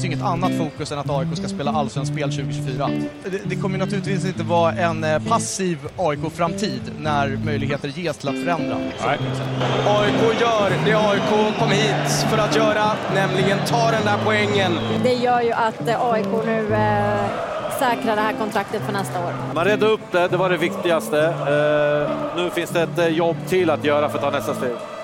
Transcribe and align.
Det 0.00 0.02
finns 0.02 0.12
ju 0.12 0.16
inget 0.16 0.32
annat 0.32 0.58
fokus 0.58 0.92
än 0.92 0.98
att 0.98 1.10
AIK 1.10 1.28
ska 1.36 1.48
spela 1.48 1.70
allsvenskt 1.70 2.14
spel 2.14 2.30
2024. 2.30 2.90
Det, 3.24 3.40
det 3.44 3.56
kommer 3.56 3.78
naturligtvis 3.78 4.24
inte 4.24 4.42
vara 4.42 4.72
en 4.72 5.04
eh, 5.04 5.22
passiv 5.28 5.78
AIK-framtid 5.96 6.80
när 6.98 7.38
möjligheter 7.44 7.88
ges 7.88 8.16
till 8.16 8.28
att 8.28 8.34
förändra. 8.34 8.78
Nej. 8.78 9.18
AIK 9.86 10.40
gör 10.40 10.70
det 10.84 10.94
AIK 10.94 11.58
kom 11.58 11.70
hit 11.70 12.12
för 12.30 12.38
att 12.38 12.56
göra, 12.56 12.92
nämligen 13.14 13.58
ta 13.66 13.90
den 13.90 14.04
där 14.04 14.18
poängen. 14.24 14.72
Det 15.02 15.14
gör 15.14 15.40
ju 15.40 15.52
att 15.52 15.88
eh, 15.88 16.04
AIK 16.04 16.26
nu 16.46 16.74
eh, 16.74 17.24
säkrar 17.78 18.16
det 18.16 18.22
här 18.22 18.32
kontraktet 18.32 18.82
för 18.82 18.92
nästa 18.92 19.26
år. 19.26 19.32
Man 19.54 19.64
räddade 19.64 19.92
upp 19.92 20.12
det, 20.12 20.28
det 20.28 20.36
var 20.36 20.50
det 20.50 20.56
viktigaste. 20.56 21.24
Eh, 21.26 22.36
nu 22.36 22.50
finns 22.50 22.70
det 22.70 22.82
ett 22.82 23.16
jobb 23.16 23.36
till 23.48 23.70
att 23.70 23.84
göra 23.84 24.08
för 24.08 24.18
att 24.18 24.24
ta 24.24 24.30
nästa 24.30 24.54
steg. 24.54 24.99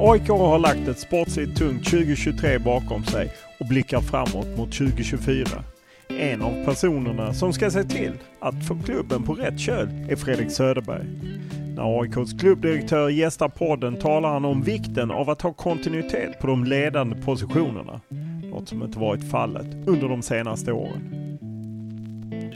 AIK 0.00 0.28
har 0.28 0.58
lagt 0.58 0.88
ett 0.88 0.98
sportsligt 0.98 1.56
tungt 1.56 1.84
2023 1.84 2.58
bakom 2.58 3.04
sig 3.04 3.32
och 3.60 3.66
blickar 3.66 4.00
framåt 4.00 4.56
mot 4.56 4.72
2024. 4.72 5.46
En 6.08 6.42
av 6.42 6.64
personerna 6.64 7.34
som 7.34 7.52
ska 7.52 7.70
se 7.70 7.84
till 7.84 8.12
att 8.40 8.66
få 8.66 8.78
klubben 8.84 9.22
på 9.22 9.34
rätt 9.34 9.60
köl 9.60 9.88
är 10.10 10.16
Fredrik 10.16 10.50
Söderberg. 10.50 11.06
När 11.76 12.00
AIKs 12.00 12.40
klubbdirektör 12.40 13.08
gästar 13.08 13.48
podden 13.48 13.96
talar 13.96 14.28
han 14.28 14.44
om 14.44 14.62
vikten 14.62 15.10
av 15.10 15.30
att 15.30 15.42
ha 15.42 15.52
kontinuitet 15.52 16.40
på 16.40 16.46
de 16.46 16.64
ledande 16.64 17.16
positionerna. 17.16 18.00
Något 18.50 18.68
som 18.68 18.82
inte 18.82 18.98
varit 18.98 19.30
fallet 19.30 19.66
under 19.86 20.08
de 20.08 20.22
senaste 20.22 20.72
åren. 20.72 21.27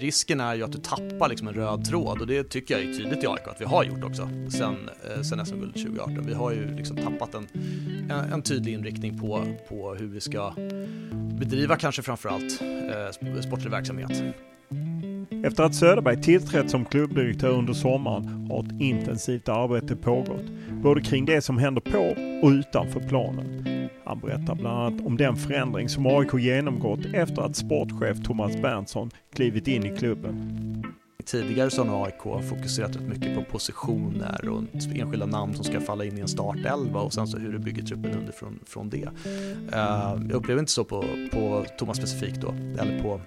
Risken 0.02 0.40
är 0.40 0.54
ju 0.54 0.62
att 0.62 0.72
du 0.72 0.78
tappar 0.78 1.28
liksom 1.28 1.48
en 1.48 1.54
röd 1.54 1.84
tråd 1.84 2.20
och 2.20 2.26
det 2.26 2.44
tycker 2.44 2.74
jag 2.74 2.82
är 2.82 2.94
tydligt 2.94 3.24
i 3.24 3.26
AIK 3.26 3.46
att 3.46 3.60
vi 3.60 3.64
har 3.64 3.84
gjort 3.84 4.04
också 4.04 4.28
sen, 4.58 4.90
eh, 5.16 5.22
sen 5.22 5.46
SM-guldet 5.46 5.82
2018. 5.82 6.26
Vi 6.26 6.34
har 6.34 6.52
ju 6.52 6.76
liksom 6.76 6.96
tappat 6.96 7.34
en, 7.34 7.48
en, 8.10 8.32
en, 8.32 8.42
tydlig 8.42 8.72
inriktning 8.72 9.18
på, 9.18 9.44
på 9.68 9.94
hur 9.94 10.06
vi 10.06 10.20
ska 10.20 10.52
bedriva 11.38 11.76
kanske 11.76 12.02
framförallt 12.02 12.62
eh, 12.62 13.40
sportlig 13.40 13.70
verksamhet. 13.70 14.22
Efter 15.44 15.62
att 15.62 15.74
Söderberg 15.74 16.22
tillträtt 16.22 16.70
som 16.70 16.84
klubbdirektör 16.84 17.50
under 17.50 17.72
sommaren 17.72 18.48
har 18.50 18.62
ett 18.62 18.80
intensivt 18.80 19.48
arbete 19.48 19.96
pågått. 19.96 20.46
Både 20.70 21.00
kring 21.00 21.24
det 21.24 21.42
som 21.42 21.58
händer 21.58 21.80
på 21.80 22.16
och 22.46 22.50
utanför 22.50 23.00
planen. 23.00 23.66
Han 24.12 24.20
berättar 24.20 24.54
bland 24.54 24.78
annat 24.78 25.06
om 25.06 25.16
den 25.16 25.36
förändring 25.36 25.88
som 25.88 26.06
AIK 26.06 26.34
genomgått 26.34 27.00
efter 27.12 27.42
att 27.42 27.56
sportchef 27.56 28.22
Thomas 28.24 28.56
Berntsson 28.56 29.10
klivit 29.34 29.68
in 29.68 29.86
i 29.86 29.96
klubben. 29.96 30.84
Tidigare 31.24 31.70
så 31.70 31.84
har 31.84 32.04
AIK 32.06 32.44
fokuserat 32.48 32.96
rätt 32.96 33.02
mycket 33.02 33.34
på 33.34 33.44
positioner 33.44 34.48
och 34.48 34.62
enskilda 34.94 35.26
namn 35.26 35.54
som 35.54 35.64
ska 35.64 35.80
falla 35.80 36.04
in 36.04 36.18
i 36.18 36.20
en 36.20 36.28
startelva 36.28 37.00
och 37.00 37.12
sen 37.12 37.26
så 37.26 37.38
hur 37.38 37.52
du 37.52 37.58
bygger 37.58 37.82
truppen 37.82 38.14
underifrån 38.14 38.58
från 38.66 38.90
det. 38.90 39.08
Eh, 39.72 40.16
jag 40.28 40.32
upplever 40.32 40.60
inte 40.60 40.72
så 40.72 40.84
på, 40.84 41.04
på 41.32 41.64
Thomas 41.78 41.96
specifikt 41.96 42.40
då, 42.40 42.54
eller 42.78 43.02
på 43.02 43.20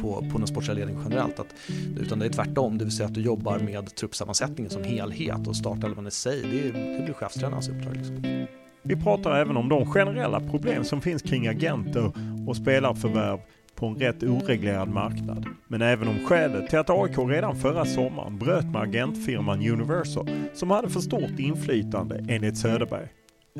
på, 0.00 0.26
på 0.32 0.38
den 0.38 0.46
sportsliga 0.46 0.74
ledningen 0.74 1.02
generellt. 1.04 1.40
Att, 1.40 1.54
utan 2.00 2.18
det 2.18 2.26
är 2.26 2.30
tvärtom, 2.30 2.78
det 2.78 2.84
vill 2.84 2.96
säga 2.96 3.06
att 3.06 3.14
du 3.14 3.20
jobbar 3.20 3.58
med 3.58 3.94
truppsammansättningen 3.94 4.70
som 4.70 4.84
helhet 4.84 5.48
och 5.48 5.56
startelvan 5.56 6.06
i 6.06 6.10
sig, 6.10 6.42
det, 6.42 6.62
det 6.98 7.02
blir 7.04 7.14
chefstränarens 7.14 7.68
uppdrag. 7.68 7.96
Liksom. 7.96 8.46
Vi 8.82 8.96
pratar 8.96 9.36
även 9.36 9.56
om 9.56 9.68
de 9.68 9.86
generella 9.86 10.40
problem 10.40 10.84
som 10.84 11.00
finns 11.00 11.22
kring 11.22 11.46
agenter 11.48 12.12
och 12.48 12.56
spelarförvärv 12.56 13.38
på 13.74 13.86
en 13.86 13.94
rätt 13.94 14.22
oreglerad 14.22 14.88
marknad. 14.88 15.46
Men 15.68 15.82
även 15.82 16.08
om 16.08 16.18
skälet 16.26 16.70
till 16.70 16.78
att 16.78 16.90
AIK 16.90 17.18
redan 17.18 17.56
förra 17.56 17.84
sommaren 17.84 18.38
bröt 18.38 18.64
med 18.64 18.82
agentfirman 18.82 19.68
Universal 19.68 20.30
som 20.54 20.70
hade 20.70 20.88
för 20.88 21.00
stort 21.00 21.38
inflytande 21.38 22.24
enligt 22.28 22.58
Söderberg. 22.58 23.08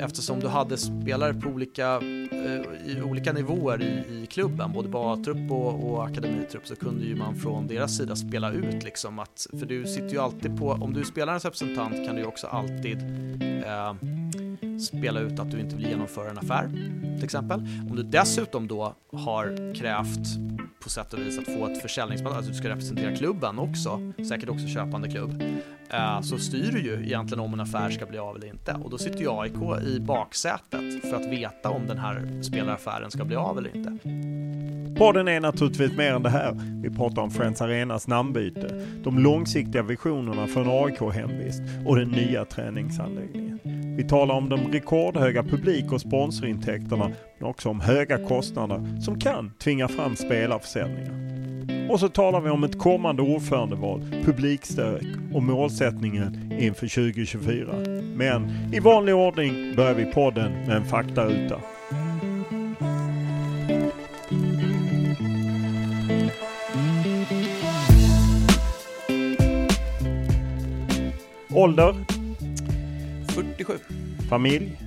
Eftersom 0.01 0.39
du 0.39 0.47
hade 0.47 0.77
spelare 0.77 1.33
på 1.33 1.49
olika, 1.49 1.95
eh, 2.31 2.91
i 2.91 3.01
olika 3.03 3.33
nivåer 3.33 3.81
i, 3.81 4.23
i 4.23 4.25
klubben, 4.25 4.73
både 4.73 4.89
A-trupp 4.93 5.51
och, 5.51 5.91
och 5.91 6.05
akademitrupp, 6.05 6.67
så 6.67 6.75
kunde 6.75 7.05
ju 7.05 7.15
man 7.15 7.35
från 7.35 7.67
deras 7.67 7.97
sida 7.97 8.15
spela 8.15 8.51
ut 8.51 8.83
liksom 8.83 9.19
att, 9.19 9.47
för 9.59 9.65
du 9.65 9.85
sitter 9.85 10.09
ju 10.09 10.17
alltid 10.17 10.59
på, 10.59 10.71
om 10.71 10.93
du 10.93 10.99
är 10.99 11.03
spelarens 11.03 11.45
representant 11.45 12.05
kan 12.05 12.15
du 12.15 12.21
ju 12.21 12.27
också 12.27 12.47
alltid 12.47 12.97
eh, 13.65 13.95
spela 14.79 15.19
ut 15.19 15.39
att 15.39 15.51
du 15.51 15.59
inte 15.59 15.75
vill 15.75 15.85
genomföra 15.85 16.29
en 16.29 16.37
affär, 16.37 16.69
till 17.15 17.23
exempel. 17.23 17.59
Om 17.89 17.95
du 17.95 18.03
dessutom 18.03 18.67
då 18.67 18.95
har 19.11 19.75
krävt 19.75 20.27
på 20.83 20.89
sätt 20.89 21.13
och 21.13 21.19
vis 21.19 21.39
att 21.39 21.45
få 21.45 21.67
ett 21.67 21.81
försäljningsmandat, 21.81 22.37
alltså 22.37 22.51
du 22.51 22.57
ska 22.57 22.69
representera 22.69 23.15
klubben 23.15 23.59
också, 23.59 24.13
säkert 24.29 24.49
också 24.49 24.67
köpande 24.67 25.09
klubb, 25.09 25.43
Eh, 25.93 26.21
så 26.21 26.37
styr 26.37 26.71
du 26.71 26.79
ju 26.79 27.05
egentligen 27.05 27.43
om 27.43 27.53
en 27.53 27.59
affär 27.59 27.89
ska 27.89 28.05
bli 28.05 28.17
av 28.17 28.35
eller 28.35 28.47
inte. 28.47 28.73
Och 28.73 28.89
då 28.89 28.97
sitter 28.97 29.19
ju 29.19 29.29
AIK 29.29 29.85
i 29.87 29.99
baksätet 29.99 31.01
för 31.09 31.15
att 31.15 31.25
veta 31.25 31.69
om 31.69 31.87
den 31.87 31.97
här 31.97 32.41
spelaraffären 32.41 33.11
ska 33.11 33.25
bli 33.25 33.35
av 33.35 33.57
eller 33.57 33.75
inte. 33.75 33.97
Podden 34.99 35.27
är 35.27 35.39
naturligtvis 35.39 35.97
mer 35.97 36.13
än 36.13 36.23
det 36.23 36.29
här. 36.29 36.81
Vi 36.83 36.89
pratar 36.89 37.21
om 37.21 37.31
Friends 37.31 37.61
Arenas 37.61 38.07
namnbyte, 38.07 38.85
de 39.03 39.19
långsiktiga 39.19 39.83
visionerna 39.83 40.47
för 40.47 40.61
en 40.61 40.69
AIK-hemvist 40.69 41.61
och 41.85 41.95
den 41.95 42.09
nya 42.09 42.45
träningsanläggningen. 42.45 43.59
Vi 43.97 44.07
talar 44.07 44.35
om 44.35 44.49
de 44.49 44.71
rekordhöga 44.71 45.43
publik 45.43 45.91
och 45.91 46.01
sponsorintäkterna, 46.01 47.11
men 47.39 47.49
också 47.49 47.69
om 47.69 47.81
höga 47.81 48.27
kostnader 48.27 49.01
som 49.01 49.19
kan 49.19 49.51
tvinga 49.51 49.87
fram 49.87 50.15
spelarförsäljningar. 50.15 51.19
Och 51.91 51.99
så 51.99 52.09
talar 52.09 52.41
vi 52.41 52.49
om 52.49 52.63
ett 52.63 52.79
kommande 52.79 53.21
ordförandeval, 53.21 54.01
publikstök 54.25 55.03
och 55.33 55.43
målsättningen 55.43 56.51
inför 56.59 56.87
2024. 56.87 57.73
Men 58.15 58.73
i 58.73 58.79
vanlig 58.79 59.15
ordning 59.15 59.75
börjar 59.75 59.93
vi 59.93 60.05
podden 60.05 60.51
med 60.51 60.77
en 60.77 60.85
faktaruta. 60.85 61.61
Ålder? 71.53 71.95
47. 73.27 73.73
Familj, 74.29 74.77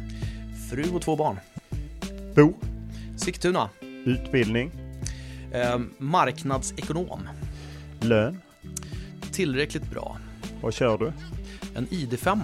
Fru 0.70 0.84
och 0.94 1.02
två 1.02 1.16
barn. 1.16 1.36
Bo, 2.34 2.54
Sigtuna. 3.16 3.70
utbildning, 4.04 4.70
Eh, 5.52 5.78
marknadsekonom. 5.98 7.28
lön. 8.00 8.40
Tillräckligt 9.32 9.90
bra. 9.90 10.16
Vad 10.62 10.74
kör 10.74 10.98
du? 10.98 11.12
En 11.74 11.86
ID5. 11.86 12.38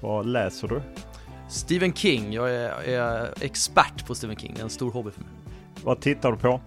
Vad 0.00 0.26
läser 0.26 0.68
du? 0.68 0.82
Stephen 1.50 1.92
King. 1.92 2.32
Jag 2.32 2.50
är, 2.54 2.70
är 2.88 3.34
expert 3.40 4.06
på 4.06 4.14
Stephen 4.14 4.36
King. 4.36 4.52
Det 4.54 4.60
är 4.60 4.64
en 4.64 4.70
stor 4.70 4.90
hobby 4.92 5.10
för 5.10 5.20
mig. 5.20 5.30
Vad 5.84 6.00
tittar 6.00 6.32
du 6.32 6.38
på? 6.38 6.60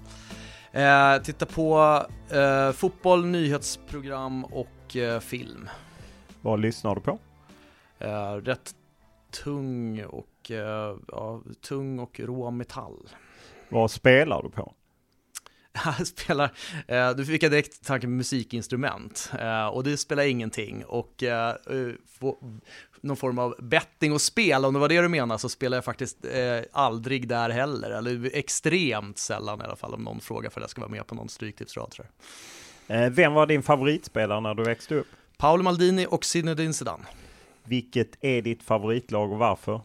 Eh, 0.80 1.18
titta 1.24 1.46
på 1.46 1.80
eh, 2.30 2.72
fotboll, 2.72 3.26
nyhetsprogram 3.26 4.46
och 4.46 4.96
eh, 4.96 5.20
film. 5.20 5.70
Vad 6.42 6.60
lyssnar 6.60 6.96
du 6.96 7.02
på? 7.02 7.20
Eh, 8.00 8.34
rätt 8.34 8.76
tung 9.44 10.04
och, 10.04 10.28
eh, 10.52 10.96
ja, 11.08 11.42
tung 11.62 12.00
och 12.00 12.20
rå 12.20 12.52
metall. 12.52 13.10
Vad 13.70 13.92
spelar 13.92 14.44
du 14.44 14.50
på? 14.50 14.74
Jag 15.86 16.08
spelar, 16.08 16.52
eh, 16.88 17.12
du 17.12 17.26
fick 17.26 17.44
jag 17.44 17.52
direkt 17.52 17.86
tanke 17.86 18.08
på 18.08 18.12
musikinstrument 18.12 19.32
eh, 19.40 19.68
och 19.68 19.84
det 19.84 19.98
spelar 19.98 20.24
ingenting 20.24 20.86
och 20.86 21.24
eh, 21.24 21.50
eh, 21.50 21.94
någon 23.02 23.18
form 23.18 23.40
av 23.40 23.56
betting 23.60 24.14
och 24.14 24.22
spel, 24.22 24.66
om 24.66 24.74
det 24.74 24.80
var 24.80 24.90
det 24.90 25.02
du 25.02 25.08
menar 25.08 25.38
så 25.38 25.50
spelar 25.50 25.78
jag 25.78 25.86
faktiskt 25.86 26.26
eh, 26.26 26.62
aldrig 26.72 27.28
där 27.28 27.50
heller, 27.50 27.92
eller 27.92 28.36
extremt 28.36 29.18
sällan 29.18 29.62
i 29.62 29.64
alla 29.64 29.76
fall 29.76 29.94
om 29.94 30.04
någon 30.04 30.20
frågar 30.20 30.50
för 30.50 30.60
att 30.60 30.64
jag 30.64 30.70
ska 30.70 30.82
vara 30.82 30.92
med 30.92 31.08
på 31.08 31.16
någon 31.16 31.30
stryktipsrad 31.30 31.92
tror 31.92 32.08
jag. 32.08 33.04
Eh, 33.04 33.10
vem 33.10 33.34
var 33.34 33.48
din 33.48 33.64
favoritspelare 33.64 34.42
när 34.42 34.54
du 34.54 34.64
växte 34.64 34.96
upp? 34.96 35.08
Paolo 35.38 35.64
Maldini 35.64 36.08
och 36.10 36.26
Zinedine 36.26 36.74
Zidane. 36.74 37.04
Vilket 37.64 38.24
är 38.24 38.42
ditt 38.42 38.64
favoritlag 38.64 39.32
och 39.32 39.38
varför? 39.38 39.82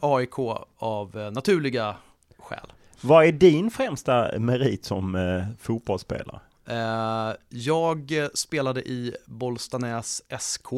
AIK 0.00 0.38
av 0.76 1.18
eh, 1.18 1.30
naturliga 1.30 1.96
skäl. 2.38 2.72
Vad 3.00 3.26
är 3.26 3.32
din 3.32 3.70
främsta 3.70 4.38
merit 4.38 4.84
som 4.84 5.14
eh, 5.14 5.44
fotbollsspelare? 5.60 6.40
Eh, 6.66 7.32
jag 7.48 8.12
spelade 8.34 8.80
i 8.80 9.16
Bollstanäs 9.26 10.22
SK 10.38 10.72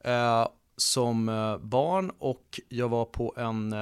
eh, 0.00 0.46
som 0.76 1.26
barn 1.62 2.12
och 2.18 2.60
jag 2.68 2.88
var 2.88 3.04
på 3.04 3.34
en 3.36 3.74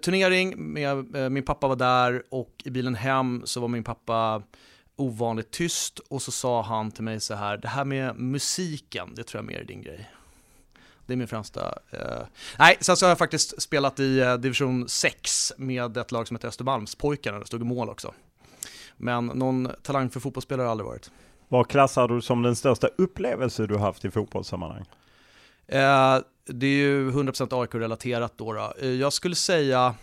turnering, 0.00 0.72
med, 0.72 1.32
min 1.32 1.44
pappa 1.44 1.68
var 1.68 1.76
där 1.76 2.22
och 2.30 2.62
i 2.64 2.70
bilen 2.70 2.94
hem 2.94 3.42
så 3.44 3.60
var 3.60 3.68
min 3.68 3.84
pappa 3.84 4.42
ovanligt 4.96 5.50
tyst 5.50 5.98
och 5.98 6.22
så 6.22 6.30
sa 6.30 6.62
han 6.62 6.90
till 6.90 7.04
mig 7.04 7.20
så 7.20 7.34
här, 7.34 7.56
det 7.56 7.68
här 7.68 7.84
med 7.84 8.16
musiken, 8.16 9.14
det 9.14 9.24
tror 9.24 9.38
jag 9.38 9.46
mer 9.46 9.60
är 9.60 9.64
din 9.64 9.82
grej. 9.82 10.10
Det 11.08 11.14
är 11.14 11.16
min 11.16 11.28
främsta... 11.28 11.78
Eh... 11.90 12.26
Nej, 12.58 12.76
sen 12.80 12.96
så 12.96 13.06
har 13.06 13.10
jag 13.10 13.18
faktiskt 13.18 13.62
spelat 13.62 14.00
i 14.00 14.20
eh, 14.20 14.34
division 14.34 14.88
6 14.88 15.52
med 15.56 15.96
ett 15.96 16.12
lag 16.12 16.28
som 16.28 16.36
heter 16.36 16.48
Östermalmspojkarna, 16.48 17.38
det 17.38 17.46
stod 17.46 17.60
i 17.60 17.64
mål 17.64 17.88
också. 17.88 18.14
Men 18.96 19.26
någon 19.26 19.68
talang 19.82 20.10
för 20.10 20.20
fotbollsspelare 20.20 20.62
har 20.62 20.66
jag 20.66 20.70
aldrig 20.70 20.86
varit. 20.86 21.10
Vad 21.48 21.68
klassar 21.68 22.08
du 22.08 22.20
som 22.20 22.42
den 22.42 22.56
största 22.56 22.88
upplevelse 22.98 23.66
du 23.66 23.76
haft 23.78 24.04
i 24.04 24.10
fotbollssammanhang? 24.10 24.84
Eh, 25.66 26.18
det 26.44 26.66
är 26.66 26.70
ju 26.70 27.10
100% 27.10 27.60
AIK-relaterat 27.60 28.32
då, 28.38 28.52
då. 28.52 28.72
Eh, 28.80 28.88
Jag 28.88 29.12
skulle 29.12 29.34
säga 29.34 29.94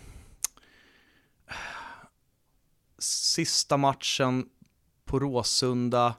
sista 2.98 3.76
matchen 3.76 4.46
på 5.04 5.18
Råsunda 5.18 6.14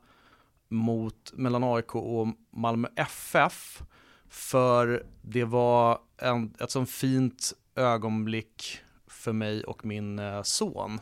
mot, 0.70 1.32
mellan 1.34 1.64
AIK 1.64 1.96
och 1.96 2.28
Malmö 2.52 2.88
FF. 2.96 3.82
För 4.30 5.06
det 5.22 5.44
var 5.44 6.00
en, 6.18 6.54
ett 6.60 6.72
sånt 6.72 6.90
fint 6.90 7.54
ögonblick 7.76 8.82
för 9.08 9.34
mig 9.34 9.64
och 9.64 9.86
min 9.86 10.20
eh, 10.20 10.42
son. 10.44 11.02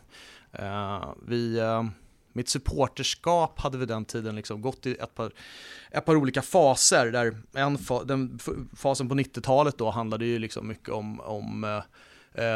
Eh, 0.52 1.10
vi, 1.28 1.60
eh, 1.60 1.84
mitt 2.34 2.50
supporterskap 2.50 3.60
hade 3.60 3.78
vid 3.78 3.88
den 3.88 4.06
tiden 4.06 4.36
liksom 4.36 4.62
gått 4.62 4.86
i 4.86 4.96
ett 4.96 5.16
par, 5.16 5.32
ett 5.92 6.06
par 6.06 6.16
olika 6.16 6.42
faser. 6.42 7.12
Där 7.12 7.38
en 7.54 7.78
fa, 7.78 8.04
den 8.04 8.40
fasen 8.76 9.10
på 9.10 9.16
90-talet 9.16 9.78
då 9.78 9.90
handlade 9.90 10.26
ju 10.26 10.40
liksom 10.40 10.68
mycket 10.68 10.90
om, 10.90 11.20
om 11.22 11.82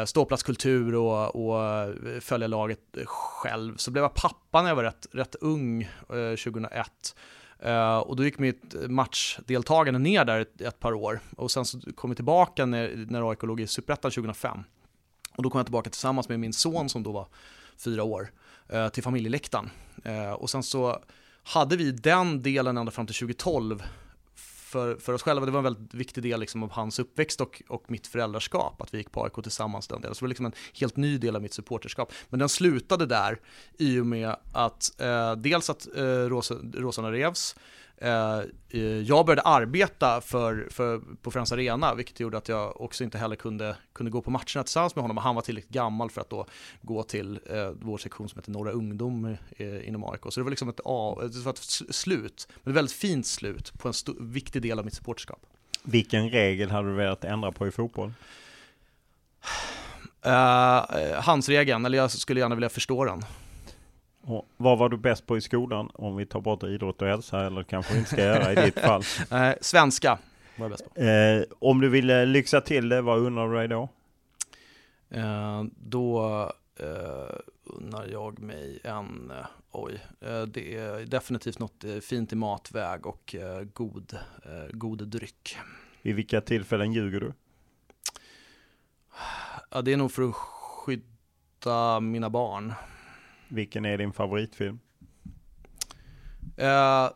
ståplatskultur 0.06 0.94
och, 0.94 1.36
och 1.36 1.94
följa 2.20 2.46
laget 2.46 2.80
själv. 3.04 3.76
Så 3.76 3.90
blev 3.90 4.04
jag 4.04 4.14
pappa 4.14 4.62
när 4.62 4.68
jag 4.68 4.76
var 4.76 4.82
rätt, 4.82 5.06
rätt 5.12 5.34
ung, 5.34 5.88
2001. 6.08 7.14
Uh, 7.66 7.98
och 7.98 8.16
då 8.16 8.24
gick 8.24 8.38
mitt 8.38 8.74
matchdeltagande 8.88 10.00
ner 10.00 10.24
där 10.24 10.40
ett, 10.40 10.60
ett 10.60 10.80
par 10.80 10.92
år. 10.92 11.20
Och 11.36 11.50
sen 11.50 11.64
så 11.64 11.80
kom 11.94 12.10
vi 12.10 12.16
tillbaka 12.16 12.66
när, 12.66 13.06
när 13.08 13.30
AIK 13.30 13.42
låg 13.42 13.60
i 13.60 13.66
Superettan 13.66 14.10
2005. 14.10 14.64
Och 15.36 15.42
då 15.42 15.50
kom 15.50 15.58
jag 15.58 15.66
tillbaka 15.66 15.90
tillsammans 15.90 16.28
med 16.28 16.40
min 16.40 16.52
son 16.52 16.88
som 16.88 17.02
då 17.02 17.12
var 17.12 17.28
fyra 17.76 18.02
år 18.02 18.30
uh, 18.74 18.88
till 18.88 19.02
familjeläktaren. 19.02 19.70
Uh, 20.06 20.32
och 20.32 20.50
sen 20.50 20.62
så 20.62 20.98
hade 21.42 21.76
vi 21.76 21.92
den 21.92 22.42
delen 22.42 22.78
ända 22.78 22.92
fram 22.92 23.06
till 23.06 23.16
2012 23.16 23.82
för, 24.70 24.96
för 24.96 25.12
oss 25.12 25.22
själva. 25.22 25.46
Det 25.46 25.52
var 25.52 25.58
en 25.58 25.64
väldigt 25.64 25.94
viktig 25.94 26.22
del 26.22 26.40
liksom 26.40 26.62
av 26.62 26.70
hans 26.70 26.98
uppväxt 26.98 27.40
och, 27.40 27.62
och 27.68 27.84
mitt 27.90 28.06
föräldraskap, 28.06 28.82
att 28.82 28.94
vi 28.94 28.98
gick 28.98 29.12
på 29.12 29.24
AIK 29.24 29.32
tillsammans 29.42 29.88
den 29.88 30.00
delen. 30.00 30.14
Så 30.14 30.20
det 30.20 30.24
var 30.24 30.28
liksom 30.28 30.46
en 30.46 30.52
helt 30.80 30.96
ny 30.96 31.18
del 31.18 31.36
av 31.36 31.42
mitt 31.42 31.54
supporterskap. 31.54 32.12
Men 32.28 32.38
den 32.40 32.48
slutade 32.48 33.06
där 33.06 33.40
i 33.78 33.98
och 34.00 34.06
med 34.06 34.36
att 34.52 35.00
eh, 35.00 35.36
dels 35.36 35.70
att 35.70 35.86
eh, 35.96 36.02
Rosa- 36.02 36.72
Rosorna 36.74 37.12
revs, 37.12 37.56
jag 39.04 39.26
började 39.26 39.42
arbeta 39.42 40.20
för, 40.20 40.68
för, 40.70 41.00
på 41.22 41.30
Friends 41.30 41.52
Arena, 41.52 41.94
vilket 41.94 42.20
gjorde 42.20 42.38
att 42.38 42.48
jag 42.48 42.80
också 42.80 43.04
inte 43.04 43.18
heller 43.18 43.36
kunde, 43.36 43.76
kunde 43.92 44.10
gå 44.10 44.22
på 44.22 44.30
matcherna 44.30 44.62
tillsammans 44.64 44.96
med 44.96 45.02
honom. 45.02 45.16
Han 45.16 45.34
var 45.34 45.42
tillräckligt 45.42 45.74
gammal 45.74 46.10
för 46.10 46.20
att 46.20 46.30
då 46.30 46.46
gå 46.82 47.02
till 47.02 47.40
eh, 47.50 47.70
vår 47.80 47.98
sektion 47.98 48.28
som 48.28 48.38
heter 48.38 48.50
Norra 48.50 48.70
Ungdom 48.70 49.36
eh, 49.56 49.88
inom 49.88 50.04
AIK. 50.04 50.20
Så 50.28 50.40
det 50.40 50.44
var 50.44 50.50
liksom 50.50 50.68
ett, 50.68 50.80
A, 50.84 51.18
det 51.32 51.38
var 51.38 51.52
ett 51.52 51.94
slut, 51.94 52.48
men 52.62 52.72
ett 52.72 52.76
väldigt 52.76 52.96
fint 52.96 53.26
slut 53.26 53.72
på 53.78 53.88
en 53.88 53.94
viktig 54.20 54.62
del 54.62 54.78
av 54.78 54.84
mitt 54.84 54.94
supporterskap. 54.94 55.40
Vilken 55.82 56.30
regel 56.30 56.70
hade 56.70 56.88
du 56.88 56.94
velat 56.94 57.24
ändra 57.24 57.52
på 57.52 57.68
i 57.68 57.70
fotboll? 57.70 58.12
Uh, 60.26 61.20
handsregeln, 61.20 61.86
eller 61.86 61.98
jag 61.98 62.10
skulle 62.10 62.40
gärna 62.40 62.54
vilja 62.54 62.68
förstå 62.68 63.04
den. 63.04 63.22
Och 64.22 64.48
vad 64.56 64.78
var 64.78 64.88
du 64.88 64.96
bäst 64.96 65.26
på 65.26 65.36
i 65.36 65.40
skolan? 65.40 65.90
Om 65.94 66.16
vi 66.16 66.26
tar 66.26 66.40
bort 66.40 66.62
idrott 66.62 67.02
och 67.02 67.08
hälsa 67.08 67.46
eller 67.46 67.62
kanske 67.62 67.98
inte 67.98 68.10
ska 68.10 68.20
göra 68.24 68.52
i 68.52 68.54
ditt 68.64 68.78
fall. 68.78 69.02
Eh, 69.30 69.54
svenska 69.60 70.18
var 70.56 70.64
jag 70.64 70.70
bäst 70.70 70.94
på. 70.94 71.00
Eh, 71.00 71.42
om 71.58 71.80
du 71.80 71.88
ville 71.88 72.24
lyxa 72.26 72.60
till 72.60 72.88
det, 72.88 73.02
vad 73.02 73.18
undrar 73.18 73.48
du 73.48 73.56
dig 73.56 73.68
då? 73.68 73.88
Eh, 75.10 75.64
då 75.76 76.22
eh, 76.76 77.36
unnar 77.64 78.06
jag 78.06 78.38
mig 78.38 78.80
en, 78.84 79.30
eh, 79.30 79.46
oj, 79.70 80.00
eh, 80.20 80.42
det 80.42 80.76
är 80.76 81.06
definitivt 81.06 81.58
något 81.58 81.84
eh, 81.84 81.96
fint 81.96 82.32
i 82.32 82.36
matväg 82.36 83.06
och 83.06 83.36
god, 83.72 84.18
god 84.70 85.08
dryck. 85.08 85.56
Vid 86.02 86.14
vilka 86.14 86.40
tillfällen 86.40 86.92
ljuger 86.92 87.20
du? 87.20 87.32
Ja, 89.70 89.82
det 89.82 89.92
är 89.92 89.96
nog 89.96 90.12
för 90.12 90.28
att 90.28 90.34
skydda 90.34 92.00
mina 92.00 92.30
barn. 92.30 92.72
Vilken 93.50 93.84
är 93.84 93.98
din 93.98 94.12
favoritfilm? 94.12 94.78
Eh, 96.56 97.10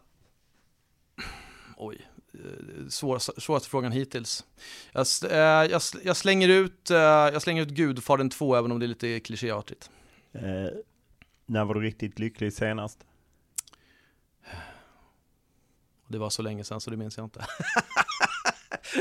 oj, 1.76 2.08
eh, 2.34 2.88
svår, 2.88 3.18
svåraste 3.40 3.68
frågan 3.68 3.92
hittills. 3.92 4.44
Jag, 4.92 5.06
eh, 5.30 5.38
jag, 5.70 5.82
jag, 6.04 6.16
slänger 6.16 6.48
ut, 6.48 6.90
jag 6.90 7.42
slänger 7.42 7.62
ut 7.62 7.68
Gudfadern 7.68 8.30
2 8.30 8.54
även 8.56 8.72
om 8.72 8.78
det 8.78 8.86
är 8.86 8.88
lite 8.88 9.20
klichéartigt. 9.20 9.90
Eh, 10.32 10.42
när 11.46 11.64
var 11.64 11.74
du 11.74 11.80
riktigt 11.80 12.18
lycklig 12.18 12.52
senast? 12.52 13.04
Det 16.08 16.18
var 16.18 16.30
så 16.30 16.42
länge 16.42 16.64
sedan 16.64 16.80
så 16.80 16.90
det 16.90 16.96
minns 16.96 17.16
jag 17.16 17.26
inte. 17.26 17.46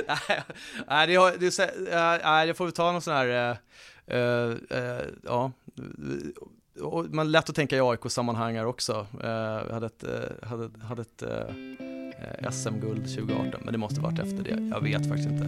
nej, 0.88 1.08
det, 1.08 1.16
har- 1.16 1.38
det, 1.38 2.24
nej, 2.24 2.48
det 2.48 2.54
får 2.54 2.66
vi 2.66 2.72
ta 2.72 2.92
någon 2.92 3.02
sån 3.02 3.13
här, 3.13 3.58
eh, 4.08 4.18
eh, 4.78 5.02
ja, 5.24 5.52
man 7.10 7.32
lätt 7.32 7.50
att 7.50 7.56
tänka 7.56 7.75
i 7.75 7.80
AIK-sammanhang 7.80 8.56
här 8.56 8.65
också. 8.65 9.08
Eh, 9.24 9.74
hade 9.74 9.86
ett, 9.86 10.03
eh, 10.03 10.48
hade, 10.48 10.70
hade 10.84 11.01
ett 11.01 11.22
eh, 11.22 11.30
eh 11.30 12.51
SM-guld 12.51 13.15
2018, 13.15 13.62
men 13.63 13.72
det 13.72 13.77
måste 13.77 14.01
varit 14.01 14.20
efter 14.20 14.44
det. 14.44 14.70
Jag 14.72 14.82
vet 14.82 15.08
faktiskt 15.08 15.30
inte. 15.30 15.46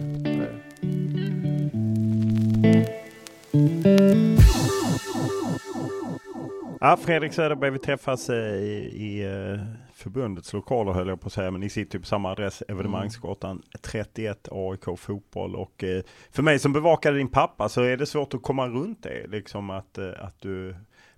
Ja, 6.80 6.96
Fredrik 6.96 7.32
Söderberg, 7.32 7.70
vi 7.70 7.78
träffas 7.78 8.30
eh, 8.30 8.54
i, 8.54 8.92
i 8.96 9.24
eh, 9.24 9.60
förbundets 9.94 10.52
lokaler 10.52 10.92
höll 10.92 11.08
jag 11.08 11.20
på 11.20 11.26
att 11.26 11.32
säga, 11.32 11.50
men 11.50 11.60
ni 11.60 11.70
sitter 11.70 11.98
ju 11.98 12.00
på 12.00 12.06
samma 12.06 12.30
adress, 12.30 12.62
Evenemangsgatan 12.68 13.62
31 13.80 14.48
AIK 14.50 14.98
Fotboll. 14.98 15.56
Och 15.56 15.84
för 16.30 16.42
mig 16.42 16.58
som 16.58 16.72
bevakade 16.72 17.18
din 17.18 17.28
pappa 17.28 17.68
så 17.68 17.82
är 17.82 17.96
det 17.96 18.06
svårt 18.06 18.34
att 18.34 18.42
komma 18.42 18.68
runt 18.68 19.02
det, 19.02 19.26
liksom 19.26 19.70
att, 19.70 19.98
att 19.98 20.40
du 20.40 20.76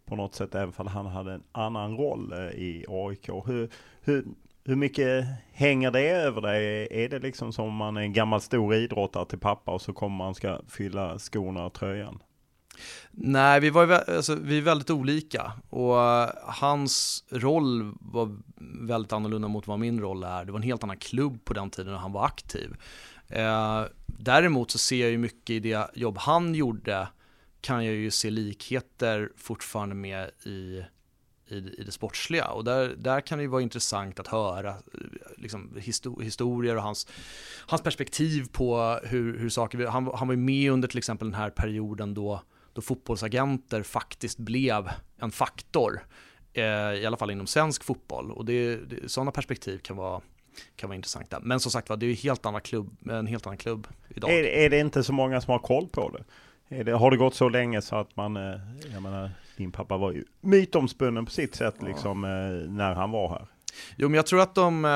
på 0.08 0.16
något 0.16 0.34
sätt, 0.34 0.54
även 0.54 0.74
om 0.76 0.86
han 0.86 1.06
hade 1.06 1.32
en 1.32 1.42
annan 1.52 1.96
roll 1.96 2.32
eh, 2.32 2.38
i 2.38 2.84
AIK. 2.88 3.28
Hur, 3.28 3.70
hur, 4.00 4.24
hur 4.64 4.76
mycket 4.76 5.26
hänger 5.52 5.90
det 5.90 6.10
över 6.10 6.40
dig? 6.40 6.88
Är 6.90 7.08
det 7.08 7.18
liksom 7.18 7.52
som 7.52 7.64
om 7.64 7.74
man 7.74 7.96
är 7.96 8.00
en 8.00 8.12
gammal 8.12 8.40
stor 8.40 8.74
idrottare 8.74 9.26
till 9.26 9.38
pappa 9.38 9.72
och 9.72 9.82
så 9.82 9.92
kommer 9.92 10.16
man 10.16 10.34
ska 10.34 10.60
fylla 10.68 11.18
skorna 11.18 11.66
och 11.66 11.72
tröjan? 11.72 12.22
Nej, 13.10 13.60
vi, 13.60 13.70
var, 13.70 14.10
alltså, 14.16 14.34
vi 14.34 14.58
är 14.58 14.62
väldigt 14.62 14.90
olika 14.90 15.52
och 15.70 15.94
uh, 15.94 16.28
hans 16.44 17.24
roll 17.30 17.92
var 18.00 18.36
väldigt 18.80 19.12
annorlunda 19.12 19.48
mot 19.48 19.66
vad 19.66 19.78
min 19.78 20.00
roll 20.00 20.22
är. 20.22 20.44
Det 20.44 20.52
var 20.52 20.58
en 20.58 20.62
helt 20.62 20.84
annan 20.84 20.96
klubb 20.96 21.44
på 21.44 21.54
den 21.54 21.70
tiden 21.70 21.92
när 21.92 21.98
han 21.98 22.12
var 22.12 22.24
aktiv. 22.24 22.70
Uh, 23.36 23.84
däremot 24.06 24.70
så 24.70 24.78
ser 24.78 25.00
jag 25.00 25.10
ju 25.10 25.18
mycket 25.18 25.50
i 25.50 25.60
det 25.60 25.90
jobb 25.94 26.18
han 26.18 26.54
gjorde 26.54 27.08
kan 27.68 27.84
jag 27.84 27.94
ju 27.94 28.10
se 28.10 28.30
likheter 28.30 29.32
fortfarande 29.36 29.94
med 29.94 30.30
i 30.44 30.82
i, 31.48 31.56
i 31.56 31.82
det 31.86 31.92
sportsliga. 31.92 32.48
Och 32.48 32.64
där, 32.64 32.94
där 32.98 33.20
kan 33.20 33.38
det 33.38 33.42
ju 33.42 33.48
vara 33.48 33.62
intressant 33.62 34.20
att 34.20 34.26
höra 34.26 34.70
eh, 34.70 34.76
liksom, 35.36 35.76
historier 36.20 36.76
och 36.76 36.82
hans, 36.82 37.06
hans 37.66 37.82
perspektiv 37.82 38.46
på 38.52 39.00
hur, 39.04 39.38
hur 39.38 39.48
saker, 39.48 39.86
han, 39.86 40.10
han 40.14 40.28
var 40.28 40.34
ju 40.34 40.40
med 40.40 40.72
under 40.72 40.88
till 40.88 40.98
exempel 40.98 41.28
den 41.28 41.34
här 41.40 41.50
perioden 41.50 42.14
då, 42.14 42.42
då 42.72 42.80
fotbollsagenter 42.80 43.82
faktiskt 43.82 44.38
blev 44.38 44.90
en 45.16 45.30
faktor, 45.30 46.00
eh, 46.52 46.62
i 46.92 47.06
alla 47.06 47.16
fall 47.16 47.30
inom 47.30 47.46
svensk 47.46 47.84
fotboll. 47.84 48.30
Och 48.30 48.44
det, 48.44 48.76
det, 48.76 49.08
sådana 49.08 49.30
perspektiv 49.30 49.78
kan 49.78 49.96
vara 49.96 50.20
kan 50.76 50.88
vara 50.88 50.96
intressanta. 50.96 51.40
Men 51.40 51.60
som 51.60 51.72
sagt 51.72 51.88
var, 51.88 51.96
det 51.96 52.06
är 52.06 52.08
ju 52.08 52.14
helt 52.14 52.46
annan 52.46 52.60
klubb, 52.60 52.96
en 53.10 53.26
helt 53.26 53.46
annan 53.46 53.58
klubb 53.58 53.88
idag. 54.08 54.30
Är, 54.30 54.44
är 54.44 54.70
det 54.70 54.80
inte 54.80 55.04
så 55.04 55.12
många 55.12 55.40
som 55.40 55.52
har 55.52 55.58
koll 55.58 55.88
på 55.88 56.10
det? 56.10 56.24
Det, 56.68 56.92
har 56.92 57.10
det 57.10 57.16
gått 57.16 57.34
så 57.34 57.48
länge 57.48 57.82
så 57.82 57.96
att 57.96 58.16
man, 58.16 58.36
eh, 58.36 58.60
jag 58.92 59.02
menar, 59.02 59.30
din 59.56 59.72
pappa 59.72 59.96
var 59.96 60.12
ju 60.12 60.24
mytomspunnen 60.40 61.24
på 61.24 61.30
sitt 61.30 61.54
sätt 61.54 61.82
liksom 61.82 62.24
eh, 62.24 62.70
när 62.70 62.94
han 62.94 63.10
var 63.10 63.28
här. 63.28 63.46
Jo, 63.96 64.08
men 64.08 64.14
jag 64.14 64.26
tror 64.26 64.40
att 64.40 64.54
de, 64.54 64.84
eh, 64.84 64.90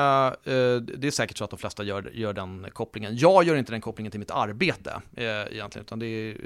det 0.97 1.07
är 1.07 1.11
säkert 1.11 1.37
så 1.37 1.43
att 1.43 1.49
de 1.49 1.59
flesta 1.59 1.83
gör, 1.83 2.11
gör 2.13 2.33
den 2.33 2.67
kopplingen. 2.73 3.17
Jag 3.17 3.43
gör 3.43 3.55
inte 3.55 3.71
den 3.71 3.81
kopplingen 3.81 4.11
till 4.11 4.19
mitt 4.19 4.31
arbete 4.31 5.01
egentligen, 5.15 5.85
utan, 5.85 5.99
det 5.99 6.05
är, 6.05 6.37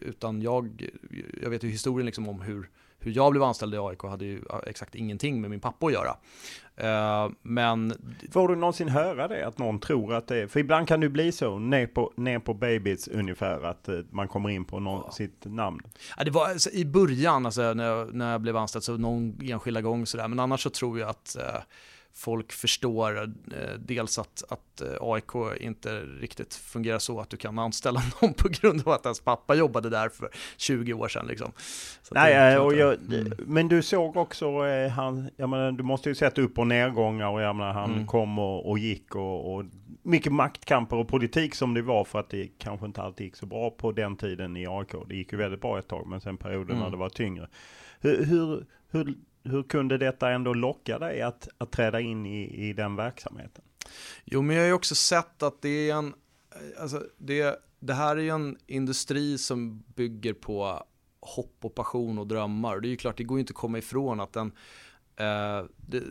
utan 0.00 0.42
jag, 0.42 0.90
jag 1.42 1.50
vet 1.50 1.62
ju 1.62 1.68
historien 1.68 2.06
liksom 2.06 2.28
om 2.28 2.40
hur, 2.40 2.68
hur 3.04 3.12
jag 3.12 3.30
blev 3.30 3.42
anställd 3.42 3.74
i 3.74 3.78
AIK 3.78 4.02
hade 4.02 4.24
ju 4.24 4.42
exakt 4.66 4.94
ingenting 4.94 5.40
med 5.40 5.50
min 5.50 5.60
pappa 5.60 5.86
att 5.86 5.92
göra. 5.92 6.16
Uh, 6.82 7.32
men... 7.42 7.94
Får 8.32 8.48
du 8.48 8.56
någonsin 8.56 8.88
höra 8.88 9.28
det? 9.28 9.46
Att 9.46 9.58
någon 9.58 9.78
tror 9.78 10.14
att 10.14 10.28
det 10.28 10.36
är... 10.36 10.46
För 10.46 10.60
ibland 10.60 10.88
kan 10.88 11.00
det 11.00 11.08
bli 11.08 11.32
så, 11.32 11.58
ner 11.58 11.86
på, 11.86 12.12
ner 12.16 12.38
på 12.38 12.54
babies 12.54 13.08
ungefär, 13.08 13.62
att 13.64 13.88
uh, 13.88 14.00
man 14.10 14.28
kommer 14.28 14.50
in 14.50 14.64
på 14.64 14.80
någon, 14.80 15.02
ja. 15.06 15.12
sitt 15.12 15.44
namn. 15.44 15.80
Ja, 16.16 16.24
det 16.24 16.30
var 16.30 16.46
alltså, 16.46 16.70
i 16.70 16.84
början, 16.84 17.46
alltså, 17.46 17.74
när, 17.74 17.84
jag, 17.84 18.14
när 18.14 18.32
jag 18.32 18.40
blev 18.40 18.56
anställd, 18.56 18.84
så 18.84 18.96
någon 18.96 19.38
enskilda 19.42 19.80
gång 19.80 20.06
sådär. 20.06 20.28
Men 20.28 20.40
annars 20.40 20.62
så 20.62 20.70
tror 20.70 20.98
jag 20.98 21.08
att 21.08 21.36
uh, 21.40 21.60
folk 22.14 22.52
förstår 22.52 23.22
eh, 23.22 23.28
dels 23.78 24.18
att, 24.18 24.42
att 24.48 24.80
eh, 24.80 24.88
AIK 25.00 25.60
inte 25.60 26.00
riktigt 26.00 26.54
fungerar 26.54 26.98
så 26.98 27.20
att 27.20 27.30
du 27.30 27.36
kan 27.36 27.58
anställa 27.58 28.02
någon 28.22 28.34
på 28.34 28.48
grund 28.48 28.82
av 28.86 28.92
att 28.92 29.06
ens 29.06 29.20
pappa 29.20 29.54
jobbade 29.54 29.90
där 29.90 30.08
för 30.08 30.30
20 30.56 30.92
år 30.92 31.08
sedan. 31.08 31.26
Liksom. 31.26 31.52
Nej, 32.10 32.58
och 32.58 32.74
jag, 32.74 32.94
mm. 32.94 33.32
Men 33.38 33.68
du 33.68 33.82
såg 33.82 34.16
också, 34.16 34.66
eh, 34.66 34.90
han, 34.90 35.30
jag 35.36 35.48
menar, 35.48 35.72
du 35.72 35.82
måste 35.82 36.08
ju 36.08 36.14
sett 36.14 36.38
upp 36.38 36.58
och 36.58 36.66
nedgångar 36.66 37.28
och 37.28 37.40
jag 37.40 37.56
menar, 37.56 37.72
han 37.72 37.92
mm. 37.92 38.06
kom 38.06 38.38
och, 38.38 38.70
och 38.70 38.78
gick 38.78 39.14
och, 39.14 39.54
och, 39.54 39.64
mycket 40.02 40.32
maktkamper 40.32 40.96
och 40.96 41.08
politik 41.08 41.54
som 41.54 41.74
det 41.74 41.82
var 41.82 42.04
för 42.04 42.20
att 42.20 42.30
det 42.30 42.48
kanske 42.58 42.86
inte 42.86 43.02
alltid 43.02 43.24
gick 43.24 43.36
så 43.36 43.46
bra 43.46 43.70
på 43.70 43.92
den 43.92 44.16
tiden 44.16 44.56
i 44.56 44.66
AIK. 44.66 44.94
Det 45.08 45.16
gick 45.16 45.32
ju 45.32 45.38
väldigt 45.38 45.60
bra 45.60 45.78
ett 45.78 45.88
tag, 45.88 46.06
men 46.06 46.20
sen 46.20 46.36
perioden 46.36 46.70
mm. 46.70 46.82
när 46.82 46.90
det 46.90 46.96
var 46.96 47.08
tyngre. 47.08 47.48
Hur, 48.00 48.24
hur, 48.24 48.66
hur 48.90 49.14
hur 49.44 49.62
kunde 49.62 49.98
detta 49.98 50.30
ändå 50.30 50.54
locka 50.54 50.98
dig 50.98 51.22
att, 51.22 51.48
att 51.58 51.72
träda 51.72 52.00
in 52.00 52.26
i, 52.26 52.68
i 52.68 52.72
den 52.72 52.96
verksamheten? 52.96 53.64
Jo, 54.24 54.42
men 54.42 54.56
jag 54.56 54.62
har 54.62 54.68
ju 54.68 54.72
också 54.72 54.94
sett 54.94 55.42
att 55.42 55.62
det 55.62 55.90
är 55.90 55.94
en, 55.94 56.14
alltså 56.78 57.02
det, 57.18 57.58
det 57.80 57.94
här 57.94 58.16
är 58.16 58.20
ju 58.20 58.30
en 58.30 58.58
industri 58.66 59.38
som 59.38 59.84
bygger 59.94 60.32
på 60.32 60.86
hopp 61.20 61.58
och 61.60 61.74
passion 61.74 62.18
och 62.18 62.26
drömmar. 62.26 62.80
Det 62.80 62.88
är 62.88 62.90
ju 62.90 62.96
klart, 62.96 63.16
det 63.16 63.24
går 63.24 63.38
ju 63.38 63.40
inte 63.40 63.50
att 63.50 63.56
komma 63.56 63.78
ifrån 63.78 64.20
att 64.20 64.32
den, 64.32 64.52
eh, 65.16 65.64
det, 65.76 66.02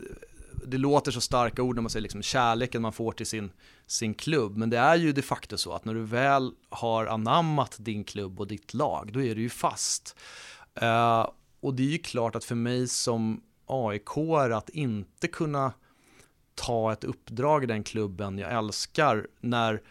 det 0.66 0.78
låter 0.78 1.12
så 1.12 1.22
starka 1.22 1.62
ord 1.62 1.76
när 1.76 1.82
man 1.82 1.90
säger 1.90 2.02
liksom 2.02 2.22
kärleken 2.22 2.82
man 2.82 2.94
får 2.94 3.12
till 3.12 3.26
sin, 3.26 3.52
sin 3.88 4.14
klubb, 4.14 4.58
men 4.58 4.70
det 4.70 4.78
är 4.78 4.96
ju 4.96 5.12
de 5.12 5.22
facto 5.22 5.58
så 5.58 5.74
att 5.74 5.86
när 5.86 5.94
du 5.94 6.04
väl 6.04 6.52
har 6.70 7.06
anammat 7.06 7.76
din 7.80 8.04
klubb 8.04 8.40
och 8.40 8.48
ditt 8.48 8.74
lag, 8.74 9.14
då 9.14 9.22
är 9.22 9.36
du 9.36 9.42
ju 9.42 9.50
fast. 9.50 10.16
Uh, 10.82 11.28
och 11.64 11.74
det 11.74 11.84
är 11.84 11.88
ju 11.88 11.98
klart 11.98 12.36
att 12.36 12.44
för 12.44 12.56
mig 12.56 12.88
som 12.88 13.42
aik 13.68 14.18
att 14.54 14.70
inte 14.70 15.28
kunna 15.28 15.74
ta 16.56 16.94
ett 16.94 17.04
uppdrag 17.04 17.64
i 17.64 17.68
den 17.68 17.84
klubben 17.84 18.38
jag 18.38 18.54
älskar 18.54 19.28
när 19.40 19.82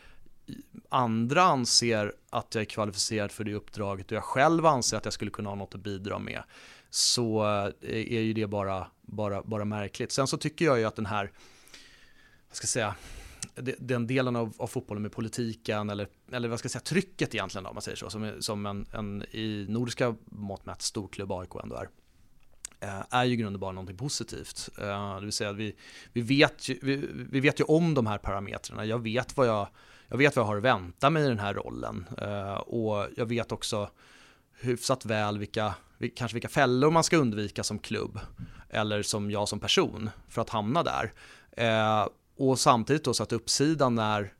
andra 0.88 1.42
anser 1.42 2.12
att 2.30 2.54
jag 2.54 2.62
är 2.62 2.64
kvalificerad 2.64 3.32
för 3.32 3.44
det 3.44 3.54
uppdraget 3.54 4.06
och 4.06 4.16
jag 4.16 4.24
själv 4.24 4.66
anser 4.66 4.96
att 4.96 5.04
jag 5.04 5.14
skulle 5.14 5.30
kunna 5.30 5.48
ha 5.50 5.56
något 5.56 5.74
att 5.74 5.80
bidra 5.80 6.18
med 6.18 6.42
så 6.90 7.44
eh, 7.80 7.90
är 7.90 8.20
ju 8.20 8.32
det 8.32 8.46
bara, 8.46 8.86
bara, 9.02 9.42
bara 9.42 9.64
märkligt. 9.64 10.12
Sen 10.12 10.26
så 10.26 10.36
tycker 10.36 10.64
jag 10.64 10.78
ju 10.78 10.84
att 10.84 10.96
den 10.96 11.06
här, 11.06 11.32
vad 12.48 12.56
ska 12.56 12.64
jag 12.64 12.68
säga, 12.68 12.94
den 13.78 14.06
delen 14.06 14.36
av, 14.36 14.54
av, 14.58 14.66
fotbollen 14.66 15.02
med 15.02 15.12
politiken 15.12 15.90
eller, 15.90 16.08
eller 16.32 16.48
vad 16.48 16.58
ska 16.58 16.66
jag 16.66 16.72
säga, 16.72 16.80
trycket 16.80 17.34
egentligen 17.34 17.66
om 17.66 17.74
man 17.74 17.82
säger 17.82 17.96
så, 17.96 18.10
som, 18.10 18.32
som 18.40 18.66
en, 18.66 18.86
en 18.92 19.22
i 19.22 19.66
nordiska 19.68 20.14
mått 20.24 20.66
mätt 20.66 20.82
storklubb 20.82 21.32
AIK 21.32 21.50
ändå 21.62 21.76
är 21.76 21.88
eh, 22.82 23.02
är 23.10 23.24
ju 23.24 23.32
i 23.32 23.36
grunden 23.36 23.60
bara 23.60 23.72
någonting 23.72 23.96
positivt. 23.96 24.68
Eh, 24.78 25.14
det 25.14 25.20
vill 25.20 25.32
säga 25.32 25.50
att 25.50 25.56
vi, 25.56 25.76
vi, 26.12 26.20
vet 26.20 26.68
ju, 26.68 26.78
vi, 26.82 27.08
vi, 27.30 27.40
vet 27.40 27.60
ju 27.60 27.64
om 27.64 27.94
de 27.94 28.06
här 28.06 28.18
parametrarna. 28.18 28.84
Jag 28.84 28.98
vet 28.98 29.36
vad 29.36 29.46
jag, 29.46 29.68
jag, 30.08 30.18
vet 30.18 30.36
vad 30.36 30.42
jag 30.42 30.46
har 30.46 30.56
att 30.56 30.62
vänta 30.62 31.10
mig 31.10 31.24
i 31.24 31.28
den 31.28 31.38
här 31.38 31.54
rollen. 31.54 32.06
Eh, 32.18 32.54
och 32.54 33.08
jag 33.16 33.26
vet 33.26 33.52
också 33.52 33.90
hyfsat 34.60 35.04
väl 35.04 35.38
vilka, 35.38 35.74
kanske 36.16 36.34
vilka 36.34 36.48
fällor 36.48 36.90
man 36.90 37.04
ska 37.04 37.16
undvika 37.16 37.64
som 37.64 37.78
klubb. 37.78 38.20
Eller 38.68 39.02
som 39.02 39.30
jag 39.30 39.48
som 39.48 39.60
person 39.60 40.10
för 40.28 40.42
att 40.42 40.50
hamna 40.50 40.82
där. 40.82 41.12
Och 42.42 42.58
samtidigt 42.58 43.04
då 43.04 43.14
så 43.14 43.22
att 43.22 43.32
uppsidan 43.32 43.94
när, 43.94 44.32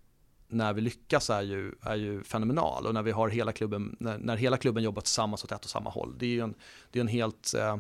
när 0.49 0.73
vi 0.73 0.81
lyckas 0.81 1.31
är 1.31 1.43
ju, 1.43 1.73
är 1.83 1.97
ju 1.97 2.23
fenomenal 2.23 2.87
och 2.87 2.95
när 2.95 3.03
vi 3.03 3.11
har 3.11 3.29
hela 3.29 3.53
klubben, 3.53 3.97
när, 4.01 4.19
när 4.19 4.37
hela 4.37 4.57
klubben 4.57 4.83
jobbar 4.83 5.03
tillsammans 5.03 5.45
åt 5.45 5.53
ett 5.53 5.65
och 5.65 5.71
samma 5.71 5.91
håll. 5.91 6.15
Det 6.19 6.27
är 6.27 6.31
ju 6.31 6.41
en, 6.41 6.55
det 6.91 6.99
är 6.99 7.01
en 7.01 7.09
helt 7.09 7.55
eh, 7.55 7.77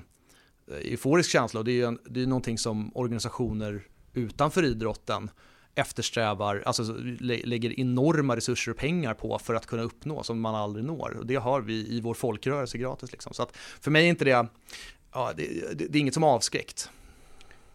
euforisk 0.69 1.31
känsla 1.31 1.61
och 1.61 1.65
det 1.65 1.73
är 1.73 1.75
ju 1.75 1.85
en, 1.85 1.99
det 2.05 2.23
är 2.23 2.27
någonting 2.27 2.59
som 2.59 2.97
organisationer 2.97 3.87
utanför 4.13 4.65
idrotten 4.65 5.31
eftersträvar, 5.75 6.63
alltså 6.67 6.83
lägger 7.21 7.81
enorma 7.81 8.37
resurser 8.37 8.71
och 8.71 8.79
pengar 8.79 9.15
på 9.15 9.39
för 9.39 9.55
att 9.55 9.67
kunna 9.67 9.83
uppnå 9.83 10.23
som 10.23 10.41
man 10.41 10.55
aldrig 10.55 10.85
når. 10.85 11.17
Och 11.19 11.27
det 11.27 11.37
har 11.37 11.61
vi 11.61 11.97
i 11.97 12.01
vår 12.01 12.15
folkrörelse 12.15 12.79
gratis. 12.79 13.13
Liksom. 13.13 13.35
Så 13.35 13.43
att 13.43 13.57
för 13.57 13.91
mig 13.91 14.05
är 14.05 14.09
inte 14.09 14.25
det, 14.25 14.47
ja, 15.13 15.33
det, 15.37 15.75
det, 15.75 15.87
det 15.87 15.99
är 15.99 16.01
inget 16.01 16.15
som 16.15 16.25
avskräckt. 16.25 16.91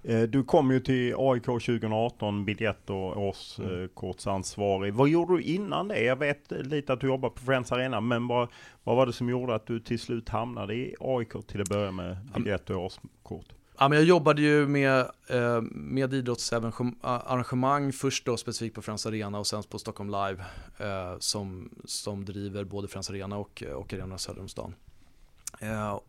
Eh, 0.03 0.21
du 0.21 0.43
kom 0.43 0.71
ju 0.71 0.79
till 0.79 1.15
AIK 1.17 1.43
2018, 1.43 2.45
biljett 2.45 2.89
och 2.89 3.17
årskortsansvarig. 3.17 4.89
Mm. 4.89 4.97
Vad 4.97 5.09
gjorde 5.09 5.37
du 5.37 5.41
innan 5.41 5.87
det? 5.87 6.03
Jag 6.03 6.15
vet 6.15 6.51
lite 6.51 6.93
att 6.93 6.99
du 6.99 7.07
jobbar 7.07 7.29
på 7.29 7.41
Friends 7.41 7.71
Arena, 7.71 8.01
men 8.01 8.27
vad, 8.27 8.47
vad 8.83 8.95
var 8.95 9.05
det 9.05 9.13
som 9.13 9.29
gjorde 9.29 9.55
att 9.55 9.65
du 9.65 9.79
till 9.79 9.99
slut 9.99 10.29
hamnade 10.29 10.75
i 10.75 10.95
AIK 10.99 11.47
till 11.47 11.61
att 11.61 11.69
börja 11.69 11.91
med 11.91 12.17
biljett 12.35 12.69
och 12.69 12.85
årskort? 12.85 13.45
Ja, 13.79 13.87
men 13.87 13.97
jag 13.97 14.07
jobbade 14.07 14.41
ju 14.41 14.67
med, 14.67 14.99
eh, 15.27 15.61
med 15.71 16.13
idrottsarrangemang, 16.13 17.93
först 17.93 18.25
då 18.25 18.37
specifikt 18.37 18.75
på 18.75 18.81
Friends 18.81 19.05
Arena 19.05 19.39
och 19.39 19.47
sen 19.47 19.63
på 19.63 19.79
Stockholm 19.79 20.09
Live 20.09 20.45
eh, 20.77 21.19
som, 21.19 21.69
som 21.85 22.25
driver 22.25 22.63
både 22.63 22.87
Friends 22.87 23.09
Arena 23.09 23.37
och, 23.37 23.63
och 23.75 23.93
Arena 23.93 24.17
söder 24.17 24.41
om 24.41 24.47
stan. 24.47 24.75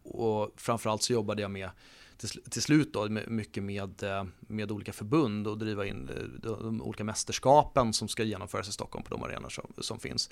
och 0.03 0.51
framförallt 0.57 1.03
så 1.03 1.13
jobbade 1.13 1.43
jag 1.43 1.51
med 1.51 1.71
till, 2.19 2.43
till 2.51 2.63
slut 2.63 2.93
då 2.93 3.09
mycket 3.27 3.63
med, 3.63 4.03
eh, 4.03 4.25
med 4.41 4.73
olika 4.73 4.93
förbund 4.93 5.47
och 5.47 5.59
driva 5.59 5.87
in 5.87 6.09
eh, 6.09 6.51
de 6.51 6.83
olika 6.83 7.05
mästerskapen 7.05 7.93
som 7.93 8.09
ska 8.09 8.23
genomföras 8.23 8.69
i 8.69 8.73
Stockholm 8.73 9.05
på 9.05 9.15
de 9.15 9.23
arenor 9.23 9.49
som, 9.49 9.73
som 9.79 10.01
finns. 10.01 10.31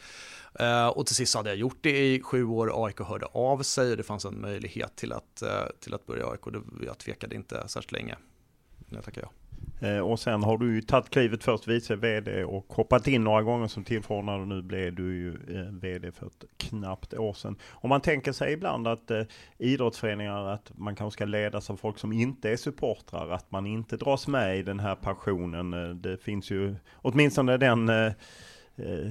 Eh, 0.54 0.86
och 0.86 1.06
till 1.06 1.16
sist 1.16 1.34
hade 1.34 1.50
jag 1.50 1.58
gjort 1.58 1.78
det 1.80 2.14
i 2.14 2.22
sju 2.22 2.44
år, 2.44 2.86
AIK 2.86 3.00
hörde 3.00 3.26
av 3.26 3.62
sig 3.62 3.90
och 3.90 3.96
det 3.96 4.02
fanns 4.02 4.24
en 4.24 4.40
möjlighet 4.40 4.96
till 4.96 5.12
att, 5.12 5.42
eh, 5.42 5.64
till 5.80 5.94
att 5.94 6.06
börja 6.06 6.30
AIK. 6.30 6.56
Jag 6.86 6.98
tvekade 6.98 7.34
inte 7.34 7.68
särskilt 7.68 7.92
länge 7.92 8.16
jag 8.88 9.04
tackar 9.04 9.22
ja. 9.22 9.30
Eh, 9.80 9.98
och 9.98 10.20
sen 10.20 10.42
har 10.42 10.58
du 10.58 10.74
ju 10.74 10.82
tagit 10.82 11.10
klivet 11.10 11.44
först 11.44 11.68
vice 11.68 11.96
VD 11.96 12.44
och 12.44 12.66
hoppat 12.68 13.06
in 13.06 13.24
några 13.24 13.42
gånger 13.42 13.68
som 13.68 13.84
tillförordnad 13.84 14.40
och 14.40 14.48
nu 14.48 14.62
blev 14.62 14.94
du 14.94 15.16
ju 15.16 15.28
eh, 15.30 15.72
VD 15.72 16.12
för 16.12 16.26
ett 16.26 16.44
knappt 16.56 17.14
år 17.14 17.32
sedan. 17.32 17.56
Om 17.70 17.88
man 17.88 18.00
tänker 18.00 18.32
sig 18.32 18.52
ibland 18.52 18.88
att 18.88 19.10
eh, 19.10 19.22
idrottsföreningar, 19.58 20.48
att 20.48 20.72
man 20.78 20.96
kanske 20.96 21.16
ska 21.16 21.24
ledas 21.24 21.70
av 21.70 21.76
folk 21.76 21.98
som 21.98 22.12
inte 22.12 22.50
är 22.50 22.56
supportrar, 22.56 23.30
att 23.30 23.50
man 23.50 23.66
inte 23.66 23.96
dras 23.96 24.28
med 24.28 24.58
i 24.58 24.62
den 24.62 24.80
här 24.80 24.94
passionen. 24.94 25.74
Eh, 25.74 25.88
det 25.90 26.22
finns 26.22 26.50
ju 26.50 26.76
åtminstone 26.94 27.56
den 27.56 27.88
eh, 27.88 28.12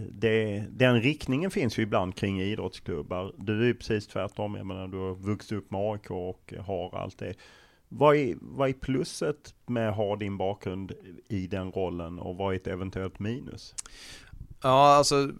det, 0.09 0.63
den 0.69 1.01
riktningen 1.01 1.51
finns 1.51 1.79
ju 1.79 1.83
ibland 1.83 2.15
kring 2.15 2.41
idrottsklubbar. 2.41 3.33
Du 3.37 3.61
är 3.61 3.65
ju 3.65 3.75
precis 3.75 4.07
tvärtom. 4.07 4.55
Jag 4.55 4.65
menar, 4.65 4.87
du 4.87 4.97
har 4.97 5.15
vuxit 5.15 5.51
upp 5.51 5.71
med 5.71 5.81
AIK 5.81 6.11
och 6.11 6.53
har 6.65 6.97
allt 6.97 7.17
det. 7.17 7.33
Vad 7.97 8.15
är, 8.15 8.35
vad 8.41 8.69
är 8.69 8.73
plusset 8.73 9.53
med 9.65 9.89
att 9.89 9.95
ha 9.95 10.15
din 10.15 10.37
bakgrund 10.37 10.91
i 11.27 11.47
den 11.47 11.71
rollen 11.71 12.19
och 12.19 12.35
vad 12.35 12.53
är 12.53 12.57
ett 12.57 12.67
eventuellt 12.67 13.19
minus? 13.19 13.75
Ja, 14.61 14.95
alltså 14.95 15.31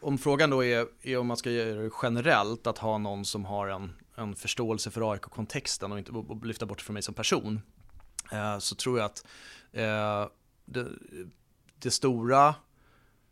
om 0.00 0.18
frågan 0.18 0.50
då 0.50 0.64
är, 0.64 0.86
är 1.02 1.18
om 1.18 1.26
man 1.26 1.36
ska 1.36 1.50
göra 1.50 1.82
det 1.82 1.90
generellt, 2.02 2.66
att 2.66 2.78
ha 2.78 2.98
någon 2.98 3.24
som 3.24 3.44
har 3.44 3.68
en, 3.68 3.92
en 4.16 4.36
förståelse 4.36 4.90
för 4.90 5.12
AIK-kontexten 5.12 5.92
och 5.92 5.98
inte 5.98 6.12
och 6.12 6.46
lyfta 6.46 6.66
bort 6.66 6.78
det 6.78 6.84
från 6.84 6.94
mig 6.94 7.02
som 7.02 7.14
person, 7.14 7.60
eh, 8.32 8.58
så 8.58 8.74
tror 8.74 8.98
jag 8.98 9.06
att 9.06 9.26
eh, 9.72 10.28
det, 10.64 10.86
det 11.78 11.90
stora, 11.90 12.54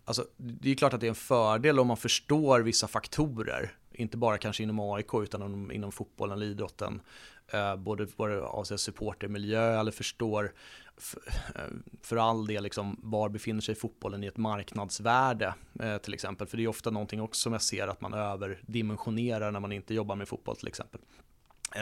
alltså 0.05 0.27
det 0.37 0.71
är 0.71 0.75
klart 0.75 0.93
att 0.93 1.01
det 1.01 1.07
är 1.07 1.09
en 1.09 1.15
fördel 1.15 1.81
om 1.81 1.87
man 1.87 1.97
förstår 1.97 2.61
vissa 2.61 2.89
faktorer, 2.89 3.77
inte 3.93 4.17
bara 4.17 4.39
kanske 4.39 4.63
inom 4.63 4.81
AIK 4.81 5.15
utan 5.15 5.43
inom, 5.43 5.73
inom 5.73 5.93
fotbollen 5.93 6.37
eller 6.37 6.47
idrotten, 6.47 7.01
Eh, 7.55 7.77
både 7.77 8.07
vad 8.17 8.31
det 8.31 8.43
avser 8.43 8.77
supportermiljö 8.77 9.81
eller 9.81 9.93
förstår 9.93 10.53
eh, 11.55 11.63
för 12.03 12.17
all 12.17 12.47
del 12.47 12.63
liksom, 12.63 13.01
var 13.03 13.29
befinner 13.29 13.61
sig 13.61 13.75
fotbollen 13.75 14.25
i 14.25 14.27
ett 14.27 14.37
marknadsvärde 14.37 15.55
eh, 15.81 15.97
till 15.97 16.15
exempel. 16.15 16.47
För 16.47 16.57
det 16.57 16.65
är 16.65 16.69
ofta 16.69 16.91
någonting 16.91 17.21
också 17.21 17.41
som 17.41 17.53
jag 17.53 17.63
ser 17.63 17.89
att 17.89 18.01
man 18.01 18.15
överdimensionerar 18.15 19.51
när 19.51 19.61
man 19.61 19.73
inte 19.73 19.95
jobbar 19.95 20.17
med 20.17 20.29
fotboll 20.29 20.57
till 20.57 20.69
exempel. 20.69 21.01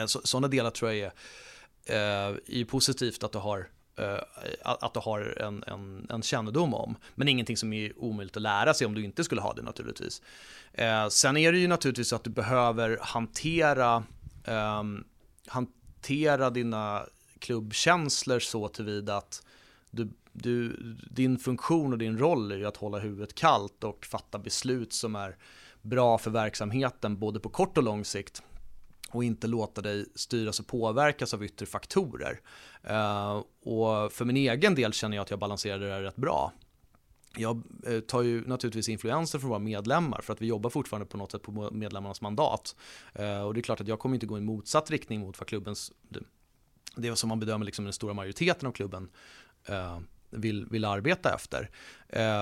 Så, 0.07 0.21
sådana 0.23 0.47
delar 0.47 0.69
tror 0.69 0.91
jag 0.91 1.11
är, 1.85 2.39
är 2.47 2.65
positivt 2.65 3.23
att 3.23 3.31
du 3.31 3.37
har 3.37 3.67
att 4.61 4.93
du 4.93 4.99
har 4.99 5.41
en, 5.41 5.63
en, 5.67 6.07
en 6.09 6.21
kännedom 6.21 6.73
om. 6.73 6.95
Men 7.15 7.27
ingenting 7.27 7.57
som 7.57 7.73
är 7.73 7.99
omöjligt 7.99 8.35
att 8.37 8.41
lära 8.41 8.73
sig 8.73 8.87
om 8.87 8.93
du 8.93 9.03
inte 9.03 9.23
skulle 9.23 9.41
ha 9.41 9.53
det 9.53 9.61
naturligtvis. 9.61 10.21
Sen 11.09 11.37
är 11.37 11.51
det 11.51 11.57
ju 11.57 11.67
naturligtvis 11.67 12.13
att 12.13 12.23
du 12.23 12.29
behöver 12.29 12.97
hantera 13.01 14.03
um, 14.45 15.03
hantera 15.47 16.49
dina 16.49 17.05
klubbkänslor 17.39 18.39
så 18.39 18.67
tillvida 18.67 19.17
att 19.17 19.45
du, 19.91 20.09
du, 20.31 20.75
din 21.11 21.37
funktion 21.37 21.91
och 21.91 21.97
din 21.97 22.17
roll 22.17 22.51
är 22.51 22.57
ju 22.57 22.65
att 22.65 22.77
hålla 22.77 22.99
huvudet 22.99 23.35
kallt 23.35 23.83
och 23.83 24.05
fatta 24.05 24.39
beslut 24.39 24.93
som 24.93 25.15
är 25.15 25.37
bra 25.81 26.17
för 26.17 26.31
verksamheten 26.31 27.19
både 27.19 27.39
på 27.39 27.49
kort 27.49 27.77
och 27.77 27.83
lång 27.83 28.05
sikt 28.05 28.43
och 29.11 29.23
inte 29.23 29.47
låta 29.47 29.81
dig 29.81 30.05
styras 30.15 30.59
och 30.59 30.67
påverkas 30.67 31.33
av 31.33 31.43
yttre 31.43 31.65
faktorer. 31.65 32.39
Uh, 32.89 33.43
och 33.63 34.13
för 34.13 34.25
min 34.25 34.37
egen 34.37 34.75
del 34.75 34.93
känner 34.93 35.17
jag 35.17 35.21
att 35.21 35.29
jag 35.29 35.39
balanserade 35.39 35.85
det 35.85 35.93
här 35.93 36.01
rätt 36.01 36.15
bra 36.15 36.51
jag 37.37 37.63
eh, 37.85 37.99
tar 37.99 38.21
ju 38.21 38.47
naturligtvis 38.47 38.89
influenser 38.89 39.39
från 39.39 39.49
våra 39.49 39.59
medlemmar 39.59 40.21
för 40.21 40.33
att 40.33 40.41
vi 40.41 40.45
jobbar 40.45 40.69
fortfarande 40.69 41.05
på 41.05 41.17
något 41.17 41.31
sätt 41.31 41.41
på 41.41 41.69
medlemmarnas 41.71 42.21
mandat. 42.21 42.75
Eh, 43.13 43.41
och 43.41 43.53
det 43.53 43.59
är 43.59 43.61
klart 43.61 43.81
att 43.81 43.87
jag 43.87 43.99
kommer 43.99 44.15
inte 44.15 44.25
gå 44.25 44.37
i 44.37 44.41
motsatt 44.41 44.91
riktning 44.91 45.19
mot 45.19 45.39
vad 45.39 45.47
klubbens, 45.47 45.91
det 46.95 47.15
som 47.15 47.29
man 47.29 47.39
bedömer 47.39 47.65
liksom 47.65 47.85
den 47.85 47.93
stora 47.93 48.13
majoriteten 48.13 48.67
av 48.67 48.71
klubben 48.71 49.09
eh, 49.65 49.99
vill, 50.29 50.65
vill 50.65 50.85
arbeta 50.85 51.35
efter. 51.35 51.69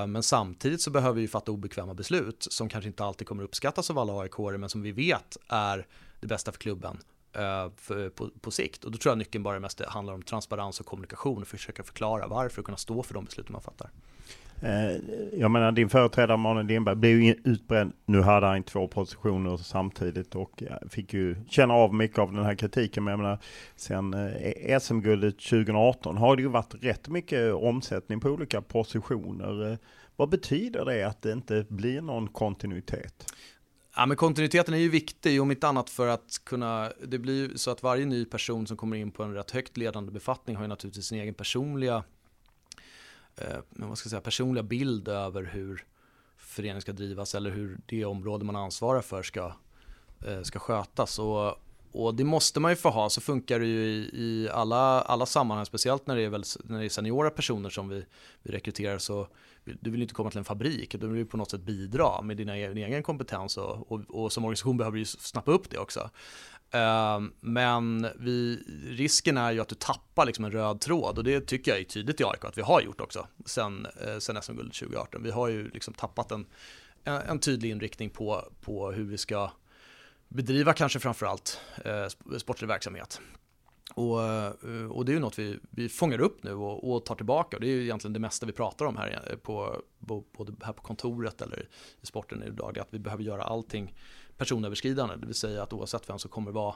Men 0.08 0.24
samtidigt 0.24 0.82
så 0.82 0.92
behöver 0.92 1.22
vi 1.22 1.28
fatta 1.28 1.52
obekväma 1.52 1.94
beslut 1.94 2.48
som 2.50 2.70
kanske 2.70 2.88
inte 2.88 3.04
alltid 3.04 3.28
kommer 3.28 3.44
uppskattas 3.44 3.90
av 3.90 4.00
alla 4.00 4.22
aik 4.22 4.38
men 4.38 4.70
som 4.70 4.82
vi 4.82 4.92
vet 4.92 5.38
är 5.48 5.88
det 6.20 6.28
bästa 6.28 6.52
för 6.52 6.60
klubben 6.60 6.98
för, 7.78 8.10
på, 8.10 8.30
på, 8.42 8.52
sikt. 8.52 8.84
Och 8.84 8.92
då 8.92 8.98
tror 8.98 9.12
jag 9.12 9.18
nyckeln 9.18 9.44
bara 9.44 9.60
mest 9.60 9.82
handlar 9.86 10.14
om 10.14 10.22
transparens 10.22 10.80
och 10.80 10.86
kommunikation 10.86 11.42
och 11.42 11.48
försöka 11.48 11.84
förklara 11.84 12.28
varför 12.28 12.60
och 12.60 12.66
kunna 12.66 12.78
stå 12.78 13.04
för 13.04 13.14
de 13.14 13.26
beslut 13.26 13.50
man 13.50 13.62
fattar. 13.62 13.92
Eh, 14.64 14.96
jag 15.34 15.52
menar 15.52 15.72
din 15.72 15.90
företrädare 15.90 16.38
Malin 16.38 16.68
Lindberg 16.68 16.96
blev 16.96 17.22
ju 17.22 17.36
utbränd. 17.44 17.94
Nu 18.06 18.22
hade 18.22 18.48
han 18.48 18.64
två 18.64 18.88
positioner 18.88 19.58
samtidigt 19.58 20.36
och 20.36 20.64
fick 20.90 21.14
ju 21.14 21.36
känna 21.50 21.74
av 21.74 21.94
mycket 21.94 22.20
av 22.20 22.34
den 22.34 22.46
här 22.46 22.56
kritiken. 22.56 23.04
Men 23.04 23.12
jag 23.12 23.20
menar, 23.20 23.40
sen 23.76 24.14
eh, 24.14 24.80
SM-guldet 24.80 25.40
2018 25.40 26.18
har 26.18 26.36
det 26.36 26.42
ju 26.42 26.48
varit 26.48 26.76
rätt 26.82 27.08
mycket 27.08 27.54
omsättning 27.54 28.20
på 28.20 28.30
olika 28.30 28.62
positioner. 28.62 29.72
Eh, 29.72 29.78
vad 30.16 30.30
betyder 30.30 30.86
det 30.86 31.04
att 31.04 31.22
det 31.22 31.32
inte 31.32 31.66
blir 31.70 32.02
någon 32.02 32.28
kontinuitet? 32.28 33.34
Ja, 33.96 34.06
men 34.06 34.18
kontinuiteten 34.18 34.74
är 34.74 34.78
ju 34.78 34.90
viktig, 34.90 35.42
om 35.42 35.52
inte 35.52 35.68
annat 35.68 35.90
för 35.90 36.08
att 36.08 36.42
kunna, 36.44 36.92
det 37.08 37.20
blir 37.20 37.34
ju 37.34 37.58
så 37.58 37.72
att 37.72 37.84
varje 37.84 38.06
ny 38.06 38.26
person 38.26 38.68
som 38.68 38.78
kommer 38.78 38.98
in 38.98 39.12
på 39.12 39.24
en 39.24 39.34
rätt 39.34 39.52
högt 39.52 39.78
ledande 39.78 40.12
befattning 40.12 40.56
har 40.56 40.64
ju 40.64 40.68
naturligtvis 40.68 41.06
sin 41.06 41.20
egen 41.20 41.34
personliga 41.34 42.04
eh, 43.36 43.58
vad 43.70 43.98
ska 43.98 44.08
jag 44.08 44.12
säga, 44.12 44.22
personliga 44.22 44.64
bild 44.64 45.08
över 45.08 45.44
hur 45.44 45.86
föreningen 46.38 46.82
ska 46.82 46.92
drivas 46.92 47.36
eller 47.36 47.50
hur 47.50 47.80
det 47.86 48.06
område 48.06 48.46
man 48.46 48.56
ansvarar 48.56 49.02
för 49.02 49.24
ska, 49.24 49.54
eh, 50.26 50.42
ska 50.42 50.60
skötas. 50.60 51.20
Och, 51.20 51.56
och 51.92 52.16
det 52.16 52.24
måste 52.24 52.60
man 52.60 52.72
ju 52.72 52.76
få 52.76 52.90
ha, 52.90 53.10
så 53.10 53.22
funkar 53.22 53.60
det 53.60 53.66
ju 53.66 53.84
i, 53.84 54.10
i 54.14 54.50
alla, 54.50 55.02
alla 55.02 55.26
sammanhang, 55.26 55.66
speciellt 55.66 56.08
när 56.08 56.16
det 56.16 56.22
är, 56.22 56.30
väl, 56.30 56.44
när 56.64 56.80
det 56.80 56.86
är 56.86 56.90
seniora 56.90 57.30
personer 57.30 57.70
som 57.70 57.90
vi, 57.90 58.06
vi 58.44 58.52
rekryterar. 58.52 58.98
Så 58.98 59.28
du 59.64 59.92
vill 59.92 60.02
inte 60.02 60.14
komma 60.14 60.30
till 60.30 60.40
en 60.40 60.46
fabrik, 60.46 60.96
du 61.00 61.08
vill 61.08 61.26
på 61.26 61.38
något 61.38 61.52
sätt 61.52 61.62
bidra 61.62 62.22
med 62.22 62.40
e-, 62.40 62.74
din 62.74 62.78
egen 62.78 63.04
kompetens 63.04 63.58
och, 63.58 63.92
och, 63.92 64.02
och 64.10 64.32
som 64.32 64.46
organisation 64.46 64.78
behöver 64.78 64.98
du 64.98 65.06
snappa 65.06 65.52
upp 65.52 65.70
det 65.70 65.78
också. 65.78 66.10
Ehm, 66.72 67.34
men 67.40 68.08
vi, 68.20 68.64
risken 68.88 69.38
är 69.38 69.52
ju 69.52 69.60
att 69.60 69.68
du 69.68 69.76
tappar 69.76 70.26
liksom 70.26 70.46
en 70.46 70.52
röd 70.52 70.82
tråd 70.82 71.18
och 71.18 71.24
det 71.24 71.42
tycker 71.42 71.72
jag 71.72 71.80
är 71.80 71.84
tydligt 71.84 72.22
i 72.22 72.24
AIK 72.24 72.46
att 72.46 72.58
vi 72.58 72.62
har 72.62 72.82
gjort 72.82 73.02
också 73.02 73.28
sen, 73.46 73.88
eh, 74.02 74.18
sen 74.18 74.42
SM-guldet 74.42 74.74
2018. 74.74 75.24
Vi 75.24 75.32
har 75.32 75.48
ju 75.48 75.70
liksom 75.70 75.94
tappat 75.94 76.32
en, 76.32 76.46
en 77.04 77.40
tydlig 77.40 77.72
inriktning 77.72 78.10
på, 78.10 78.46
på 78.62 78.92
hur 78.92 79.04
vi 79.04 79.18
ska 79.18 79.52
bedriva 80.28 80.74
kanske 80.74 81.00
framförallt 81.00 81.60
eh, 81.86 82.38
sportlig 82.38 82.68
verksamhet. 82.68 83.22
Och, 83.94 84.24
eh, 84.24 84.52
och, 84.90 85.06
det 85.06 85.12
är 85.12 85.14
ju 85.14 85.20
något 85.20 85.40
vi, 85.40 85.60
vi 85.70 85.90
fångar 85.90 86.22
upp 86.22 86.44
nu 86.44 86.54
och, 86.54 86.92
och, 86.92 87.06
tar 87.06 87.16
tillbaka. 87.16 87.58
Och 87.58 87.62
det 87.62 87.68
är 87.68 87.76
ju 87.76 87.84
egentligen 87.84 88.14
det 88.14 88.20
mesta 88.20 88.46
vi 88.46 88.52
pratar 88.52 88.86
om 88.86 88.98
här 88.98 89.36
på, 89.44 89.82
både 90.00 90.54
här 90.62 90.74
på 90.74 90.82
kontoret 90.82 91.42
eller 91.42 91.68
i 92.02 92.06
sporten 92.06 92.44
idag. 92.44 92.80
Att 92.80 92.88
vi 92.92 93.00
behöver 93.00 93.24
göra 93.24 93.44
allting 93.44 93.96
personöverskridande, 94.42 95.16
det 95.16 95.26
vill 95.26 95.36
säga 95.36 95.64
att 95.64 95.74
oavsett 95.74 96.10
vem 96.10 96.20
som 96.20 96.32
kommer 96.32 96.52
vara 96.52 96.76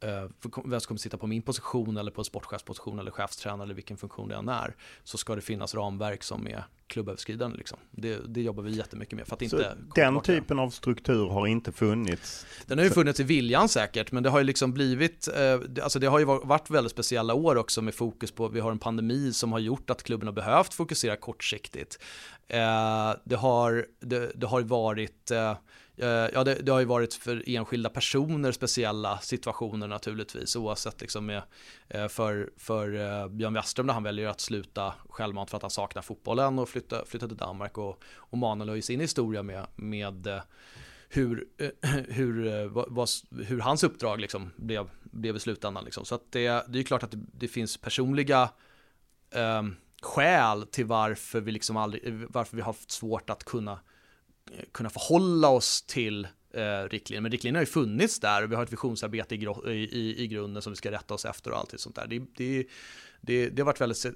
eh, 0.00 0.28
vem 0.64 0.80
som 0.80 0.88
kommer 0.88 0.98
sitta 0.98 1.18
på 1.18 1.26
min 1.26 1.42
position 1.42 1.96
eller 1.96 2.10
på 2.10 2.24
sportchefsposition 2.24 2.98
eller 2.98 3.10
chefstränare 3.10 3.62
eller 3.62 3.74
vilken 3.74 3.96
funktion 3.96 4.28
det 4.28 4.34
än 4.34 4.48
är 4.48 4.76
så 5.04 5.18
ska 5.18 5.34
det 5.34 5.40
finnas 5.40 5.74
ramverk 5.74 6.22
som 6.22 6.46
är 6.46 6.64
klubböverskridande. 6.86 7.58
Liksom. 7.58 7.78
Det, 7.90 8.20
det 8.28 8.42
jobbar 8.42 8.62
vi 8.62 8.70
jättemycket 8.70 9.16
med 9.16 9.26
för 9.26 9.34
att 9.34 9.38
så 9.38 9.44
inte 9.44 9.76
Den 9.94 10.20
typen 10.20 10.58
av 10.58 10.70
struktur 10.70 11.28
har 11.28 11.46
inte 11.46 11.72
funnits? 11.72 12.46
Den 12.66 12.78
har 12.78 12.84
ju 12.84 12.90
funnits 12.90 13.20
i 13.20 13.22
viljan 13.22 13.68
säkert 13.68 14.12
men 14.12 14.22
det 14.22 14.30
har 14.30 14.38
ju 14.38 14.44
liksom 14.44 14.72
blivit, 14.72 15.28
eh, 15.28 15.82
alltså 15.82 15.98
det 15.98 16.06
har 16.06 16.18
ju 16.18 16.24
varit 16.24 16.70
väldigt 16.70 16.92
speciella 16.92 17.34
år 17.34 17.56
också 17.56 17.82
med 17.82 17.94
fokus 17.94 18.32
på, 18.32 18.48
vi 18.48 18.60
har 18.60 18.70
en 18.70 18.78
pandemi 18.78 19.32
som 19.32 19.52
har 19.52 19.58
gjort 19.58 19.90
att 19.90 20.02
klubben 20.02 20.28
har 20.28 20.34
behövt 20.34 20.74
fokusera 20.74 21.16
kortsiktigt. 21.16 21.98
Eh, 22.48 23.12
det, 23.24 23.36
har, 23.36 23.86
det, 24.00 24.32
det 24.34 24.46
har 24.46 24.60
varit 24.60 25.30
Eh, 25.96 26.06
ja, 26.08 26.44
det, 26.44 26.54
det, 26.54 26.72
har 26.72 26.78
ju 26.78 26.84
varit 26.84 27.14
för 27.14 27.42
enskilda 27.46 27.90
personer 27.90 28.52
speciella 28.52 29.18
situationer 29.18 29.88
naturligtvis, 29.88 30.56
oavsett 30.56 31.00
liksom 31.00 31.26
med, 31.26 31.42
eh, 31.88 32.08
för, 32.08 32.50
för 32.56 32.94
eh, 32.94 33.28
Björn 33.28 33.54
Westström 33.54 33.86
när 33.86 33.94
han 33.94 34.02
väljer 34.02 34.28
att 34.28 34.40
sluta 34.40 34.94
självmant 35.08 35.50
för 35.50 35.56
att 35.56 35.62
han 35.62 35.70
saknar 35.70 36.02
fotbollen 36.02 36.58
och 36.58 36.68
flytta, 36.68 37.04
flytta 37.04 37.28
till 37.28 37.36
Danmark 37.36 37.78
och, 37.78 38.02
och 38.16 38.38
Manuel 38.38 38.68
har 38.68 38.76
ju 38.76 38.82
sin 38.82 39.00
historia 39.00 39.42
med, 39.42 39.66
med 39.76 40.40
hur, 41.08 41.44
hur, 42.08 42.66
vad, 42.68 43.08
hur 43.46 43.60
hans 43.60 43.84
uppdrag 43.84 44.20
liksom 44.20 44.50
blev, 44.56 44.90
blev 45.02 45.36
i 45.36 45.40
slutändan. 45.40 45.84
Liksom. 45.84 46.04
Så 46.04 46.14
att 46.14 46.32
det, 46.32 46.64
det 46.68 46.78
är 46.78 46.82
klart 46.82 47.02
att 47.02 47.10
det, 47.10 47.20
det 47.32 47.48
finns 47.48 47.76
personliga 47.76 48.50
eh, 49.30 49.62
skäl 50.02 50.66
till 50.66 50.86
varför 50.86 51.40
vi, 51.40 51.52
liksom 51.52 51.76
aldrig, 51.76 52.26
varför 52.28 52.56
vi 52.56 52.62
har 52.62 52.66
haft 52.66 52.90
svårt 52.90 53.30
att 53.30 53.44
kunna 53.44 53.78
kunna 54.72 54.90
förhålla 54.90 55.48
oss 55.48 55.82
till 55.82 56.28
eh, 56.54 56.88
riktlinjer. 56.90 57.20
Men 57.20 57.30
riktlinjerna 57.32 57.58
har 57.58 57.62
ju 57.62 57.72
funnits 57.72 58.20
där 58.20 58.44
och 58.44 58.50
vi 58.50 58.54
har 58.54 58.62
ett 58.62 58.72
visionsarbete 58.72 59.34
i, 59.34 59.38
i, 59.70 60.22
i 60.22 60.26
grunden 60.26 60.62
som 60.62 60.72
vi 60.72 60.76
ska 60.76 60.90
rätta 60.90 61.14
oss 61.14 61.24
efter 61.24 61.50
och 61.50 61.58
allt 61.58 61.80
sånt 61.80 61.96
där. 61.96 62.06
Det, 62.06 62.22
det, 62.36 62.66
det, 63.24 63.48
det 63.48 63.62
har 63.62 63.66
varit 63.66 63.80
väldigt 63.80 64.04
eh, 64.04 64.12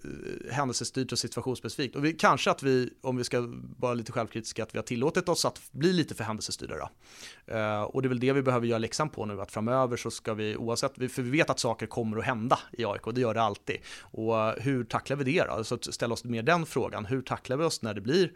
händelsestyrt 0.53 1.13
och 1.13 1.19
situationsspecifikt. 1.19 1.97
Och 1.97 2.05
vi, 2.05 2.13
kanske 2.13 2.51
att 2.51 2.63
vi, 2.63 2.91
om 3.01 3.17
vi 3.17 3.25
ska 3.25 3.49
vara 3.79 3.95
lite 3.95 4.13
självkritiska, 4.13 4.63
att 4.63 4.75
vi 4.75 4.79
har 4.79 4.83
tillåtit 4.83 5.29
oss 5.29 5.45
att 5.45 5.61
bli 5.73 5.93
lite 5.93 6.15
för 6.15 6.25
händelsestyrda. 6.25 6.75
Då. 6.77 6.89
Eh, 7.55 7.83
och 7.83 8.03
det 8.03 8.07
är 8.07 8.09
väl 8.09 8.21
det 8.21 8.33
vi 8.33 8.43
behöver 8.43 8.67
göra 8.67 8.79
läxan 8.79 9.09
på 9.09 9.27
nu, 9.27 9.41
att 9.41 9.53
framöver 9.53 9.97
så 9.97 10.11
ska 10.11 10.35
vi, 10.35 10.57
oavsett, 10.57 10.95
för 10.95 11.23
vi 11.23 11.31
vet 11.31 11.51
att 11.51 11.59
saker 11.59 11.87
kommer 11.87 12.19
att 12.19 12.25
hända 12.25 12.59
i 12.73 12.85
AIK, 12.85 13.03
det 13.15 13.21
gör 13.21 13.35
det 13.35 13.43
alltid. 13.43 13.77
Och 14.01 14.41
eh, 14.41 14.55
hur 14.63 14.85
tacklar 14.85 15.17
vi 15.17 15.25
det 15.25 15.45
då? 15.45 15.65
Så 15.65 15.79
ställa 15.79 16.15
oss 16.15 16.25
mer 16.25 16.43
den 16.43 16.67
frågan, 16.67 17.07
hur 17.07 17.23
tacklar 17.23 17.57
vi 17.57 17.65
oss 17.65 17.83
när 17.83 17.95
det 17.95 18.01
blir 18.01 18.33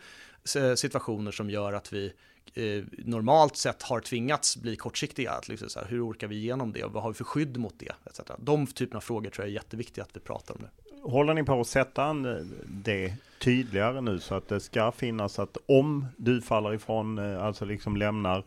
Eh, 0.57 0.75
situationer 0.75 1.31
som 1.31 1.51
gör 1.51 1.73
att 1.73 1.93
vi 1.93 2.13
eh, 2.55 2.85
normalt 2.99 3.57
sett 3.57 3.83
har 3.83 4.01
tvingats 4.01 4.57
bli 4.57 4.77
kortsiktiga. 4.77 5.33
Att 5.33 5.49
liksom 5.49 5.69
så 5.69 5.81
här, 5.81 5.87
hur 5.87 6.11
orkar 6.11 6.27
vi 6.27 6.37
igenom 6.37 6.73
det 6.73 6.85
och 6.85 6.93
vad 6.93 7.03
har 7.03 7.11
vi 7.11 7.15
för 7.15 7.25
skydd 7.25 7.57
mot 7.57 7.75
det? 7.79 7.93
Etc. 8.07 8.21
De 8.39 8.67
typerna 8.67 8.97
av 8.97 9.01
frågor 9.01 9.31
tror 9.31 9.45
jag 9.47 9.51
är 9.51 9.55
jätteviktiga 9.55 10.05
att 10.05 10.17
vi 10.17 10.21
pratar 10.21 10.55
om 10.55 10.61
nu. 10.63 10.69
Håller 11.03 11.35
ni 11.35 11.45
på 11.45 11.61
att 11.61 11.67
sätta 11.67 12.11
eh, 12.11 12.45
det 12.65 13.15
tydligare 13.41 14.01
nu 14.01 14.21
så 14.21 14.35
att 14.35 14.49
det 14.49 14.61
ska 14.61 14.93
finnas 14.93 15.39
att 15.39 15.57
om 15.67 16.07
du 16.17 16.43
faller 16.43 16.75
ifrån, 16.75 17.19
eh, 17.19 17.45
alltså 17.45 17.65
liksom 17.65 17.97
lämnar 17.97 18.45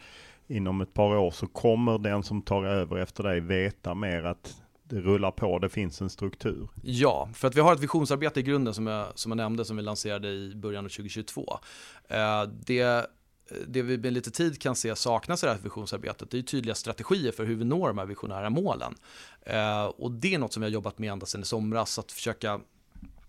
inom 0.48 0.82
ett 0.82 0.94
par 0.94 1.16
år 1.18 1.32
så 1.32 1.48
kommer 1.48 1.98
den 1.98 2.24
som 2.24 2.42
tar 2.42 2.64
över 2.64 2.98
efter 2.98 3.24
dig 3.24 3.40
veta 3.40 3.94
mer 3.94 4.24
att 4.24 4.63
det 4.94 5.02
rullar 5.02 5.32
på, 5.32 5.60
det 5.60 5.70
finns 5.70 6.02
en 6.02 6.10
struktur. 6.10 6.70
Ja, 6.84 7.30
för 7.34 7.48
att 7.48 7.56
vi 7.56 7.62
har 7.62 7.74
ett 7.74 7.80
visionsarbete 7.80 8.40
i 8.40 8.44
grunden 8.44 8.74
som 8.74 8.88
jag, 8.88 9.08
som 9.16 9.32
jag 9.32 9.38
nämnde 9.38 9.66
som 9.66 9.78
vi 9.78 9.84
lanserade 9.84 10.28
i 10.28 10.56
början 10.56 10.86
av 10.86 10.90
2022. 10.90 11.60
Eh, 12.08 12.44
det, 12.44 13.08
det 13.68 13.82
vi 13.82 13.98
med 13.98 14.14
lite 14.14 14.32
tid 14.32 14.62
kan 14.62 14.76
se 14.76 14.96
saknas 14.96 15.44
i 15.44 15.46
det 15.46 15.52
här 15.52 15.60
visionsarbetet 15.60 16.32
det 16.32 16.38
är 16.38 16.42
tydliga 16.42 16.76
strategier 16.76 17.32
för 17.32 17.46
hur 17.46 17.56
vi 17.56 17.66
når 17.66 17.88
de 17.88 17.98
här 17.98 18.06
visionära 18.06 18.50
målen. 18.50 18.96
Eh, 19.42 19.86
och 19.86 20.12
det 20.12 20.34
är 20.34 20.40
något 20.40 20.54
som 20.54 20.62
vi 20.62 20.68
har 20.68 20.74
jobbat 20.74 21.00
med 21.00 21.12
ända 21.12 21.26
sedan 21.26 21.42
i 21.42 21.46
somras, 21.46 22.00
att 22.00 22.12
försöka 22.12 22.60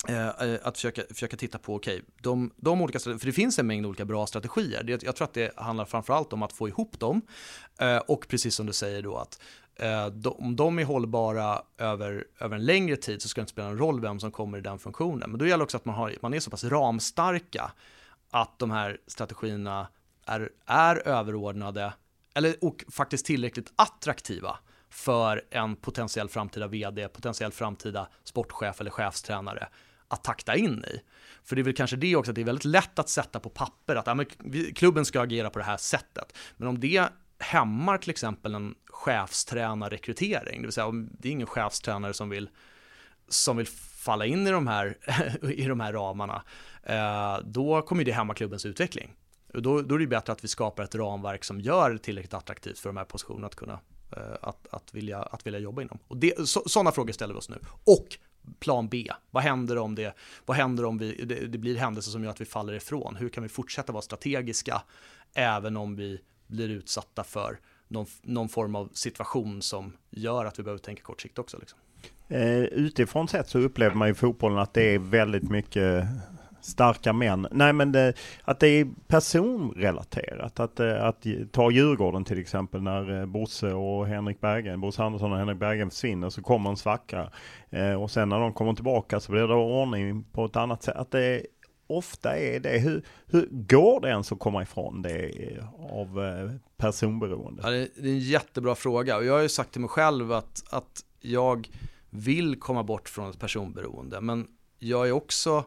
eh, 0.08 0.28
att 0.62 0.76
försöka, 0.76 1.02
försöka 1.10 1.36
titta 1.36 1.58
på, 1.58 1.74
okej, 1.74 1.94
okay, 1.94 2.04
de, 2.20 2.50
de 2.56 2.82
olika, 2.82 2.98
för 2.98 3.26
det 3.26 3.32
finns 3.32 3.58
en 3.58 3.66
mängd 3.66 3.86
olika 3.86 4.04
bra 4.04 4.26
strategier. 4.26 4.98
Jag 5.02 5.16
tror 5.16 5.24
att 5.24 5.34
det 5.34 5.52
handlar 5.56 5.84
framförallt 5.84 6.32
om 6.32 6.42
att 6.42 6.52
få 6.52 6.68
ihop 6.68 7.00
dem 7.00 7.20
och 8.06 8.28
precis 8.28 8.54
som 8.54 8.66
du 8.66 8.72
säger 8.72 9.02
då 9.02 9.16
att 9.16 9.40
Eh, 9.76 10.06
om 10.24 10.56
de 10.56 10.78
är 10.78 10.84
hållbara 10.84 11.62
över, 11.78 12.26
över 12.38 12.56
en 12.56 12.64
längre 12.64 12.96
tid 12.96 13.22
så 13.22 13.28
ska 13.28 13.40
det 13.40 13.42
inte 13.42 13.52
spela 13.52 13.68
någon 13.68 13.78
roll 13.78 14.00
vem 14.00 14.20
som 14.20 14.30
kommer 14.30 14.58
i 14.58 14.60
den 14.60 14.78
funktionen. 14.78 15.30
Men 15.30 15.38
då 15.38 15.46
gäller 15.46 15.64
också 15.64 15.76
att 15.76 15.84
man, 15.84 15.94
har, 15.94 16.14
man 16.22 16.34
är 16.34 16.40
så 16.40 16.50
pass 16.50 16.64
ramstarka 16.64 17.72
att 18.30 18.58
de 18.58 18.70
här 18.70 18.98
strategierna 19.06 19.88
är, 20.26 20.50
är 20.66 21.08
överordnade 21.08 21.92
eller, 22.34 22.64
och 22.64 22.84
faktiskt 22.90 23.26
tillräckligt 23.26 23.72
attraktiva 23.76 24.58
för 24.90 25.42
en 25.50 25.76
potentiell 25.76 26.28
framtida 26.28 26.66
vd, 26.66 27.08
potentiell 27.08 27.52
framtida 27.52 28.08
sportchef 28.24 28.80
eller 28.80 28.90
chefstränare 28.90 29.68
att 30.08 30.24
takta 30.24 30.56
in 30.56 30.84
i. 30.84 31.00
För 31.44 31.56
det 31.56 31.62
är 31.62 31.64
väl 31.64 31.74
kanske 31.74 31.96
det 31.96 32.16
också, 32.16 32.30
att 32.30 32.34
det 32.34 32.40
är 32.40 32.44
väldigt 32.44 32.64
lätt 32.64 32.98
att 32.98 33.08
sätta 33.08 33.40
på 33.40 33.48
papper 33.48 33.96
att 33.96 34.06
ja, 34.06 34.14
men, 34.14 34.26
klubben 34.74 35.04
ska 35.04 35.20
agera 35.20 35.50
på 35.50 35.58
det 35.58 35.64
här 35.64 35.76
sättet. 35.76 36.36
Men 36.56 36.68
om 36.68 36.80
det 36.80 37.08
hämmar 37.38 37.98
till 37.98 38.10
exempel 38.10 38.54
en 38.54 38.74
chefstränarrekrytering, 38.86 40.60
det 40.60 40.66
vill 40.66 40.72
säga 40.72 40.92
det 40.92 41.28
är 41.28 41.32
ingen 41.32 41.46
chefstränare 41.46 42.14
som 42.14 42.28
vill, 42.28 42.48
som 43.28 43.56
vill 43.56 43.66
falla 44.04 44.26
in 44.26 44.46
i 44.46 44.50
de 44.50 44.66
här, 44.66 44.96
i 45.50 45.64
de 45.64 45.80
här 45.80 45.92
ramarna, 45.92 46.42
eh, 46.82 47.38
då 47.44 47.82
kommer 47.82 48.04
det 48.04 48.12
hämma 48.12 48.34
klubbens 48.34 48.66
utveckling. 48.66 49.14
Då, 49.52 49.82
då 49.82 49.94
är 49.94 49.98
det 49.98 50.06
bättre 50.06 50.32
att 50.32 50.44
vi 50.44 50.48
skapar 50.48 50.82
ett 50.82 50.94
ramverk 50.94 51.44
som 51.44 51.60
gör 51.60 51.90
det 51.90 51.98
tillräckligt 51.98 52.34
attraktivt 52.34 52.78
för 52.78 52.88
de 52.88 52.96
här 52.96 53.04
positionerna 53.04 53.46
att 53.46 53.54
kunna 53.54 53.80
eh, 54.16 54.34
att, 54.42 54.66
att, 54.70 54.94
vilja, 54.94 55.22
att 55.22 55.46
vilja 55.46 55.58
jobba 55.58 55.82
inom. 55.82 55.98
Och 56.08 56.16
det, 56.16 56.48
så, 56.48 56.62
sådana 56.66 56.92
frågor 56.92 57.12
ställer 57.12 57.34
vi 57.34 57.38
oss 57.38 57.48
nu. 57.48 57.58
Och 57.84 58.18
plan 58.60 58.88
B. 58.88 59.08
Vad 59.30 59.42
händer 59.42 59.78
om 59.78 59.94
det, 59.94 60.14
vad 60.46 60.56
händer 60.56 60.84
om 60.84 60.98
vi, 60.98 61.24
det, 61.24 61.46
det 61.46 61.58
blir 61.58 61.76
händelser 61.76 62.10
som 62.10 62.24
gör 62.24 62.30
att 62.30 62.40
vi 62.40 62.44
faller 62.44 62.72
ifrån? 62.72 63.16
Hur 63.16 63.28
kan 63.28 63.42
vi 63.42 63.48
fortsätta 63.48 63.92
vara 63.92 64.02
strategiska 64.02 64.82
även 65.34 65.76
om 65.76 65.96
vi 65.96 66.20
blir 66.46 66.68
utsatta 66.68 67.24
för 67.24 67.58
någon, 67.88 68.06
någon 68.22 68.48
form 68.48 68.76
av 68.76 68.90
situation 68.92 69.62
som 69.62 69.96
gör 70.10 70.44
att 70.44 70.58
vi 70.58 70.62
behöver 70.62 70.82
tänka 70.82 71.02
kortsiktigt 71.02 71.38
också? 71.38 71.58
Liksom. 71.58 71.78
Eh, 72.28 72.58
utifrån 72.58 73.28
sett 73.28 73.48
så 73.48 73.58
upplever 73.58 73.94
man 73.94 74.08
i 74.08 74.14
fotbollen 74.14 74.58
att 74.58 74.74
det 74.74 74.94
är 74.94 74.98
väldigt 74.98 75.50
mycket 75.50 76.06
starka 76.64 77.12
män. 77.12 77.46
Nej 77.50 77.72
men 77.72 77.92
det, 77.92 78.12
att 78.44 78.60
det 78.60 78.68
är 78.68 78.88
personrelaterat. 79.06 80.60
Att, 80.60 80.80
eh, 80.80 81.04
att 81.04 81.26
ta 81.52 81.70
Djurgården 81.70 82.24
till 82.24 82.38
exempel 82.38 82.82
när 82.82 83.20
eh, 83.20 83.26
Bosse 83.26 83.72
och 83.72 84.06
Henrik 84.06 84.40
Berggren, 84.40 84.80
Bosse 84.80 85.02
Andersson 85.02 85.32
och 85.32 85.38
Henrik 85.38 85.58
Berggren 85.58 85.90
försvinner 85.90 86.30
så 86.30 86.42
kommer 86.42 86.70
en 86.70 86.76
svacka. 86.76 87.30
Eh, 87.70 88.02
och 88.02 88.10
sen 88.10 88.28
när 88.28 88.40
de 88.40 88.52
kommer 88.52 88.74
tillbaka 88.74 89.20
så 89.20 89.32
blir 89.32 89.48
det 89.48 89.54
ordning 89.54 90.24
på 90.32 90.44
ett 90.44 90.56
annat 90.56 90.82
sätt. 90.82 90.96
Att 90.96 91.10
det 91.10 91.46
ofta 91.86 92.38
är 92.38 92.60
det. 92.60 92.78
Hur, 92.78 93.04
hur 93.26 93.48
går 93.50 94.00
det 94.00 94.08
ens 94.08 94.32
att 94.32 94.38
komma 94.38 94.62
ifrån 94.62 95.02
det 95.02 95.26
eh, 95.26 95.64
av 96.00 96.24
eh, 96.24 96.50
personberoende? 96.76 97.62
Ja, 97.64 97.70
det 97.70 98.08
är 98.08 98.12
en 98.12 98.18
jättebra 98.18 98.74
fråga 98.74 99.16
och 99.16 99.24
jag 99.24 99.32
har 99.32 99.42
ju 99.42 99.48
sagt 99.48 99.72
till 99.72 99.80
mig 99.80 99.90
själv 99.90 100.32
att, 100.32 100.64
att 100.70 101.04
jag 101.20 101.68
vill 102.10 102.60
komma 102.60 102.82
bort 102.82 103.08
från 103.08 103.30
ett 103.30 103.38
personberoende. 103.38 104.20
Men 104.20 104.46
jag 104.78 105.08
är 105.08 105.12
också 105.12 105.64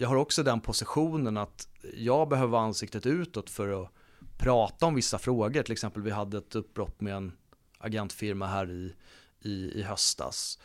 jag 0.00 0.08
har 0.08 0.16
också 0.16 0.42
den 0.42 0.60
positionen 0.60 1.36
att 1.36 1.68
jag 1.96 2.28
behöver 2.28 2.58
ansiktet 2.58 3.06
utåt 3.06 3.50
för 3.50 3.82
att 3.82 3.90
prata 4.38 4.86
om 4.86 4.94
vissa 4.94 5.18
frågor. 5.18 5.62
Till 5.62 5.72
exempel 5.72 6.02
vi 6.02 6.10
hade 6.10 6.38
ett 6.38 6.54
uppbrott 6.54 7.00
med 7.00 7.14
en 7.14 7.32
agentfirma 7.78 8.46
här 8.46 8.70
i, 8.70 8.94
i, 9.40 9.50
i 9.50 9.82
höstas. 9.82 10.58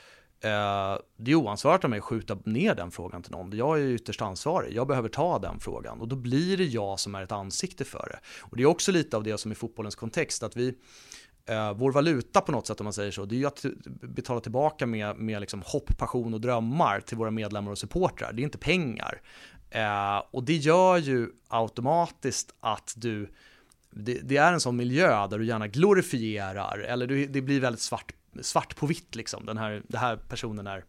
Eh, 0.46 0.98
det 1.18 1.32
är 1.32 1.36
oansvarigt 1.36 1.84
av 1.84 1.90
mig 1.90 2.00
att 2.00 2.06
skjuta 2.06 2.38
ner 2.44 2.76
den 2.76 2.92
frågan 2.92 3.24
till 3.24 3.32
någon. 3.32 3.58
Jag 3.58 3.80
är 3.80 3.84
ytterst 3.84 4.22
ansvarig. 4.22 4.74
Jag 4.74 4.88
behöver 4.88 5.10
ta 5.10 5.40
den 5.40 5.60
frågan 5.60 6.02
och 6.02 6.08
då 6.08 6.16
blir 6.16 6.58
det 6.58 6.64
jag 6.64 7.00
som 7.00 7.16
är 7.16 7.24
ett 7.24 7.32
ansikte 7.32 7.86
för 7.86 8.10
det. 8.12 8.20
Och 8.42 8.58
det 8.58 8.64
är 8.64 8.68
också 8.68 8.92
lite 8.92 9.18
av 9.18 9.24
det 9.24 9.38
som 9.38 9.52
i 9.52 9.56
fotbollens 9.56 9.96
kontext 9.96 10.44
att 10.44 10.58
vi 10.58 10.68
eh, 11.46 11.74
vår 11.74 11.92
valuta 11.92 12.42
på 12.42 12.52
något 12.52 12.68
sätt 12.68 12.80
om 12.80 12.84
man 12.84 12.94
säger 12.94 13.12
så, 13.12 13.26
det 13.26 13.36
är 13.36 13.38
ju 13.38 13.46
att 13.46 13.66
betala 14.02 14.40
tillbaka 14.40 14.86
med, 14.86 15.18
med 15.18 15.42
liksom 15.42 15.62
hopp, 15.66 15.98
passion 15.98 16.34
och 16.34 16.42
drömmar 16.42 17.00
till 17.00 17.18
våra 17.18 17.32
medlemmar 17.32 17.72
och 17.72 17.78
supportrar. 17.78 18.34
Det 18.34 18.42
är 18.42 18.44
inte 18.44 18.58
pengar. 18.58 19.22
Eh, 19.70 20.24
och 20.32 20.44
det 20.44 20.56
gör 20.56 20.98
ju 20.98 21.30
automatiskt 21.48 22.56
att 22.60 22.94
du, 22.98 23.30
det, 23.92 24.20
det, 24.24 24.38
är 24.38 24.54
en 24.54 24.60
sån 24.60 24.76
miljö 24.76 25.28
där 25.28 25.40
du 25.40 25.46
gärna 25.46 25.68
glorifierar, 25.68 26.80
eller 26.80 27.08
du, 27.08 27.28
det 27.28 27.42
blir 27.42 27.60
väldigt 27.60 27.82
svart, 27.82 28.14
svart 28.42 28.76
på 28.76 28.86
vitt 28.86 29.16
liksom. 29.16 29.46
Den 29.46 29.58
här, 29.58 29.84
den 29.88 30.02
här 30.02 30.18
personen 30.18 30.68
är 30.68 30.84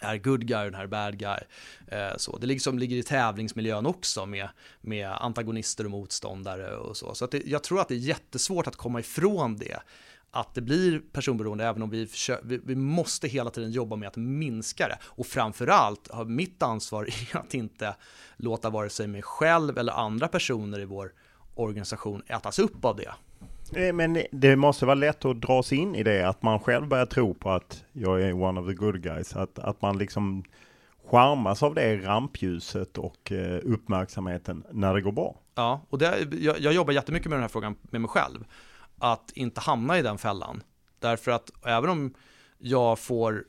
är 0.00 0.16
good 0.16 0.46
guy 0.46 0.58
och 0.58 0.70
den 0.70 0.80
här 0.80 0.86
bad 0.86 1.18
guy. 1.18 1.38
Eh, 1.86 2.16
så. 2.16 2.38
Det 2.38 2.46
liksom 2.46 2.78
ligger 2.78 2.96
i 2.96 3.02
tävlingsmiljön 3.02 3.86
också 3.86 4.26
med, 4.26 4.48
med 4.80 5.10
antagonister 5.10 5.84
och 5.84 5.90
motståndare 5.90 6.76
och 6.76 6.96
så. 6.96 7.14
Så 7.14 7.24
att 7.24 7.30
det, 7.30 7.42
jag 7.46 7.62
tror 7.62 7.80
att 7.80 7.88
det 7.88 7.94
är 7.94 7.98
jättesvårt 7.98 8.66
att 8.66 8.76
komma 8.76 9.00
ifrån 9.00 9.56
det. 9.56 9.80
Att 10.30 10.54
det 10.54 10.60
blir 10.60 11.02
personberoende 11.12 11.64
även 11.64 11.82
om 11.82 11.90
vi, 11.90 12.06
försöker, 12.06 12.44
vi, 12.44 12.60
vi 12.64 12.74
måste 12.74 13.28
hela 13.28 13.50
tiden 13.50 13.70
jobba 13.70 13.96
med 13.96 14.08
att 14.08 14.16
minska 14.16 14.88
det. 14.88 14.98
Och 15.04 15.26
framförallt 15.26 16.08
har 16.10 16.24
mitt 16.24 16.62
ansvar 16.62 17.04
är 17.32 17.36
att 17.36 17.54
inte 17.54 17.96
låta 18.36 18.70
vare 18.70 18.90
sig 18.90 19.06
mig 19.06 19.22
själv 19.22 19.78
eller 19.78 19.92
andra 19.92 20.28
personer 20.28 20.80
i 20.80 20.84
vår 20.84 21.12
organisation 21.54 22.22
ätas 22.26 22.58
upp 22.58 22.84
av 22.84 22.96
det. 22.96 23.14
Eh, 23.72 23.92
men 23.92 24.18
det 24.32 24.56
måste 24.56 24.86
vara 24.86 24.94
lätt 24.94 25.24
att 25.24 25.40
dra 25.40 25.62
sig 25.62 25.78
in 25.78 25.94
i 25.94 26.02
det, 26.02 26.28
att 26.28 26.42
man 26.42 26.60
själv 26.60 26.88
börjar 26.88 27.06
tro 27.06 27.34
på 27.34 27.50
att 27.50 27.84
jag 27.92 28.22
är 28.22 28.32
one 28.32 28.60
of 28.60 28.66
the 28.66 28.74
good 28.74 29.02
guys. 29.02 29.36
Att, 29.36 29.58
att 29.58 29.82
man 29.82 29.98
liksom 29.98 30.44
charmas 31.06 31.62
av 31.62 31.74
det 31.74 31.96
rampljuset 31.96 32.98
och 32.98 33.32
eh, 33.32 33.60
uppmärksamheten 33.64 34.64
när 34.70 34.94
det 34.94 35.00
går 35.00 35.12
bra. 35.12 35.40
Ja, 35.54 35.86
och 35.88 35.98
det, 35.98 36.28
jag, 36.32 36.60
jag 36.60 36.72
jobbar 36.72 36.92
jättemycket 36.92 37.28
med 37.28 37.36
den 37.36 37.42
här 37.42 37.48
frågan 37.48 37.76
med 37.82 38.00
mig 38.00 38.08
själv. 38.08 38.44
Att 38.98 39.32
inte 39.34 39.60
hamna 39.60 39.98
i 39.98 40.02
den 40.02 40.18
fällan. 40.18 40.62
Därför 40.98 41.30
att 41.30 41.50
även 41.66 41.90
om 41.90 42.14
jag 42.58 42.98
får 42.98 43.44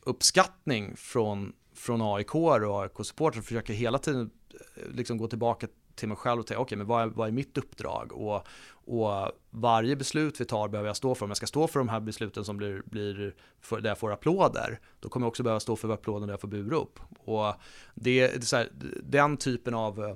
uppskattning 0.00 0.96
från, 0.96 1.52
från 1.74 2.02
AIK 2.02 2.34
och 2.34 2.82
AIK-supportrar 2.82 3.42
försöker 3.42 3.74
hela 3.74 3.98
tiden 3.98 4.30
eh, 4.76 4.94
liksom 4.94 5.18
gå 5.18 5.28
tillbaka 5.28 5.66
till 5.94 6.08
mig 6.08 6.16
själv 6.16 6.40
och 6.40 6.46
tänka, 6.46 6.60
okej, 6.60 6.66
okay, 6.66 6.78
men 6.78 6.86
vad 6.86 7.02
är, 7.02 7.06
vad 7.06 7.28
är 7.28 7.32
mitt 7.32 7.58
uppdrag? 7.58 8.12
Och, 8.12 8.46
och 8.86 9.32
varje 9.50 9.96
beslut 9.96 10.40
vi 10.40 10.44
tar 10.44 10.68
behöver 10.68 10.88
jag 10.88 10.96
stå 10.96 11.14
för. 11.14 11.24
Om 11.24 11.30
jag 11.30 11.36
ska 11.36 11.46
stå 11.46 11.66
för 11.66 11.80
de 11.80 11.88
här 11.88 12.00
besluten 12.00 12.44
som 12.44 12.56
blir, 12.56 12.82
blir 12.84 13.34
för, 13.60 13.80
där 13.80 13.90
jag 13.90 13.98
får 13.98 14.12
applåder, 14.12 14.80
då 15.00 15.08
kommer 15.08 15.24
jag 15.24 15.28
också 15.28 15.42
behöva 15.42 15.60
stå 15.60 15.76
för 15.76 15.88
applåden 15.88 16.26
där 16.28 16.32
jag 16.32 16.40
får 16.40 16.48
burop. 16.48 17.00
Och 17.18 17.54
det, 17.94 18.26
det 18.26 18.36
är 18.36 18.40
så 18.40 18.56
här, 18.56 18.68
den 19.02 19.36
typen 19.36 19.74
av 19.74 20.04
eh, 20.04 20.14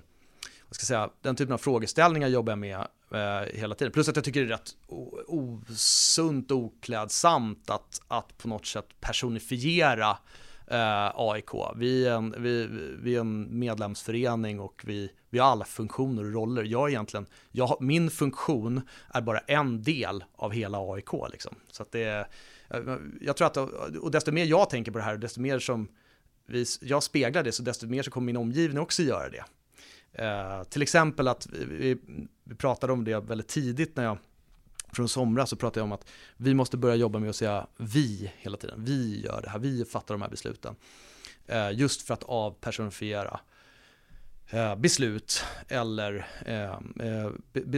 vad 0.68 0.74
ska 0.74 0.82
jag 0.82 0.86
säga, 0.86 1.10
den 1.22 1.36
typen 1.36 1.52
av 1.54 1.58
frågeställningar 1.58 2.28
jobbar 2.28 2.52
jag 2.52 2.58
med 2.58 2.86
eh, 3.10 3.58
hela 3.60 3.74
tiden. 3.74 3.92
Plus 3.92 4.08
att 4.08 4.16
jag 4.16 4.24
tycker 4.24 4.40
det 4.40 4.46
är 4.46 4.50
rätt 4.50 4.76
osunt 5.26 6.50
och 6.50 6.58
oklädsamt 6.58 7.70
att, 7.70 8.00
att 8.08 8.38
på 8.38 8.48
något 8.48 8.66
sätt 8.66 8.86
personifiera 9.00 10.18
eh, 10.70 11.10
AIK. 11.14 11.50
Vi 11.76 12.06
är, 12.06 12.14
en, 12.14 12.34
vi, 12.38 12.68
vi 13.02 13.16
är 13.16 13.20
en 13.20 13.58
medlemsförening 13.58 14.60
och 14.60 14.82
vi, 14.86 15.10
vi 15.30 15.38
har 15.38 15.48
alla 15.48 15.64
funktioner 15.64 16.24
och 16.24 16.32
roller. 16.32 16.64
Jag 16.64 16.90
egentligen, 16.90 17.26
jag, 17.50 17.76
min 17.80 18.10
funktion 18.10 18.80
är 19.14 19.20
bara 19.20 19.38
en 19.38 19.82
del 19.82 20.24
av 20.36 20.52
hela 20.52 20.78
AIK. 20.78 21.12
Liksom. 21.32 21.54
Så 21.70 21.82
att 21.82 21.92
det, 21.92 22.26
jag 23.20 23.36
tror 23.36 23.46
att, 23.46 23.56
och 24.00 24.10
desto 24.10 24.32
mer 24.32 24.44
jag 24.44 24.70
tänker 24.70 24.92
på 24.92 24.98
det 24.98 25.04
här, 25.04 25.16
desto 25.16 25.40
mer 25.40 25.58
som 25.58 25.88
vi, 26.46 26.64
jag 26.80 27.02
speglar 27.02 27.42
det, 27.42 27.52
så 27.52 27.62
desto 27.62 27.86
mer 27.86 28.02
så 28.02 28.10
kommer 28.10 28.26
min 28.26 28.36
omgivning 28.36 28.78
också 28.78 29.02
göra 29.02 29.28
det. 29.28 29.44
Eh, 30.12 30.64
till 30.64 30.82
exempel 30.82 31.28
att 31.28 31.46
vi, 31.52 31.98
vi 32.44 32.54
pratade 32.54 32.92
om 32.92 33.04
det 33.04 33.20
väldigt 33.20 33.48
tidigt 33.48 33.96
när 33.96 34.04
jag 34.04 34.18
från 34.92 35.08
somras 35.08 35.50
så 35.50 35.56
pratade 35.56 35.80
jag 35.80 35.84
om 35.84 35.92
att 35.92 36.06
vi 36.36 36.54
måste 36.54 36.76
börja 36.76 36.94
jobba 36.94 37.18
med 37.18 37.30
att 37.30 37.36
säga 37.36 37.66
vi 37.76 38.32
hela 38.36 38.56
tiden. 38.56 38.84
Vi 38.84 39.20
gör 39.24 39.40
det 39.42 39.50
här, 39.50 39.58
vi 39.58 39.84
fattar 39.84 40.14
de 40.14 40.22
här 40.22 40.28
besluten. 40.28 40.76
Eh, 41.46 41.72
just 41.72 42.02
för 42.02 42.14
att 42.14 42.22
avpersonifiera 42.22 43.40
eh, 44.50 44.76
beslut 44.76 45.44
eller 45.68 46.26
eh, 46.46 46.72
eh 47.08 47.30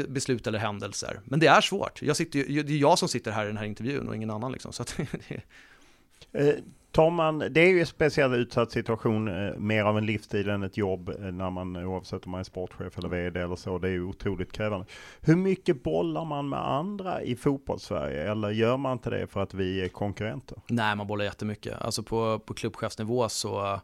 beslut 0.09 0.47
eller 0.47 0.59
händelser. 0.59 1.21
Men 1.25 1.41
det 1.41 1.47
är 1.47 1.61
svårt. 1.61 2.03
Jag 2.03 2.17
sitter, 2.17 2.63
det 2.63 2.73
är 2.73 2.79
jag 2.79 2.99
som 2.99 3.09
sitter 3.09 3.31
här 3.31 3.45
i 3.45 3.47
den 3.47 3.57
här 3.57 3.65
intervjun 3.65 4.09
och 4.09 4.17
ingen 4.17 4.31
annan. 4.31 4.53
Liksom, 4.53 4.73
så 4.73 4.83
att, 4.83 4.99
eh, 6.33 6.55
tar 6.93 7.11
man, 7.11 7.39
det 7.39 7.61
är 7.61 7.69
ju 7.69 7.81
en 7.81 7.87
speciell 7.87 8.35
utsatt 8.35 8.73
situation, 8.73 9.29
eh, 9.29 9.55
mer 9.57 9.85
av 9.85 9.99
en 9.99 10.07
livsstil 10.07 10.49
än 10.49 10.63
ett 10.63 10.77
jobb 10.77 11.09
eh, 11.09 11.15
när 11.19 11.51
man 11.51 11.77
eh, 11.77 11.91
oavsett 11.91 12.25
om 12.25 12.31
man 12.31 12.41
är 12.41 12.45
sportchef 12.45 12.99
eller 12.99 13.09
VD 13.09 13.41
eller 13.41 13.57
så. 13.57 13.79
Det 13.79 13.89
är 13.89 13.93
ju 13.93 14.05
otroligt 14.05 14.53
krävande. 14.53 14.87
Hur 15.21 15.37
mycket 15.37 15.83
bollar 15.83 16.25
man 16.25 16.49
med 16.49 16.69
andra 16.69 17.23
i 17.23 17.37
fotbollssverige 17.37 18.31
eller 18.31 18.51
gör 18.51 18.77
man 18.77 18.93
inte 18.93 19.11
det 19.11 19.27
för 19.27 19.41
att 19.41 19.55
vi 19.55 19.81
är 19.81 19.89
konkurrenter? 19.89 20.59
Nej, 20.67 20.97
man 20.97 21.07
bollar 21.07 21.25
jättemycket. 21.25 21.81
Alltså 21.81 22.03
på, 22.03 22.39
på 22.39 22.55
klubbchefsnivå 22.55 23.29
så, 23.29 23.81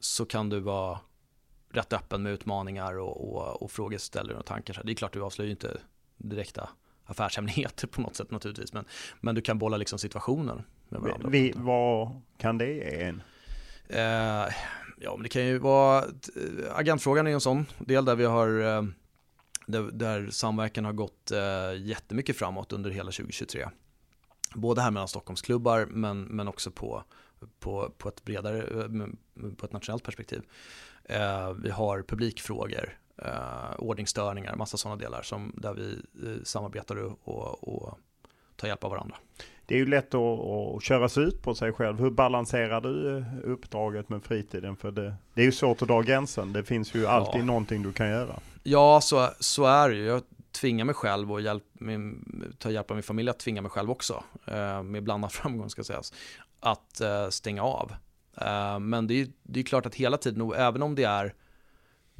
så 0.00 0.24
kan 0.24 0.48
du 0.48 0.60
vara 0.60 0.98
rätt 1.70 1.92
öppen 1.92 2.22
med 2.22 2.32
utmaningar 2.32 2.98
och, 2.98 3.34
och, 3.34 3.62
och 3.62 3.70
frågeställningar 3.70 4.40
och 4.40 4.46
tankar. 4.46 4.80
Det 4.84 4.92
är 4.92 4.94
klart, 4.94 5.12
du 5.12 5.22
avslöjar 5.22 5.46
ju 5.46 5.52
inte 5.52 5.78
direkta 6.16 6.68
affärshemligheter 7.04 7.86
på 7.86 8.00
något 8.00 8.16
sätt 8.16 8.30
naturligtvis, 8.30 8.72
men, 8.72 8.84
men 9.20 9.34
du 9.34 9.40
kan 9.40 9.58
bolla 9.58 9.76
liksom 9.76 9.98
situationen 9.98 10.62
med 10.92 11.00
varandra. 11.00 11.28
Vi, 11.28 11.52
vad 11.56 12.20
kan 12.38 12.58
det 12.58 12.72
ge 12.72 13.02
en? 13.02 13.22
Eh, 13.88 14.52
ja, 14.98 15.14
men 15.14 15.22
det 15.22 15.28
kan 15.28 15.46
ju 15.46 15.58
vara, 15.58 16.04
agentfrågan 16.74 17.26
är 17.26 17.30
en 17.30 17.40
sån 17.40 17.66
del 17.78 18.04
där 18.04 18.16
vi 18.16 18.24
har 18.24 18.60
eh, 18.60 18.82
där, 19.66 19.82
där 19.92 20.30
samverkan 20.30 20.84
har 20.84 20.92
gått 20.92 21.30
eh, 21.30 21.86
jättemycket 21.86 22.36
framåt 22.36 22.72
under 22.72 22.90
hela 22.90 23.10
2023. 23.10 23.68
Både 24.54 24.80
här 24.80 24.90
mellan 24.90 25.08
Stockholmsklubbar 25.08 25.86
men, 25.90 26.22
men 26.22 26.48
också 26.48 26.70
på, 26.70 27.04
på, 27.58 27.92
på 27.98 28.08
ett 28.08 28.24
bredare, 28.24 28.58
eh, 28.58 29.54
på 29.56 29.66
ett 29.66 29.72
nationellt 29.72 30.04
perspektiv. 30.04 30.42
Eh, 31.04 31.52
vi 31.52 31.70
har 31.70 32.02
publikfrågor, 32.02 32.98
eh, 33.16 33.74
ordningsstörningar, 33.78 34.56
massa 34.56 34.76
sådana 34.76 34.96
delar 34.96 35.22
som, 35.22 35.54
där 35.56 35.74
vi 35.74 35.92
eh, 36.26 36.42
samarbetar 36.44 36.96
och, 36.96 37.68
och 37.68 37.98
tar 38.56 38.68
hjälp 38.68 38.84
av 38.84 38.90
varandra. 38.90 39.16
Det 39.72 39.76
är 39.76 39.78
ju 39.78 39.86
lätt 39.86 40.14
att, 40.14 40.40
att 40.40 40.82
köras 40.82 41.18
ut 41.18 41.42
på 41.42 41.54
sig 41.54 41.72
själv. 41.72 41.98
Hur 42.00 42.10
balanserar 42.10 42.80
du 42.80 43.18
eh, 43.18 43.24
uppdraget 43.44 44.08
med 44.08 44.24
fritiden? 44.24 44.76
För 44.76 44.90
det, 44.90 45.14
det 45.34 45.40
är 45.40 45.44
ju 45.44 45.52
svårt 45.52 45.82
att 45.82 45.88
dra 45.88 46.00
gränsen. 46.00 46.52
Det 46.52 46.64
finns 46.64 46.94
ju 46.94 47.06
alltid 47.06 47.40
ja. 47.40 47.44
någonting 47.44 47.82
du 47.82 47.92
kan 47.92 48.08
göra. 48.08 48.40
Ja, 48.62 49.00
så, 49.00 49.28
så 49.40 49.64
är 49.64 49.88
det 49.88 49.94
ju. 49.94 50.04
Jag 50.04 50.22
tvingar 50.50 50.84
mig 50.84 50.94
själv 50.94 51.32
och 51.32 51.40
hjälp, 51.40 51.64
min, 51.72 52.24
ta 52.58 52.70
hjälp 52.70 52.90
av 52.90 52.96
min 52.96 53.02
familj 53.02 53.30
att 53.30 53.38
tvinga 53.38 53.62
mig 53.62 53.70
själv 53.70 53.90
också, 53.90 54.24
eh, 54.46 54.82
med 54.82 55.02
blandad 55.02 55.32
framgång 55.32 55.70
ska 55.70 55.84
sägas, 55.84 56.12
att 56.60 57.00
eh, 57.00 57.28
stänga 57.28 57.62
av. 57.62 57.92
Eh, 58.40 58.78
men 58.78 59.06
det 59.06 59.20
är, 59.20 59.28
det 59.42 59.60
är 59.60 59.64
klart 59.64 59.86
att 59.86 59.94
hela 59.94 60.16
tiden, 60.16 60.52
även 60.56 60.82
om 60.82 60.94
det 60.94 61.04
är 61.04 61.34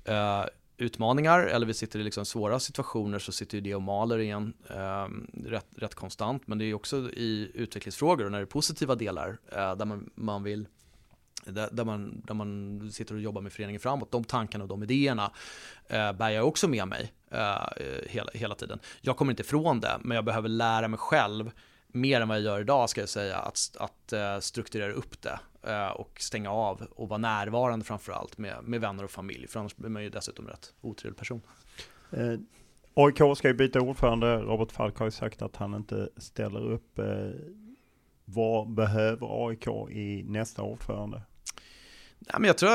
eh, 0.04 0.44
utmaningar 0.82 1.40
eller 1.40 1.66
vi 1.66 1.74
sitter 1.74 1.98
i 1.98 2.02
liksom 2.02 2.24
svåra 2.24 2.60
situationer 2.60 3.18
så 3.18 3.32
sitter 3.32 3.54
ju 3.58 3.60
det 3.60 3.74
och 3.74 3.82
maler 3.82 4.18
igen 4.18 4.52
eh, 4.70 5.08
rätt, 5.48 5.66
rätt, 5.76 5.94
konstant. 5.94 6.46
Men 6.46 6.58
det 6.58 6.64
är 6.64 6.74
också 6.74 6.96
i 6.96 7.50
utvecklingsfrågor 7.54 8.24
och 8.24 8.32
när 8.32 8.38
det 8.38 8.44
är 8.44 8.46
positiva 8.46 8.94
delar 8.94 9.38
eh, 9.52 9.76
där 9.76 9.84
man, 9.84 10.10
man 10.14 10.42
vill 10.42 10.66
där, 11.44 11.68
där, 11.72 11.84
man, 11.84 12.22
där 12.26 12.34
man 12.34 12.90
sitter 12.92 13.14
och 13.14 13.20
jobbar 13.20 13.42
med 13.42 13.52
föreningen 13.52 13.80
framåt, 13.80 14.10
de 14.10 14.24
tankarna 14.24 14.64
och 14.64 14.68
de 14.68 14.82
idéerna 14.82 15.32
eh, 15.88 16.12
bär 16.12 16.30
jag 16.30 16.48
också 16.48 16.68
med 16.68 16.88
mig 16.88 17.12
eh, 17.30 17.56
hela, 18.06 18.30
hela 18.34 18.54
tiden. 18.54 18.78
Jag 19.00 19.16
kommer 19.16 19.32
inte 19.32 19.42
ifrån 19.42 19.80
det, 19.80 19.98
men 20.00 20.14
jag 20.14 20.24
behöver 20.24 20.48
lära 20.48 20.88
mig 20.88 20.98
själv 20.98 21.50
mer 21.92 22.20
än 22.20 22.28
vad 22.28 22.36
jag 22.36 22.44
gör 22.44 22.60
idag 22.60 22.90
ska 22.90 23.00
jag 23.00 23.08
säga, 23.08 23.36
att, 23.36 23.76
att 23.78 24.12
uh, 24.12 24.40
strukturera 24.40 24.92
upp 24.92 25.22
det 25.22 25.40
uh, 25.68 25.90
och 25.90 26.20
stänga 26.20 26.50
av 26.50 26.82
och 26.90 27.08
vara 27.08 27.18
närvarande 27.18 27.84
framförallt 27.84 28.38
med, 28.38 28.56
med 28.62 28.80
vänner 28.80 29.04
och 29.04 29.10
familj, 29.10 29.46
för 29.46 29.60
annars 29.60 29.76
blir 29.76 29.90
man 29.90 30.02
ju 30.02 30.10
dessutom 30.10 30.48
rätt 30.48 30.74
otrevlig 30.80 31.18
person. 31.18 31.40
Uh, 32.16 32.38
AIK 32.94 33.36
ska 33.36 33.48
ju 33.48 33.54
byta 33.54 33.80
ordförande, 33.80 34.36
Robert 34.36 34.72
Falk 34.72 34.98
har 34.98 35.06
ju 35.06 35.10
sagt 35.10 35.42
att 35.42 35.56
han 35.56 35.74
inte 35.74 36.08
ställer 36.16 36.60
upp. 36.60 37.00
vad 38.24 38.70
behöver 38.70 39.48
AIK 39.48 39.66
i 39.90 40.24
nästa 40.26 40.62
ordförande? 40.62 41.22
Ja, 42.18 42.38
men 42.38 42.46
jag 42.46 42.58
tror, 42.58 42.70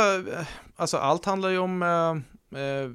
alltså 0.75 0.97
allt 0.97 1.25
handlar 1.25 1.49
ju 1.49 1.57
om 1.57 1.81
Eh, 1.81 2.36
Eh, 2.51 2.91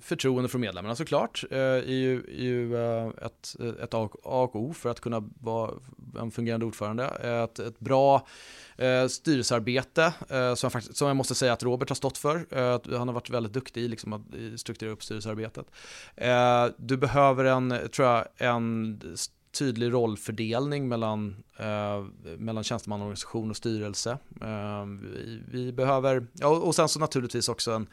förtroende 0.00 0.48
från 0.48 0.60
medlemmarna 0.60 0.96
såklart 0.96 1.44
eh, 1.50 1.58
är 1.58 1.92
ju, 1.92 2.18
är 2.18 2.42
ju 2.42 2.76
eh, 2.76 3.06
ett, 3.06 3.56
ett 3.82 3.94
A 3.94 4.10
och 4.22 4.56
O 4.56 4.72
för 4.72 4.90
att 4.90 5.00
kunna 5.00 5.30
vara 5.40 5.70
en 6.20 6.30
fungerande 6.30 6.66
ordförande. 6.66 7.04
Ett, 7.04 7.58
ett 7.58 7.80
bra 7.80 8.26
styrelsearbete 9.08 10.12
som 10.28 10.66
jag, 10.66 10.72
faktiskt, 10.72 10.96
som 10.96 11.08
jag 11.08 11.16
måste 11.16 11.34
säga 11.34 11.52
att 11.52 11.62
Robert 11.62 11.88
har 11.88 11.94
stått 11.94 12.18
för. 12.18 12.46
han 12.96 13.08
har 13.08 13.14
varit 13.14 13.30
väldigt 13.30 13.52
duktig 13.52 13.82
i 13.82 13.88
liksom 13.88 14.12
att 14.12 14.22
strukturera 14.56 14.92
upp 14.92 15.02
styrelsearbetet. 15.02 15.66
du 16.76 16.96
behöver 16.96 17.44
en, 17.44 17.78
tror 17.92 18.08
jag, 18.08 18.24
en 18.36 19.00
tydlig 19.54 19.92
rollfördelning 19.92 20.88
mellan, 20.88 21.36
eh, 21.56 22.04
mellan 22.38 22.64
tjänstemannaorganisation 22.64 23.50
och 23.50 23.56
styrelse. 23.56 24.18
Eh, 24.40 24.86
vi, 24.86 25.42
vi, 25.50 25.72
behöver, 25.72 26.26
ja, 26.32 26.48
och 26.48 26.74
sen 26.74 26.88
så 26.88 27.00
naturligtvis 27.00 27.48
också 27.48 27.72
en, 27.72 27.86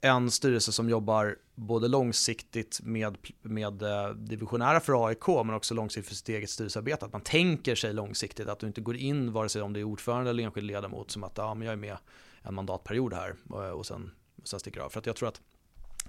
en 0.00 0.30
styrelse 0.30 0.72
som 0.72 0.88
jobbar 0.88 1.36
både 1.54 1.88
långsiktigt 1.88 2.80
med, 2.82 3.16
med 3.42 3.82
eh, 3.82 4.10
divisionära 4.10 4.80
för 4.80 5.06
AIK 5.06 5.26
men 5.26 5.54
också 5.54 5.74
långsiktigt 5.74 6.08
för 6.08 6.14
sitt 6.14 6.28
eget 6.28 6.50
styrelsearbete. 6.50 7.04
Att 7.06 7.12
man 7.12 7.20
tänker 7.20 7.74
sig 7.74 7.92
långsiktigt, 7.92 8.48
att 8.48 8.58
du 8.58 8.66
inte 8.66 8.80
går 8.80 8.96
in 8.96 9.32
vare 9.32 9.48
sig 9.48 9.62
om 9.62 9.72
det 9.72 9.80
är 9.80 9.84
ordförande 9.84 10.30
eller 10.30 10.42
enskild 10.42 10.66
ledamot 10.66 11.10
som 11.10 11.24
att 11.24 11.32
ja, 11.36 11.54
men 11.54 11.66
jag 11.66 11.72
är 11.72 11.76
med 11.76 11.96
en 12.42 12.54
mandatperiod 12.54 13.12
här 13.12 13.34
och, 13.48 13.78
och 13.78 13.86
sen, 13.86 14.10
sen 14.44 14.60
sticker 14.60 14.80
av. 14.80 14.88
För 14.88 14.98
att 14.98 15.06
jag 15.06 15.16
tror 15.16 15.28
att 15.28 15.40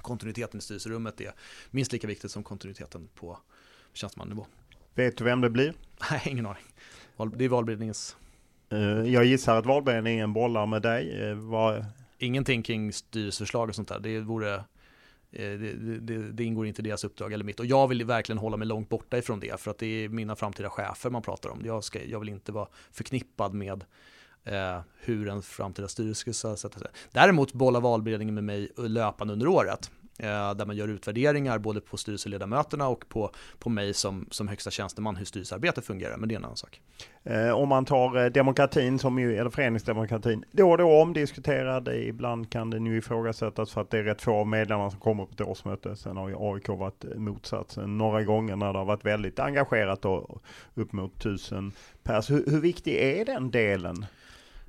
kontinuiteten 0.01 0.57
i 0.57 0.61
styrelserummet 0.61 1.21
är 1.21 1.31
minst 1.71 1.91
lika 1.91 2.07
viktigt 2.07 2.31
som 2.31 2.43
kontinuiteten 2.43 3.09
på 3.15 3.37
tjänstemannanivå. 3.93 4.47
Vet 4.95 5.17
du 5.17 5.23
vem 5.23 5.41
det 5.41 5.49
blir? 5.49 5.73
Nej, 6.11 6.21
ingen 6.25 6.45
aning. 6.45 6.63
Det 7.37 7.45
är 7.45 7.49
valberedningens. 7.49 8.17
Eh, 8.69 8.79
jag 9.13 9.25
gissar 9.25 9.55
att 9.55 9.65
valberedningen 9.65 10.33
bollar 10.33 10.65
med 10.65 10.81
dig. 10.81 11.29
Eh, 11.29 11.35
vad 11.35 11.85
ingenting 12.17 12.63
kring 12.63 12.93
styrelseförslag 12.93 13.69
och 13.69 13.75
sånt 13.75 13.87
där. 13.87 13.99
Det, 13.99 14.19
vore, 14.19 14.55
eh, 14.55 14.61
det, 15.31 15.99
det, 15.99 16.31
det, 16.31 16.43
ingår 16.43 16.67
inte 16.67 16.81
i 16.81 16.85
deras 16.85 17.03
uppdrag 17.03 17.33
eller 17.33 17.45
mitt. 17.45 17.59
Och 17.59 17.65
jag 17.65 17.87
vill 17.87 18.05
verkligen 18.05 18.39
hålla 18.39 18.57
mig 18.57 18.67
långt 18.67 18.89
borta 18.89 19.17
ifrån 19.17 19.39
det, 19.39 19.59
för 19.61 19.71
att 19.71 19.77
det 19.77 20.05
är 20.05 20.09
mina 20.09 20.35
framtida 20.35 20.69
chefer 20.69 21.09
man 21.09 21.21
pratar 21.21 21.49
om. 21.49 21.61
Jag, 21.65 21.83
ska, 21.83 22.03
jag 22.03 22.19
vill 22.19 22.29
inte 22.29 22.51
vara 22.51 22.67
förknippad 22.91 23.53
med 23.53 23.83
eh, 24.43 24.79
hur 24.99 25.29
en 25.29 25.41
framtida 25.41 25.87
styrelse 25.87 26.33
ska 26.33 26.55
sätta 26.55 26.79
sig. 26.79 26.87
Däremot 27.11 27.53
bollar 27.53 27.81
valberedningen 27.81 28.35
med 28.35 28.43
mig 28.43 28.71
löpande 28.77 29.33
under 29.33 29.47
året. 29.47 29.91
Eh, 30.19 30.53
där 30.53 30.65
man 30.65 30.75
gör 30.75 30.87
utvärderingar 30.87 31.59
både 31.59 31.81
på 31.81 31.97
styrelseledamöterna 31.97 32.87
och 32.87 33.09
på, 33.09 33.31
på 33.59 33.69
mig 33.69 33.93
som, 33.93 34.27
som 34.31 34.47
högsta 34.47 34.71
tjänsteman 34.71 35.15
hur 35.15 35.25
styrelsearbetet 35.25 35.85
fungerar, 35.85 36.17
men 36.17 36.29
det 36.29 36.35
är 36.35 36.37
en 36.37 36.45
annan 36.45 36.57
sak. 36.57 36.81
Eh, 37.23 37.49
om 37.49 37.69
man 37.69 37.85
tar 37.85 38.23
eh, 38.23 38.25
demokratin, 38.25 38.99
som 38.99 39.19
ju, 39.19 39.37
eller 39.37 39.49
föreningsdemokratin, 39.49 40.45
då 40.51 40.71
och 40.71 40.77
då 40.77 41.01
omdiskuterad, 41.01 41.87
ibland 41.87 42.49
kan 42.49 42.69
den 42.69 42.85
ju 42.85 42.97
ifrågasättas 42.97 43.71
för 43.71 43.81
att 43.81 43.89
det 43.89 43.97
är 43.97 44.03
rätt 44.03 44.21
få 44.21 44.33
av 44.33 44.47
medlemmarna 44.47 44.91
som 44.91 44.99
kommer 44.99 45.25
på 45.25 45.31
ett 45.33 45.41
årsmöte. 45.41 45.95
Sen 45.95 46.17
har 46.17 46.29
ju 46.29 46.35
AIK 46.39 46.67
varit 46.67 47.05
motsatsen 47.15 47.97
några 47.97 48.23
gånger 48.23 48.55
när 48.55 48.73
det 48.73 48.79
har 48.79 48.85
varit 48.85 49.05
väldigt 49.05 49.39
engagerat 49.39 50.05
och 50.05 50.43
upp 50.75 50.93
mot 50.93 51.21
tusen 51.21 51.71
pers. 52.03 52.29
Hur, 52.29 52.43
hur 52.51 52.61
viktig 52.61 52.95
är 52.95 53.25
den 53.25 53.51
delen? 53.51 54.05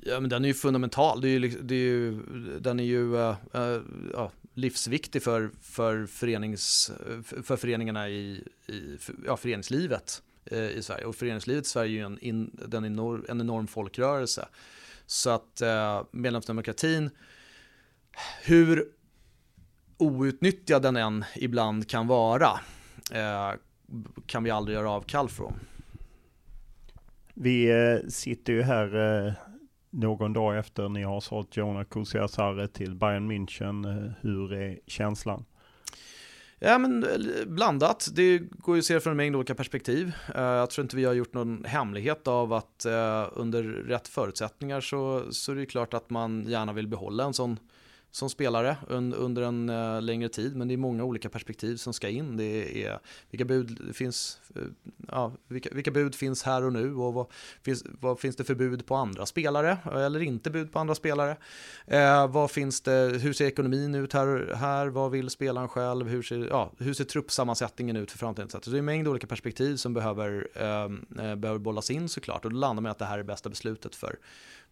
Ja, 0.00 0.20
men 0.20 0.30
den 0.30 0.44
är 0.44 0.48
ju 0.48 0.54
fundamental. 0.54 1.20
Det 1.20 1.28
är 1.28 1.30
ju, 1.30 1.38
liksom, 1.38 1.66
det 1.66 1.74
är 1.74 1.78
ju, 1.78 2.22
den 2.60 2.80
är 2.80 2.84
ju 2.84 3.12
uh, 3.12 3.36
uh, 3.54 3.80
uh, 4.14 4.28
livsviktig 4.54 5.22
för, 5.22 5.50
för, 5.62 6.06
förenings, 6.06 6.92
för 7.42 7.56
föreningarna 7.56 8.08
i, 8.08 8.44
i 8.66 8.98
ja, 9.26 9.36
föreningslivet 9.36 10.22
eh, 10.44 10.68
i 10.68 10.82
Sverige. 10.82 11.04
Och 11.04 11.16
föreningslivet 11.16 11.64
i 11.66 11.68
Sverige 11.68 11.90
är 11.90 11.94
ju 11.94 12.04
en, 12.04 12.18
in, 12.18 12.50
den 12.68 12.84
enorm, 12.84 13.24
en 13.28 13.40
enorm 13.40 13.66
folkrörelse. 13.66 14.48
Så 15.06 15.30
att 15.30 15.60
eh, 15.60 16.02
medlemsdemokratin, 16.10 17.10
hur 18.42 18.88
outnyttjad 19.96 20.82
den 20.82 20.96
än 20.96 21.24
ibland 21.36 21.88
kan 21.88 22.06
vara, 22.06 22.60
eh, 23.12 23.52
kan 24.26 24.44
vi 24.44 24.50
aldrig 24.50 24.76
göra 24.76 24.90
avkall 24.90 25.28
från. 25.28 25.54
Vi 27.34 27.70
eh, 27.70 28.08
sitter 28.08 28.52
ju 28.52 28.62
här 28.62 28.96
eh, 29.26 29.32
någon 29.98 30.32
dag 30.32 30.58
efter 30.58 30.88
ni 30.88 31.02
har 31.02 31.20
sålt 31.20 31.56
Jonah 31.56 31.84
Kusiasare 31.84 32.68
till 32.68 32.94
Bayern 32.94 33.32
München. 33.32 33.84
Eh, 33.84 34.12
hur 34.20 34.52
är 34.52 34.78
känslan? 34.86 35.44
Ja, 36.58 36.78
men 36.78 37.04
eh, 37.04 37.46
blandat. 37.46 38.08
Det 38.12 38.38
går 38.38 38.76
ju 38.76 38.78
att 38.78 38.84
se 38.84 39.00
från 39.00 39.10
en 39.10 39.16
mängd 39.16 39.36
olika 39.36 39.54
perspektiv. 39.54 40.12
Eh, 40.34 40.42
jag 40.42 40.70
tror 40.70 40.82
inte 40.82 40.96
vi 40.96 41.04
har 41.04 41.14
gjort 41.14 41.34
någon 41.34 41.64
hemlighet 41.64 42.28
av 42.28 42.52
att 42.52 42.86
under 43.32 43.62
rätt 43.62 44.08
förutsättningar 44.08 44.80
så, 44.80 45.32
så 45.32 45.52
är 45.52 45.56
det 45.56 45.66
klart 45.66 45.94
att 45.94 46.10
man 46.10 46.44
gärna 46.46 46.72
vill 46.72 46.88
behålla 46.88 47.24
en 47.24 47.34
sån 47.34 47.58
som 48.10 48.30
spelare 48.30 48.76
under 48.88 49.42
en 49.42 49.70
uh, 49.70 50.02
längre 50.02 50.28
tid, 50.28 50.56
men 50.56 50.68
det 50.68 50.74
är 50.74 50.78
många 50.78 51.04
olika 51.04 51.28
perspektiv 51.28 51.76
som 51.76 51.92
ska 51.92 52.08
in. 52.08 52.36
Det 52.36 52.84
är 52.84 52.98
vilka 53.30 53.44
bud 53.44 53.96
finns, 53.96 54.40
uh, 54.56 54.62
ja, 55.08 55.32
vilka, 55.48 55.70
vilka, 55.72 55.90
bud 55.90 56.14
finns 56.14 56.42
här 56.42 56.64
och 56.64 56.72
nu 56.72 56.94
och 56.94 57.14
vad 57.14 57.26
finns, 57.62 57.84
vad 58.00 58.20
finns 58.20 58.36
det 58.36 58.44
för 58.44 58.54
bud 58.54 58.86
på 58.86 58.94
andra 58.94 59.26
spelare 59.26 59.78
eller 59.92 60.20
inte 60.20 60.50
bud 60.50 60.72
på 60.72 60.78
andra 60.78 60.94
spelare? 60.94 61.36
Uh, 61.92 62.26
vad 62.26 62.50
finns 62.50 62.80
det, 62.80 63.18
hur 63.22 63.32
ser 63.32 63.46
ekonomin 63.46 63.94
ut 63.94 64.12
här, 64.12 64.54
här? 64.54 64.86
Vad 64.86 65.10
vill 65.10 65.30
spelaren 65.30 65.68
själv? 65.68 66.08
Hur 66.08 66.22
ser, 66.22 66.48
ja, 66.48 66.72
hur 66.78 66.94
ser 66.94 67.04
truppsammansättningen 67.04 67.96
ut 67.96 68.10
för 68.10 68.18
framtiden? 68.18 68.50
Så 68.50 68.58
det 68.70 68.76
är 68.76 68.78
en 68.78 68.84
mängd 68.84 69.08
olika 69.08 69.26
perspektiv 69.26 69.76
som 69.76 69.94
behöver, 69.94 70.48
ehm, 70.54 71.06
behöver 71.40 71.58
bollas 71.58 71.90
in 71.90 72.08
såklart 72.08 72.44
och 72.44 72.50
då 72.50 72.56
landar 72.56 72.82
man 72.82 72.90
att 72.92 72.98
det 72.98 73.04
här 73.04 73.18
är 73.18 73.22
bästa 73.22 73.48
beslutet 73.48 73.94
för, 73.94 74.18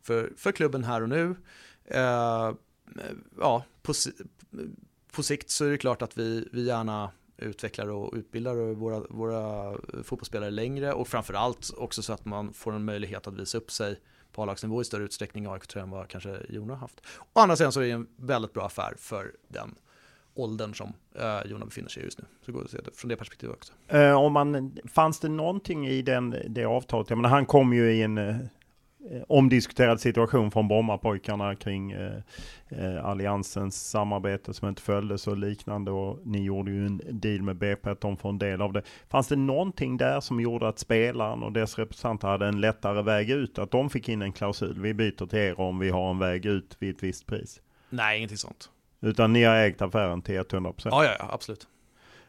för, 0.03 0.33
för 0.37 0.53
klubben 0.53 0.85
här 0.85 1.03
och 1.03 1.09
nu. 1.09 1.37
Eh, 1.85 2.53
ja, 3.41 3.65
på, 3.83 3.93
på 5.13 5.23
sikt 5.23 5.51
så 5.51 5.65
är 5.65 5.71
det 5.71 5.79
klart 5.79 6.03
att 6.03 6.19
vi, 6.19 6.49
vi 6.53 6.65
gärna 6.65 7.11
utvecklar 7.39 7.91
och 7.91 8.15
utbildar 8.15 8.75
våra, 8.75 9.01
våra 9.01 9.75
fotbollsspelare 10.03 10.51
längre 10.51 10.93
och 10.93 11.09
framförallt 11.09 11.71
också 11.77 12.03
så 12.03 12.13
att 12.13 12.25
man 12.25 12.53
får 12.53 12.73
en 12.73 12.85
möjlighet 12.85 13.27
att 13.27 13.35
visa 13.35 13.59
upp 13.59 13.71
sig 13.71 14.01
på 14.33 14.43
A-lagsnivå 14.43 14.81
i 14.81 14.85
större 14.85 15.05
utsträckning 15.05 15.45
i 15.45 15.49
AIK 15.49 15.77
än 15.77 15.91
vad 15.91 16.09
kanske 16.09 16.39
Jona 16.49 16.75
har 16.75 16.81
haft. 16.81 17.01
Å 17.33 17.41
andra 17.41 17.57
sidan 17.57 17.73
så 17.73 17.81
är 17.81 17.85
det 17.85 17.91
en 17.91 18.07
väldigt 18.17 18.53
bra 18.53 18.67
affär 18.67 18.95
för 18.99 19.33
den 19.49 19.75
åldern 20.35 20.75
som 20.75 20.93
eh, 21.15 21.51
Jona 21.51 21.65
befinner 21.65 21.89
sig 21.89 22.03
i 22.03 22.05
just 22.05 22.19
nu. 22.19 22.25
Så 22.47 22.53
går 22.53 22.61
det 22.61 22.65
att 22.65 22.71
se 22.71 22.81
det 22.85 22.91
från 22.97 23.09
det 23.09 23.17
perspektivet 23.17 23.57
också. 23.57 23.73
Eh, 23.89 24.13
om 24.13 24.33
man, 24.33 24.79
fanns 24.85 25.21
det 25.21 25.29
någonting 25.29 25.87
i 25.87 26.03
den, 26.03 26.37
det 26.49 26.65
avtalet? 26.65 27.11
Jag 27.11 27.17
menar, 27.17 27.31
han 27.31 27.47
kom 27.47 27.73
ju 27.73 27.93
i 27.93 28.03
en 28.03 28.19
Eh, 28.19 28.37
omdiskuterad 29.29 30.01
situation 30.01 30.51
från 30.51 30.69
Brommapojkarna 30.69 31.55
kring 31.55 31.93
eh, 31.93 32.17
eh, 32.69 33.05
Alliansens 33.05 33.91
samarbete 33.91 34.55
som 34.55 34.69
inte 34.69 34.83
följdes 34.83 35.27
och 35.27 35.37
liknande 35.37 35.91
och 35.91 36.19
ni 36.25 36.43
gjorde 36.43 36.71
ju 36.71 36.87
en 36.87 37.01
deal 37.11 37.43
med 37.43 37.57
BP 37.57 37.91
att 37.91 38.01
de 38.01 38.17
får 38.17 38.29
en 38.29 38.39
del 38.39 38.63
av 38.63 38.73
det. 38.73 38.83
Fanns 39.09 39.29
det 39.29 39.37
någonting 39.37 39.97
där 39.97 40.21
som 40.21 40.41
gjorde 40.41 40.69
att 40.69 40.79
spelaren 40.79 41.43
och 41.43 41.53
dess 41.53 41.79
representanter 41.79 42.29
hade 42.29 42.47
en 42.47 42.61
lättare 42.61 43.03
väg 43.03 43.31
ut? 43.31 43.59
Att 43.59 43.71
de 43.71 43.91
fick 43.91 44.09
in 44.09 44.23
en 44.23 44.33
klausul, 44.33 44.81
vi 44.81 44.95
byter 44.95 45.27
till 45.27 45.39
er 45.39 45.61
om 45.61 45.79
vi 45.79 45.91
har 45.91 46.11
en 46.11 46.19
väg 46.19 46.47
ut 46.47 46.77
vid 46.79 46.97
ett 46.97 47.03
visst 47.03 47.27
pris? 47.27 47.61
Nej, 47.91 48.17
ingenting 48.17 48.39
sånt. 48.39 48.71
Utan 49.01 49.33
ni 49.33 49.45
har 49.45 49.57
ägt 49.57 49.83
affären 49.83 50.23
till 50.23 50.41
100%? 50.41 50.75
Ja, 50.85 51.05
ja, 51.05 51.11
ja 51.19 51.29
absolut. 51.33 51.69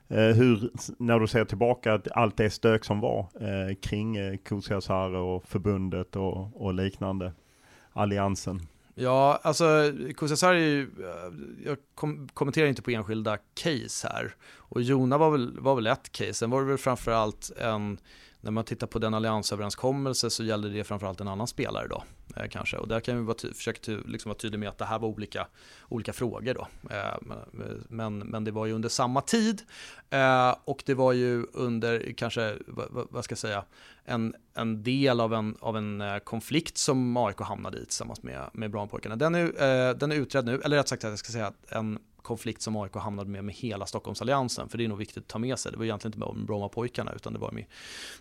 Eh, 0.09 0.35
hur, 0.35 0.69
när 0.97 1.19
du 1.19 1.27
ser 1.27 1.45
tillbaka 1.45 2.01
allt 2.11 2.37
det 2.37 2.49
stök 2.49 2.85
som 2.85 2.99
var 2.99 3.19
eh, 3.19 3.75
kring 3.75 4.15
eh, 4.15 4.37
Kusiasar 4.37 5.13
och 5.13 5.43
förbundet 5.47 6.15
och, 6.15 6.65
och, 6.65 6.73
liknande, 6.73 7.31
alliansen? 7.93 8.61
Ja, 8.95 9.39
alltså 9.43 9.93
Kusiasar 10.17 10.53
är 10.53 10.59
ju, 10.59 10.81
eh, 10.81 11.65
jag 11.65 11.77
kom, 11.95 12.27
kommenterar 12.33 12.67
inte 12.67 12.81
på 12.81 12.91
enskilda 12.91 13.37
case 13.37 14.07
här. 14.07 14.35
Och 14.57 14.81
Jona 14.81 15.17
var 15.17 15.31
väl, 15.31 15.59
var 15.59 15.75
väl 15.75 15.87
ett 15.87 16.11
case, 16.11 16.33
sen 16.33 16.49
var 16.49 16.61
det 16.61 16.67
väl 16.67 16.77
framförallt 16.77 17.51
en, 17.57 17.97
när 18.41 18.51
man 18.51 18.63
tittar 18.63 18.87
på 18.87 18.99
den 18.99 19.13
alliansöverenskommelse 19.13 20.29
så 20.29 20.43
gällde 20.43 20.69
det 20.69 20.83
framförallt 20.83 21.21
en 21.21 21.27
annan 21.27 21.47
spelare 21.47 21.87
då. 21.87 22.03
Eh, 22.35 22.47
kanske. 22.49 22.77
Och 22.77 22.87
där 22.87 22.99
kan 22.99 23.17
vi 23.17 23.23
vara 23.23 23.37
försöka 23.53 23.79
ty 23.81 23.97
liksom 24.05 24.29
vara 24.29 24.37
tydliga 24.37 24.59
med 24.59 24.69
att 24.69 24.77
det 24.77 24.85
här 24.85 24.99
var 24.99 25.07
olika, 25.07 25.47
olika 25.89 26.13
frågor 26.13 26.53
då. 26.53 26.67
Eh, 26.95 27.35
men, 27.89 28.19
men 28.19 28.43
det 28.43 28.51
var 28.51 28.65
ju 28.65 28.73
under 28.73 28.89
samma 28.89 29.21
tid 29.21 29.61
eh, 30.09 30.55
och 30.65 30.83
det 30.85 30.93
var 30.93 31.13
ju 31.13 31.45
under 31.53 32.13
kanske, 32.17 32.55
vad, 32.67 33.07
vad 33.09 33.23
ska 33.23 33.33
jag 33.33 33.39
säga, 33.39 33.63
en, 34.05 34.35
en 34.53 34.83
del 34.83 35.19
av 35.19 35.33
en, 35.33 35.57
av 35.59 35.77
en 35.77 36.01
eh, 36.01 36.17
konflikt 36.17 36.77
som 36.77 37.17
AIK 37.17 37.39
hamnade 37.39 37.77
i 37.77 37.85
tillsammans 37.85 38.23
med, 38.23 38.49
med 38.53 38.71
Brommapojkarna. 38.71 39.15
Den 39.15 39.35
är, 39.35 39.45
eh, 39.45 39.95
den 39.95 40.11
är 40.11 40.15
utredd 40.15 40.45
nu, 40.45 40.61
eller 40.65 40.77
rätt 40.77 40.87
sagt 40.87 41.03
jag 41.03 41.19
ska 41.19 41.31
säga 41.31 41.47
att 41.47 41.71
en 41.71 41.99
konflikt 42.27 42.61
som 42.61 42.75
AIK 42.75 42.95
hamnade 42.95 43.29
med 43.29 43.43
med 43.43 43.55
hela 43.55 43.85
Stockholmsalliansen. 43.85 44.69
För 44.69 44.77
det 44.77 44.83
är 44.83 44.87
nog 44.87 44.97
viktigt 44.97 45.23
att 45.23 45.27
ta 45.27 45.39
med 45.39 45.59
sig. 45.59 45.71
Det 45.71 45.77
var 45.77 45.85
egentligen 45.85 46.09
inte 46.09 46.19
bara 46.19 46.33
med 46.33 46.45
Brommapojkarna 46.45 47.11
utan 47.15 47.33
det 47.33 47.39
var 47.39 47.51
med, 47.51 47.65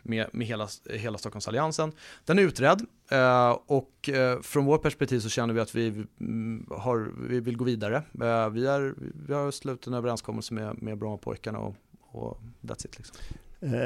med, 0.03 0.27
med 0.33 0.47
hela, 0.47 0.69
hela 0.91 1.19
Stockholmsalliansen. 1.19 1.93
Den 2.25 2.39
är 2.39 2.43
utredd 2.43 2.87
eh, 3.11 3.59
och 3.67 4.09
eh, 4.09 4.41
från 4.41 4.65
vårt 4.65 4.83
perspektiv 4.83 5.21
så 5.21 5.29
känner 5.29 5.55
vi 5.55 5.61
att 5.61 5.75
vi, 5.75 6.05
mm, 6.21 6.67
har, 6.71 7.13
vi 7.29 7.41
vill 7.41 7.57
gå 7.57 7.65
vidare. 7.65 7.97
Eh, 7.97 8.49
vi, 8.51 8.67
är, 8.67 8.95
vi 9.27 9.35
har 9.35 9.51
slutit 9.51 9.87
en 9.87 9.95
överenskommelse 9.95 10.55
med, 10.55 10.83
med 10.83 10.99
Brommapojkarna 10.99 11.59
och, 11.59 11.75
och 12.01 12.41
that's 12.63 12.87
it. 12.87 12.99
Liksom. 12.99 13.17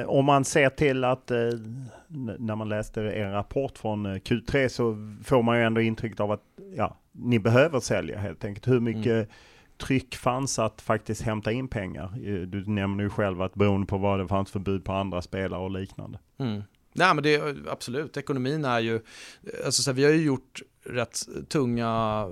Om 0.06 0.24
man 0.24 0.44
ser 0.44 0.70
till 0.70 1.04
att 1.04 1.30
när 2.38 2.56
man 2.56 2.68
läste 2.68 3.00
er 3.00 3.30
rapport 3.30 3.78
från 3.78 4.06
eh, 4.06 4.14
Q3 4.14 4.68
så 4.68 4.96
får 5.24 5.42
man 5.42 5.58
ju 5.58 5.64
ändå 5.64 5.80
intrycket 5.80 6.20
av 6.20 6.30
att 6.32 6.42
ja, 6.76 6.96
ni 7.12 7.38
behöver 7.38 7.80
sälja 7.80 8.18
helt 8.18 8.44
enkelt. 8.44 8.68
Hur 8.68 8.80
mycket 8.80 9.12
mm 9.12 9.26
tryck 9.80 10.16
fanns 10.16 10.58
att 10.58 10.80
faktiskt 10.80 11.22
hämta 11.22 11.52
in 11.52 11.68
pengar. 11.68 12.04
Eh, 12.04 12.40
du 12.40 12.64
nämner 12.66 13.04
ju 13.04 13.10
själv 13.10 13.42
att 13.42 13.54
beroende 13.54 13.86
på 13.86 13.98
vad 13.98 14.18
det 14.18 14.28
fanns 14.28 14.50
för 14.50 14.58
bud 14.58 14.84
på 14.84 14.92
andra 14.92 15.22
spelare 15.22 15.60
och 15.60 15.70
liknande. 15.70 16.18
Mm. 16.38 16.62
Nej 16.92 17.14
men 17.14 17.24
det 17.24 17.34
är 17.34 17.68
absolut, 17.68 18.16
ekonomin 18.16 18.64
är 18.64 18.80
ju, 18.80 18.94
eh, 18.94 19.00
alltså 19.64 19.82
så 19.82 19.90
här, 19.90 19.96
vi 19.96 20.04
har 20.04 20.12
ju 20.12 20.24
gjort 20.24 20.62
rätt 20.84 21.20
tunga 21.48 22.26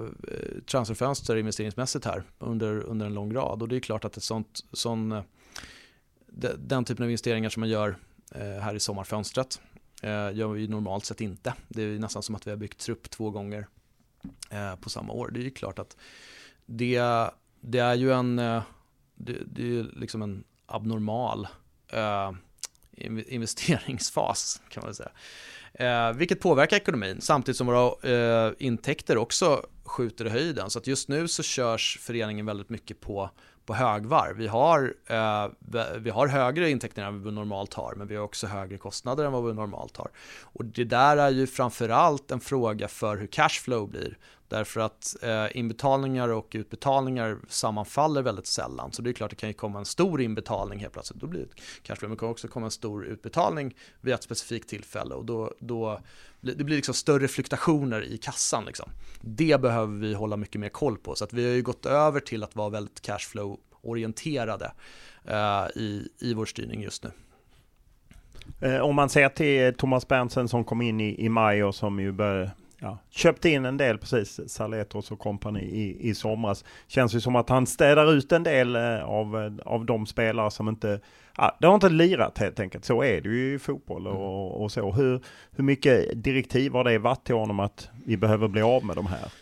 transferfönster 0.66 1.37
investeringsmässigt 1.37 2.04
här 2.04 2.22
under, 2.38 2.80
under 2.80 3.06
en 3.06 3.14
lång 3.14 3.34
rad 3.34 3.62
och 3.62 3.68
det 3.68 3.76
är 3.76 3.80
klart 3.80 4.04
att 4.04 4.16
ett 4.16 4.22
sånt, 4.22 4.61
sån, 4.72 5.22
den 6.58 6.84
typen 6.84 7.02
av 7.02 7.11
investeringar 7.11 7.50
som 7.50 7.61
man 7.61 7.68
gör 7.68 7.96
här 8.34 8.74
i 8.74 8.80
sommarfönstret 8.80 9.61
gör 10.32 10.48
vi 10.48 10.68
normalt 10.68 11.04
sett 11.04 11.20
inte. 11.20 11.54
Det 11.68 11.82
är 11.82 11.98
nästan 11.98 12.22
som 12.22 12.34
att 12.34 12.46
vi 12.46 12.50
har 12.50 12.56
byggt 12.56 12.78
trupp 12.78 13.11
två 13.11 13.30
gånger 13.30 13.66
på 14.80 14.90
samma 14.90 15.12
år. 15.12 15.30
Det 15.32 15.40
är 15.40 15.44
ju 15.44 15.50
klart 15.50 15.78
att 15.78 15.96
det, 16.68 17.31
det 17.61 17.78
är 17.78 17.94
ju 17.94 18.12
en, 18.12 18.38
eh, 18.38 18.62
det, 19.14 19.37
det 19.46 19.78
är 19.78 19.83
liksom 19.83 20.22
en 20.22 20.44
abnormal 20.66 21.48
eh, 21.92 22.33
investeringsfas 23.28 24.61
kan 24.68 24.83
man 24.85 24.94
säga. 24.94 25.11
Eh, 25.74 26.12
vilket 26.12 26.40
påverkar 26.40 26.76
ekonomin 26.76 27.20
samtidigt 27.20 27.57
som 27.57 27.66
våra 27.66 28.11
eh, 28.12 28.52
intäkter 28.59 29.16
också 29.16 29.66
skjuter 29.85 30.26
i 30.26 30.31
höjden. 30.31 30.70
Så 30.70 30.78
att 30.78 30.87
just 30.87 31.09
nu 31.09 31.28
så 31.28 31.42
körs 31.42 31.98
föreningen 32.00 32.46
väldigt 32.46 32.68
mycket 32.68 33.00
på, 33.00 33.31
på 33.68 33.74
högvarv. 33.74 34.37
Vi 34.37 34.46
har, 34.46 34.94
eh, 35.07 35.46
vi 35.98 36.11
har 36.11 36.26
högre 36.26 36.70
intäkter 36.70 37.02
än 37.02 37.14
vad 37.14 37.24
vi 37.24 37.33
normalt 37.33 37.74
har, 37.74 37.94
men 37.94 38.07
vi 38.07 38.16
har 38.16 38.24
också 38.24 38.46
högre 38.46 38.78
kostnader 38.78 39.24
än 39.24 39.33
vad 39.33 39.44
vi 39.44 39.54
normalt 39.54 39.96
har. 39.96 40.11
Och 40.42 40.64
det 40.64 40.85
där 40.85 41.16
är 41.16 41.31
ju 41.31 41.46
framförallt 41.46 42.31
en 42.31 42.40
fråga 42.40 42.88
för 42.88 43.16
hur 43.16 43.26
cashflow 43.26 43.88
blir. 43.88 44.18
Därför 44.48 44.81
att 44.81 45.16
eh, 45.22 45.57
inbetalningar 45.57 46.28
och 46.28 46.48
utbetalningar 46.52 47.38
sammanfaller 47.48 48.22
väldigt 48.22 48.46
sällan. 48.46 48.92
Så 48.92 49.02
det 49.02 49.11
är 49.11 49.12
klart 49.12 49.31
det 49.31 49.37
kan 49.37 49.48
ju 49.48 49.54
komma 49.54 49.78
en 49.78 49.85
stor 49.85 50.20
inbetalning 50.20 50.78
helt 50.78 50.92
plötsligt. 50.92 51.20
Då 51.20 51.26
blir 51.26 51.40
det 51.40 51.62
cashflow. 51.83 52.09
Men 52.09 52.16
det 52.16 52.20
kan 52.20 52.28
också 52.28 52.48
komma 52.48 52.66
en 52.66 52.70
stor 52.70 53.07
utbetalning 53.07 53.76
vid 54.00 54.14
ett 54.14 54.22
specifikt 54.22 54.68
tillfälle. 54.68 55.14
Och 55.14 55.24
då, 55.24 55.54
då 55.59 56.00
det 56.40 56.64
blir 56.64 56.77
liksom 56.77 56.94
större 56.94 57.29
fluktuationer 57.29 58.03
i 58.03 58.18
kassan. 58.18 58.64
Liksom. 58.64 58.90
Det 59.20 59.61
behöver 59.61 59.96
vi 59.98 60.14
hålla 60.14 60.37
mycket 60.37 60.61
mer 60.61 60.68
koll 60.68 60.98
på. 60.98 61.14
Så 61.14 61.24
att 61.24 61.33
vi 61.33 61.48
har 61.48 61.55
ju 61.55 61.62
gått 61.62 61.87
över 61.87 62.20
till 62.20 62.42
att 62.42 62.57
vara 62.57 62.68
väldigt 62.68 63.03
cashflow-orienterade 63.03 64.70
eh, 65.24 65.66
i, 65.74 66.09
i 66.20 66.35
vår 66.35 66.46
styrning 66.46 66.83
just 66.83 67.05
nu. 67.05 67.11
Eh, 68.61 68.81
om 68.81 68.94
man 68.94 69.09
ser 69.09 69.29
till 69.29 69.74
Thomas 69.74 70.09
Berntsen 70.09 70.48
som 70.48 70.64
kom 70.64 70.83
in 70.83 71.01
i, 71.01 71.24
i 71.24 71.29
maj 71.29 71.64
och 71.64 71.74
som 71.74 72.01
ju 72.01 72.12
började 72.12 72.51
ja, 72.81 72.99
köpte 73.11 73.51
in 73.51 73.64
en 73.64 73.77
del 73.77 73.99
precis, 73.99 74.41
Saletros 74.47 75.11
och 75.11 75.19
kompani 75.19 75.61
i, 75.61 76.09
i 76.09 76.14
somras. 76.14 76.64
Känns 76.87 77.14
ju 77.14 77.21
som 77.21 77.37
att 77.37 77.49
han 77.49 77.67
städar 77.67 78.12
ut 78.12 78.33
en 78.33 78.43
del 78.43 78.77
eh, 78.77 79.05
av, 79.05 79.43
eh, 79.43 79.53
av 79.64 79.85
de 79.85 80.07
spelare 80.07 80.51
som 80.51 80.69
inte, 80.69 81.01
ja, 81.37 81.57
det 81.61 81.67
har 81.67 81.75
inte 81.75 81.88
lirat 81.88 82.38
helt 82.38 82.61
enkelt. 82.61 82.85
Så 82.85 83.03
är 83.03 83.21
det 83.21 83.29
ju 83.29 83.55
i 83.55 83.59
fotboll 83.59 84.07
och, 84.07 84.14
mm. 84.14 84.62
och 84.62 84.73
så. 84.73 84.93
Hur, 84.93 85.21
hur 85.51 85.64
mycket 85.64 86.25
direktiv 86.25 86.73
har 86.73 86.85
det 86.85 86.99
varit 86.99 87.25
till 87.25 87.35
honom 87.35 87.61
att 87.61 87.88
vi 88.07 88.17
behöver 88.17 88.49
bli 88.49 88.62
av 88.62 88.85
med 88.85 88.97
de 88.97 89.07
här? 89.07 89.33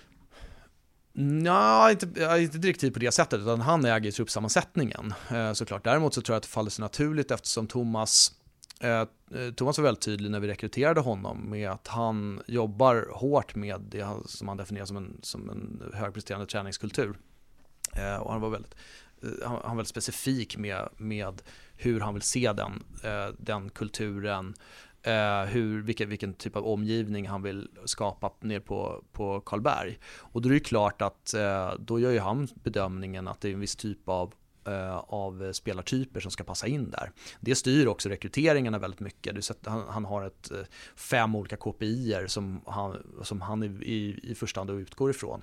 Nej, 1.18 1.92
inte, 1.92 2.06
inte 2.38 2.58
direktiv 2.58 2.90
på 2.90 2.98
det 2.98 3.12
sättet, 3.12 3.40
utan 3.40 3.60
han 3.60 3.84
äger 3.84 4.10
truppsammansättningen 4.10 5.14
eh, 5.30 5.52
såklart. 5.52 5.84
Däremot 5.84 6.14
så 6.14 6.20
tror 6.20 6.34
jag 6.34 6.36
att 6.36 6.42
det 6.42 6.48
faller 6.48 6.70
sig 6.70 6.82
naturligt 6.82 7.30
eftersom 7.30 7.66
Thomas 7.66 8.32
Eh, 8.80 9.00
eh, 9.40 9.52
Thomas 9.54 9.78
var 9.78 9.84
väldigt 9.84 10.04
tydlig 10.04 10.30
när 10.30 10.40
vi 10.40 10.48
rekryterade 10.48 11.00
honom 11.00 11.50
med 11.50 11.70
att 11.70 11.88
han 11.88 12.42
jobbar 12.46 13.08
hårt 13.12 13.54
med 13.54 13.80
det 13.80 14.06
som 14.26 14.48
han 14.48 14.56
definierar 14.56 14.86
som 14.86 14.96
en, 14.96 15.18
som 15.22 15.50
en 15.50 15.82
högpresterande 15.94 16.46
träningskultur. 16.46 17.16
Eh, 17.94 18.16
och 18.16 18.32
han 18.32 18.40
var 18.40 18.50
väldigt, 18.50 18.74
han, 19.44 19.52
var 19.52 19.68
väldigt 19.68 19.88
specifik 19.88 20.56
med, 20.56 20.88
med 20.96 21.42
hur 21.76 22.00
han 22.00 22.14
vill 22.14 22.22
se 22.22 22.52
den, 22.52 22.84
den 23.38 23.70
kulturen, 23.70 24.54
hur, 25.48 25.82
vilken, 25.82 26.08
vilken 26.08 26.34
typ 26.34 26.56
av 26.56 26.66
omgivning 26.66 27.28
han 27.28 27.42
vill 27.42 27.68
skapa 27.84 28.32
ner 28.40 28.60
på, 28.60 29.04
på 29.12 29.40
Karlberg. 29.40 29.98
Och 30.18 30.42
då 30.42 30.48
är 30.48 30.52
det 30.52 30.60
klart 30.60 31.02
att 31.02 31.34
då 31.78 32.00
gör 32.00 32.10
ju 32.10 32.18
han 32.18 32.48
bedömningen 32.54 33.28
att 33.28 33.40
det 33.40 33.48
är 33.48 33.52
en 33.52 33.60
viss 33.60 33.76
typ 33.76 34.08
av 34.08 34.34
av 35.06 35.52
spelartyper 35.52 36.20
som 36.20 36.30
ska 36.30 36.44
passa 36.44 36.66
in 36.66 36.90
där. 36.90 37.10
Det 37.40 37.54
styr 37.54 37.86
också 37.86 38.08
rekryteringarna 38.08 38.78
väldigt 38.78 39.00
mycket. 39.00 39.50
Han, 39.66 39.84
han 39.88 40.04
har 40.04 40.24
ett, 40.24 40.50
eh, 40.50 40.58
fem 40.96 41.34
olika 41.34 41.56
KPI 41.56 42.24
som 42.26 42.60
han, 42.66 42.96
som 43.22 43.40
han 43.40 43.62
i, 43.82 44.20
i, 44.22 44.34
första 44.34 44.60
hand 44.60 44.70
utgår 44.70 45.10
ifrån. 45.10 45.42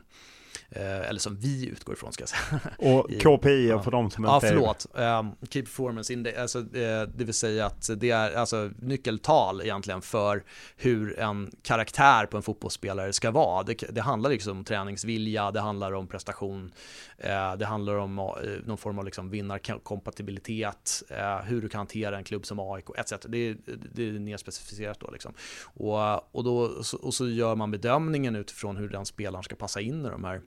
Eh, 0.70 1.10
eller 1.10 1.20
som 1.20 1.36
vi 1.36 1.70
utgår 1.70 1.96
ifrån 1.96 2.14
ska 2.14 2.22
jag 2.22 2.30
säga. 2.30 2.62
Och 2.78 3.10
KPI 3.10 3.70
ja. 3.70 3.84
för 3.84 3.92
de 3.92 4.12
som 4.12 4.26
inte 4.26 4.48
Ja, 4.48 4.52
förlåt. 4.52 4.86
Um, 4.94 5.48
Key 5.50 5.62
Performance 5.62 6.14
Index, 6.14 6.38
alltså, 6.38 6.60
eh, 6.60 7.02
det 7.16 7.24
vill 7.24 7.34
säga 7.34 7.66
att 7.66 7.90
det 7.98 8.10
är 8.12 8.36
alltså, 8.36 8.72
nyckeltal 8.80 9.62
egentligen 9.62 10.02
för 10.02 10.44
hur 10.78 11.20
en 11.20 11.52
karaktär 11.62 12.26
på 12.26 12.38
en 12.38 12.44
fotbollsspelare 12.44 13.14
ska 13.14 13.32
vara. 13.32 13.64
Det, 13.64 13.74
det 13.74 14.02
handlar 14.02 14.30
liksom 14.30 14.58
om 14.58 14.64
träningsvilja, 14.64 15.52
det 15.52 15.62
handlar 15.62 15.92
om 15.92 16.08
prestation, 16.08 16.72
eh, 17.13 17.13
Eh, 17.24 17.56
det 17.58 17.66
handlar 17.66 17.96
om 17.96 18.20
eh, 18.20 18.26
någon 18.66 18.78
form 18.78 19.00
av 19.00 19.06
liksom 19.06 19.30
vinnarkompatibilitet, 19.30 21.04
eh, 21.10 21.38
hur 21.38 21.62
du 21.62 21.70
kan 21.70 21.78
hantera 21.78 22.18
en 22.18 22.24
klubb 22.24 22.46
som 22.46 22.60
AIK, 22.60 22.86
etc. 22.98 23.14
Det, 23.30 23.56
det 23.94 24.10
är 24.10 24.20
nerspecificerat. 24.20 25.00
då. 25.00 25.12
Liksom. 25.12 25.34
Och, 25.64 26.36
och, 26.36 26.44
då, 26.44 26.72
och 27.02 27.14
så 27.14 27.30
gör 27.30 27.56
man 27.56 27.72
bedömningen 27.72 28.36
utifrån 28.36 28.78
hur 28.78 28.90
den 28.90 29.06
spelaren 29.06 29.44
ska 29.44 29.56
passa 29.56 29.82
in 29.82 30.06
i 30.06 30.10
de 30.10 30.24
här 30.24 30.42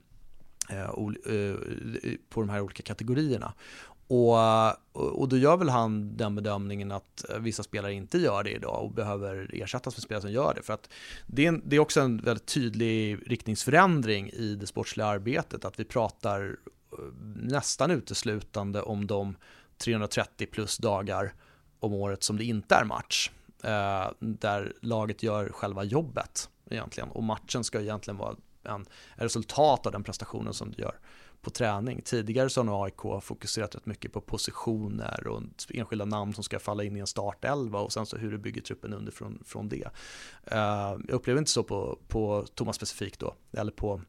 eh, 0.69 0.81
eh, 0.81 1.55
på 2.29 2.41
de 2.41 2.49
här 2.49 2.61
olika 2.61 2.83
kategorierna. 2.83 3.53
Och, 4.07 4.37
och 4.93 5.29
då 5.29 5.37
gör 5.37 5.57
väl 5.57 5.69
han 5.69 6.17
den 6.17 6.35
bedömningen 6.35 6.91
att 6.91 7.25
vissa 7.39 7.63
spelare 7.63 7.93
inte 7.93 8.17
gör 8.17 8.43
det 8.43 8.51
idag 8.51 8.83
och 8.83 8.91
behöver 8.91 9.49
ersättas 9.53 9.95
med 9.97 10.03
spelare 10.03 10.21
som 10.21 10.31
gör 10.31 10.53
det. 10.53 10.61
För 10.61 10.73
att 10.73 10.89
det 11.25 11.45
är, 11.45 11.47
en, 11.47 11.61
det 11.65 11.75
är 11.75 11.79
också 11.79 12.01
en 12.01 12.17
väldigt 12.17 12.45
tydlig 12.45 13.19
riktningsförändring 13.31 14.29
i 14.29 14.55
det 14.55 14.67
sportsliga 14.67 15.07
arbetet, 15.07 15.65
att 15.65 15.79
vi 15.79 15.83
pratar 15.83 16.57
eh, 16.91 16.97
nästan 17.35 17.91
uteslutande 17.91 18.81
om 18.81 19.07
de 19.07 19.35
330 19.77 20.47
plus 20.51 20.77
dagar 20.77 21.33
om 21.79 21.93
året 21.93 22.23
som 22.23 22.37
det 22.37 22.43
inte 22.43 22.75
är 22.75 22.85
match. 22.85 23.31
Eh, 23.63 24.11
där 24.19 24.73
laget 24.81 25.23
gör 25.23 25.49
själva 25.49 25.83
jobbet 25.83 26.49
egentligen 26.69 27.09
och 27.09 27.23
matchen 27.23 27.63
ska 27.63 27.81
egentligen 27.81 28.17
vara 28.17 28.35
en 28.63 28.85
resultat 29.15 29.85
av 29.85 29.91
den 29.91 30.03
prestationen 30.03 30.53
som 30.53 30.71
du 30.71 30.81
gör 30.81 30.95
på 31.47 31.51
träning. 31.51 32.01
Tidigare 32.01 32.49
så 32.49 32.59
har 32.59 32.65
nog 32.65 32.85
AIK 32.85 33.23
fokuserat 33.23 33.75
rätt 33.75 33.85
mycket 33.85 34.13
på 34.13 34.21
positioner 34.21 35.27
och 35.27 35.41
enskilda 35.69 36.05
namn 36.05 36.33
som 36.33 36.43
ska 36.43 36.59
falla 36.59 36.83
in 36.83 36.97
i 36.97 36.99
en 36.99 37.07
startelva 37.07 37.79
och 37.79 37.93
sen 37.93 38.05
så 38.05 38.17
hur 38.17 38.31
du 38.31 38.37
bygger 38.37 38.61
truppen 38.61 38.93
underifrån 38.93 39.43
från 39.45 39.69
det. 39.69 39.87
Eh, 40.43 40.59
jag 41.07 41.09
upplever 41.09 41.39
inte 41.39 41.51
så 41.51 41.63
på, 41.63 41.99
på 42.07 42.45
Thomas 42.55 42.75
specifikt 42.75 43.19
då, 43.19 43.35
eller 43.51 43.71
på 43.71 44.01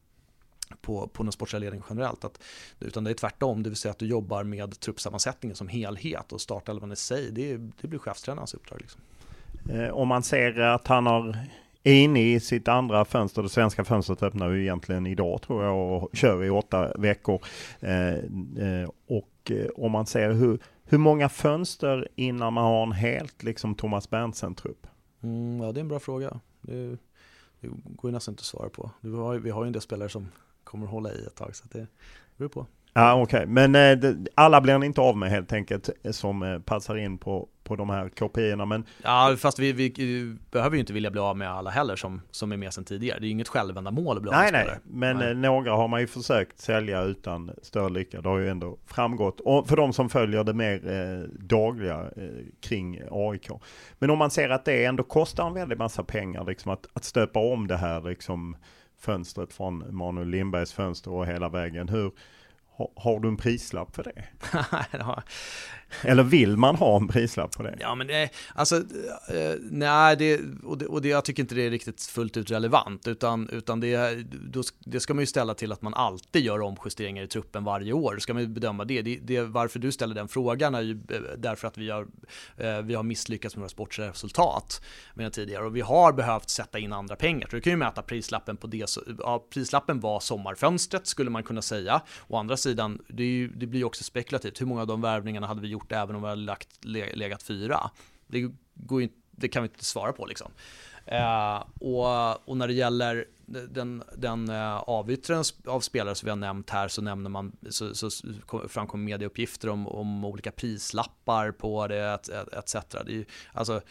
på, 0.81 1.07
på 1.07 1.23
den 1.23 1.31
sportsliga 1.31 1.59
ledningen 1.59 1.85
generellt. 1.89 2.25
Att, 2.25 2.43
utan 2.79 3.03
det 3.03 3.09
är 3.09 3.13
tvärtom, 3.13 3.63
det 3.63 3.69
vill 3.69 3.77
säga 3.77 3.91
att 3.91 3.99
du 3.99 4.07
jobbar 4.07 4.43
med 4.43 4.79
truppsammansättningen 4.79 5.55
som 5.55 5.67
helhet 5.67 6.31
och 6.31 6.41
startelvan 6.41 6.91
i 6.91 6.95
sig, 6.95 7.31
det, 7.31 7.57
det 7.57 7.87
blir 7.87 7.99
chefstränarens 7.99 8.53
uppdrag. 8.53 8.81
Liksom. 8.81 9.01
Eh, 9.69 9.89
om 9.89 10.07
man 10.07 10.23
ser 10.23 10.59
att 10.59 10.87
han 10.87 11.05
har 11.05 11.37
är 11.83 11.93
inne 11.93 12.33
i 12.33 12.39
sitt 12.39 12.67
andra 12.67 13.05
fönster. 13.05 13.43
Det 13.43 13.49
svenska 13.49 13.83
fönstret 13.83 14.23
öppnar 14.23 14.49
ju 14.49 14.61
egentligen 14.61 15.07
idag 15.07 15.41
tror 15.41 15.63
jag 15.63 16.03
och 16.03 16.15
kör 16.15 16.43
i 16.43 16.49
åtta 16.49 16.93
veckor. 16.97 17.41
Eh, 17.79 18.09
eh, 18.09 18.89
och 19.07 19.51
eh, 19.51 19.67
om 19.75 19.91
man 19.91 20.05
ser 20.05 20.31
hur, 20.31 20.59
hur 20.83 20.97
många 20.97 21.29
fönster 21.29 22.07
innan 22.15 22.53
man 22.53 22.63
har 22.63 22.83
en 22.83 22.91
helt 22.91 23.43
liksom 23.43 23.75
Thomas 23.75 24.09
Berntsen-trupp? 24.09 24.87
Mm, 25.23 25.61
ja, 25.61 25.71
det 25.71 25.79
är 25.79 25.81
en 25.81 25.87
bra 25.87 25.99
fråga. 25.99 26.39
Det, 26.61 26.97
det 27.59 27.67
går 27.85 28.09
ju 28.09 28.11
nästan 28.11 28.31
inte 28.31 28.41
att 28.41 28.45
svara 28.45 28.69
på. 28.69 28.91
Vi 29.01 29.15
har, 29.15 29.35
vi 29.35 29.49
har 29.49 29.63
ju 29.63 29.67
en 29.67 29.73
del 29.73 29.81
spelare 29.81 30.09
som 30.09 30.27
kommer 30.63 30.85
att 30.85 30.91
hålla 30.91 31.11
i 31.11 31.25
ett 31.25 31.35
tag, 31.35 31.55
så 31.55 31.65
det 31.71 31.87
beror 32.37 32.49
på. 32.49 32.65
Ja, 32.99 33.13
okej, 33.13 33.37
okay. 33.37 33.45
men 33.45 33.75
eh, 33.75 34.11
alla 34.35 34.61
blir 34.61 34.83
inte 34.83 35.01
av 35.01 35.17
med 35.17 35.29
helt 35.29 35.53
enkelt 35.53 35.89
som 36.11 36.43
eh, 36.43 36.59
passar 36.59 36.97
in 36.97 37.17
på, 37.17 37.47
på 37.63 37.75
de 37.75 37.89
här 37.89 38.09
kopiorna. 38.09 38.65
Men... 38.65 38.85
Ja, 39.03 39.35
fast 39.39 39.59
vi, 39.59 39.71
vi, 39.71 40.35
behöver 40.51 40.75
ju 40.75 40.79
inte 40.79 40.93
vilja 40.93 41.11
bli 41.11 41.21
av 41.21 41.37
med 41.37 41.49
alla 41.51 41.69
heller 41.69 41.95
som, 41.95 42.21
som 42.31 42.51
är 42.51 42.57
med 42.57 42.73
sedan 42.73 42.83
tidigare. 42.83 43.19
Det 43.19 43.25
är 43.25 43.27
ju 43.27 43.31
inget 43.31 43.47
självändamål 43.47 44.17
att 44.17 44.23
bli 44.23 44.31
av 44.31 44.35
med 44.35 44.53
Nej, 44.53 44.65
nej, 44.65 44.77
men 44.83 45.17
nej. 45.17 45.31
Eh, 45.31 45.37
några 45.37 45.71
har 45.71 45.87
man 45.87 46.01
ju 46.01 46.07
försökt 46.07 46.59
sälja 46.59 47.01
utan 47.01 47.51
större 47.61 47.89
lycka. 47.89 48.21
Det 48.21 48.29
har 48.29 48.37
ju 48.37 48.49
ändå 48.49 48.77
framgått. 48.85 49.39
Och 49.39 49.67
för 49.67 49.75
de 49.75 49.93
som 49.93 50.09
följer 50.09 50.43
det 50.43 50.53
mer 50.53 50.91
eh, 50.91 51.29
dagliga 51.39 51.99
eh, 51.99 52.45
kring 52.61 53.01
AIK. 53.11 53.49
Men 53.99 54.09
om 54.09 54.17
man 54.17 54.31
ser 54.31 54.49
att 54.49 54.65
det 54.65 54.85
ändå 54.85 55.03
kostar 55.03 55.47
en 55.47 55.53
väldig 55.53 55.77
massa 55.77 56.03
pengar 56.03 56.45
liksom 56.45 56.71
att, 56.71 56.87
att 56.93 57.03
stöpa 57.03 57.39
om 57.39 57.67
det 57.67 57.77
här 57.77 58.01
liksom 58.01 58.55
fönstret 58.99 59.53
från 59.53 59.95
Manuel 59.95 60.27
Lindbergs 60.27 60.73
fönster 60.73 61.11
och 61.11 61.27
hela 61.27 61.49
vägen. 61.49 61.89
Hur, 61.89 62.11
har 62.95 63.19
du 63.19 63.27
en 63.27 63.37
prislapp 63.37 63.95
för 63.95 64.03
det? 64.03 64.23
Eller 66.01 66.23
vill 66.23 66.57
man 66.57 66.75
ha 66.75 66.97
en 66.97 67.07
prislapp 67.07 67.51
på 67.51 67.63
det? 67.63 67.77
Ja, 67.79 67.95
men 67.95 68.07
det, 68.07 68.29
alltså, 68.55 68.75
eh, 68.75 69.55
nej, 69.61 70.15
det, 70.15 70.41
och, 70.63 70.77
det, 70.77 70.85
och 70.85 71.01
det, 71.01 71.09
jag 71.09 71.25
tycker 71.25 71.43
inte 71.43 71.55
det 71.55 71.65
är 71.65 71.69
riktigt 71.69 72.01
fullt 72.01 72.37
ut 72.37 72.51
relevant, 72.51 73.07
utan, 73.07 73.49
utan 73.49 73.79
det, 73.79 74.23
då, 74.51 74.63
det 74.79 74.99
ska 74.99 75.13
man 75.13 75.21
ju 75.21 75.27
ställa 75.27 75.53
till 75.53 75.71
att 75.71 75.81
man 75.81 75.93
alltid 75.93 76.43
gör 76.43 76.61
omjusteringar 76.61 77.23
i 77.23 77.27
truppen 77.27 77.63
varje 77.63 77.93
år. 77.93 78.13
Då 78.13 78.19
ska 78.19 78.33
man 78.33 78.41
ju 78.41 78.47
bedöma 78.47 78.85
det. 78.85 79.01
det, 79.01 79.19
det 79.21 79.41
varför 79.41 79.79
du 79.79 79.91
ställer 79.91 80.15
den 80.15 80.27
frågan 80.27 80.75
är 80.75 80.81
ju 80.81 80.91
eh, 80.91 81.21
därför 81.37 81.67
att 81.67 81.77
vi 81.77 81.89
har, 81.89 82.07
eh, 82.57 82.81
vi 82.81 82.95
har 82.95 83.03
misslyckats 83.03 83.55
med 83.55 83.61
våra 83.61 83.69
sportsresultat. 83.69 84.81
med 85.13 85.33
tidigare 85.33 85.65
och 85.65 85.75
vi 85.75 85.81
har 85.81 86.13
behövt 86.13 86.49
sätta 86.49 86.79
in 86.79 86.93
andra 86.93 87.15
pengar. 87.15 87.47
Så 87.49 87.55
du 87.55 87.61
kan 87.61 87.73
ju 87.73 87.77
mäta 87.77 88.01
prislappen 88.01 88.57
på 88.57 88.67
det. 88.67 88.85
Ja, 89.19 89.45
prislappen 89.49 89.99
var 89.99 90.19
sommarfönstret 90.19 91.07
skulle 91.07 91.29
man 91.29 91.43
kunna 91.43 91.61
säga. 91.61 92.01
Å 92.27 92.37
andra 92.37 92.57
sidan, 92.57 93.01
det, 93.07 93.23
ju, 93.23 93.47
det 93.47 93.67
blir 93.67 93.79
ju 93.79 93.85
också 93.85 94.03
spekulativt. 94.03 94.61
Hur 94.61 94.65
många 94.65 94.81
av 94.81 94.87
de 94.87 95.01
värvningarna 95.01 95.47
hade 95.47 95.61
vi 95.61 95.67
gjort 95.67 95.78
gjort 95.79 95.91
även 95.91 96.15
om 96.15 96.21
vi 96.21 96.27
hade 96.27 96.41
lagt, 96.41 96.85
legat 96.85 97.43
fyra? 97.43 97.91
Det, 98.27 98.51
går 98.73 99.01
ju, 99.01 99.09
det 99.31 99.47
kan 99.47 99.63
vi 99.63 99.69
inte 99.69 99.85
svara 99.85 100.13
på 100.13 100.25
liksom. 100.25 100.51
Eh, 101.05 101.63
och, 101.79 102.49
och, 102.49 102.57
när 102.57 102.67
det 102.67 102.73
gäller 102.73 103.25
den, 103.45 104.03
den 104.17 104.49
eh, 104.49 104.75
avyttringen 104.75 105.43
av 105.65 105.79
spelare 105.79 106.15
som 106.15 106.25
vi 106.25 106.29
har 106.29 106.37
nämnt 106.37 106.69
här 106.69 106.87
så 106.87 107.01
nämner 107.01 107.29
man 107.29 107.57
så, 107.69 107.95
så 107.95 108.09
framkommer 108.67 109.03
medieuppgifter 109.03 109.69
om, 109.69 109.87
om 109.87 110.25
olika 110.25 110.51
prislappar 110.51 111.51
på 111.51 111.87
det 111.87 112.13
etc. 112.13 112.75
Et, 112.75 112.85
et 112.85 112.91
det 112.91 113.11
är 113.11 113.15
ju, 113.15 113.25
alltså, 113.53 113.81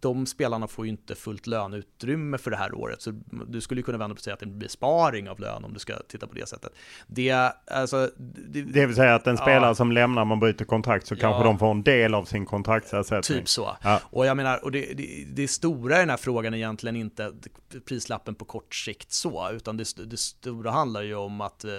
de 0.00 0.26
spelarna 0.26 0.66
får 0.66 0.84
ju 0.84 0.90
inte 0.90 1.14
fullt 1.14 1.46
löneutrymme 1.46 2.38
för 2.38 2.50
det 2.50 2.56
här 2.56 2.74
året, 2.74 3.02
så 3.02 3.12
du 3.48 3.60
skulle 3.60 3.82
kunna 3.82 3.98
vända 3.98 4.14
på 4.14 4.18
och 4.18 4.22
säga 4.22 4.34
att 4.34 4.40
det 4.40 4.46
en 4.46 4.58
besparing 4.58 5.28
av 5.28 5.40
lön 5.40 5.64
om 5.64 5.72
du 5.72 5.78
ska 5.78 5.94
titta 6.08 6.26
på 6.26 6.34
det 6.34 6.48
sättet. 6.48 6.72
Det, 7.06 7.52
alltså, 7.66 8.10
det, 8.16 8.62
det 8.62 8.86
vill 8.86 8.96
säga 8.96 9.14
att 9.14 9.26
en 9.26 9.36
spelare 9.36 9.70
ja, 9.70 9.74
som 9.74 9.92
lämnar, 9.92 10.24
man 10.24 10.40
bryter 10.40 10.64
kontrakt, 10.64 11.06
så 11.06 11.14
ja, 11.14 11.20
kanske 11.20 11.44
de 11.44 11.58
får 11.58 11.70
en 11.70 11.82
del 11.82 12.14
av 12.14 12.24
sin 12.24 12.46
kontraktsersättning. 12.46 13.38
Typ 13.38 13.48
så. 13.48 13.76
Ja. 13.82 14.00
Och 14.04 14.26
jag 14.26 14.36
menar, 14.36 14.64
och 14.64 14.72
det, 14.72 14.94
det, 14.94 15.26
det 15.32 15.48
stora 15.48 15.96
i 15.96 16.00
den 16.00 16.10
här 16.10 16.16
frågan 16.16 16.54
är 16.54 16.58
egentligen 16.58 16.96
inte 16.96 17.32
prislappen 17.88 18.34
på 18.34 18.44
kort 18.44 18.74
sikt 18.74 19.12
så, 19.12 19.50
utan 19.52 19.76
det, 19.76 20.10
det 20.10 20.16
stora 20.16 20.70
handlar 20.70 21.02
ju 21.02 21.14
om 21.14 21.40
att 21.40 21.64
eh, 21.64 21.70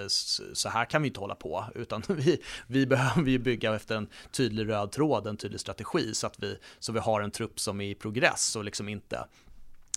så 0.53 0.69
här 0.69 0.85
kan 0.85 1.01
vi 1.01 1.07
inte 1.07 1.19
hålla 1.19 1.35
på, 1.35 1.65
utan 1.75 2.03
vi, 2.09 2.41
vi 2.67 2.87
behöver 2.87 3.29
ju 3.29 3.39
bygga 3.39 3.75
efter 3.75 3.95
en 3.95 4.07
tydlig 4.31 4.69
röd 4.69 4.91
tråd, 4.91 5.27
en 5.27 5.37
tydlig 5.37 5.59
strategi, 5.59 6.13
så 6.13 6.27
att 6.27 6.43
vi, 6.43 6.57
så 6.79 6.91
vi 6.91 6.99
har 7.01 7.21
en 7.21 7.31
trupp 7.31 7.59
som 7.59 7.81
är 7.81 7.85
i 7.85 7.95
progress 7.95 8.55
och 8.55 8.63
liksom 8.63 8.89
inte 8.89 9.25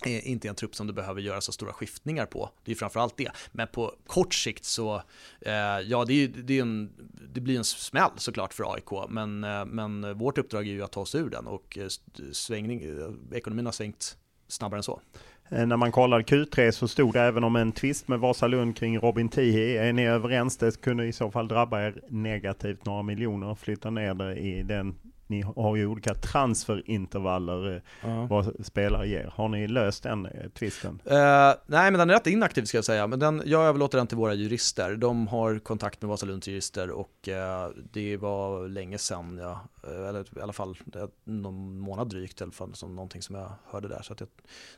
eh, 0.05 0.31
inte 0.31 0.47
en 0.47 0.55
trupp 0.55 0.75
som 0.75 0.87
du 0.87 0.93
behöver 0.93 1.21
göra 1.21 1.41
så 1.41 1.51
stora 1.51 1.73
skiftningar 1.73 2.25
på. 2.25 2.49
Det 2.63 2.71
är 2.71 2.75
framförallt 2.75 3.17
det. 3.17 3.31
Men 3.51 3.67
på 3.67 3.93
kort 4.07 4.33
sikt 4.33 4.65
så, 4.65 4.95
eh, 5.41 5.53
ja 5.85 6.05
det, 6.05 6.13
är, 6.13 6.27
det, 6.27 6.57
är 6.57 6.61
en, 6.61 6.91
det, 7.33 7.41
blir 7.41 7.57
en 7.57 7.63
smäll 7.63 8.11
såklart 8.15 8.53
för 8.53 8.73
AIK. 8.73 9.09
Men, 9.09 9.43
eh, 9.43 9.65
men 9.65 10.17
vårt 10.17 10.37
uppdrag 10.37 10.67
är 10.67 10.71
ju 10.71 10.83
att 10.83 10.91
ta 10.91 11.01
oss 11.01 11.15
ur 11.15 11.29
den 11.29 11.47
och 11.47 11.77
eh, 11.77 11.87
svängning, 12.31 12.83
eh, 12.83 13.37
ekonomin 13.37 13.65
har 13.65 13.73
svängt 13.73 14.17
snabbare 14.47 14.79
än 14.79 14.83
så. 14.83 15.01
När 15.49 15.77
man 15.77 15.91
kollade 15.91 16.23
Q3 16.23 16.71
så 16.71 16.87
stod 16.87 17.13
det 17.13 17.21
även 17.21 17.43
om 17.43 17.55
en 17.55 17.71
tvist 17.71 18.07
med 18.07 18.19
Vasalund 18.19 18.77
kring 18.77 18.99
Robin 18.99 19.29
Tihi. 19.29 19.77
Är 19.77 19.93
ni 19.93 20.05
överens? 20.05 20.57
Det 20.57 20.81
kunde 20.81 21.05
i 21.05 21.13
så 21.13 21.31
fall 21.31 21.47
drabba 21.47 21.81
er 21.81 22.01
negativt 22.09 22.85
några 22.85 23.03
miljoner 23.03 23.47
och 23.47 23.59
flytta 23.59 23.89
ner 23.89 24.13
det 24.13 24.35
i 24.35 24.63
den 24.63 24.95
ni 25.27 25.41
har 25.41 25.75
ju 25.75 25.87
olika 25.87 26.13
transferintervaller 26.13 27.83
uh. 28.05 28.27
vad 28.27 28.65
spelare 28.65 29.07
ger. 29.07 29.31
Har 29.35 29.49
ni 29.49 29.67
löst 29.67 30.03
den 30.03 30.25
eh, 30.25 30.49
tvisten? 30.49 31.01
Uh, 31.05 31.53
nej, 31.65 31.91
men 31.91 31.93
den 31.93 32.09
är 32.09 32.13
rätt 32.13 32.27
inaktiv 32.27 32.63
ska 32.63 32.77
jag 32.77 32.85
säga. 32.85 33.07
Men 33.07 33.19
den, 33.19 33.41
jag 33.45 33.63
överlåter 33.65 33.97
den 33.97 34.07
till 34.07 34.17
våra 34.17 34.33
jurister. 34.33 34.95
De 34.95 35.27
har 35.27 35.59
kontakt 35.59 36.01
med 36.01 36.09
Vasalunds 36.09 36.47
jurister 36.47 36.89
och 36.89 37.27
uh, 37.27 37.83
det 37.91 38.17
var 38.17 38.67
länge 38.67 38.97
sedan, 38.97 39.37
ja, 39.37 39.61
eller 39.83 40.37
i 40.37 40.41
alla 40.41 40.53
fall 40.53 40.77
någon 41.23 41.79
månad 41.79 42.09
drygt 42.09 42.41
fall, 42.51 42.75
som 42.75 42.95
någonting 42.95 43.21
som 43.21 43.35
jag 43.35 43.51
hörde 43.65 43.87
där. 43.87 44.01
Så 44.01 44.13
att 44.13 44.19
jag, 44.19 44.29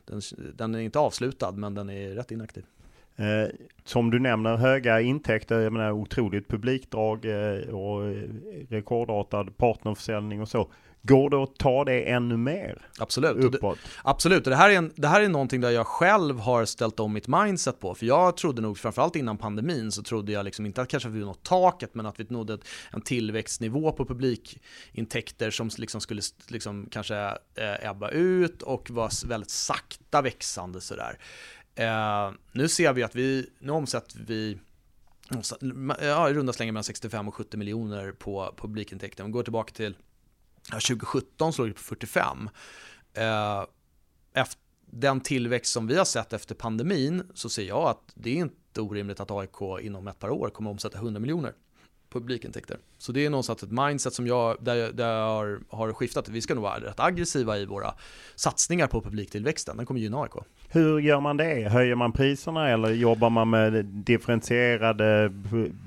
den, 0.04 0.20
den 0.54 0.74
är 0.74 0.78
inte 0.78 0.98
avslutad, 0.98 1.52
men 1.52 1.74
den 1.74 1.90
är 1.90 2.14
rätt 2.14 2.30
inaktiv. 2.30 2.64
Eh, 3.18 3.48
som 3.84 4.10
du 4.10 4.18
nämner, 4.18 4.56
höga 4.56 5.00
intäkter, 5.00 5.60
jag 5.60 5.72
menar 5.72 5.92
otroligt 5.92 6.48
publikdrag 6.48 7.24
eh, 7.24 7.74
och 7.74 8.14
rekordartad 8.68 9.56
partnerförsäljning 9.56 10.40
och 10.40 10.48
så. 10.48 10.70
Går 11.02 11.30
det 11.30 11.42
att 11.42 11.56
ta 11.56 11.84
det 11.84 12.10
ännu 12.10 12.36
mer? 12.36 12.86
Absolut. 12.98 13.54
Uppåt? 13.54 13.78
Absolut, 14.02 14.46
och 14.46 14.50
det 14.50 14.56
här, 14.56 14.70
är 14.70 14.74
en, 14.74 14.92
det 14.96 15.08
här 15.08 15.20
är 15.20 15.28
någonting 15.28 15.60
där 15.60 15.70
jag 15.70 15.86
själv 15.86 16.38
har 16.38 16.64
ställt 16.64 17.00
om 17.00 17.12
mitt 17.12 17.28
mindset 17.28 17.80
på. 17.80 17.94
För 17.94 18.06
jag 18.06 18.36
trodde 18.36 18.62
nog, 18.62 18.78
framförallt 18.78 19.16
innan 19.16 19.36
pandemin, 19.36 19.92
så 19.92 20.02
trodde 20.02 20.32
jag 20.32 20.44
liksom 20.44 20.66
inte 20.66 20.82
att 20.82 20.88
kanske 20.88 21.08
vi 21.08 21.20
nått 21.20 21.42
taket, 21.42 21.94
men 21.94 22.06
att 22.06 22.20
vi 22.20 22.26
nådde 22.28 22.58
en 22.92 23.00
tillväxtnivå 23.00 23.92
på 23.92 24.04
publikintäkter 24.06 25.50
som 25.50 25.70
liksom 25.78 26.00
skulle 26.00 26.22
liksom 26.48 26.88
kanske 26.90 27.16
eh, 27.54 27.90
ebba 27.90 28.10
ut 28.10 28.62
och 28.62 28.90
var 28.90 29.28
väldigt 29.28 29.50
sakta 29.50 30.22
växande 30.22 30.80
sådär. 30.80 31.18
Eh, 31.78 32.32
nu 32.52 32.68
ser 32.68 32.92
vi 32.92 33.02
att 33.02 33.14
vi, 33.14 33.50
nu 33.58 33.72
omsätter 33.72 34.18
vi 34.26 34.58
ja, 36.00 36.30
i 36.30 36.34
runda 36.34 36.52
slängar 36.52 36.72
mellan 36.72 36.84
65 36.84 37.28
och 37.28 37.34
70 37.34 37.56
miljoner 37.56 38.12
på 38.12 38.54
publikintäkter. 38.56 39.24
Om 39.24 39.30
vi 39.30 39.32
går 39.32 39.42
tillbaka 39.42 39.72
till 39.72 39.96
ja, 40.70 40.74
2017 40.74 41.52
så 41.52 41.62
låg 41.62 41.70
det 41.70 41.74
på 41.74 41.80
45. 41.80 42.50
Eh, 43.14 43.64
efter 44.34 44.60
den 44.86 45.20
tillväxt 45.20 45.72
som 45.72 45.86
vi 45.86 45.96
har 45.96 46.04
sett 46.04 46.32
efter 46.32 46.54
pandemin 46.54 47.30
så 47.34 47.48
ser 47.48 47.64
jag 47.64 47.88
att 47.88 48.12
det 48.14 48.30
är 48.30 48.36
inte 48.36 48.80
orimligt 48.80 49.20
att 49.20 49.30
AIK 49.30 49.80
inom 49.80 50.08
ett 50.08 50.18
par 50.18 50.30
år 50.30 50.50
kommer 50.50 50.70
att 50.70 50.74
omsätta 50.74 50.98
100 50.98 51.20
miljoner 51.20 51.54
publikintäkter. 52.12 52.76
Så 52.98 53.12
det 53.12 53.26
är 53.26 53.30
någonstans 53.30 53.62
ett 53.62 53.70
mindset 53.70 54.14
som 54.14 54.26
jag, 54.26 54.56
där, 54.60 54.92
där 54.92 55.12
jag 55.12 55.26
har, 55.26 55.60
har 55.70 55.92
skiftat. 55.92 56.28
Vi 56.28 56.40
ska 56.40 56.54
nog 56.54 56.62
vara 56.62 56.80
rätt 56.80 57.00
aggressiva 57.00 57.58
i 57.58 57.66
våra 57.66 57.94
satsningar 58.34 58.86
på 58.86 59.00
publiktillväxten. 59.00 59.76
Den 59.76 59.86
kommer 59.86 60.00
gynna 60.00 60.22
AIK. 60.22 60.32
Hur 60.68 60.98
gör 60.98 61.20
man 61.20 61.36
det? 61.36 61.68
Höjer 61.68 61.94
man 61.94 62.12
priserna 62.12 62.68
eller 62.68 62.90
jobbar 62.90 63.30
man 63.30 63.50
med 63.50 63.84
differentierade 63.84 65.28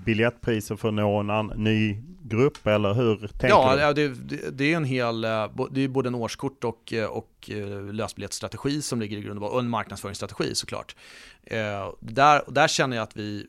biljettpriser 0.05 0.75
för 0.75 0.87
att 0.87 0.93
nå 0.93 1.19
en 1.19 1.51
ny 1.55 1.97
grupp 2.31 2.67
eller 2.67 2.93
hur 2.93 3.17
tänker 3.17 3.47
ja, 3.47 3.75
du? 3.75 3.81
Ja, 3.81 3.93
det, 3.93 4.07
det, 4.51 4.73
är 4.73 4.77
en 4.77 4.85
hel, 4.85 5.23
eh, 5.23 5.49
det 5.71 5.81
är 5.81 5.87
både 5.87 6.07
en 6.07 6.15
årskort 6.15 6.63
och, 6.63 6.93
eh, 6.93 7.05
och 7.05 7.49
eh, 7.49 7.83
lösbiljettstrategi 7.93 8.81
som 8.81 8.99
ligger 8.99 9.17
i 9.17 9.21
grunden 9.21 9.43
och 9.43 9.59
en 9.59 9.69
marknadsföringsstrategi 9.69 10.55
såklart. 10.55 10.95
Där, 11.99 12.51
där 12.51 12.67
känner 12.67 12.97
jag 12.97 13.03
att 13.03 13.17
vi, 13.17 13.47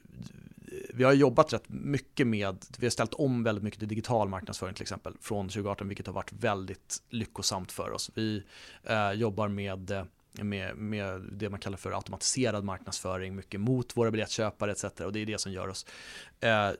vi 0.92 1.04
har 1.04 1.12
jobbat 1.12 1.52
rätt 1.52 1.68
mycket 1.68 2.26
med, 2.26 2.64
vi 2.78 2.86
har 2.86 2.90
ställt 2.90 3.14
om 3.14 3.42
väldigt 3.42 3.64
mycket 3.64 3.78
till 3.78 3.88
digital 3.88 4.28
marknadsföring 4.28 4.74
till 4.74 4.82
exempel 4.82 5.14
från 5.20 5.48
2018, 5.48 5.88
vilket 5.88 6.06
har 6.06 6.14
varit 6.14 6.32
väldigt 6.32 7.02
lyckosamt 7.08 7.72
för 7.72 7.90
oss. 7.90 8.10
Vi 8.14 8.42
eh, 8.84 9.12
jobbar 9.12 9.48
med 9.48 9.90
eh, 9.90 10.04
med, 10.32 10.76
med 10.76 11.20
det 11.32 11.50
man 11.50 11.60
kallar 11.60 11.76
för 11.76 11.92
automatiserad 11.92 12.64
marknadsföring, 12.64 13.34
mycket 13.34 13.60
mot 13.60 13.96
våra 13.96 14.10
biljettköpare 14.10 14.72
etc. 14.72 14.84
Och 14.84 15.12
det 15.12 15.20
är 15.20 15.26
det 15.26 15.40
som 15.40 15.52
gör 15.52 15.68
oss, 15.68 15.86
eh, 16.40 16.70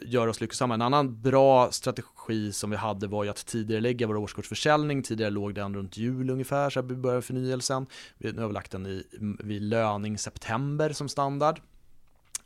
gör 0.00 0.26
oss 0.26 0.40
lyckosamma. 0.40 0.74
En 0.74 0.82
annan 0.82 1.22
bra 1.22 1.72
strategi 1.72 2.52
som 2.52 2.70
vi 2.70 2.76
hade 2.76 3.06
var 3.06 3.24
ju 3.24 3.30
att 3.30 3.46
tidigare 3.46 3.80
lägga 3.80 4.06
vår 4.06 4.16
årskortsförsäljning. 4.16 5.02
Tidigare 5.02 5.30
låg 5.30 5.54
den 5.54 5.74
runt 5.74 5.96
jul 5.96 6.30
ungefär, 6.30 6.70
så 6.70 6.82
vi 6.82 6.96
började 6.96 7.22
förnyelsen. 7.22 7.86
Vi, 8.18 8.32
nu 8.32 8.40
har 8.40 8.48
vi 8.48 8.54
lagt 8.54 8.70
den 8.70 8.86
i, 8.86 9.04
vid 9.38 9.62
löning 9.62 10.18
september 10.18 10.92
som 10.92 11.08
standard. 11.08 11.60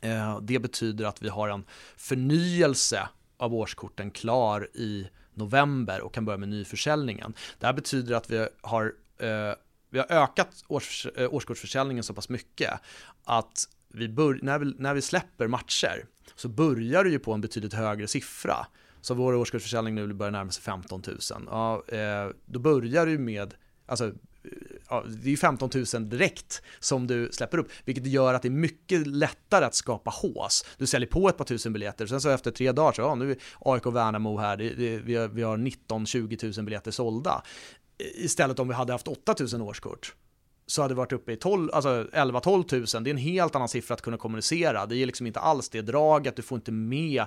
Eh, 0.05 0.39
det 0.41 0.59
betyder 0.59 1.05
att 1.05 1.21
vi 1.21 1.29
har 1.29 1.49
en 1.49 1.65
förnyelse 1.97 3.09
av 3.37 3.53
årskorten 3.53 4.11
klar 4.11 4.69
i 4.73 5.07
november 5.33 6.01
och 6.01 6.13
kan 6.13 6.25
börja 6.25 6.37
med 6.37 6.49
nyförsäljningen. 6.49 7.33
Det 7.59 7.65
här 7.65 7.73
betyder 7.73 8.15
att 8.15 8.29
vi 8.29 8.47
har 8.61 8.93
eh, 9.17 9.53
vi 9.89 9.99
har 9.99 10.11
ökat 10.11 10.63
års, 10.67 11.07
eh, 11.15 11.33
årskortsförsäljningen 11.33 12.03
så 12.03 12.13
pass 12.13 12.29
mycket 12.29 12.71
att 13.23 13.67
vi 13.87 14.09
bör, 14.09 14.39
när, 14.41 14.59
vi, 14.59 14.75
när 14.77 14.93
vi 14.93 15.01
släpper 15.01 15.47
matcher 15.47 16.05
så 16.35 16.47
börjar 16.47 17.03
det 17.03 17.09
ju 17.09 17.19
på 17.19 17.33
en 17.33 17.41
betydligt 17.41 17.73
högre 17.73 18.07
siffra. 18.07 18.67
Så 19.01 19.13
vår 19.13 19.35
årskortsförsäljning 19.35 19.95
nu 19.95 20.13
börjar 20.13 20.31
närma 20.31 20.51
sig 20.51 20.63
15 20.63 21.03
000. 21.07 21.17
Ja, 21.49 21.83
eh, 21.87 22.29
då 22.45 22.59
börjar 22.59 23.05
du 23.05 23.17
med, 23.17 23.53
alltså 23.85 24.13
ja, 24.89 25.03
det 25.23 25.33
är 25.33 25.37
15 25.37 25.69
000 25.93 26.09
direkt 26.09 26.61
som 26.79 27.07
du 27.07 27.29
släpper 27.31 27.57
upp, 27.57 27.71
vilket 27.85 28.07
gör 28.07 28.33
att 28.33 28.41
det 28.41 28.47
är 28.47 28.49
mycket 28.49 29.07
lättare 29.07 29.65
att 29.65 29.75
skapa 29.75 30.11
hås. 30.11 30.65
Du 30.77 30.87
säljer 30.87 31.09
på 31.09 31.29
ett 31.29 31.37
par 31.37 31.45
tusen 31.45 31.73
biljetter, 31.73 32.05
sen 32.05 32.21
så 32.21 32.29
efter 32.29 32.51
tre 32.51 32.71
dagar 32.71 32.91
så, 32.91 33.01
ja 33.01 33.15
nu 33.15 33.31
är 33.31 33.37
AIK 33.59 33.85
Värnamo 33.85 34.37
här, 34.37 34.57
det, 34.57 34.69
det, 34.69 34.97
vi 34.97 35.15
har, 35.15 35.27
vi 35.27 35.43
har 35.43 35.57
19-20 35.57 36.57
000 36.57 36.65
biljetter 36.65 36.91
sålda. 36.91 37.43
Istället 38.15 38.59
om 38.59 38.67
vi 38.67 38.73
hade 38.73 38.91
haft 38.91 39.07
8 39.07 39.35
000 39.53 39.61
årskort 39.61 40.13
så 40.67 40.81
hade 40.81 40.93
det 40.93 40.97
varit 40.97 41.11
uppe 41.11 41.31
i 41.31 41.35
12, 41.35 41.69
alltså 41.73 41.89
11-12 41.89 42.95
000. 42.95 43.03
Det 43.03 43.09
är 43.09 43.11
en 43.11 43.17
helt 43.17 43.55
annan 43.55 43.69
siffra 43.69 43.93
att 43.93 44.01
kunna 44.01 44.17
kommunicera. 44.17 44.85
Det 44.85 44.95
är 44.95 45.05
liksom 45.05 45.27
inte 45.27 45.39
alls 45.39 45.69
det 45.69 45.81
draget, 45.81 46.35
du 46.35 46.41
får 46.41 46.55
inte 46.55 46.71
med 46.71 47.25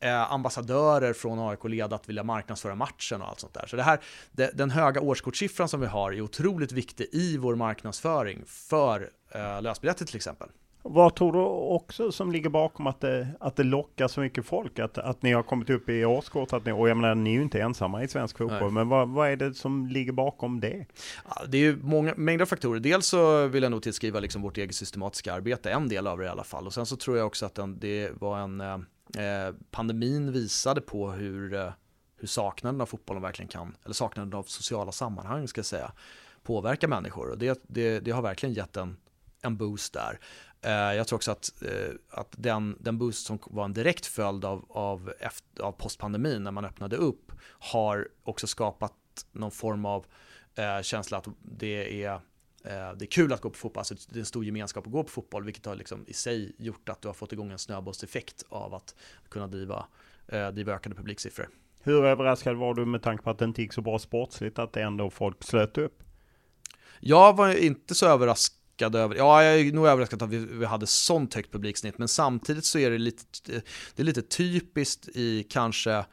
eh, 0.00 0.32
ambassadörer 0.32 1.12
från 1.12 1.38
AIK-led 1.38 1.92
att 1.92 2.08
vilja 2.08 2.22
marknadsföra 2.22 2.74
matchen 2.74 3.22
och 3.22 3.28
allt 3.28 3.40
sånt 3.40 3.54
där. 3.54 3.66
Så 3.66 3.76
det 3.76 3.82
här, 3.82 4.00
det, 4.32 4.50
den 4.54 4.70
höga 4.70 5.00
årskortssiffran 5.00 5.68
som 5.68 5.80
vi 5.80 5.86
har 5.86 6.12
är 6.12 6.20
otroligt 6.20 6.72
viktig 6.72 7.08
i 7.12 7.36
vår 7.36 7.54
marknadsföring 7.54 8.42
för 8.46 9.10
eh, 9.30 9.62
lösbiljetter 9.62 10.04
till 10.04 10.16
exempel. 10.16 10.48
Vad 10.88 11.14
tror 11.14 11.32
du 11.32 11.38
också 11.74 12.12
som 12.12 12.32
ligger 12.32 12.50
bakom 12.50 12.86
att 12.86 13.00
det, 13.00 13.28
att 13.40 13.56
det 13.56 13.62
lockar 13.62 14.08
så 14.08 14.20
mycket 14.20 14.46
folk? 14.46 14.78
Att, 14.78 14.98
att 14.98 15.22
ni 15.22 15.32
har 15.32 15.42
kommit 15.42 15.70
upp 15.70 15.88
i 15.88 16.04
årskort, 16.04 16.52
att 16.52 16.64
ni, 16.64 16.72
och 16.72 16.88
jag 16.88 16.96
menar, 16.96 17.14
ni 17.14 17.30
är 17.30 17.34
ju 17.34 17.42
inte 17.42 17.60
ensamma 17.60 18.02
i 18.02 18.08
svensk 18.08 18.38
fotboll, 18.38 18.60
Nej. 18.60 18.70
men 18.70 18.88
vad, 18.88 19.08
vad 19.08 19.30
är 19.30 19.36
det 19.36 19.54
som 19.54 19.86
ligger 19.86 20.12
bakom 20.12 20.60
det? 20.60 20.86
Ja, 21.28 21.44
det 21.48 21.58
är 21.58 21.62
ju 21.62 21.76
många, 21.82 22.14
mängder 22.16 22.42
av 22.42 22.46
faktorer. 22.46 22.80
Dels 22.80 23.06
så 23.06 23.46
vill 23.46 23.62
jag 23.62 23.70
nog 23.70 23.82
tillskriva 23.82 24.20
liksom 24.20 24.42
vårt 24.42 24.58
eget 24.58 24.74
systematiska 24.74 25.34
arbete, 25.34 25.70
en 25.70 25.88
del 25.88 26.06
av 26.06 26.18
det 26.18 26.24
i 26.24 26.28
alla 26.28 26.44
fall. 26.44 26.66
Och 26.66 26.74
sen 26.74 26.86
så 26.86 26.96
tror 26.96 27.16
jag 27.16 27.26
också 27.26 27.46
att 27.46 27.54
den, 27.54 27.78
det 27.78 28.10
var 28.20 28.38
en, 28.38 28.60
eh, 28.60 28.74
eh 28.74 29.54
pandemin 29.70 30.32
visade 30.32 30.80
på 30.80 31.10
hur, 31.10 31.54
eh, 31.54 31.70
hur 32.16 32.28
saknaden 32.28 32.80
av 32.80 32.86
fotbollen 32.86 33.22
verkligen 33.22 33.48
kan, 33.48 33.76
eller 33.84 33.94
saknaden 33.94 34.34
av 34.34 34.42
sociala 34.42 34.92
sammanhang 34.92 35.48
ska 35.48 35.58
jag 35.58 35.66
säga, 35.66 35.92
påverka 36.42 36.88
människor. 36.88 37.30
Och 37.30 37.38
det, 37.38 37.60
det, 37.68 38.00
det 38.00 38.10
har 38.10 38.22
verkligen 38.22 38.54
gett 38.54 38.76
en, 38.76 38.96
en 39.42 39.56
boost 39.56 39.92
där. 39.92 40.18
Eh, 40.62 40.70
jag 40.72 41.06
tror 41.08 41.16
också 41.16 41.30
att, 41.30 41.62
eh, 41.62 41.94
att 42.10 42.34
den, 42.38 42.76
den 42.80 42.98
boost 42.98 43.26
som 43.26 43.38
var 43.46 43.64
en 43.64 43.72
direkt 43.72 44.06
följd 44.06 44.44
av, 44.44 44.64
av, 44.68 45.12
av 45.60 45.72
postpandemin 45.72 46.44
när 46.44 46.50
man 46.50 46.64
öppnade 46.64 46.96
upp 46.96 47.32
har 47.48 48.08
också 48.22 48.46
skapat 48.46 48.92
någon 49.32 49.50
form 49.50 49.84
av 49.84 50.06
eh, 50.54 50.82
känsla 50.82 51.18
att 51.18 51.28
det 51.42 52.04
är 52.04 52.20
det 52.96 53.04
är 53.04 53.10
kul 53.10 53.32
att 53.32 53.40
gå 53.40 53.50
på 53.50 53.56
fotboll, 53.56 53.80
alltså 53.80 53.94
det 53.94 54.16
är 54.16 54.20
en 54.20 54.26
stor 54.26 54.44
gemenskap 54.44 54.86
att 54.86 54.92
gå 54.92 55.02
på 55.02 55.10
fotboll, 55.10 55.44
vilket 55.44 55.66
har 55.66 55.74
liksom 55.74 56.04
i 56.06 56.12
sig 56.12 56.54
gjort 56.58 56.88
att 56.88 57.02
du 57.02 57.08
har 57.08 57.12
fått 57.14 57.32
igång 57.32 57.50
en 57.50 57.58
snöbollseffekt 57.58 58.44
av 58.48 58.74
att 58.74 58.94
kunna 59.28 59.46
driva, 59.46 59.86
driva 60.52 60.72
ökade 60.72 60.94
publiksiffror. 60.94 61.48
Hur 61.80 62.04
överraskad 62.04 62.56
var 62.56 62.74
du 62.74 62.86
med 62.86 63.02
tanke 63.02 63.24
på 63.24 63.30
att 63.30 63.38
det 63.38 63.44
inte 63.44 63.62
gick 63.62 63.72
så 63.72 63.80
bra 63.80 63.98
sportsligt, 63.98 64.58
att 64.58 64.72
det 64.72 64.82
ändå 64.82 65.10
folk 65.10 65.44
slöt 65.44 65.78
upp? 65.78 66.02
Jag 67.00 67.36
var 67.36 67.58
inte 67.58 67.94
så 67.94 68.06
överraskad 68.06 68.55
chockad 68.76 68.94
över, 68.94 69.14
ja 69.14 69.42
jag 69.44 69.60
är 69.60 69.72
nog 69.72 69.86
överraskad 69.86 70.22
att 70.22 70.30
vi, 70.30 70.38
vi 70.38 70.66
hade 70.66 70.86
sånt 70.86 71.34
högt 71.34 71.52
publiksnitt, 71.52 71.98
men 71.98 72.08
samtidigt 72.08 72.64
så 72.64 72.78
är 72.78 72.90
det 72.90 72.98
lite, 72.98 73.24
det 73.94 74.02
är 74.02 74.04
lite 74.04 74.22
typiskt 74.22 75.08
i 75.08 75.42
kanske 75.42 76.04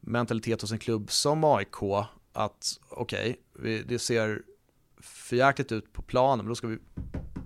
mentalitet 0.00 0.60
hos 0.60 0.72
en 0.72 0.78
klubb 0.78 1.10
som 1.10 1.44
AIK 1.44 1.76
att 2.32 2.78
okej, 2.88 3.36
okay, 3.54 3.82
det 3.82 3.98
ser 3.98 4.42
förjäkligt 5.00 5.72
ut 5.72 5.92
på 5.92 6.02
planen, 6.02 6.38
men 6.38 6.48
då 6.48 6.54
ska 6.54 6.66
vi 6.66 6.78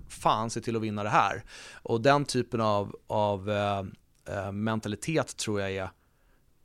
fan 0.09 0.49
se 0.49 0.61
till 0.61 0.75
att 0.75 0.81
vinna 0.81 1.03
det 1.03 1.09
här. 1.09 1.43
Och 1.83 2.01
den 2.01 2.25
typen 2.25 2.61
av, 2.61 2.95
av 3.07 3.49
äh, 3.49 4.51
mentalitet 4.51 5.37
tror 5.37 5.61
jag 5.61 5.71
är, 5.71 5.89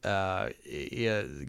äh, 0.05 0.51
är, 1.03 1.45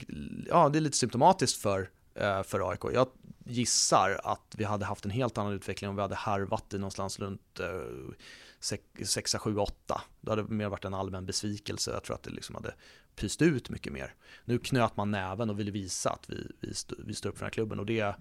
ja 0.47 0.69
det 0.69 0.79
är 0.79 0.81
lite 0.81 0.97
symptomatiskt 0.97 1.61
för, 1.61 1.89
Eh, 2.15 2.43
för 2.43 2.69
AIK. 2.69 2.79
Jag 2.93 3.07
gissar 3.45 4.21
att 4.23 4.55
vi 4.57 4.63
hade 4.63 4.85
haft 4.85 5.05
en 5.05 5.11
helt 5.11 5.37
annan 5.37 5.53
utveckling 5.53 5.89
om 5.89 5.95
vi 5.95 6.01
hade 6.01 6.15
harvat 6.15 6.73
i 6.73 6.77
någonstans 6.77 7.19
runt 7.19 7.59
6, 9.05 9.35
7, 9.39 9.57
8. 9.57 10.01
Det 10.21 10.31
hade 10.31 10.43
mer 10.43 10.69
varit 10.69 10.85
en 10.85 10.93
allmän 10.93 11.25
besvikelse. 11.25 11.91
Jag 11.91 12.03
tror 12.03 12.15
att 12.15 12.23
det 12.23 12.29
liksom 12.29 12.55
hade 12.55 12.73
pyst 13.15 13.41
ut 13.41 13.69
mycket 13.69 13.93
mer. 13.93 14.13
Nu 14.45 14.59
knöt 14.59 14.97
man 14.97 15.11
näven 15.11 15.49
och 15.49 15.59
ville 15.59 15.71
visa 15.71 16.09
att 16.09 16.29
vi, 16.29 16.51
vi, 16.59 16.73
vi 16.97 17.13
står 17.13 17.29
upp 17.29 17.37
för 17.37 17.45
den 17.45 17.45
här 17.45 17.53
klubben 17.53 17.79
och 17.79 17.85
det, 17.85 18.15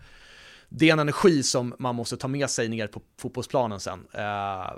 det 0.75 0.89
är 0.89 0.93
en 0.93 0.99
energi 0.99 1.43
som 1.43 1.75
man 1.79 1.95
måste 1.95 2.17
ta 2.17 2.29
med 2.29 2.51
sig 2.51 2.69
ner 2.69 2.87
på 2.87 3.03
fotbollsplanen 3.19 3.81
sen. 3.81 4.07
Eh, 4.13 4.23
eh 4.23 4.69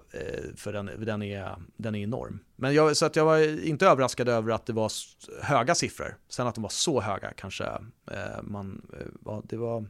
för 0.57 0.73
den, 0.73 0.91
den, 0.99 1.23
är, 1.23 1.57
den 1.77 1.95
är 1.95 2.03
enorm. 2.03 2.39
Men 2.57 2.75
jag, 2.75 2.97
så 2.97 3.07
att 3.07 3.17
jag 3.17 3.25
var 3.25 3.67
inte 3.67 3.87
överraskad 3.87 4.29
över 4.29 4.53
att 4.53 4.67
det 4.67 4.73
var 4.73 4.93
höga 5.43 5.75
siffror. 5.75 6.17
Sen 6.29 6.47
att 6.47 6.55
de 6.55 6.63
var 6.63 6.69
så 6.69 7.01
höga 7.01 7.33
kanske 7.37 7.65
eh, 8.11 8.43
man, 8.43 8.87
det 9.45 9.57
var 9.57 9.81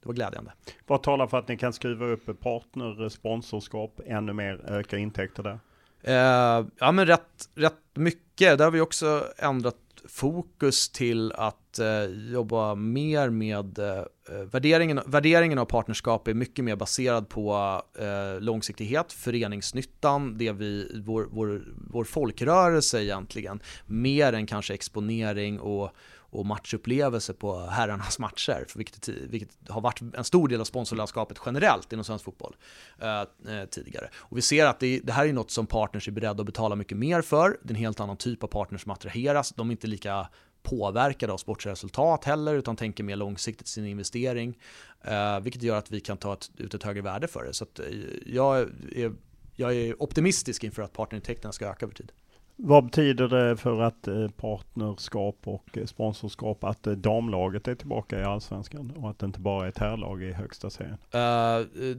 det 0.00 0.08
var 0.08 0.14
glädjande. 0.14 0.52
Vad 0.86 1.02
talar 1.02 1.26
för 1.26 1.38
att 1.38 1.48
ni 1.48 1.56
kan 1.56 1.72
skruva 1.72 2.06
upp 2.06 2.40
partner, 2.40 3.08
sponsorskap 3.08 4.00
ännu 4.06 4.32
mer, 4.32 4.64
öka 4.68 4.98
intäkter 4.98 5.42
där? 5.42 5.58
Eh, 6.02 6.66
ja 6.78 6.92
men 6.92 7.06
rätt, 7.06 7.48
rätt 7.54 7.74
mycket. 7.94 8.58
Där 8.58 8.64
har 8.64 8.70
vi 8.70 8.80
också 8.80 9.26
ändrat 9.38 9.76
fokus 10.08 10.88
till 10.88 11.32
att 11.32 11.78
eh, 11.78 12.32
jobba 12.32 12.74
mer 12.74 13.30
med 13.30 13.78
eh, 13.78 14.04
värderingen, 14.52 15.00
värderingen 15.06 15.58
av 15.58 15.64
partnerskap 15.64 16.28
är 16.28 16.34
mycket 16.34 16.64
mer 16.64 16.76
baserad 16.76 17.28
på 17.28 17.82
eh, 17.98 18.40
långsiktighet, 18.40 19.12
föreningsnyttan, 19.12 20.38
det 20.38 20.52
vi, 20.52 21.02
vår, 21.06 21.28
vår, 21.30 21.62
vår 21.90 22.04
folkrörelse 22.04 23.02
egentligen, 23.02 23.60
mer 23.86 24.32
än 24.32 24.46
kanske 24.46 24.74
exponering 24.74 25.60
och 25.60 25.90
och 26.36 26.46
matchupplevelse 26.46 27.32
på 27.32 27.60
herrarnas 27.60 28.18
matcher, 28.18 28.66
vilket, 28.74 29.08
vilket 29.08 29.50
har 29.68 29.80
varit 29.80 30.00
en 30.14 30.24
stor 30.24 30.48
del 30.48 30.60
av 30.60 30.64
sponsorlandskapet 30.64 31.38
generellt 31.46 31.92
inom 31.92 32.04
svensk 32.04 32.24
fotboll 32.24 32.56
eh, 32.98 33.20
eh, 33.20 33.66
tidigare. 33.70 34.10
Och 34.16 34.36
vi 34.36 34.42
ser 34.42 34.66
att 34.66 34.80
det, 34.80 35.00
det, 35.04 35.12
här 35.12 35.26
är 35.26 35.32
något 35.32 35.50
som 35.50 35.66
partners 35.66 36.08
är 36.08 36.12
beredda 36.12 36.40
att 36.40 36.46
betala 36.46 36.76
mycket 36.76 36.98
mer 36.98 37.22
för. 37.22 37.58
Det 37.62 37.68
är 37.68 37.74
en 37.74 37.76
helt 37.76 38.00
annan 38.00 38.16
typ 38.16 38.42
av 38.42 38.48
partners 38.48 38.82
som 38.82 38.92
attraheras. 38.92 39.52
De 39.56 39.68
är 39.68 39.72
inte 39.72 39.86
lika 39.86 40.28
påverkade 40.62 41.32
av 41.32 41.38
sportsresultat 41.38 42.24
heller, 42.24 42.54
utan 42.54 42.76
tänker 42.76 43.04
mer 43.04 43.16
långsiktigt 43.16 43.68
sin 43.68 43.86
investering, 43.86 44.58
eh, 45.02 45.40
vilket 45.40 45.62
gör 45.62 45.78
att 45.78 45.90
vi 45.90 46.00
kan 46.00 46.16
ta 46.16 46.32
ett, 46.32 46.50
ut 46.56 46.74
ett 46.74 46.82
högre 46.82 47.02
värde 47.02 47.28
för 47.28 47.44
det. 47.44 47.52
Så 47.52 47.64
att, 47.64 47.78
eh, 47.78 47.86
jag, 48.26 48.58
är, 48.96 49.12
jag 49.54 49.74
är 49.74 50.02
optimistisk 50.02 50.64
inför 50.64 50.82
att 50.82 50.92
partnerintäkterna 50.92 51.52
ska 51.52 51.66
öka 51.66 51.86
över 51.86 51.94
tid. 51.94 52.12
Vad 52.58 52.84
betyder 52.84 53.28
det 53.28 53.56
för 53.56 53.80
att 53.80 54.08
eh, 54.08 54.28
partnerskap 54.28 55.38
och 55.44 55.78
eh, 55.78 55.86
sponsorskap 55.86 56.64
att 56.64 56.86
eh, 56.86 56.92
damlaget 56.92 57.68
är 57.68 57.74
tillbaka 57.74 58.20
i 58.20 58.24
allsvenskan 58.24 58.90
och 58.96 59.10
att 59.10 59.18
det 59.18 59.26
inte 59.26 59.40
bara 59.40 59.64
är 59.64 59.68
ett 59.68 59.78
herrlag 59.78 60.22
i 60.22 60.32
högsta 60.32 60.70
serien? 60.70 60.98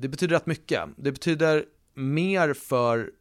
det 0.01 0.07
betyder 0.07 0.35
rätt 0.35 0.45
mycket. 0.45 0.83
Det 0.97 1.11
betyder 1.11 1.65
mer 1.93 2.53
för 2.53 3.11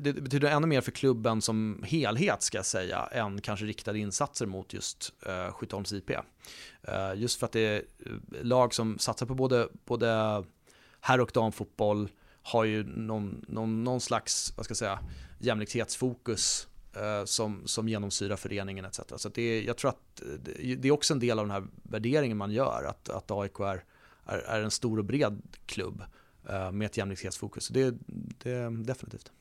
det 0.00 0.12
betyder 0.12 0.50
ännu 0.50 0.66
mer 0.66 0.80
för 0.80 0.90
klubben 0.90 1.42
som 1.42 1.84
helhet 1.86 2.42
ska 2.42 2.58
jag 2.58 2.66
säga 2.66 3.08
än 3.12 3.40
kanske 3.40 3.66
riktade 3.66 3.98
insatser 3.98 4.46
mot 4.46 4.72
just 4.72 5.12
uh, 5.26 5.52
Skytteholms 5.52 5.92
IP. 5.92 6.10
Uh, 6.10 6.16
just 7.16 7.38
för 7.38 7.46
att 7.46 7.52
det 7.52 7.60
är 7.60 7.82
lag 8.42 8.74
som 8.74 8.98
satsar 8.98 9.26
på 9.26 9.34
både, 9.34 9.68
både 9.84 10.44
herr 11.00 11.20
och 11.20 11.30
damfotboll 11.34 12.08
har 12.42 12.64
ju 12.64 12.84
någon, 12.84 13.44
någon, 13.48 13.84
någon 13.84 14.00
slags, 14.00 14.52
vad 14.56 14.64
ska 14.64 14.70
jag 14.72 14.76
säga, 14.76 14.98
jämlikhetsfokus 15.38 16.68
eh, 16.96 17.24
som, 17.24 17.62
som 17.66 17.88
genomsyrar 17.88 18.36
föreningen 18.36 18.84
etc. 18.84 19.00
Så 19.16 19.28
det 19.28 19.42
är, 19.42 19.62
jag 19.62 19.76
tror 19.76 19.88
att 19.90 20.22
det, 20.42 20.88
är 20.88 20.90
också 20.90 21.14
en 21.14 21.20
del 21.20 21.38
av 21.38 21.44
den 21.44 21.50
här 21.50 21.66
värderingen 21.82 22.36
man 22.36 22.50
gör, 22.50 22.84
att, 22.84 23.08
att 23.08 23.30
AIK 23.30 23.60
är, 23.60 23.84
är, 24.26 24.38
är 24.38 24.62
en 24.62 24.70
stor 24.70 24.98
och 24.98 25.04
bred 25.04 25.42
klubb 25.66 26.02
eh, 26.48 26.72
med 26.72 26.86
ett 26.86 26.96
jämlikhetsfokus. 26.96 27.64
Så 27.64 27.72
det, 27.72 27.94
det 28.38 28.50
är 28.50 28.70
definitivt. 28.70 29.32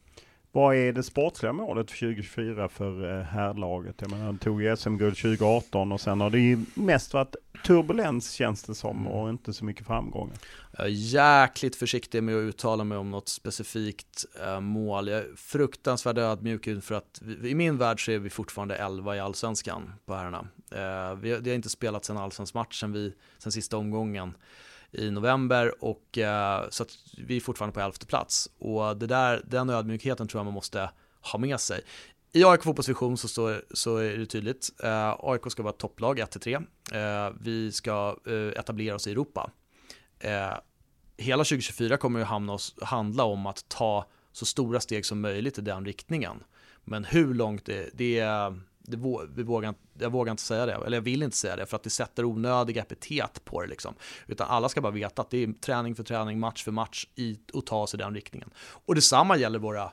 Vad 0.52 0.76
är 0.76 0.94
det 0.94 1.04
sportsliga 1.04 1.54
målet 1.54 1.92
för 1.92 1.98
2024 1.98 2.70
för 2.70 3.22
herrlaget? 3.22 3.96
Jag 4.00 4.12
menar, 4.12 4.26
han 4.26 4.38
tog 4.38 4.78
SM-guld 4.78 5.18
2018 5.18 5.92
och 5.92 6.02
sen 6.02 6.22
har 6.22 6.30
det 6.30 6.40
ju 6.40 6.60
mest 6.74 7.14
varit 7.14 7.36
turbulens 7.66 8.32
känns 8.32 8.64
det 8.64 8.76
som 8.76 8.98
mm. 8.98 9.08
och 9.08 9.30
inte 9.30 9.54
så 9.54 9.66
mycket 9.66 9.88
framgångar. 9.88 10.38
Jag 10.78 10.86
är 10.86 10.92
jäkligt 10.92 11.76
försiktig 11.76 12.24
med 12.24 12.36
att 12.36 12.40
uttala 12.40 12.84
mig 12.84 12.98
om 12.98 13.12
något 13.12 13.30
specifikt 13.30 14.26
äh, 14.46 14.60
mål. 14.60 15.08
Jag 15.08 15.20
är 15.20 15.36
fruktansvärt 15.36 16.18
ödmjuk 16.18 16.84
för 16.84 16.96
att 16.96 17.22
vi, 17.22 17.50
i 17.50 17.56
min 17.56 17.78
värld 17.78 18.06
så 18.06 18.12
är 18.12 18.20
vi 18.20 18.30
fortfarande 18.30 18.76
11 18.76 19.16
i 19.16 19.20
allsvenskan 19.20 19.94
på 20.06 20.16
herrarna. 20.16 20.48
Vi, 21.22 21.40
det 21.42 21.50
har 21.50 21.56
inte 21.56 21.70
spelats 21.70 22.10
en 22.10 22.18
allsvensk 22.18 22.54
match 22.54 22.80
sen, 22.80 22.92
vi, 22.92 23.14
sen 23.38 23.52
sista 23.52 23.78
omgången 23.78 24.34
i 24.92 25.12
november 25.12 25.84
och 25.84 26.18
eh, 26.18 26.70
så 26.70 26.84
att 26.84 26.90
vi 27.18 27.36
är 27.36 27.42
fortfarande 27.42 27.74
på 27.74 27.80
elfte 27.80 28.06
plats 28.06 28.50
och 28.60 28.98
det 28.98 29.08
där, 29.08 29.42
den 29.46 29.70
ödmjukheten 29.70 30.28
tror 30.28 30.40
jag 30.40 30.46
man 30.46 30.54
måste 30.54 30.90
ha 31.22 31.40
med 31.40 31.60
sig. 31.60 31.82
I 32.32 32.44
AIK 32.44 32.64
fotbollsvision 32.64 33.18
så, 33.18 33.28
står, 33.28 33.62
så 33.72 33.98
är 33.98 34.18
det 34.18 34.26
tydligt. 34.26 34.70
Eh, 34.84 35.16
AIK 35.20 35.52
ska 35.52 35.64
vara 35.64 35.74
ett 35.74 35.80
topplag 35.80 36.20
1-3. 36.20 36.66
Eh, 36.94 37.34
vi 37.40 37.72
ska 37.72 38.18
eh, 38.28 38.60
etablera 38.60 38.96
oss 38.96 39.08
i 39.08 39.12
Europa. 39.12 39.52
Eh, 40.20 40.54
hela 41.18 41.44
2024 41.44 41.98
kommer 41.98 42.20
ju 42.20 42.26
hamna 42.26 42.54
oss, 42.54 42.76
handla 42.82 43.24
om 43.24 43.46
att 43.46 43.70
ta 43.70 44.06
så 44.32 44.46
stora 44.46 44.80
steg 44.80 45.06
som 45.06 45.22
möjligt 45.22 45.58
i 45.58 45.62
den 45.62 45.86
riktningen. 45.86 46.44
Men 46.84 47.06
hur 47.06 47.34
långt 47.34 47.66
det, 47.66 47.90
det 47.94 48.20
är 48.20 48.60
det, 48.88 48.98
vi 49.36 49.44
vågar, 49.44 49.76
jag 50.00 50.12
vågar 50.12 50.32
inte 50.32 50.44
säga 50.44 50.66
det, 50.66 50.74
eller 50.74 50.98
jag 50.98 51.02
vill 51.02 51.24
inte 51.24 51.38
säga 51.38 51.56
det, 51.56 51.66
för 51.66 51.76
att 51.76 51.84
det 51.84 51.90
sätter 51.90 52.26
onödiga 52.26 52.82
epitet 52.82 53.46
på 53.46 53.62
det. 53.62 53.68
Liksom. 53.68 53.94
Utan 54.28 54.48
alla 54.48 54.70
ska 54.70 54.82
bara 54.82 54.92
veta 54.92 55.22
att 55.22 55.30
det 55.30 55.44
är 55.44 55.54
träning 55.54 55.96
för 55.96 56.04
träning, 56.04 56.40
match 56.40 56.64
för 56.64 56.72
match 56.72 57.08
i, 57.16 57.40
och 57.54 57.66
ta 57.66 57.88
sig 57.88 57.98
den 58.00 58.14
riktningen. 58.14 58.50
Och 58.86 58.96
detsamma 58.96 59.38
gäller 59.38 59.60
våra, 59.60 59.92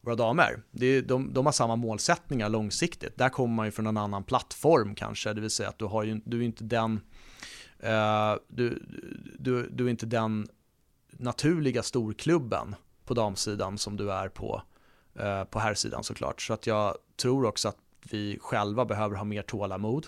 våra 0.00 0.14
damer. 0.14 0.62
Det 0.70 1.00
de, 1.00 1.32
de 1.32 1.46
har 1.46 1.52
samma 1.52 1.76
målsättningar 1.76 2.48
långsiktigt. 2.48 3.18
Där 3.18 3.28
kommer 3.28 3.54
man 3.54 3.66
ju 3.66 3.72
från 3.72 3.86
en 3.86 3.96
annan 3.96 4.24
plattform 4.24 4.94
kanske, 4.94 5.32
det 5.32 5.40
vill 5.40 5.50
säga 5.50 5.68
att 5.68 5.78
du, 5.78 5.84
har 5.84 6.04
ju, 6.04 6.20
du 6.24 6.40
är 6.40 6.42
inte 6.42 6.64
den 6.64 7.00
uh, 7.84 8.38
du, 8.48 8.82
du, 9.38 9.68
du 9.68 9.86
är 9.86 9.90
inte 9.90 10.06
den 10.06 10.48
naturliga 11.10 11.82
storklubben 11.82 12.74
på 13.04 13.14
damsidan 13.14 13.78
som 13.78 13.96
du 13.96 14.12
är 14.12 14.28
på, 14.28 14.62
uh, 15.20 15.44
på 15.44 15.58
herrsidan 15.58 16.04
såklart. 16.04 16.42
Så 16.42 16.52
att 16.52 16.66
jag 16.66 16.96
tror 17.16 17.44
också 17.44 17.68
att 17.68 17.76
vi 18.10 18.38
själva 18.40 18.84
behöver 18.84 19.16
ha 19.16 19.24
mer 19.24 19.42
tålamod 19.42 20.06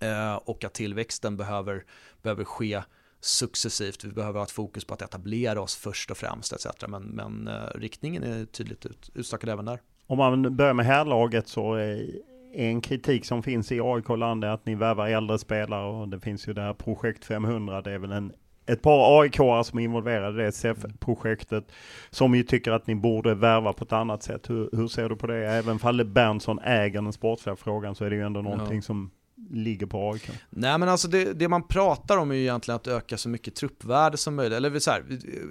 eh, 0.00 0.34
och 0.34 0.64
att 0.64 0.74
tillväxten 0.74 1.36
behöver, 1.36 1.84
behöver 2.22 2.44
ske 2.44 2.82
successivt. 3.20 4.04
Vi 4.04 4.12
behöver 4.12 4.38
ha 4.38 4.44
ett 4.44 4.50
fokus 4.50 4.84
på 4.84 4.94
att 4.94 5.02
etablera 5.02 5.60
oss 5.60 5.76
först 5.76 6.10
och 6.10 6.16
främst 6.16 6.52
etc. 6.52 6.66
Men, 6.88 7.02
men 7.02 7.48
eh, 7.48 7.68
riktningen 7.74 8.22
är 8.22 8.44
tydligt 8.44 8.86
ut, 8.86 9.10
utstakad 9.14 9.50
även 9.50 9.64
där. 9.64 9.80
Om 10.06 10.18
man 10.18 10.56
börjar 10.56 10.74
med 10.74 10.86
härlaget 10.86 11.48
så 11.48 11.74
är 11.74 12.10
en 12.54 12.80
kritik 12.80 13.24
som 13.24 13.42
finns 13.42 13.72
i 13.72 13.80
AIK-land 13.80 14.44
är 14.44 14.48
att 14.48 14.66
ni 14.66 14.74
värvar 14.74 15.08
äldre 15.08 15.38
spelare 15.38 15.86
och 15.86 16.08
det 16.08 16.20
finns 16.20 16.48
ju 16.48 16.52
det 16.52 16.62
här 16.62 16.74
projekt 16.74 17.24
500. 17.24 17.82
Det 17.82 17.92
är 17.92 17.98
väl 17.98 18.12
en 18.12 18.32
ett 18.66 18.82
par 18.82 19.20
aik 19.20 19.36
som 19.36 19.78
är 19.78 19.82
involverade 19.82 20.42
i 20.42 20.44
det 20.44 20.48
SF-projektet 20.48 21.72
som 22.10 22.34
ju 22.34 22.42
tycker 22.42 22.72
att 22.72 22.86
ni 22.86 22.94
borde 22.94 23.34
värva 23.34 23.72
på 23.72 23.84
ett 23.84 23.92
annat 23.92 24.22
sätt. 24.22 24.50
Hur, 24.50 24.68
hur 24.72 24.88
ser 24.88 25.08
du 25.08 25.16
på 25.16 25.26
det? 25.26 25.46
Även 25.46 25.78
Falle 25.78 26.04
Berntsson 26.04 26.58
äger 26.58 27.02
den 27.02 27.12
sportsliga 27.12 27.56
frågan 27.56 27.94
så 27.94 28.04
är 28.04 28.10
det 28.10 28.16
ju 28.16 28.22
ändå 28.22 28.42
någonting 28.42 28.76
ja. 28.76 28.82
som 28.82 29.10
ligger 29.50 29.86
på 29.86 30.12
AIK. 30.12 30.30
Nej 30.50 30.78
men 30.78 30.88
alltså 30.88 31.08
det, 31.08 31.32
det, 31.32 31.48
man 31.48 31.68
pratar 31.68 32.16
om 32.16 32.30
är 32.30 32.34
ju 32.34 32.40
egentligen 32.40 32.76
att 32.76 32.86
öka 32.86 33.18
så 33.18 33.28
mycket 33.28 33.54
truppvärde 33.54 34.16
som 34.16 34.34
möjligt. 34.34 34.56
Eller 34.56 34.78
så 34.78 34.90
här, 34.90 35.04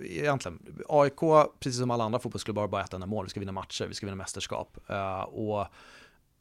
egentligen, 0.05 0.59
AIK, 0.89 1.19
precis 1.59 1.79
som 1.79 1.91
alla 1.91 2.03
andra 2.03 2.19
fotbollsklubbar, 2.19 2.67
bara 2.67 2.83
ett 2.83 2.93
enda 2.93 3.07
mål. 3.07 3.25
Vi 3.25 3.29
ska 3.29 3.39
vinna 3.39 3.51
matcher, 3.51 3.85
vi 3.87 3.93
ska 3.93 4.05
vinna 4.05 4.15
mästerskap. 4.15 4.77
Uh, 4.89 5.21
och 5.21 5.67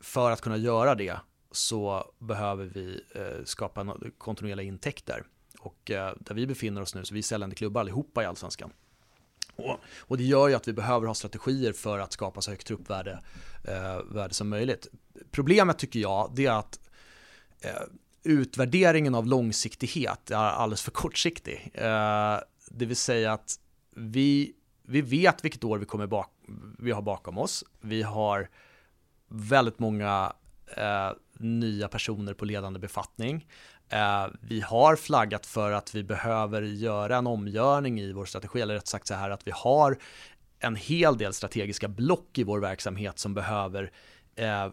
för 0.01 0.31
att 0.31 0.41
kunna 0.41 0.57
göra 0.57 0.95
det 0.95 1.17
så 1.51 2.05
behöver 2.19 2.65
vi 2.65 3.01
uh, 3.17 3.45
skapa 3.45 3.97
kontinuerliga 4.19 4.67
intäkter. 4.67 5.23
Och 5.63 5.91
eh, 5.91 6.15
där 6.21 6.35
vi 6.35 6.47
befinner 6.47 6.81
oss 6.81 6.95
nu, 6.95 7.05
så 7.05 7.15
vi 7.15 7.21
är 7.21 7.23
säljande 7.23 7.57
klubbar 7.57 7.81
allihopa 7.81 8.23
i 8.23 8.27
Allsvenskan. 8.27 8.73
Och, 9.57 9.81
och, 9.99 10.17
det 10.17 10.25
gör 10.25 10.49
ju 10.49 10.55
att 10.55 10.69
vi 10.69 10.73
behöver 10.73 11.07
ha 11.07 11.15
strategier 11.15 11.73
för 11.73 11.99
att 11.99 12.13
skapa 12.13 12.41
så 12.41 12.51
högt 12.51 12.67
truppvärde 12.67 13.23
eh, 13.65 14.03
värde 14.05 14.35
som 14.35 14.49
möjligt. 14.49 14.87
Problemet 15.31 15.79
tycker 15.79 16.01
jag, 16.01 16.33
det 16.35 16.47
är 16.47 16.59
att 16.59 16.81
eh, 17.61 17.83
utvärderingen 18.23 19.15
av 19.15 19.27
långsiktighet 19.27 20.31
är 20.31 20.37
alldeles 20.37 20.83
för 20.83 20.91
kortsiktig. 20.91 21.71
Eh, 21.75 22.39
det 22.69 22.87
vill 22.87 22.97
säga 22.97 23.33
att 23.33 23.59
vi, 23.97 24.53
vi 24.83 25.03
vet 25.03 25.45
vilket 25.45 25.65
år 25.65 25.79
vi, 25.79 25.87
kommer 25.87 26.07
bak, 26.07 26.31
vi 26.79 26.91
har 26.91 27.03
bakom 27.03 27.39
oss. 27.39 27.65
Vi 27.81 28.03
har 28.03 28.49
väldigt 29.29 29.79
många 29.79 30.33
eh, 30.77 31.11
nya 31.39 31.89
personer 31.89 32.35
på 32.35 32.45
ledande 32.45 32.79
befattning. 32.79 33.47
Eh, 33.93 34.27
vi 34.41 34.61
har 34.61 34.97
flaggat 34.97 35.47
för 35.47 35.73
att 35.73 35.95
vi 35.95 36.03
behöver 36.03 36.63
göra 36.63 37.17
en 37.17 37.27
omgörning 37.27 38.01
i 38.01 38.13
vår 38.13 38.25
strategi, 38.25 38.61
eller 38.61 38.75
rätt 38.75 38.87
sagt 38.87 39.07
så 39.07 39.15
här 39.15 39.31
att 39.31 39.47
vi 39.47 39.53
har 39.55 39.99
en 40.59 40.77
hel 40.77 41.19
del 41.19 41.33
strategiska 41.33 41.89
block 41.89 42.39
i 42.39 42.45
vår 42.45 42.61
verksamhet 42.61 43.19
som 43.19 43.35
behöver 43.35 43.93
eh, 44.37 44.71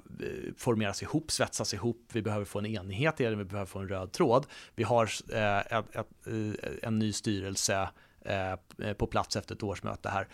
formeras 0.57 1.03
ihop, 1.03 1.32
svetsas 1.32 1.74
ihop, 1.74 2.09
vi 2.13 2.22
behöver 2.22 2.45
få 2.45 2.59
en 2.59 2.65
enhet 2.65 3.22
i 3.22 3.24
det, 3.24 3.36
vi 3.36 3.43
behöver 3.43 3.65
få 3.65 3.80
en 3.80 3.89
röd 3.89 4.11
tråd. 4.11 4.45
Vi 4.76 4.84
har 4.84 5.09
eh, 5.34 5.57
ett, 5.57 5.95
ett, 5.95 6.07
eh, 6.28 6.88
en 6.88 6.99
ny 6.99 7.13
styrelse 7.13 7.89
eh, 8.26 8.93
på 8.93 9.07
plats 9.07 9.36
efter 9.36 9.55
ett 9.55 9.63
årsmöte 9.63 10.09
här. 10.09 10.28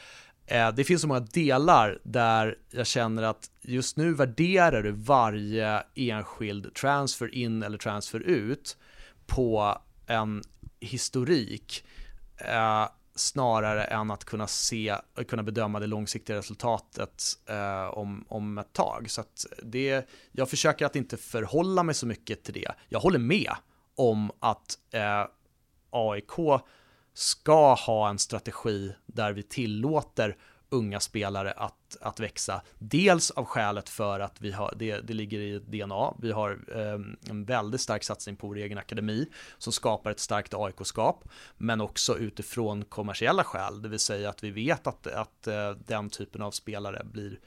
Eh, 0.47 0.71
det 0.71 0.83
finns 0.83 1.01
så 1.01 1.07
många 1.07 1.19
delar 1.19 1.99
där 2.03 2.57
jag 2.71 2.87
känner 2.87 3.23
att 3.23 3.49
just 3.61 3.97
nu 3.97 4.13
värderar 4.13 4.83
du 4.83 4.91
varje 4.91 5.83
enskild 5.95 6.73
transfer 6.73 7.35
in 7.35 7.63
eller 7.63 7.77
transfer 7.77 8.19
ut 8.19 8.77
på 9.25 9.77
en 10.07 10.43
historik 10.79 11.85
eh, 12.37 12.87
snarare 13.15 13.83
än 13.83 14.11
att 14.11 14.25
kunna 14.25 14.47
se, 14.47 14.95
kunna 15.27 15.43
bedöma 15.43 15.79
det 15.79 15.87
långsiktiga 15.87 16.35
resultatet 16.35 17.23
eh, 17.49 17.85
om, 17.85 18.25
om 18.27 18.57
ett 18.57 18.73
tag. 18.73 19.09
Så 19.09 19.21
att 19.21 19.45
det, 19.63 20.09
jag 20.31 20.49
försöker 20.49 20.85
att 20.85 20.95
inte 20.95 21.17
förhålla 21.17 21.83
mig 21.83 21.95
så 21.95 22.07
mycket 22.07 22.43
till 22.43 22.53
det. 22.53 22.71
Jag 22.89 22.99
håller 22.99 23.19
med 23.19 23.51
om 23.95 24.31
att 24.39 24.79
eh, 24.91 25.25
AIK 25.89 26.61
ska 27.15 27.73
ha 27.73 28.09
en 28.09 28.19
strategi 28.19 28.93
där 29.05 29.33
vi 29.33 29.43
tillåter 29.43 30.37
unga 30.69 30.99
spelare 30.99 31.51
att, 31.51 31.97
att 32.01 32.19
växa. 32.19 32.61
Dels 32.79 33.31
av 33.31 33.45
skälet 33.45 33.89
för 33.89 34.19
att 34.19 34.41
vi 34.41 34.51
har, 34.51 34.73
det, 34.77 34.97
det 34.97 35.13
ligger 35.13 35.39
i 35.39 35.59
DNA. 35.59 36.13
Vi 36.19 36.31
har 36.31 36.59
eh, 36.75 37.29
en 37.29 37.45
väldigt 37.45 37.81
stark 37.81 38.03
satsning 38.03 38.35
på 38.35 38.47
vår 38.47 38.57
egen 38.57 38.77
akademi 38.77 39.27
som 39.57 39.73
skapar 39.73 40.11
ett 40.11 40.19
starkt 40.19 40.53
AIK-skap, 40.53 41.29
men 41.57 41.81
också 41.81 42.17
utifrån 42.17 42.85
kommersiella 42.85 43.43
skäl, 43.43 43.81
det 43.81 43.89
vill 43.89 43.99
säga 43.99 44.29
att 44.29 44.43
vi 44.43 44.51
vet 44.51 44.87
att, 44.87 45.07
att 45.07 45.47
eh, 45.47 45.71
den 45.71 46.09
typen 46.09 46.41
av 46.41 46.51
spelare 46.51 47.01
blir 47.05 47.31
eh, 47.31 47.37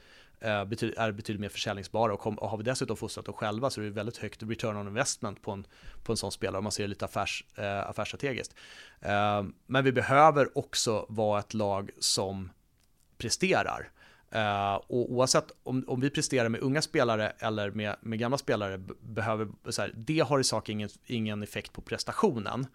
Eh, 0.41 0.51
är 0.51 1.11
betydligt 1.11 1.41
mer 1.41 1.49
försäljningsbara 1.49 2.13
och, 2.13 2.49
har 2.49 2.57
vi 2.57 2.63
dessutom 2.63 2.97
fostrat 2.97 3.25
dem 3.25 3.33
själva 3.33 3.69
så 3.69 3.81
är 3.81 3.85
det 3.85 3.91
väldigt 3.91 4.17
högt 4.17 4.43
return 4.43 4.77
on 4.77 4.87
investment 4.87 5.41
på 5.41 5.51
en, 5.51 5.65
på 6.03 6.11
en 6.11 6.17
sån 6.17 6.31
spelare 6.31 6.57
om 6.57 6.63
man 6.63 6.71
ser 6.71 6.83
det 6.83 6.87
lite 6.87 7.05
affärs, 7.05 7.45
eh, 7.55 7.89
affärsstrategiskt. 7.89 8.55
Eh, 9.01 9.43
men 9.65 9.83
vi 9.83 9.91
behöver 9.91 10.57
också 10.57 11.05
vara 11.09 11.39
ett 11.39 11.53
lag 11.53 11.91
som 11.99 12.49
presterar. 13.17 13.89
Eh, 14.31 14.73
och 14.73 15.11
oavsett 15.11 15.51
om, 15.63 15.83
om 15.87 16.01
vi 16.01 16.09
presterar 16.09 16.49
med 16.49 16.61
unga 16.61 16.81
spelare 16.81 17.33
eller 17.39 17.71
med, 17.71 17.95
med 18.01 18.19
gamla 18.19 18.37
spelare, 18.37 18.77
behöver, 19.01 19.47
så 19.69 19.81
här, 19.81 19.93
det 19.95 20.19
har 20.19 20.39
i 20.39 20.43
sak 20.43 20.69
ingen, 20.69 20.89
ingen 21.05 21.43
effekt 21.43 21.73
på 21.73 21.81
prestationen. 21.81 22.67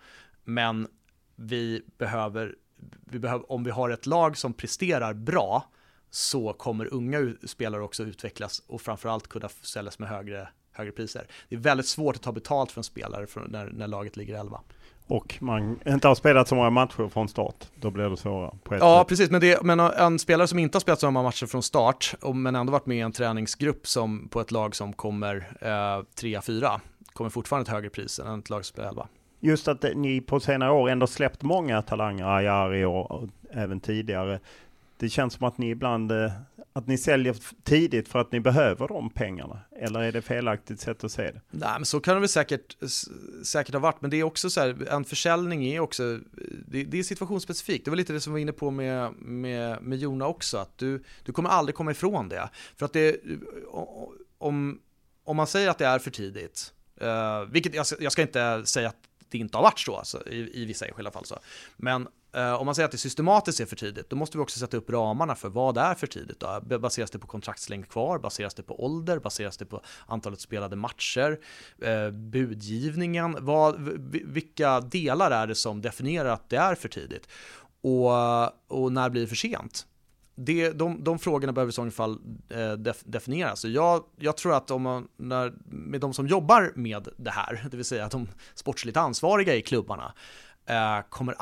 Men 0.44 0.88
vi 1.36 1.82
behöver, 1.98 2.56
vi 3.04 3.18
behöver, 3.18 3.52
om 3.52 3.64
vi 3.64 3.70
har 3.70 3.90
ett 3.90 4.06
lag 4.06 4.36
som 4.36 4.52
presterar 4.52 5.14
bra, 5.14 5.70
så 6.14 6.52
kommer 6.52 6.94
unga 6.94 7.34
spelare 7.44 7.82
också 7.82 8.02
utvecklas 8.02 8.62
och 8.66 8.80
framförallt 8.80 9.28
kunna 9.28 9.48
säljas 9.48 9.98
med 9.98 10.08
högre, 10.08 10.48
högre 10.72 10.92
priser. 10.92 11.26
Det 11.48 11.54
är 11.54 11.60
väldigt 11.60 11.86
svårt 11.86 12.16
att 12.16 12.22
ta 12.22 12.32
betalt 12.32 12.72
från 12.72 12.84
spelare 12.84 13.26
när, 13.48 13.66
när 13.66 13.86
laget 13.86 14.16
ligger 14.16 14.40
11 14.40 14.60
och 15.06 15.36
man 15.40 15.80
inte 15.86 16.08
har 16.08 16.14
spelat 16.14 16.48
så 16.48 16.54
många 16.54 16.70
matcher 16.70 17.08
från 17.08 17.28
start, 17.28 17.64
då 17.80 17.90
blir 17.90 18.04
det 18.04 18.16
svårare. 18.16 18.54
ja, 18.70 19.00
sätt. 19.00 19.08
precis, 19.08 19.30
men, 19.30 19.40
det, 19.40 19.62
men 19.62 19.80
en 19.80 20.18
spelare 20.18 20.48
som 20.48 20.58
inte 20.58 20.76
har 20.76 20.80
spelat 20.80 21.00
så 21.00 21.10
många 21.10 21.24
matcher 21.24 21.46
från 21.46 21.62
start, 21.62 22.14
men 22.34 22.56
ändå 22.56 22.72
varit 22.72 22.86
med 22.86 22.96
i 22.96 23.00
en 23.00 23.12
träningsgrupp 23.12 23.86
som, 23.86 24.28
på 24.28 24.40
ett 24.40 24.50
lag 24.50 24.76
som 24.76 24.92
kommer 24.92 25.36
eh, 25.60 25.66
3-4, 25.66 26.80
kommer 27.12 27.30
fortfarande 27.30 27.62
ett 27.62 27.74
högre 27.74 27.90
pris 27.90 28.18
än 28.18 28.38
ett 28.38 28.50
lag 28.50 28.64
som 28.64 28.72
spelar 28.72 28.88
11. 28.88 29.08
Just 29.40 29.68
att 29.68 29.84
ni 29.94 30.20
på 30.20 30.40
senare 30.40 30.72
år 30.72 30.90
ändå 30.90 31.06
släppt 31.06 31.42
många 31.42 31.82
talanger, 31.82 32.36
Ajari 32.36 32.84
och 32.84 33.28
även 33.50 33.80
tidigare. 33.80 34.40
Det 35.04 35.10
känns 35.10 35.34
som 35.34 35.46
att 35.46 35.58
ni 35.58 35.70
ibland 35.70 36.12
eh, 36.12 36.32
att 36.72 36.86
ni 36.86 36.98
säljer 36.98 37.36
tidigt 37.62 38.08
för 38.08 38.18
att 38.18 38.32
ni 38.32 38.40
behöver 38.40 38.88
de 38.88 39.10
pengarna? 39.10 39.60
Eller 39.76 40.00
är 40.00 40.12
det 40.12 40.22
felaktigt 40.22 40.80
sätt 40.80 41.04
att 41.04 41.12
se 41.12 41.22
det? 41.22 41.40
Nej, 41.50 41.72
men 41.76 41.84
så 41.84 42.00
kan 42.00 42.14
det 42.14 42.20
väl 42.20 42.28
säkert, 42.28 42.76
säkert 43.44 43.74
ha 43.74 43.80
varit, 43.80 44.00
men 44.00 44.10
det 44.10 44.16
är 44.16 44.22
också 44.22 44.50
så 44.50 44.60
här, 44.60 44.88
en 44.90 45.04
försäljning 45.04 45.66
är 45.66 45.80
också, 45.80 46.18
det, 46.66 46.84
det 46.84 46.98
är 46.98 47.02
situationsspecifikt. 47.02 47.84
Det 47.84 47.90
var 47.90 47.96
lite 47.96 48.12
det 48.12 48.20
som 48.20 48.32
vi 48.32 48.34
var 48.34 48.42
inne 48.42 48.52
på 48.52 48.70
med, 48.70 49.12
med, 49.12 49.82
med 49.82 49.98
Jona 49.98 50.26
också, 50.26 50.58
att 50.58 50.78
du, 50.78 51.02
du 51.24 51.32
kommer 51.32 51.50
aldrig 51.50 51.74
komma 51.74 51.90
ifrån 51.90 52.28
det. 52.28 52.50
För 52.76 52.86
att 52.86 52.92
det, 52.92 53.16
om, 54.38 54.80
om 55.24 55.36
man 55.36 55.46
säger 55.46 55.70
att 55.70 55.78
det 55.78 55.86
är 55.86 55.98
för 55.98 56.10
tidigt, 56.10 56.72
eh, 57.00 57.44
vilket 57.44 57.74
jag, 57.74 57.86
jag 58.00 58.12
ska 58.12 58.22
inte 58.22 58.62
säga 58.66 58.88
att 58.88 59.08
det 59.28 59.38
inte 59.38 59.56
har 59.56 59.62
varit 59.62 59.78
så 59.78 59.96
alltså, 59.96 60.28
i, 60.28 60.62
i 60.62 60.64
vissa 60.64 60.86
enskilda 60.86 61.10
fall. 61.10 61.24
Så. 61.24 61.38
Men 61.76 62.08
Eh, 62.34 62.54
om 62.54 62.66
man 62.66 62.74
säger 62.74 62.84
att 62.84 62.92
det 62.92 62.98
systematiskt 62.98 63.60
är 63.60 63.66
för 63.66 63.76
tidigt, 63.76 64.10
då 64.10 64.16
måste 64.16 64.38
vi 64.38 64.44
också 64.44 64.58
sätta 64.58 64.76
upp 64.76 64.90
ramarna 64.90 65.34
för 65.34 65.48
vad 65.48 65.74
det 65.74 65.80
är 65.80 65.94
för 65.94 66.06
tidigt. 66.06 66.40
Då. 66.40 66.78
Baseras 66.78 67.10
det 67.10 67.18
på 67.18 67.26
kontraktslängd 67.26 67.88
kvar? 67.88 68.18
Baseras 68.18 68.54
det 68.54 68.62
på 68.62 68.84
ålder? 68.84 69.18
Baseras 69.18 69.56
det 69.56 69.64
på 69.64 69.80
antalet 70.06 70.40
spelade 70.40 70.76
matcher? 70.76 71.40
Eh, 71.82 72.10
budgivningen? 72.10 73.36
Vad, 73.40 73.80
vilka 74.24 74.80
delar 74.80 75.30
är 75.30 75.46
det 75.46 75.54
som 75.54 75.82
definierar 75.82 76.28
att 76.28 76.50
det 76.50 76.56
är 76.56 76.74
för 76.74 76.88
tidigt? 76.88 77.28
Och, 77.80 78.82
och 78.82 78.92
när 78.92 79.10
blir 79.10 79.22
det 79.22 79.28
för 79.28 79.36
sent? 79.36 79.86
det, 80.36 80.70
de, 80.70 81.04
de 81.04 81.18
frågorna 81.18 81.52
behöver 81.52 81.70
i 81.70 81.72
så 81.72 81.90
fall 81.90 82.18
eh, 82.48 82.72
def, 82.72 83.02
definieras. 83.04 83.60
Så 83.60 83.68
jag, 83.68 84.04
jag 84.18 84.36
tror 84.36 84.56
att 84.56 84.70
om 84.70 84.82
man, 84.82 85.08
när, 85.16 85.52
med 85.64 86.00
de 86.00 86.14
som 86.14 86.26
jobbar 86.26 86.72
med 86.74 87.08
det 87.16 87.30
här, 87.30 87.66
det 87.70 87.76
vill 87.76 87.86
säga 87.86 88.08
de 88.08 88.28
sportsligt 88.54 88.96
ansvariga 88.96 89.54
i 89.54 89.62
klubbarna, 89.62 90.14
eh, 90.66 91.00
kommer 91.08 91.34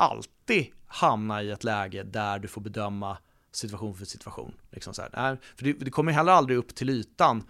alltid 0.52 0.72
hamna 0.86 1.42
i 1.42 1.50
ett 1.50 1.64
läge 1.64 2.02
där 2.02 2.38
du 2.38 2.48
får 2.48 2.60
bedöma 2.60 3.18
situation 3.52 3.94
för 3.94 4.04
situation. 4.04 4.54
Liksom 4.70 4.94
så 4.94 5.02
här. 5.12 5.38
För 5.56 5.64
det, 5.64 5.72
det 5.72 5.90
kommer 5.90 6.12
heller 6.12 6.32
aldrig 6.32 6.58
upp 6.58 6.74
till 6.74 6.90
ytan 6.90 7.44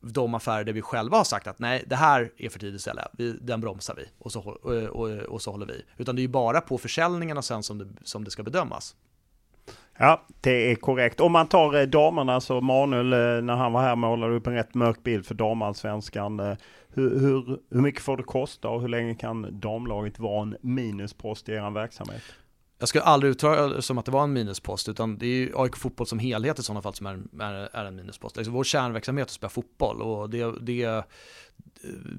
de 0.00 0.34
affärer 0.34 0.64
där 0.64 0.72
vi 0.72 0.82
själva 0.82 1.16
har 1.16 1.24
sagt 1.24 1.46
att 1.46 1.58
nej, 1.58 1.84
det 1.86 1.96
här 1.96 2.32
är 2.36 2.48
för 2.48 2.58
tidigt 2.58 2.74
att 2.74 2.80
sälja, 2.80 3.08
vi, 3.12 3.32
den 3.32 3.60
bromsar 3.60 3.94
vi 3.94 4.04
och 4.18 4.32
så, 4.32 4.40
och, 4.40 4.72
och, 4.72 5.08
och 5.08 5.42
så 5.42 5.50
håller 5.50 5.66
vi. 5.66 5.82
Utan 5.96 6.16
det 6.16 6.20
är 6.20 6.22
ju 6.22 6.28
bara 6.28 6.60
på 6.60 6.78
försäljningarna 6.78 7.42
sen 7.42 7.62
som 7.62 7.78
det, 7.78 7.86
som 8.04 8.24
det 8.24 8.30
ska 8.30 8.42
bedömas. 8.42 8.96
Ja, 9.98 10.22
det 10.40 10.70
är 10.70 10.74
korrekt. 10.74 11.20
Om 11.20 11.32
man 11.32 11.46
tar 11.46 11.80
eh, 11.80 11.82
damerna 11.82 12.40
så 12.40 12.60
Manuel, 12.60 13.12
eh, 13.12 13.44
när 13.44 13.54
han 13.54 13.72
var 13.72 13.82
här 13.82 13.96
målade 13.96 14.34
upp 14.34 14.46
en 14.46 14.54
rätt 14.54 14.74
mörk 14.74 15.02
bild 15.02 15.26
för 15.26 15.34
damallsvenskan. 15.34 16.40
Eh, 16.40 16.56
hur, 16.94 17.20
hur, 17.20 17.58
hur 17.70 17.80
mycket 17.80 18.02
får 18.02 18.16
det 18.16 18.22
kosta 18.22 18.68
och 18.68 18.80
hur 18.80 18.88
länge 18.88 19.14
kan 19.14 19.60
damlaget 19.60 20.18
vara 20.18 20.42
en 20.42 20.56
minuspost 20.60 21.48
i 21.48 21.52
er 21.52 21.70
verksamhet? 21.70 22.22
Jag 22.78 22.88
skulle 22.88 23.04
aldrig 23.04 23.30
uttala 23.30 23.68
det 23.68 23.82
som 23.82 23.98
att 23.98 24.04
det 24.04 24.10
var 24.10 24.22
en 24.22 24.32
minuspost, 24.32 24.88
utan 24.88 25.18
det 25.18 25.26
är 25.26 25.36
ju 25.36 25.52
AIK 25.56 25.76
Fotboll 25.76 26.06
som 26.06 26.18
helhet 26.18 26.58
i 26.58 26.62
sådana 26.62 26.82
fall 26.82 26.94
som 26.94 27.06
är, 27.06 27.22
är, 27.40 27.68
är 27.72 27.84
en 27.84 27.96
minuspost. 27.96 28.36
Liksom 28.36 28.54
vår 28.54 28.64
kärnverksamhet 28.64 29.22
är 29.22 29.26
att 29.26 29.30
spela 29.30 29.50
fotboll 29.50 30.02
och 30.02 30.30
det, 30.30 30.54
det, 30.60 31.04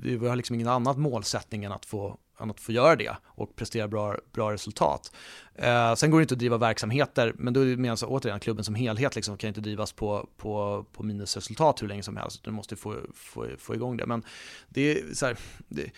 vi 0.03 0.27
har 0.27 0.35
liksom 0.35 0.53
ingen 0.55 0.67
annan 0.67 1.01
målsättning 1.01 1.63
än 1.63 1.71
att 1.71 1.85
få 1.85 2.17
än 2.39 2.51
att 2.51 2.59
få 2.59 2.71
göra 2.71 2.95
det 2.95 3.17
och 3.23 3.55
prestera 3.55 3.87
bra, 3.87 4.17
bra 4.33 4.53
resultat. 4.53 5.15
Eh, 5.55 5.95
sen 5.95 6.11
går 6.11 6.19
det 6.19 6.21
inte 6.21 6.33
att 6.33 6.39
driva 6.39 6.57
verksamheter, 6.57 7.33
men 7.37 7.53
då 7.53 7.59
är 7.59 7.65
det 7.65 7.77
menar 7.77 7.97
jag 8.01 8.11
återigen 8.11 8.39
klubben 8.39 8.63
som 8.63 8.75
helhet 8.75 9.15
liksom 9.15 9.37
kan 9.37 9.47
inte 9.47 9.61
drivas 9.61 9.91
på, 9.91 10.29
på, 10.37 10.85
på 10.91 11.03
minusresultat 11.03 11.81
hur 11.81 11.87
länge 11.87 12.03
som 12.03 12.17
helst. 12.17 12.43
Du 12.43 12.51
måste 12.51 12.75
få, 12.75 12.95
få, 13.13 13.47
få 13.57 13.75
igång 13.75 13.97
det. 13.97 14.05
Men 14.05 14.23
det 14.69 14.81
är, 14.91 15.13
så 15.13 15.25
här, 15.25 15.37
det, 15.67 15.91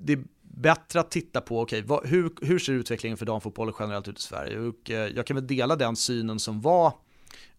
det 0.00 0.12
är 0.12 0.24
bättre 0.42 1.00
att 1.00 1.10
titta 1.10 1.40
på, 1.40 1.60
okej, 1.60 1.84
okay, 1.84 2.10
hur, 2.10 2.30
hur 2.42 2.58
ser 2.58 2.72
utvecklingen 2.72 3.16
för 3.16 3.26
damfotbollen 3.26 3.74
generellt 3.78 4.08
ut 4.08 4.18
i 4.18 4.22
Sverige? 4.22 4.58
Och, 4.58 4.90
eh, 4.90 5.12
jag 5.16 5.26
kan 5.26 5.34
väl 5.34 5.46
dela 5.46 5.76
den 5.76 5.96
synen 5.96 6.38
som 6.38 6.60
var 6.60 6.92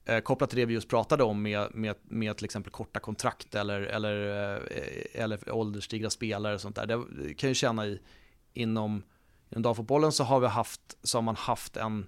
eh, 0.08 0.20
kopplat 0.20 0.50
till 0.50 0.60
det 0.60 0.66
vi 0.66 0.74
just 0.74 0.90
pratade 0.90 1.24
om 1.24 1.42
med, 1.42 1.68
med, 1.76 1.96
med 2.04 2.38
till 2.38 2.46
exempel 2.46 2.72
korta 2.72 3.00
kontrakt 3.00 3.56
eller, 3.56 3.82
eller, 3.82 4.30
eh, 4.56 5.22
eller 5.22 5.52
ålderstigra 5.52 6.10
spelare 6.10 6.54
och 6.54 6.62
sånt 6.62 6.76
där. 6.76 6.88
Det 6.88 7.34
kan 7.34 7.50
ju 7.50 7.56
känna 7.56 7.86
i, 7.86 8.00
inom, 8.54 9.04
inom 9.50 9.62
damfotbollen 9.62 10.12
så 10.12 10.24
har 10.24 10.40
vi 10.40 10.48
haft, 10.48 10.98
så 11.04 11.18
har 11.18 11.22
man 11.22 11.36
haft 11.36 11.78
en 11.78 12.08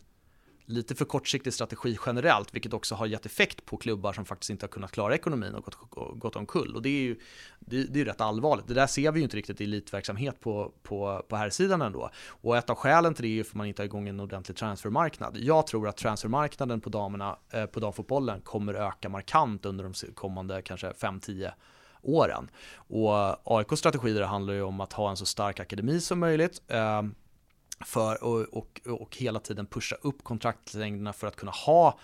lite 0.69 0.95
för 0.95 1.05
kortsiktig 1.05 1.53
strategi 1.53 1.97
generellt, 2.05 2.53
vilket 2.53 2.73
också 2.73 2.95
har 2.95 3.05
gett 3.05 3.25
effekt 3.25 3.65
på 3.65 3.77
klubbar 3.77 4.13
som 4.13 4.25
faktiskt 4.25 4.49
inte 4.49 4.65
har 4.65 4.69
kunnat 4.69 4.91
klara 4.91 5.15
ekonomin 5.15 5.55
och 5.55 5.63
gått, 5.63 5.77
gått 6.19 6.35
omkull. 6.35 6.75
Och 6.75 6.81
det 6.81 6.89
är 6.89 7.01
ju 7.01 7.19
det, 7.59 7.83
det 7.83 8.01
är 8.01 8.05
rätt 8.05 8.21
allvarligt. 8.21 8.67
Det 8.67 8.73
där 8.73 8.87
ser 8.87 9.11
vi 9.11 9.19
ju 9.19 9.23
inte 9.23 9.37
riktigt 9.37 9.61
i 9.61 9.63
elitverksamhet 9.63 10.39
på, 10.39 10.73
på, 10.83 11.25
på 11.27 11.35
här 11.35 11.49
sidan 11.49 11.81
ändå. 11.81 12.09
Och 12.27 12.57
ett 12.57 12.69
av 12.69 12.75
skälen 12.75 13.13
till 13.13 13.23
det 13.23 13.29
är 13.29 13.33
ju 13.33 13.43
för 13.43 13.51
att 13.51 13.55
man 13.55 13.67
inte 13.67 13.81
har 13.81 13.85
igång 13.85 14.07
en 14.07 14.19
ordentlig 14.19 14.57
transfermarknad. 14.57 15.37
Jag 15.37 15.67
tror 15.67 15.87
att 15.87 15.97
transfermarknaden 15.97 16.81
på 16.81 16.89
damerna, 16.89 17.37
eh, 17.53 17.65
på 17.65 17.79
damfotbollen 17.79 18.41
kommer 18.41 18.73
öka 18.73 19.09
markant 19.09 19.65
under 19.65 19.83
de 19.83 19.93
kommande 20.13 20.61
kanske 20.61 20.91
5-10 20.91 21.51
åren. 22.01 22.49
Och 22.75 23.13
AIKs 23.57 23.79
strategi 23.79 24.13
där 24.13 24.21
handlar 24.21 24.53
ju 24.53 24.61
om 24.61 24.79
att 24.81 24.93
ha 24.93 25.09
en 25.09 25.17
så 25.17 25.25
stark 25.25 25.59
akademi 25.59 26.01
som 26.01 26.19
möjligt. 26.19 26.61
Ehm, 26.67 27.15
för 27.85 28.23
och, 28.23 28.41
och, 28.41 28.81
och 28.85 29.17
hela 29.17 29.39
tiden 29.39 29.65
pusha 29.65 29.95
upp 30.01 30.23
kontraktlängderna 30.23 31.13
för 31.13 31.27
att 31.27 31.35
kunna 31.35 31.51
ha 31.51 31.99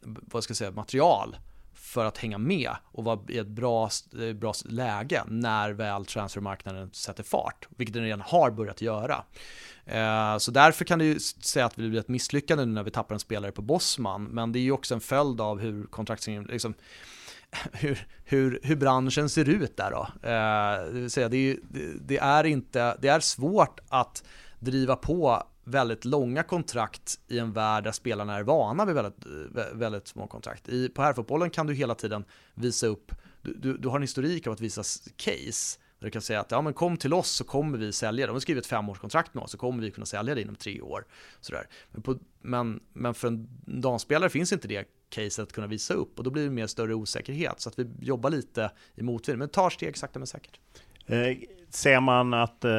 vad 0.00 0.44
ska 0.44 0.50
jag 0.50 0.56
säga, 0.56 0.70
material 0.70 1.36
för 1.74 2.04
att 2.04 2.18
hänga 2.18 2.38
med 2.38 2.70
och 2.84 3.04
vara 3.04 3.20
i 3.28 3.38
ett 3.38 3.46
bra, 3.46 3.90
eh, 4.20 4.32
bra 4.32 4.52
läge 4.64 5.22
när 5.26 5.70
väl 5.70 6.06
transfermarknaden 6.06 6.90
sätter 6.92 7.22
fart, 7.22 7.68
vilket 7.76 7.94
den 7.94 8.04
redan 8.04 8.20
har 8.20 8.50
börjat 8.50 8.82
göra. 8.82 9.24
Eh, 9.86 10.38
så 10.38 10.50
därför 10.50 10.84
kan 10.84 10.98
det 10.98 11.04
ju 11.04 11.18
säga 11.18 11.66
att 11.66 11.78
vi 11.78 11.88
blir 11.88 12.00
ett 12.00 12.08
misslyckande 12.08 12.64
nu 12.64 12.72
när 12.72 12.82
vi 12.82 12.90
tappar 12.90 13.14
en 13.14 13.20
spelare 13.20 13.52
på 13.52 13.62
Bosman, 13.62 14.24
men 14.24 14.52
det 14.52 14.58
är 14.58 14.60
ju 14.60 14.72
också 14.72 14.94
en 14.94 15.00
följd 15.00 15.40
av 15.40 15.60
hur 15.60 15.86
kontraktsingen, 15.86 16.44
liksom, 16.44 16.74
hur, 17.72 18.06
hur, 18.24 18.60
hur 18.62 18.76
branschen 18.76 19.28
ser 19.28 19.48
ut 19.48 19.76
där 19.76 19.90
då. 19.90 20.28
Eh, 20.28 20.92
det, 20.92 21.00
vill 21.00 21.10
säga, 21.10 21.28
det, 21.28 21.50
är, 21.50 21.58
det, 22.00 22.18
är 22.18 22.44
inte, 22.44 22.96
det 23.00 23.08
är 23.08 23.20
svårt 23.20 23.80
att 23.88 24.22
driva 24.58 24.96
på 24.96 25.42
väldigt 25.64 26.04
långa 26.04 26.42
kontrakt 26.42 27.20
i 27.28 27.38
en 27.38 27.52
värld 27.52 27.84
där 27.84 27.92
spelarna 27.92 28.36
är 28.36 28.42
vana 28.42 28.84
vid 28.84 28.94
väldigt, 28.94 29.24
väldigt 29.72 30.08
små 30.08 30.26
kontrakt. 30.26 30.68
I, 30.68 30.88
på 30.88 31.02
herrfotbollen 31.02 31.50
kan 31.50 31.66
du 31.66 31.74
hela 31.74 31.94
tiden 31.94 32.24
visa 32.54 32.86
upp, 32.86 33.12
du, 33.42 33.54
du, 33.54 33.78
du, 33.78 33.88
har 33.88 33.96
en 33.96 34.02
historik 34.02 34.46
av 34.46 34.52
att 34.52 34.60
visa 34.60 34.82
case, 35.16 35.78
där 35.98 36.06
du 36.06 36.10
kan 36.10 36.22
säga 36.22 36.40
att 36.40 36.50
ja, 36.50 36.62
men 36.62 36.74
kom 36.74 36.96
till 36.96 37.14
oss 37.14 37.30
så 37.30 37.44
kommer 37.44 37.78
vi 37.78 37.92
sälja 37.92 38.26
det. 38.26 38.30
Om 38.30 38.36
vi 38.36 38.40
skriver 38.40 38.60
ett 38.60 38.66
femårskontrakt 38.66 39.34
med 39.34 39.44
oss 39.44 39.50
så 39.50 39.58
kommer 39.58 39.82
vi 39.82 39.90
kunna 39.90 40.06
sälja 40.06 40.34
det 40.34 40.42
inom 40.42 40.56
tre 40.56 40.80
år. 40.80 41.06
Sådär. 41.40 41.68
Men, 41.90 42.02
på, 42.02 42.18
men, 42.42 42.80
men 42.92 43.14
för 43.14 43.28
en 43.28 43.48
damspelare 43.66 44.30
finns 44.30 44.52
inte 44.52 44.68
det 44.68 44.88
caset 45.08 45.38
att 45.38 45.52
kunna 45.52 45.66
visa 45.66 45.94
upp 45.94 46.18
och 46.18 46.24
då 46.24 46.30
blir 46.30 46.44
det 46.44 46.50
mer 46.50 46.66
större 46.66 46.94
osäkerhet. 46.94 47.60
Så 47.60 47.68
att 47.68 47.78
vi 47.78 47.86
jobbar 48.00 48.30
lite 48.30 48.70
i 48.94 49.02
motvind, 49.02 49.38
men 49.38 49.48
tar 49.48 49.70
steg 49.70 49.96
sakta 49.96 50.18
men 50.18 50.26
säkert. 50.26 50.60
Eh, 51.06 51.36
ser 51.70 52.00
man 52.00 52.34
att 52.34 52.64
eh, 52.64 52.72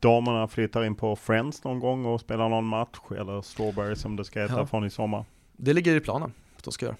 damerna 0.00 0.48
flyttar 0.48 0.84
in 0.84 0.94
på 0.94 1.16
Friends 1.16 1.64
någon 1.64 1.80
gång 1.80 2.06
och 2.06 2.20
spelar 2.20 2.48
någon 2.48 2.64
match 2.64 2.98
eller 3.18 3.42
Strawberry 3.42 3.96
som 3.96 4.16
det 4.16 4.24
ska 4.24 4.40
heta 4.40 4.54
ja. 4.58 4.66
från 4.66 4.84
i 4.84 4.90
sommar? 4.90 5.24
Det 5.56 5.72
ligger 5.72 5.96
i 5.96 6.00
planen 6.00 6.32
att 6.56 6.64
de 6.64 6.72
ska 6.72 6.86
göra. 6.86 6.96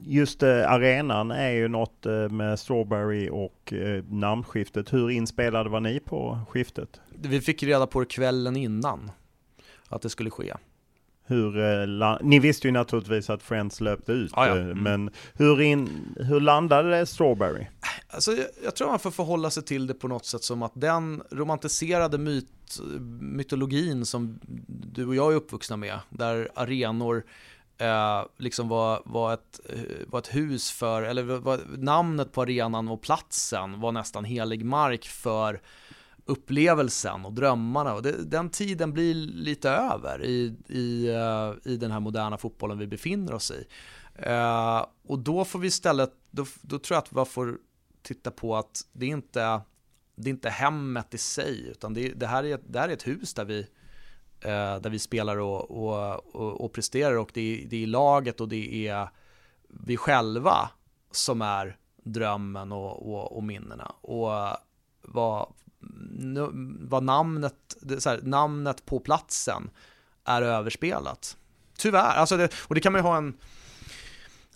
Just 0.00 0.42
eh, 0.42 0.72
arenan 0.72 1.30
är 1.30 1.50
ju 1.50 1.68
något 1.68 2.06
eh, 2.06 2.28
med 2.28 2.58
Strawberry 2.58 3.28
och 3.28 3.72
eh, 3.72 4.04
namnskiftet. 4.08 4.92
Hur 4.92 5.10
inspelade 5.10 5.70
var 5.70 5.80
ni 5.80 6.00
på 6.00 6.38
skiftet? 6.48 7.00
Vi 7.08 7.40
fick 7.40 7.62
reda 7.62 7.86
på 7.86 8.00
det 8.00 8.06
kvällen 8.06 8.56
innan 8.56 9.10
att 9.88 10.02
det 10.02 10.10
skulle 10.10 10.30
ske 10.30 10.54
hur, 11.28 11.58
eh, 11.58 12.16
ni 12.20 12.38
visste 12.38 12.68
ju 12.68 12.72
naturligtvis 12.72 13.30
att 13.30 13.42
Friends 13.42 13.80
löpte 13.80 14.12
ut, 14.12 14.32
ah, 14.34 14.46
ja. 14.46 14.56
Eh, 14.56 14.62
mm. 14.62 14.78
men 14.82 15.10
hur, 15.34 15.60
in, 15.60 16.14
hur 16.16 16.40
landade 16.40 17.06
Strawberry? 17.06 17.66
Alltså, 18.08 18.32
jag, 18.32 18.46
jag, 18.64 18.76
tror 18.76 18.88
man 18.88 18.98
får 18.98 19.10
förhålla 19.10 19.50
sig 19.50 19.62
till 19.62 19.86
det 19.86 19.94
på 19.94 20.08
något 20.08 20.26
sätt 20.26 20.44
som 20.44 20.62
att 20.62 20.72
den 20.74 21.22
romantiserade 21.30 22.18
myt, 22.18 22.80
mytologin 23.20 24.06
som 24.06 24.40
du 24.66 25.06
och 25.06 25.14
jag 25.14 25.32
är 25.32 25.36
uppvuxna 25.36 25.76
med, 25.76 25.98
där 26.10 26.48
arenor 26.54 27.24
eh, 27.78 28.24
liksom 28.36 28.68
var, 28.68 29.02
var, 29.04 29.34
ett, 29.34 29.60
eh, 29.68 30.06
var 30.06 30.18
ett 30.18 30.34
hus 30.34 30.70
för, 30.70 31.02
eller 31.02 31.22
var, 31.22 31.60
namnet 31.76 32.32
på 32.32 32.42
arenan 32.42 32.88
och 32.88 33.02
platsen 33.02 33.80
var 33.80 33.92
nästan 33.92 34.24
helig 34.24 34.64
mark 34.64 35.06
för 35.06 35.60
upplevelsen 36.28 37.24
och 37.24 37.32
drömmarna. 37.32 37.94
Och 37.94 38.02
det, 38.02 38.24
den 38.24 38.50
tiden 38.50 38.92
blir 38.92 39.14
lite 39.14 39.70
över 39.70 40.24
i, 40.24 40.56
i, 40.68 41.08
eh, 41.08 41.72
i 41.72 41.76
den 41.76 41.90
här 41.90 42.00
moderna 42.00 42.38
fotbollen 42.38 42.78
vi 42.78 42.86
befinner 42.86 43.34
oss 43.34 43.50
i. 43.50 43.66
Uh, 44.26 44.86
och 45.06 45.18
då 45.18 45.44
får 45.44 45.58
vi 45.58 45.66
istället, 45.66 46.10
då, 46.30 46.46
då 46.60 46.78
tror 46.78 46.96
jag 46.96 47.02
att 47.02 47.10
man 47.10 47.26
får 47.26 47.58
titta 48.02 48.30
på 48.30 48.56
att 48.56 48.80
det 48.92 49.06
är 49.06 49.10
inte 49.10 49.60
det 50.14 50.30
är 50.30 50.34
inte 50.34 50.50
hemmet 50.50 51.14
i 51.14 51.18
sig, 51.18 51.68
utan 51.68 51.94
det, 51.94 52.08
det, 52.08 52.26
här, 52.26 52.44
är, 52.44 52.60
det 52.66 52.78
här 52.78 52.88
är 52.88 52.92
ett 52.92 53.06
hus 53.06 53.34
där 53.34 53.44
vi, 53.44 53.60
eh, 54.40 54.80
där 54.80 54.90
vi 54.90 54.98
spelar 54.98 55.36
och, 55.36 55.70
och, 55.70 56.34
och, 56.34 56.60
och 56.64 56.72
presterar 56.72 57.16
och 57.16 57.30
det 57.34 57.40
är, 57.40 57.66
det 57.68 57.82
är 57.82 57.86
laget 57.86 58.40
och 58.40 58.48
det 58.48 58.88
är 58.88 59.08
vi 59.68 59.96
själva 59.96 60.70
som 61.10 61.42
är 61.42 61.76
drömmen 62.04 62.72
och, 62.72 63.12
och, 63.12 63.36
och 63.36 63.42
minnena. 63.44 63.94
Och 64.00 64.34
eh, 64.34 64.56
vad, 65.02 65.52
vad 66.80 67.02
namnet, 67.02 67.76
här, 68.04 68.20
namnet 68.22 68.84
på 68.84 69.00
platsen 69.00 69.70
är 70.24 70.42
överspelat. 70.42 71.36
Tyvärr, 71.78 72.16
alltså 72.16 72.36
det, 72.36 72.54
och 72.60 72.74
det 72.74 72.80
kan 72.80 72.92
man 72.92 72.98
ju 72.98 73.02
ha 73.02 73.16
en 73.16 73.34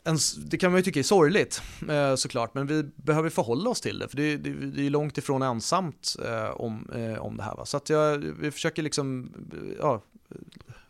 en, 0.05 0.19
det 0.47 0.59
kan 0.59 0.71
man 0.71 0.79
ju 0.79 0.83
tycka 0.83 1.01
är 1.01 1.03
sorgligt 1.05 1.63
eh, 1.89 2.15
såklart, 2.15 2.55
men 2.55 2.67
vi 2.67 2.83
behöver 2.83 3.31
förhålla 3.31 3.71
oss 3.71 3.81
till 3.81 3.99
det, 3.99 4.09
för 4.09 4.17
det, 4.17 4.37
det, 4.37 4.51
det 4.51 4.87
är 4.87 4.91
långt 4.91 5.19
ifrån 5.19 5.43
ensamt 5.43 6.17
eh, 6.25 6.51
om, 6.51 6.91
eh, 6.95 7.19
om 7.19 7.37
det 7.37 7.43
här. 7.43 7.55
Va? 7.57 7.67
Så 7.67 7.77
att 7.77 7.91
jag, 7.91 8.19
vi 8.19 8.51
försöker 8.51 8.83
liksom, 8.83 9.33
ja, 9.81 10.03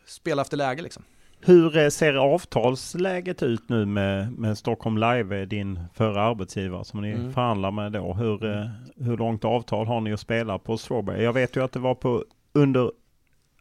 spela 0.05 0.41
efter 0.41 0.57
läge 0.57 0.81
liksom. 0.81 1.03
Hur 1.45 1.89
ser 1.89 2.13
avtalsläget 2.13 3.43
ut 3.43 3.69
nu 3.69 3.85
med, 3.85 4.31
med 4.31 4.57
Stockholm 4.57 4.97
Live, 4.97 5.45
din 5.45 5.79
förra 5.93 6.21
arbetsgivare 6.21 6.85
som 6.85 7.01
ni 7.01 7.11
mm. 7.11 7.33
förhandlar 7.33 7.71
med 7.71 7.91
då? 7.91 8.13
Hur, 8.13 8.69
hur 9.03 9.17
långt 9.17 9.45
avtal 9.45 9.87
har 9.87 10.01
ni 10.01 10.13
att 10.13 10.19
spela 10.19 10.57
på 10.57 10.77
Strawberry? 10.77 11.23
Jag 11.23 11.33
vet 11.33 11.55
ju 11.55 11.63
att 11.63 11.71
det 11.71 11.79
var 11.79 11.95
på 11.95 12.23
under 12.53 12.91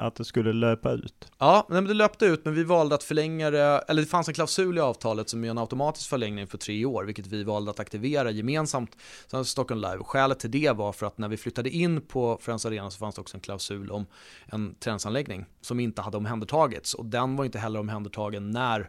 att 0.07 0.15
det 0.15 0.25
skulle 0.25 0.53
löpa 0.53 0.93
ut? 0.93 1.31
Ja, 1.39 1.67
men 1.69 1.85
det 1.85 1.95
löpte 1.95 2.27
ut, 2.27 2.45
men 2.45 2.55
vi 2.55 2.65
valde 2.65 2.95
att 2.95 3.03
förlänga 3.03 3.51
det, 3.51 3.85
eller 3.89 4.03
det 4.03 4.09
fanns 4.09 4.29
en 4.29 4.35
klausul 4.35 4.79
i 4.79 4.81
avtalet 4.81 5.29
som 5.29 5.45
är 5.45 5.51
en 5.51 5.59
automatisk 5.59 6.09
förlängning 6.09 6.47
för 6.47 6.59
tre 6.59 6.85
år, 6.85 7.05
vilket 7.05 7.27
vi 7.27 7.45
valde 7.45 7.71
att 7.71 7.81
aktivera 7.81 8.31
gemensamt 8.31 8.97
Stockholm 9.45 9.81
Live. 9.81 9.99
Skälet 10.05 10.39
till 10.39 10.51
det 10.51 10.71
var 10.71 10.93
för 10.93 11.07
att 11.07 11.19
när 11.19 11.29
vi 11.29 11.37
flyttade 11.37 11.71
in 11.71 12.01
på 12.01 12.39
Friends 12.41 12.67
Arena 12.67 12.91
så 12.91 12.99
fanns 12.99 13.15
det 13.15 13.21
också 13.21 13.37
en 13.37 13.41
klausul 13.41 13.91
om 13.91 14.07
en 14.47 14.75
träningsanläggning 14.75 15.45
som 15.61 15.81
inte 15.81 16.03
hade 16.03 16.17
omhändertagits 16.17 16.95
och 16.95 17.05
den 17.05 17.37
var 17.37 17.45
inte 17.45 17.59
heller 17.59 17.81
omhändertagen 17.81 18.51
när, 18.51 18.81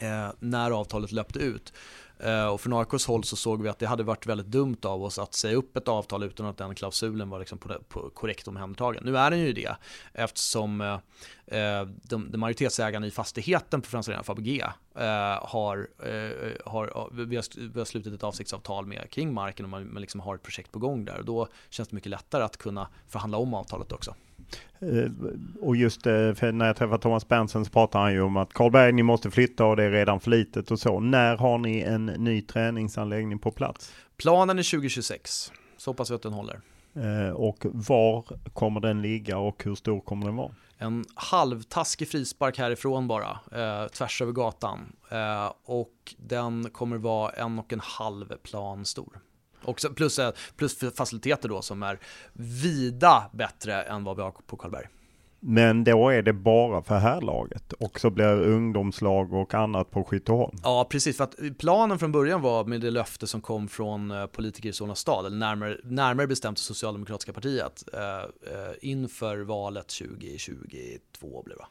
eh, 0.00 0.32
när 0.38 0.70
avtalet 0.70 1.12
löpte 1.12 1.38
ut. 1.38 1.72
Eh, 2.20 2.46
och 2.46 2.60
från 2.60 2.72
AIKs 2.72 3.06
håll 3.06 3.24
så 3.24 3.36
såg 3.36 3.62
vi 3.62 3.68
att 3.68 3.78
det 3.78 3.86
hade 3.86 4.02
varit 4.02 4.26
väldigt 4.26 4.46
dumt 4.46 4.76
av 4.82 5.02
oss 5.02 5.18
att 5.18 5.34
säga 5.34 5.56
upp 5.56 5.76
ett 5.76 5.88
avtal 5.88 6.22
utan 6.22 6.46
att 6.46 6.56
den 6.56 6.74
klausulen 6.74 7.30
var 7.30 7.38
liksom 7.38 7.58
på, 7.58 7.74
på 7.88 8.10
korrekt 8.10 8.48
omhändertagen. 8.48 9.02
Nu 9.04 9.16
är 9.16 9.30
den 9.30 9.40
ju 9.40 9.52
det 9.52 9.76
eftersom 10.12 10.80
eh, 10.80 10.92
eh 11.58 11.88
de, 12.02 12.30
de 12.30 12.38
majoritetsägarna 12.38 13.06
i 13.06 13.10
fastigheten 13.10 13.80
på 13.80 13.88
Friends 13.88 14.08
Arena, 14.08 14.22
Fabege, 14.22 14.72
eh, 14.94 15.48
har, 15.48 15.88
eh, 15.98 16.50
har, 16.64 17.08
vi, 17.12 17.36
har, 17.36 17.68
vi 17.72 17.78
har 17.78 17.84
slutit 17.84 18.14
ett 18.14 18.24
avsiktsavtal 18.24 18.86
med 18.86 19.10
kring 19.10 19.34
marken 19.34 19.64
och 19.64 19.70
man, 19.70 19.92
man 19.92 20.00
liksom 20.00 20.20
har 20.20 20.34
ett 20.34 20.42
projekt 20.42 20.72
på 20.72 20.78
gång 20.78 21.04
där. 21.04 21.18
Och 21.18 21.24
då 21.24 21.48
känns 21.70 21.88
det 21.88 21.94
mycket 21.94 22.10
lättare 22.10 22.42
att 22.42 22.56
kunna 22.56 22.88
förhandla 23.08 23.38
om 23.38 23.54
avtalet 23.54 23.92
också. 23.92 24.14
Eh, 24.80 25.10
och 25.60 25.76
just 25.76 26.02
för 26.02 26.52
när 26.52 26.66
jag 26.66 26.76
träffar 26.76 26.98
Thomas 26.98 27.28
Berntsen 27.28 27.64
så 27.64 27.70
pratar 27.70 28.00
han 28.00 28.12
ju 28.12 28.20
om 28.20 28.36
att 28.36 28.52
Karlberg, 28.52 28.92
ni 28.92 29.02
måste 29.02 29.30
flytta 29.30 29.64
och 29.64 29.76
det 29.76 29.84
är 29.84 29.90
redan 29.90 30.20
för 30.20 30.30
litet 30.30 30.70
och 30.70 30.78
så. 30.78 31.00
När 31.00 31.36
har 31.36 31.58
ni 31.58 31.80
en 31.80 32.07
ny 32.16 32.42
träningsanläggning 32.42 33.38
på 33.38 33.50
plats? 33.50 33.92
Planen 34.16 34.58
är 34.58 34.70
2026, 34.70 35.52
så 35.76 35.90
hoppas 35.90 36.10
vi 36.10 36.14
att 36.14 36.22
den 36.22 36.32
håller. 36.32 36.60
Eh, 36.94 37.30
och 37.30 37.66
var 37.72 38.24
kommer 38.52 38.80
den 38.80 39.02
ligga 39.02 39.38
och 39.38 39.64
hur 39.64 39.74
stor 39.74 40.00
kommer 40.00 40.26
den 40.26 40.36
vara? 40.36 40.54
En 40.78 41.04
halvtaskig 41.14 42.08
frispark 42.08 42.58
härifrån 42.58 43.08
bara, 43.08 43.38
eh, 43.52 43.88
tvärs 43.88 44.22
över 44.22 44.32
gatan. 44.32 44.92
Eh, 45.10 45.52
och 45.64 46.14
den 46.16 46.70
kommer 46.70 46.96
vara 46.96 47.32
en 47.32 47.58
och 47.58 47.72
en 47.72 47.80
halv 47.80 48.36
plan 48.36 48.84
stor. 48.84 49.20
Också, 49.64 49.90
plus, 49.90 50.18
eh, 50.18 50.32
plus 50.56 50.78
faciliteter 50.96 51.48
då 51.48 51.62
som 51.62 51.82
är 51.82 51.98
vida 52.32 53.30
bättre 53.32 53.82
än 53.82 54.04
vad 54.04 54.16
vi 54.16 54.22
har 54.22 54.30
på 54.30 54.56
Karlberg. 54.56 54.86
Men 55.40 55.84
då 55.84 56.08
är 56.08 56.22
det 56.22 56.32
bara 56.32 56.82
för 56.82 56.98
herrlaget 56.98 57.72
och 57.72 58.00
så 58.00 58.10
blir 58.10 58.42
ungdomslag 58.42 59.32
och 59.32 59.54
annat 59.54 59.90
på 59.90 60.04
Skytteholm? 60.04 60.58
Ja, 60.62 60.86
precis. 60.90 61.16
För 61.16 61.24
att 61.24 61.36
planen 61.58 61.98
från 61.98 62.12
början 62.12 62.42
var 62.42 62.64
med 62.64 62.80
det 62.80 62.90
löfte 62.90 63.26
som 63.26 63.40
kom 63.40 63.68
från 63.68 64.10
eh, 64.10 64.26
politiker 64.26 64.68
i 64.68 64.72
Solna 64.72 64.94
stad, 64.94 65.26
eller 65.26 65.36
närmare, 65.36 65.76
närmare 65.84 66.26
bestämt 66.26 66.58
Socialdemokratiska 66.58 67.32
partiet, 67.32 67.84
eh, 67.92 68.00
eh 68.00 68.74
inför 68.80 69.38
valet 69.38 69.88
2022 69.88 71.42
blev 71.42 71.58
det 71.58 71.64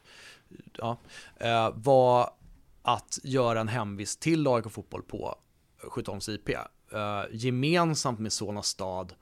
ja, 0.78 0.98
eh, 1.36 1.70
var 1.74 2.30
att 2.82 3.18
göra 3.22 3.60
en 3.60 3.68
hemvist 3.68 4.20
till 4.20 4.46
AIK 4.46 4.70
Fotboll 4.70 5.02
på 5.02 5.34
Skytteholms 5.82 6.28
IP 6.28 6.50
Eh, 6.92 7.24
gemensamt 7.32 8.18
med 8.18 8.32
Solna 8.32 8.62
stad 8.62 9.14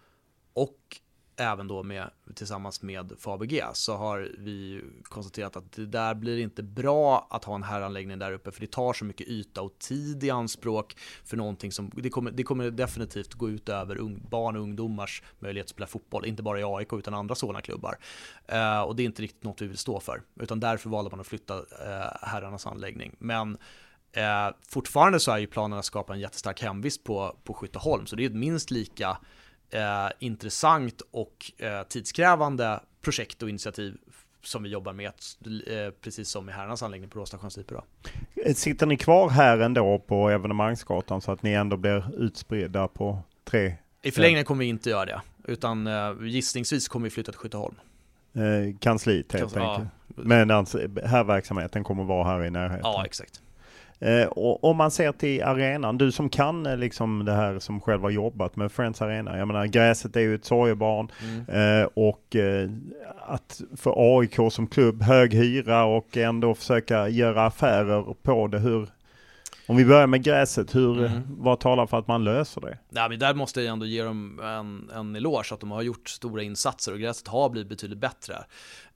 och 0.52 1.00
även 1.36 1.68
då 1.68 1.82
med, 1.82 2.10
tillsammans 2.34 2.82
med 2.82 3.12
Fabg 3.18 3.62
så 3.72 3.96
har 3.96 4.30
vi 4.38 4.84
konstaterat 5.02 5.56
att 5.56 5.72
det 5.72 5.86
där 5.86 6.14
blir 6.14 6.38
inte 6.38 6.62
bra 6.62 7.26
att 7.30 7.44
ha 7.44 7.54
en 7.54 7.62
herranläggning 7.62 8.18
där 8.18 8.32
uppe 8.32 8.50
för 8.50 8.60
det 8.60 8.70
tar 8.70 8.92
så 8.92 9.04
mycket 9.04 9.28
yta 9.28 9.62
och 9.62 9.78
tid 9.78 10.24
i 10.24 10.30
anspråk 10.30 10.96
för 11.24 11.36
någonting 11.36 11.72
som 11.72 11.90
det 11.94 12.10
kommer, 12.10 12.30
det 12.30 12.42
kommer 12.42 12.70
definitivt 12.70 13.34
gå 13.34 13.50
ut 13.50 13.68
över 13.68 13.98
un, 13.98 14.22
barn 14.30 14.56
och 14.56 14.62
ungdomars 14.62 15.22
möjlighet 15.38 15.64
att 15.64 15.70
spela 15.70 15.86
fotboll, 15.86 16.26
inte 16.26 16.42
bara 16.42 16.60
i 16.60 16.64
AIK 16.64 16.92
utan 16.92 17.14
andra 17.14 17.34
sådana 17.34 17.60
klubbar. 17.60 17.98
Eh, 18.46 18.80
och 18.80 18.96
det 18.96 19.02
är 19.02 19.04
inte 19.04 19.22
riktigt 19.22 19.44
något 19.44 19.62
vi 19.62 19.66
vill 19.66 19.78
stå 19.78 20.00
för, 20.00 20.22
utan 20.40 20.60
därför 20.60 20.90
valde 20.90 21.10
man 21.10 21.20
att 21.20 21.26
flytta 21.26 21.56
eh, 21.56 22.16
herrarnas 22.22 22.66
anläggning. 22.66 23.16
Men 23.18 23.58
Eh, 24.16 24.54
fortfarande 24.68 25.20
så 25.20 25.32
är 25.32 25.38
ju 25.38 25.46
planen 25.46 25.78
att 25.78 25.84
skapa 25.84 26.14
en 26.14 26.20
jättestark 26.20 26.62
hemvist 26.62 27.04
på, 27.04 27.36
på 27.44 27.54
Skytteholm, 27.54 28.06
så 28.06 28.16
det 28.16 28.22
är 28.22 28.26
ett 28.26 28.36
minst 28.36 28.70
lika 28.70 29.18
eh, 29.70 30.08
intressant 30.18 31.02
och 31.10 31.52
eh, 31.58 31.82
tidskrävande 31.82 32.80
projekt 33.00 33.42
och 33.42 33.48
initiativ 33.48 33.96
som 34.42 34.62
vi 34.62 34.68
jobbar 34.68 34.92
med, 34.92 35.06
eh, 35.06 35.90
precis 36.00 36.28
som 36.28 36.48
i 36.48 36.52
herrarnas 36.52 36.82
anläggning 36.82 37.10
på 37.10 37.18
Råstasjöns 37.18 37.58
IP. 37.58 37.72
Eh, 38.44 38.54
sitter 38.54 38.86
ni 38.86 38.96
kvar 38.96 39.28
här 39.28 39.58
ändå 39.58 39.98
på 39.98 40.30
evenemangsgatan 40.30 41.20
så 41.20 41.32
att 41.32 41.42
ni 41.42 41.52
ändå 41.52 41.76
blir 41.76 42.20
utspridda 42.24 42.88
på 42.88 43.18
tre? 43.44 43.74
I 44.02 44.10
förlängningen 44.10 44.44
kommer 44.44 44.64
vi 44.64 44.68
inte 44.68 44.90
göra 44.90 45.04
det, 45.04 45.20
utan 45.44 45.86
eh, 45.86 46.12
gissningsvis 46.20 46.88
kommer 46.88 47.04
vi 47.04 47.10
flytta 47.10 47.32
till 47.32 47.38
Skytteholm. 47.38 47.74
Eh, 48.34 48.76
kansliet 48.80 49.32
helt 49.32 49.42
Kans 49.42 49.56
enkelt. 49.56 49.90
Ja. 50.06 50.22
Men 50.22 50.50
alltså, 50.50 50.78
här 51.04 51.24
verksamheten 51.24 51.84
kommer 51.84 52.04
vara 52.04 52.24
här 52.24 52.44
i 52.44 52.50
närheten? 52.50 52.80
Ja, 52.82 53.04
exakt. 53.04 53.42
Eh, 54.00 54.26
och 54.26 54.64
om 54.64 54.76
man 54.76 54.90
ser 54.90 55.12
till 55.12 55.42
arenan, 55.42 55.98
du 55.98 56.12
som 56.12 56.28
kan 56.28 56.66
eh, 56.66 56.76
liksom 56.76 57.24
det 57.24 57.32
här 57.32 57.58
som 57.58 57.80
själv 57.80 58.02
har 58.02 58.10
jobbat 58.10 58.56
med 58.56 58.72
Friends 58.72 59.02
Arena. 59.02 59.38
Jag 59.38 59.48
menar 59.48 59.66
gräset 59.66 60.16
är 60.16 60.20
ju 60.20 60.34
ett 60.34 60.44
sorgebarn 60.44 61.08
mm. 61.22 61.80
eh, 61.82 61.88
och 61.94 62.36
eh, 62.36 62.70
att 63.26 63.60
för 63.76 64.18
AIK 64.18 64.52
som 64.52 64.66
klubb, 64.66 65.02
hög 65.02 65.34
hyra 65.34 65.84
och 65.84 66.16
ändå 66.16 66.54
försöka 66.54 67.08
göra 67.08 67.46
affärer 67.46 68.14
på 68.22 68.46
det. 68.46 68.58
Hur, 68.58 68.88
om 69.66 69.76
vi 69.76 69.84
börjar 69.84 70.06
med 70.06 70.22
gräset, 70.22 70.74
hur, 70.74 71.04
mm. 71.04 71.22
vad 71.28 71.60
talar 71.60 71.86
för 71.86 71.98
att 71.98 72.08
man 72.08 72.24
löser 72.24 72.60
det? 72.60 72.78
Ja, 72.90 73.08
men 73.08 73.18
där 73.18 73.34
måste 73.34 73.60
jag 73.60 73.72
ändå 73.72 73.86
ge 73.86 74.02
dem 74.02 74.40
en, 74.42 74.90
en 74.98 75.16
eloge 75.16 75.54
att 75.54 75.60
de 75.60 75.70
har 75.70 75.82
gjort 75.82 76.08
stora 76.08 76.42
insatser 76.42 76.92
och 76.92 76.98
gräset 76.98 77.28
har 77.28 77.48
blivit 77.48 77.68
betydligt 77.68 77.98
bättre. 77.98 78.34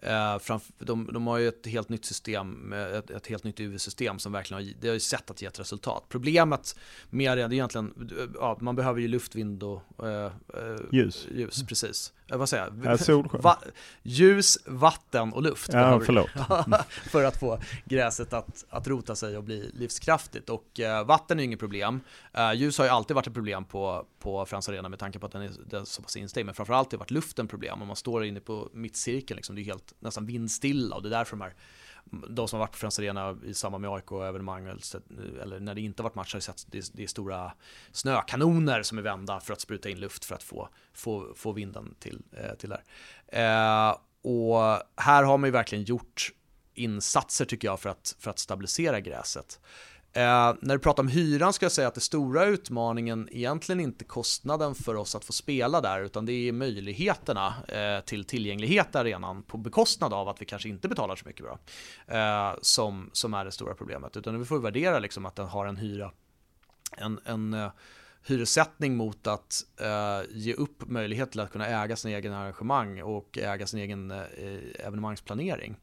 Eh, 0.03 0.59
de, 0.78 1.11
de 1.12 1.26
har 1.26 1.38
ju 1.38 1.48
ett 1.48 1.66
helt 1.66 1.88
nytt 1.88 2.05
system, 2.05 2.72
ett, 2.72 3.11
ett 3.11 3.26
helt 3.26 3.44
nytt 3.44 3.61
UV-system 3.61 4.18
som 4.18 4.32
verkligen 4.32 4.64
har, 4.64 4.72
det 4.80 4.88
har 4.88 4.94
ju 4.94 5.01
sett 5.01 5.30
att 5.30 5.42
ge 5.42 5.48
ett 5.48 5.61
resultat. 5.61 6.05
Problemet 6.09 6.76
med 7.11 7.38
det 7.38 7.42
är 7.42 7.53
egentligen, 7.53 8.11
ja, 8.34 8.59
man 8.61 8.76
behöver 8.76 9.01
ju 9.01 9.09
luft, 9.09 9.34
vind 9.34 9.62
och 9.62 9.82
eh, 9.98 10.24
eh 10.24 10.32
ljus. 10.92 11.26
ljus 11.30 11.62
precis. 11.68 12.12
Eh, 12.30 12.38
vad 12.38 12.48
säger 12.48 12.64
jag? 12.64 12.92
Ja, 12.92 12.98
solsken. 12.98 13.40
Va 13.40 13.59
ljus, 14.03 14.59
vatten 14.66 15.32
och 15.32 15.42
luft. 15.42 15.70
Ja, 15.72 16.01
förlåt. 16.01 16.30
för 16.90 17.24
att 17.24 17.40
få 17.40 17.59
gräset 17.84 18.32
att, 18.32 18.64
att 18.70 18.88
rota 18.88 19.16
sig 19.16 19.36
och 19.36 19.44
bli 19.44 19.70
livskraftigt. 19.74 20.51
Och 20.51 20.80
eh, 20.80 21.05
vatten 21.05 21.40
är 21.40 21.44
inget 21.44 21.59
problem. 21.59 22.01
Eh, 22.32 22.53
ljus 22.53 22.78
har 22.78 22.84
ju 22.84 22.90
alltid 22.90 23.14
varit 23.14 23.26
ett 23.26 23.34
problem 23.34 23.64
på, 23.64 24.07
på 24.18 24.46
Friends 24.46 24.68
Arena 24.68 24.88
med 24.88 24.98
tanke 24.98 25.18
på 25.18 25.26
att 25.26 25.32
den 25.32 25.42
är, 25.42 25.51
den 25.66 25.80
är 25.80 25.84
så 25.84 26.03
pass 26.03 26.16
instängd. 26.16 26.46
Men 26.46 26.55
framförallt 26.55 26.92
har 26.92 26.98
varit 26.98 27.11
luften 27.11 27.48
problem. 27.48 27.82
Om 27.82 27.86
man 27.88 27.96
står 27.96 28.24
inne 28.24 28.40
på 28.40 28.68
mittcirkeln, 28.72 29.36
liksom, 29.36 29.57
det 29.57 29.62
är 29.62 29.64
helt 29.64 29.89
nästan 29.99 30.26
vindstilla 30.26 30.97
och 30.97 31.03
det 31.03 31.09
är 31.09 31.11
därför 31.11 31.36
de 31.36 31.41
här 31.41 31.55
de 32.28 32.49
som 32.49 32.57
har 32.57 32.66
varit 32.66 32.72
på 32.72 32.78
Friends 32.78 32.99
Arena 32.99 33.36
i 33.45 33.55
samband 33.55 33.82
med 33.82 33.91
AIK-evenemang 33.91 34.66
eller 35.43 35.61
när 35.61 35.74
det 35.74 35.80
inte 35.80 36.03
varit 36.03 36.14
match 36.14 36.32
har 36.32 36.41
sett 36.41 36.66
det, 36.70 36.91
det 36.93 37.03
är 37.03 37.07
stora 37.07 37.53
snökanoner 37.93 38.82
som 38.82 38.99
är 38.99 39.03
vända 39.03 39.41
för 39.41 39.53
att 39.53 39.61
spruta 39.61 39.91
in 39.91 40.01
luft 40.01 40.24
för 40.24 40.34
att 40.34 40.43
få, 40.43 40.68
få, 40.93 41.32
få 41.36 41.53
vinden 41.53 41.95
till, 41.99 42.22
eh, 42.32 42.55
till 42.55 42.70
där. 42.70 42.84
Eh, 43.26 43.97
och 44.22 44.82
här 44.97 45.22
har 45.22 45.38
man 45.38 45.49
ju 45.49 45.53
verkligen 45.53 45.84
gjort 45.84 46.32
insatser 46.74 47.45
tycker 47.45 47.68
jag 47.68 47.80
för 47.80 47.91
att, 47.91 48.16
för 48.18 48.30
att 48.30 48.38
stabilisera 48.38 49.01
gräset. 49.01 49.61
Eh, 50.12 50.54
när 50.61 50.74
du 50.74 50.78
pratar 50.78 51.02
om 51.02 51.08
hyran 51.08 51.52
ska 51.52 51.64
jag 51.64 51.72
säga 51.72 51.88
att 51.88 51.94
den 51.94 52.00
stora 52.00 52.44
utmaningen 52.44 53.28
egentligen 53.32 53.80
inte 53.80 54.04
kostnaden 54.04 54.74
för 54.74 54.94
oss 54.94 55.14
att 55.14 55.24
få 55.24 55.32
spela 55.32 55.80
där 55.80 56.02
utan 56.02 56.26
det 56.26 56.32
är 56.32 56.52
möjligheterna 56.52 57.54
eh, 57.68 58.04
till 58.04 58.24
tillgänglighet 58.24 58.94
i 58.94 58.98
arenan 58.98 59.42
på 59.42 59.58
bekostnad 59.58 60.12
av 60.12 60.28
att 60.28 60.40
vi 60.40 60.44
kanske 60.44 60.68
inte 60.68 60.88
betalar 60.88 61.16
så 61.16 61.28
mycket 61.28 61.44
bra. 61.44 61.58
Eh, 62.06 62.54
som, 62.62 63.11
som 63.12 63.34
är 63.34 63.44
det 63.44 63.52
stora 63.52 63.74
problemet 63.74 64.16
utan 64.16 64.38
vi 64.38 64.44
får 64.44 64.58
värdera 64.58 64.98
liksom 64.98 65.26
att 65.26 65.36
den 65.36 65.46
har 65.46 65.66
en 65.66 65.76
hyra 65.76 66.11
en, 66.96 67.20
en 67.24 67.54
eh, 67.54 67.70
hyressättning 68.26 68.96
mot 68.96 69.26
att 69.26 69.64
eh, 69.80 70.30
ge 70.30 70.54
upp 70.54 70.88
möjlighet 70.88 71.30
till 71.30 71.40
att 71.40 71.52
kunna 71.52 71.66
äga 71.66 71.96
sin 71.96 72.11
egen 72.11 72.32
arrangemang 72.32 73.02
och 73.02 73.38
äga 73.38 73.66
sin 73.66 73.80
egen 73.80 74.11
eh, 74.11 74.86
evenemangsplanering. 74.86 75.76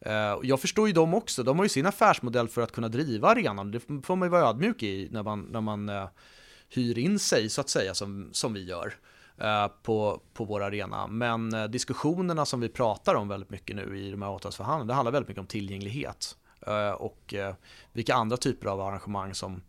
Eh, 0.00 0.38
jag 0.42 0.60
förstår 0.60 0.86
ju 0.86 0.92
dem 0.92 1.14
också, 1.14 1.42
de 1.42 1.56
har 1.56 1.64
ju 1.64 1.68
sin 1.68 1.86
affärsmodell 1.86 2.48
för 2.48 2.62
att 2.62 2.72
kunna 2.72 2.88
driva 2.88 3.28
arenan, 3.28 3.70
det 3.70 3.80
får 3.80 4.16
man 4.16 4.26
ju 4.26 4.30
vara 4.30 4.48
ödmjuk 4.48 4.82
i 4.82 5.08
när 5.10 5.22
man, 5.22 5.40
när 5.40 5.60
man 5.60 5.88
eh, 5.88 6.08
hyr 6.68 6.98
in 6.98 7.18
sig 7.18 7.48
så 7.48 7.60
att 7.60 7.68
säga 7.68 7.94
som, 7.94 8.28
som 8.32 8.54
vi 8.54 8.64
gör. 8.64 8.94
Eh, 9.38 9.68
på, 9.82 10.20
på 10.34 10.44
vår 10.44 10.62
arena. 10.62 11.06
Men 11.06 11.70
diskussionerna 11.70 12.46
som 12.46 12.60
vi 12.60 12.68
pratar 12.68 13.14
om 13.14 13.28
väldigt 13.28 13.50
mycket 13.50 13.76
nu 13.76 13.98
i 13.98 14.10
de 14.10 14.22
här 14.22 14.28
avtalsförhandlingarna, 14.28 14.92
det 14.92 14.94
handlar 14.94 15.12
väldigt 15.12 15.28
mycket 15.28 15.40
om 15.40 15.46
tillgänglighet. 15.46 16.36
Och 16.98 17.34
vilka 17.92 18.14
andra 18.14 18.36
typer 18.36 18.68
av 18.68 18.80
arrangemang 18.80 19.34
som, 19.34 19.62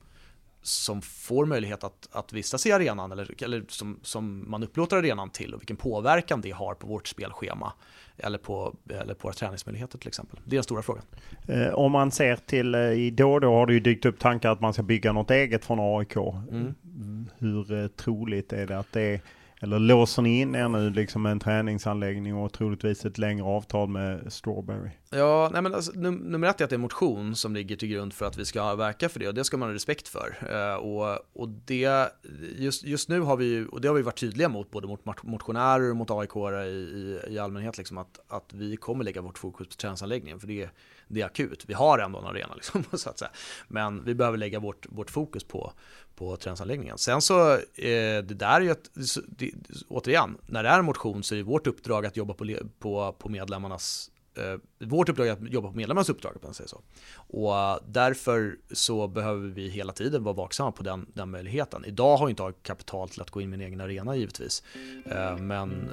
som 0.62 1.02
får 1.02 1.46
möjlighet 1.46 1.84
att, 1.84 2.08
att 2.12 2.34
vistas 2.34 2.66
i 2.66 2.72
arenan 2.72 3.12
eller, 3.12 3.44
eller 3.44 3.66
som, 3.68 4.00
som 4.04 4.50
man 4.52 4.64
upplåter 4.64 4.98
arenan 4.98 5.30
till 5.30 5.54
och 5.54 5.62
vilken 5.62 5.78
påverkan 5.78 6.42
det 6.42 6.52
har 6.52 6.74
på 6.74 6.88
vårt 6.88 7.08
spelschema 7.08 7.74
eller 8.18 8.38
på, 8.38 8.76
eller 8.90 9.14
på 9.14 9.28
våra 9.28 9.34
träningsmöjligheter 9.34 9.98
till 9.98 10.08
exempel. 10.08 10.40
Det 10.44 10.56
är 10.56 10.58
den 10.58 10.64
stora 10.64 10.82
frågan. 10.82 11.04
Eh, 11.48 11.74
om 11.74 11.92
man 11.92 12.12
ser 12.12 12.36
till, 12.36 12.76
eh, 12.76 12.82
i 12.82 13.12
då 13.12 13.34
och 13.34 13.42
då 13.42 13.54
har 13.54 13.66
det 13.66 13.74
ju 13.74 13.80
dykt 13.80 14.06
upp 14.06 14.20
tankar 14.20 14.52
att 14.52 14.62
man 14.62 14.74
ska 14.74 14.84
bygga 14.84 15.12
något 15.12 15.32
eget 15.32 15.66
från 15.66 15.80
AIK. 15.80 16.16
Mm. 16.52 17.30
Hur 17.38 17.84
eh, 17.84 17.88
troligt 17.88 18.54
är 18.54 18.68
det 18.68 18.80
att 18.80 18.92
det 18.92 19.02
är 19.02 19.22
eller 19.62 19.80
låser 19.80 20.22
ni 20.22 20.42
in 20.42 20.56
er 20.56 20.68
nu 20.70 20.90
liksom 20.90 21.26
en 21.26 21.40
träningsanläggning 21.40 22.36
och 22.36 22.54
troligtvis 22.54 23.06
ett 23.06 23.18
längre 23.18 23.44
avtal 23.44 23.90
med 23.90 24.34
Strawberry? 24.34 24.90
Ja, 25.10 25.50
nej 25.54 25.62
men 25.62 25.74
alltså, 25.74 25.92
num 25.96 26.16
nummer 26.16 26.48
ett 26.48 26.62
är 26.62 26.64
att 26.64 26.70
det 26.70 26.76
är 26.76 26.78
motion 26.78 27.36
som 27.36 27.54
ligger 27.54 27.76
till 27.76 27.90
grund 27.90 28.14
för 28.14 28.26
att 28.26 28.38
vi 28.38 28.46
ska 28.46 28.76
verka 28.76 29.10
för 29.10 29.20
det 29.20 29.28
och 29.28 29.34
det 29.34 29.44
ska 29.44 29.58
man 29.58 29.70
ha 29.70 29.74
respekt 29.74 30.08
för. 30.08 30.38
Uh, 30.52 30.76
och, 30.76 31.20
och 31.34 31.50
det, 31.50 32.12
just, 32.58 32.84
just 32.84 33.10
nu 33.10 33.20
har 33.20 33.38
vi 33.38 33.66
och 33.72 33.82
det 33.82 33.88
har 33.88 33.96
vi 33.96 34.02
varit 34.02 34.20
tydliga 34.20 34.50
mot, 34.50 34.72
både 34.72 34.88
mot 34.88 35.24
motionärer 35.24 35.90
och 35.90 35.96
mot 35.96 36.12
aik 36.12 36.36
i, 36.36 36.70
i, 36.70 37.20
i 37.34 37.40
allmänhet, 37.40 37.78
liksom, 37.78 37.98
att, 37.98 38.20
att 38.28 38.54
vi 38.54 38.76
kommer 38.76 39.04
lägga 39.04 39.22
vårt 39.22 39.38
fokus 39.38 39.68
på 39.68 39.74
träningsanläggningen, 39.74 40.40
för 40.40 40.48
det, 40.48 40.70
det 41.08 41.22
är 41.22 41.26
akut. 41.26 41.64
Vi 41.68 41.74
har 41.74 42.00
ändå 42.00 42.20
en 42.20 42.26
arena, 42.26 42.54
liksom, 42.56 42.84
så 42.94 43.10
att 43.10 43.20
säga. 43.20 43.32
men 43.68 44.04
vi 44.04 44.16
behöver 44.16 44.38
lägga 44.38 44.60
vårt, 44.60 44.86
vårt 44.90 45.12
fokus 45.12 45.44
på, 45.44 45.74
på 46.16 46.38
träningsanläggningen. 46.38 46.98
Sen 46.98 47.22
så, 47.22 47.54
eh, 47.54 47.60
det 47.76 48.22
där 48.22 48.56
är 48.56 48.62
ju 48.62 48.72
ett, 48.72 48.90
det, 49.28 49.52
återigen, 49.88 50.38
när 50.46 50.64
det 50.64 50.70
är 50.70 50.80
en 50.80 50.86
motion 50.86 51.24
så 51.24 51.36
är 51.36 51.38
det 51.38 51.44
vårt 51.44 51.68
uppdrag 51.68 52.06
att 52.06 52.18
jobba 52.18 52.34
på, 52.34 52.46
på, 52.80 53.16
på 53.20 53.30
medlemmarnas 53.30 54.12
Eh, 54.38 54.88
vårt 54.88 55.10
uppdrag 55.10 55.28
är 55.28 55.32
att 55.32 55.52
jobba 55.52 55.68
på 55.68 55.78
medlemmarnas 55.78 56.10
uppdrag, 56.10 56.32
om 56.36 56.42
man 56.44 56.54
säger 56.54 56.68
så. 56.68 56.82
Och 57.16 57.58
eh, 57.58 57.78
därför 57.88 58.58
så 58.72 59.08
behöver 59.08 59.48
vi 59.50 59.70
hela 59.70 59.94
tiden 59.94 60.24
vara 60.24 60.36
vaksamma 60.36 60.72
på 60.72 60.84
den, 60.84 61.06
den 61.14 61.30
möjligheten. 61.30 61.86
Idag 61.86 62.18
har 62.18 62.26
jag 62.26 62.32
inte 62.32 62.44
jag 62.44 62.64
kapital 62.64 63.10
till 63.10 63.22
att 63.22 63.32
gå 63.32 63.42
in 63.42 63.48
i 63.48 63.58
min 63.58 63.62
egen 63.68 63.82
arena 63.82 64.16
givetvis, 64.16 64.64
eh, 65.06 65.38
men 65.38 65.90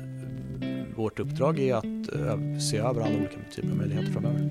eh, 0.62 0.96
vårt 0.96 1.20
uppdrag 1.20 1.58
är 1.58 1.74
att 1.74 1.84
eh, 1.84 2.58
se 2.70 2.78
över 2.78 3.00
alla 3.00 3.16
olika 3.16 3.36
typer 3.54 3.70
av 3.70 3.76
möjligheter 3.76 4.12
framöver. 4.12 4.50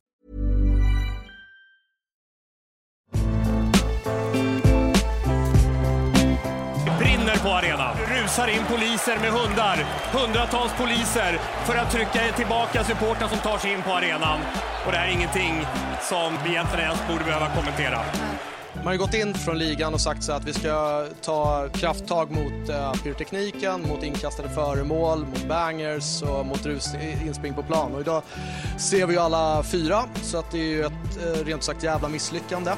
på 7.43 7.49
arenan. 7.49 7.95
Rusar 8.07 8.47
in 8.47 8.63
poliser 8.69 9.17
med 9.21 9.31
hundar. 9.31 9.77
Hundratals 10.13 10.73
poliser 10.73 11.39
för 11.65 11.75
att 11.75 11.91
trycka 11.91 12.19
tillbaka 12.35 12.83
supportrar 12.83 13.27
som 13.27 13.37
tar 13.37 13.57
sig 13.57 13.71
in 13.73 13.81
på 13.81 13.91
arenan. 13.91 14.39
Och 14.85 14.91
det 14.91 14.97
här 14.97 15.07
är 15.07 15.11
ingenting 15.11 15.65
som 16.01 16.37
vi 16.43 16.49
egentligen 16.49 16.85
ens 16.85 17.07
borde 17.07 17.23
behöva 17.23 17.47
kommentera. 17.49 17.99
Man 18.75 18.87
har 18.87 18.95
gått 18.95 19.13
in 19.13 19.33
från 19.33 19.57
ligan 19.57 19.93
och 19.93 20.01
sagt 20.01 20.23
så 20.23 20.31
att 20.31 20.45
vi 20.45 20.53
ska 20.53 21.05
ta 21.21 21.67
krafttag 21.73 22.31
mot 22.31 22.69
eh, 22.69 22.75
uh, 22.75 22.93
pyrotekniken, 23.03 23.81
mot 23.81 24.03
inkastade 24.03 24.49
föremål, 24.49 25.25
mot 25.25 25.47
bangers 25.47 26.21
och 26.21 26.45
mot 26.45 26.65
rus, 26.65 26.95
inspring 27.25 27.53
på 27.53 27.63
plan. 27.63 27.95
Och 27.95 28.01
idag 28.01 28.23
ser 28.77 29.05
vi 29.05 29.13
ju 29.13 29.19
alla 29.19 29.63
fyra, 29.63 30.03
så 30.21 30.37
att 30.37 30.51
det 30.51 30.57
är 30.57 30.69
ju 30.69 30.81
ett 30.81 31.17
uh, 31.25 31.45
rent 31.45 31.63
sagt 31.63 31.83
jävla 31.83 32.09
misslyckande. 32.09 32.71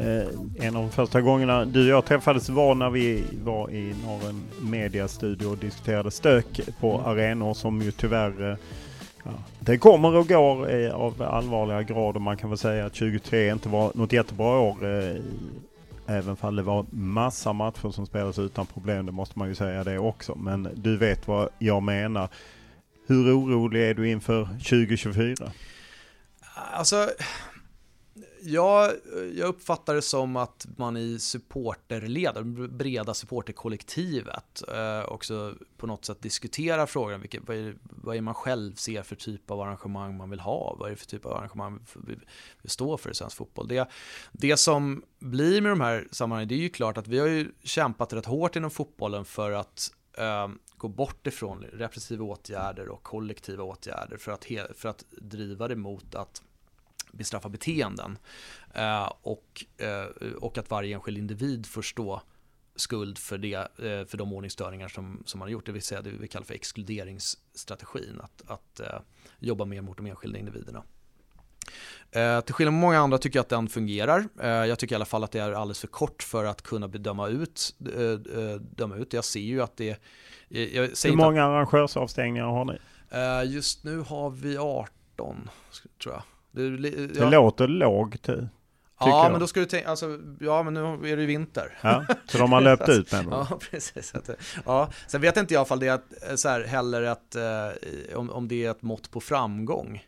Eh, 0.00 0.66
en 0.66 0.76
av 0.76 0.82
de 0.82 0.90
första 0.90 1.20
gångerna 1.20 1.64
du 1.64 1.80
och 1.80 1.88
jag 1.88 2.04
träffades 2.04 2.48
var 2.48 2.74
när 2.74 2.90
vi 2.90 3.24
var 3.44 3.70
i 3.70 3.94
Norren 4.04 4.42
Mediastudio 4.60 5.46
och 5.46 5.58
diskuterade 5.58 6.10
stök 6.10 6.60
på 6.80 7.00
arenor 7.00 7.54
som 7.54 7.82
ju 7.82 7.90
tyvärr 7.90 8.50
eh, 8.50 8.56
ja, 9.24 9.30
det 9.60 9.78
kommer 9.78 10.16
och 10.16 10.28
går 10.28 10.70
eh, 10.74 10.94
av 10.94 11.22
allvarliga 11.22 11.82
grad 11.82 12.16
och 12.16 12.22
man 12.22 12.36
kan 12.36 12.50
väl 12.50 12.58
säga 12.58 12.86
att 12.86 12.92
2023 12.92 13.50
inte 13.50 13.68
var 13.68 13.92
något 13.94 14.12
jättebra 14.12 14.58
år. 14.58 14.76
Även 16.06 16.36
fall 16.36 16.56
det 16.56 16.62
var 16.62 16.86
massa 16.90 17.52
matcher 17.52 17.90
som 17.90 18.06
spelades 18.06 18.38
utan 18.38 18.66
problem, 18.66 19.06
det 19.06 19.12
måste 19.12 19.38
man 19.38 19.48
ju 19.48 19.54
säga 19.54 19.84
det 19.84 19.98
också. 19.98 20.34
Men 20.34 20.68
du 20.74 20.96
vet 20.96 21.28
vad 21.28 21.48
jag 21.58 21.82
menar. 21.82 22.28
Hur 23.06 23.38
orolig 23.38 23.90
är 23.90 23.94
du 23.94 24.10
inför 24.10 24.44
2024? 24.44 25.50
Alltså, 26.72 27.08
Ja, 28.50 28.86
eh, 28.86 29.38
jag 29.38 29.48
uppfattar 29.48 29.94
det 29.94 30.02
som 30.02 30.36
att 30.36 30.66
man 30.76 30.96
i 30.96 31.18
supporterled, 31.18 32.70
breda 32.70 33.14
supporterkollektivet, 33.14 34.62
eh, 34.68 35.12
också 35.12 35.54
på 35.76 35.86
något 35.86 36.04
sätt 36.04 36.22
diskuterar 36.22 36.86
frågan, 36.86 37.20
vilket, 37.20 37.42
vad, 37.46 37.56
är, 37.56 37.76
vad 37.82 38.16
är 38.16 38.20
man 38.20 38.34
själv 38.34 38.74
ser 38.74 39.02
för 39.02 39.16
typ 39.16 39.50
av 39.50 39.60
arrangemang 39.60 40.16
man 40.16 40.30
vill 40.30 40.40
ha, 40.40 40.76
vad 40.78 40.86
är 40.86 40.90
det 40.90 40.96
för 40.96 41.06
typ 41.06 41.26
av 41.26 41.32
arrangemang 41.32 41.80
vi 41.94 42.14
vill 42.62 42.70
stå 42.70 42.96
för 42.96 43.10
i 43.10 43.14
svensk 43.14 43.36
fotboll. 43.36 43.68
Det, 43.68 43.88
det 44.32 44.56
som 44.56 45.02
blir 45.18 45.60
med 45.60 45.72
de 45.72 45.80
här 45.80 46.08
sammanhangen, 46.10 46.48
det 46.48 46.54
är 46.54 46.58
ju 46.58 46.68
klart 46.68 46.98
att 46.98 47.08
vi 47.08 47.18
har 47.18 47.26
ju 47.26 47.52
kämpat 47.62 48.12
rätt 48.12 48.26
hårt 48.26 48.56
inom 48.56 48.70
fotbollen 48.70 49.24
för 49.24 49.52
att 49.52 49.92
eh, 50.18 50.48
gå 50.76 50.88
bort 50.88 51.26
ifrån 51.26 51.64
repressiva 51.72 52.24
åtgärder 52.24 52.88
och 52.88 53.02
kollektiva 53.02 53.64
åtgärder 53.64 54.16
för 54.16 54.32
att, 54.32 54.46
för 54.74 54.88
att 54.88 55.04
driva 55.10 55.68
det 55.68 55.76
mot 55.76 56.14
att 56.14 56.42
bestraffa 57.12 57.48
beteenden. 57.48 58.18
Eh, 58.74 59.12
och, 59.22 59.64
eh, 59.76 60.32
och 60.40 60.58
att 60.58 60.70
varje 60.70 60.94
enskild 60.94 61.18
individ 61.18 61.66
får 61.66 61.82
stå 61.82 62.22
skuld 62.76 63.18
för, 63.18 63.38
det, 63.38 63.54
eh, 63.54 64.06
för 64.06 64.16
de 64.16 64.32
ordningsstörningar 64.32 64.88
som, 64.88 65.22
som 65.26 65.38
man 65.38 65.46
har 65.46 65.50
gjort, 65.52 65.66
det 65.66 65.72
vill 65.72 65.82
säga 65.82 66.02
det 66.02 66.10
vi 66.10 66.28
kallar 66.28 66.46
för 66.46 66.54
exkluderingsstrategin, 66.54 68.20
att, 68.20 68.50
att 68.50 68.80
jobba 69.38 69.64
mer 69.64 69.80
mot 69.80 69.96
de 69.96 70.06
enskilda 70.06 70.38
individerna. 70.38 70.84
Eh, 72.10 72.40
till 72.40 72.54
skillnad 72.54 72.72
från 72.72 72.80
många 72.80 72.98
andra 72.98 73.18
tycker 73.18 73.38
jag 73.38 73.42
att 73.42 73.48
den 73.48 73.68
fungerar. 73.68 74.28
Eh, 74.40 74.48
jag 74.48 74.78
tycker 74.78 74.94
i 74.94 74.96
alla 74.96 75.04
fall 75.04 75.24
att 75.24 75.32
det 75.32 75.38
är 75.38 75.52
alldeles 75.52 75.80
för 75.80 75.88
kort 75.88 76.22
för 76.22 76.44
att 76.44 76.62
kunna 76.62 76.88
bedöma 76.88 77.28
ut. 77.28 77.74
Eh, 77.96 78.54
döma 78.60 78.96
ut. 78.96 79.12
Jag 79.12 79.24
ser 79.24 79.40
ju 79.40 79.62
att 79.62 79.76
det... 79.76 80.00
Hur 80.48 81.16
många 81.16 81.44
att, 81.44 81.50
arrangörsavstängningar 81.50 82.46
har 82.46 82.64
ni? 82.64 82.78
just 83.44 83.84
nu 83.84 84.00
har 84.00 84.30
vi 84.30 84.58
18, 84.58 85.50
tror 86.02 86.14
jag. 86.14 86.22
Det, 86.50 86.62
ja. 86.62 87.24
det 87.24 87.30
låter 87.30 87.68
lågt. 87.68 88.28
Ja, 89.00 89.28
men 89.30 89.40
då 89.40 89.46
ska 89.46 89.60
du 89.60 89.66
tänka, 89.66 89.88
alltså, 89.88 90.18
ja 90.40 90.62
men 90.62 90.74
nu 90.74 90.80
är 90.80 91.16
det 91.16 91.22
ju 91.22 91.26
vinter. 91.26 91.78
Ja, 91.80 92.04
så 92.26 92.38
de 92.38 92.52
har 92.52 92.60
löpt 92.60 92.88
ut 92.88 93.12
med 93.12 93.26
Ja, 93.30 93.58
precis. 93.70 94.14
Ja, 94.64 94.88
sen 95.06 95.20
vet 95.20 95.36
inte 95.36 95.54
jag 95.54 95.62
ifall 95.62 95.80
det 95.80 95.86
är 95.86 95.92
att, 95.92 96.40
så 96.40 96.48
här, 96.48 96.64
heller 96.64 97.02
att, 97.02 97.34
eh, 97.34 98.18
om, 98.18 98.30
om 98.30 98.48
det 98.48 98.64
är 98.64 98.70
ett 98.70 98.82
mått 98.82 99.10
på 99.10 99.20
framgång 99.20 100.02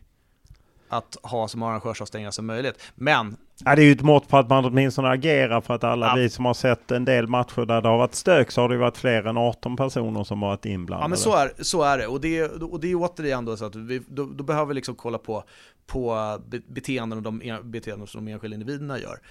att 0.91 1.17
ha 1.23 1.47
så 1.47 1.57
många 1.57 1.71
arrangörsavstängningar 1.71 2.31
som 2.31 2.45
möjligt. 2.45 2.91
Men... 2.95 3.37
Ja, 3.65 3.75
det 3.75 3.81
är 3.81 3.85
ju 3.85 3.91
ett 3.91 4.01
mått 4.01 4.27
på 4.27 4.37
att 4.37 4.49
man 4.49 4.65
åtminstone 4.65 5.09
agerar 5.09 5.61
för 5.61 5.73
att 5.73 5.83
alla 5.83 6.07
ja. 6.07 6.15
vi 6.15 6.29
som 6.29 6.45
har 6.45 6.53
sett 6.53 6.91
en 6.91 7.05
del 7.05 7.27
matcher 7.27 7.65
där 7.65 7.81
det 7.81 7.87
har 7.87 7.97
varit 7.97 8.15
stök 8.15 8.51
så 8.51 8.61
har 8.61 8.69
det 8.69 8.77
varit 8.77 8.97
fler 8.97 9.27
än 9.27 9.37
18 9.37 9.75
personer 9.75 10.23
som 10.23 10.39
varit 10.39 10.65
inblandade. 10.65 11.03
Ja 11.03 11.07
men 11.07 11.17
så 11.17 11.35
är, 11.35 11.53
så 11.63 11.83
är 11.83 11.97
det 11.97 12.07
och 12.07 12.21
det, 12.21 12.43
och 12.43 12.79
det 12.79 12.91
är 12.91 12.95
återigen 12.95 13.45
då 13.45 13.57
så 13.57 13.65
att 13.65 13.75
vi 13.75 14.01
då, 14.07 14.25
då 14.25 14.43
behöver 14.43 14.65
vi 14.65 14.73
liksom 14.73 14.95
kolla 14.95 15.17
på, 15.17 15.43
på 15.85 16.37
beteenden 16.67 17.17
och 17.17 17.23
de 17.23 17.59
beteenden 17.63 18.07
som 18.07 18.25
de 18.25 18.31
enskilda 18.31 18.55
individerna 18.55 18.99
gör. 18.99 19.21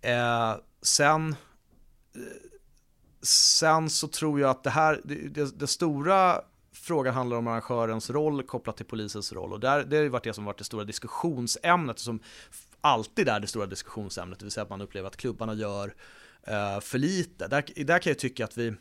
Eh, 0.00 0.56
sen 0.82 1.32
eh, 2.14 2.20
Sen 3.22 3.90
så 3.90 4.08
tror 4.08 4.40
jag 4.40 4.50
att 4.50 4.64
det 4.64 4.70
här, 4.70 5.00
det, 5.04 5.14
det, 5.14 5.58
det 5.58 5.66
stora 5.66 6.40
frågan 6.72 7.14
handlar 7.14 7.36
om 7.36 7.46
arrangörens 7.46 8.10
roll 8.10 8.42
kopplat 8.42 8.76
till 8.76 8.86
polisens 8.86 9.32
roll. 9.32 9.52
Och 9.52 9.60
där, 9.60 9.84
det 9.84 9.96
har 9.96 10.02
ju 10.02 10.08
varit 10.08 10.24
det 10.24 10.32
som 10.32 10.44
varit 10.44 10.58
det 10.58 10.64
stora 10.64 10.84
diskussionsämnet, 10.84 11.98
som 11.98 12.20
alltid 12.80 13.28
är 13.28 13.40
det 13.40 13.46
stora 13.46 13.66
diskussionsämnet, 13.66 14.38
det 14.38 14.44
vill 14.44 14.52
säga 14.52 14.64
att 14.64 14.70
man 14.70 14.80
upplever 14.80 15.08
att 15.08 15.16
klubbarna 15.16 15.54
gör 15.54 15.94
eh, 16.42 16.80
för 16.80 16.98
lite. 16.98 17.48
Där, 17.48 17.84
där 17.84 17.98
kan 17.98 18.10
jag 18.10 18.18
tycka 18.18 18.44
att 18.44 18.58
vi 18.58 18.74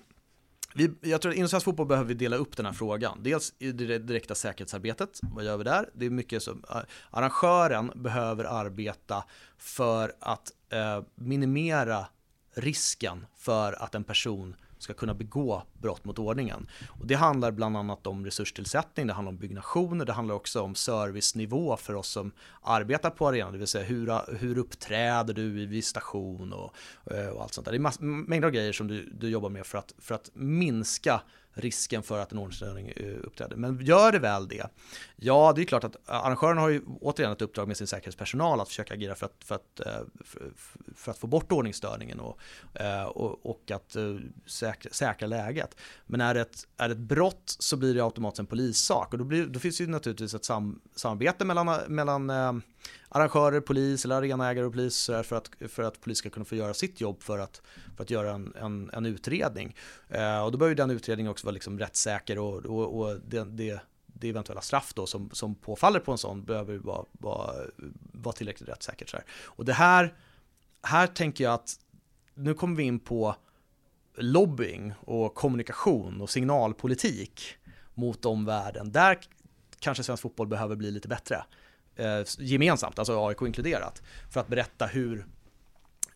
vi, 0.76 0.92
jag 1.02 1.22
tror 1.22 1.32
att 1.32 1.38
inom 1.38 1.50
svensk 1.50 1.66
fotboll 1.66 1.88
behöver 1.88 2.08
vi 2.08 2.14
dela 2.14 2.36
upp 2.36 2.58
den 2.58 2.66
här 2.66 2.74
frågan. 2.74 3.24
Dels 3.24 3.54
i 3.60 3.72
det 3.72 4.00
direkta 4.00 4.36
säkerhetsarbetet, 4.36 5.20
vad 5.22 5.46
gör 5.46 5.58
vi 5.58 5.64
där? 5.64 5.90
Det 5.94 6.06
är 6.06 6.10
mycket 6.10 6.44
som, 6.44 6.64
eh, 6.70 6.78
arrangören 7.12 7.92
behöver 7.96 8.44
arbeta 8.44 9.24
för 9.58 10.14
att 10.20 10.52
eh, 10.70 11.04
minimera 11.16 12.08
risken 12.54 13.26
för 13.38 13.84
att 13.84 13.96
en 13.96 14.04
person 14.04 14.56
ska 14.78 14.94
kunna 14.94 15.14
begå 15.14 15.64
brott 15.82 16.06
mot 16.06 16.20
ordningen. 16.20 16.68
Och 17.00 17.08
det 17.08 17.16
handlar 17.16 17.52
bland 17.52 17.78
annat 17.78 18.08
om 18.08 18.26
resurstillsättning, 18.26 19.08
det 19.08 19.14
handlar 19.14 19.32
om 19.32 19.38
byggnationer, 19.38 20.06
det 20.06 20.14
handlar 20.14 20.36
också 20.36 20.62
om 20.62 20.76
servicenivå 20.76 21.78
för 21.78 21.94
oss 21.94 22.08
som 22.08 22.32
arbetar 22.62 23.10
på 23.10 23.28
arenan, 23.28 23.52
det 23.52 23.58
vill 23.58 23.68
säga 23.68 23.86
hur, 23.86 24.36
hur 24.38 24.58
uppträder 24.58 25.34
du 25.34 25.62
i 25.62 25.66
visitation 25.66 26.54
och, 26.54 26.74
eh, 27.12 27.28
och 27.28 27.42
allt 27.42 27.54
sånt 27.54 27.66
där. 27.66 27.72
Det 27.72 27.78
är 27.78 27.80
mass, 27.80 28.00
mängder 28.00 28.48
av 28.48 28.54
grejer 28.54 28.74
som 28.74 28.88
du, 28.88 29.10
du 29.20 29.30
jobbar 29.30 29.50
med 29.50 29.66
för 29.66 29.78
att, 29.78 29.94
för 29.98 30.16
att 30.16 30.30
minska 30.34 31.22
risken 31.56 32.04
för 32.04 32.20
att 32.20 32.32
en 32.32 32.38
ordningsstörning 32.38 32.94
eh, 32.96 33.16
uppträder. 33.24 33.56
Men 33.56 33.86
gör 33.86 34.12
det 34.12 34.20
väl 34.20 34.48
det, 34.48 34.68
ja 35.16 35.54
det 35.56 35.62
är 35.62 35.66
klart 35.66 35.84
att 35.84 35.96
eh, 36.10 36.26
arrangören 36.26 36.58
har 36.58 36.70
ju 36.70 36.82
återigen 37.02 37.32
ett 37.32 37.42
uppdrag 37.42 37.68
med 37.68 37.78
sin 37.78 37.88
säkerhetspersonal 37.88 38.62
att 38.62 38.68
försöka 38.68 38.94
agera 38.94 39.16
för 39.16 39.26
att, 39.26 39.44
för 39.44 39.56
att, 39.56 39.80
eh, 39.80 40.02
för, 40.26 40.52
för 40.96 41.12
att 41.12 41.18
få 41.18 41.28
bort 41.28 41.52
ordningsstörningen 41.52 42.20
och, 42.20 42.40
och, 43.06 43.46
och 43.46 43.72
att 43.72 43.96
säkra, 44.46 44.92
säkra 44.92 45.28
läget. 45.28 45.76
Men 46.06 46.22
är 46.22 46.34
det, 46.34 46.42
ett, 46.42 46.68
är 46.78 46.90
det 46.90 46.94
ett 46.94 47.00
brott 47.00 47.56
så 47.60 47.78
blir 47.78 47.94
det 47.94 48.04
automatiskt 48.04 48.40
en 48.40 48.46
polissak 48.46 49.14
och 49.14 49.20
då, 49.20 49.26
blir, 49.26 49.46
då 49.46 49.60
finns 49.60 49.78
det 49.78 49.84
ju 49.84 49.90
naturligtvis 49.90 50.34
ett 50.34 50.46
sam, 50.46 50.82
samarbete 50.96 51.46
mellan, 51.46 51.80
mellan 51.88 52.30
arrangörer, 53.10 53.62
polis 53.62 54.06
eller 54.06 54.16
arenaägare 54.16 54.66
och 54.66 54.74
polis 54.74 55.06
för 55.06 55.34
att, 55.36 55.52
för 55.68 55.84
att 55.84 56.02
polis 56.02 56.18
ska 56.18 56.30
kunna 56.30 56.46
få 56.46 56.56
göra 56.56 56.74
sitt 56.74 57.02
jobb 57.02 57.24
för 57.24 57.40
att, 57.40 57.62
för 57.96 58.04
att 58.04 58.10
göra 58.10 58.32
en, 58.32 58.54
en, 58.56 58.90
en 58.94 59.06
utredning. 59.06 59.76
Eh, 60.10 60.44
och 60.44 60.52
då 60.52 60.58
behöver 60.58 60.76
den 60.76 60.92
utredningen 60.92 61.32
också 61.32 61.46
vara 61.46 61.54
liksom 61.54 61.80
rättssäker 61.80 62.40
och, 62.40 62.66
och, 62.66 63.00
och 63.00 63.20
det, 63.28 63.44
det, 63.44 63.80
det 64.06 64.30
eventuella 64.30 64.62
straff 64.62 64.94
då 64.94 65.06
som, 65.06 65.30
som 65.34 65.56
påfaller 65.56 66.00
på 66.00 66.12
en 66.12 66.18
sån 66.18 66.44
behöver 66.44 66.78
vara, 66.78 67.06
vara, 67.12 67.54
vara 68.12 68.34
tillräckligt 68.34 68.70
rättssäkert. 68.70 69.10
Så 69.10 69.18
här. 69.18 69.26
Och 69.44 69.66
det 69.66 69.74
här, 69.74 70.14
här 70.82 71.08
tänker 71.08 71.44
jag 71.44 71.54
att 71.54 71.80
nu 72.34 72.54
kommer 72.54 72.76
vi 72.76 72.84
in 72.84 73.00
på 73.00 73.36
lobbying 74.18 74.94
och 75.00 75.36
kommunikation 75.36 76.22
och 76.22 76.30
signalpolitik 76.30 77.58
mot 77.94 78.26
omvärlden. 78.26 78.92
Där 78.92 79.20
kanske 79.80 80.04
svensk 80.04 80.24
fotboll 80.24 80.48
behöver 80.48 80.76
bli 80.76 80.92
lite 80.92 81.08
bättre 81.08 81.44
Eh, 81.96 82.22
gemensamt, 82.38 83.00
alltså 83.00 83.28
AIK 83.28 83.42
inkluderat, 83.42 84.02
för 84.30 84.40
att 84.40 84.48
berätta 84.48 84.86
hur 84.86 85.26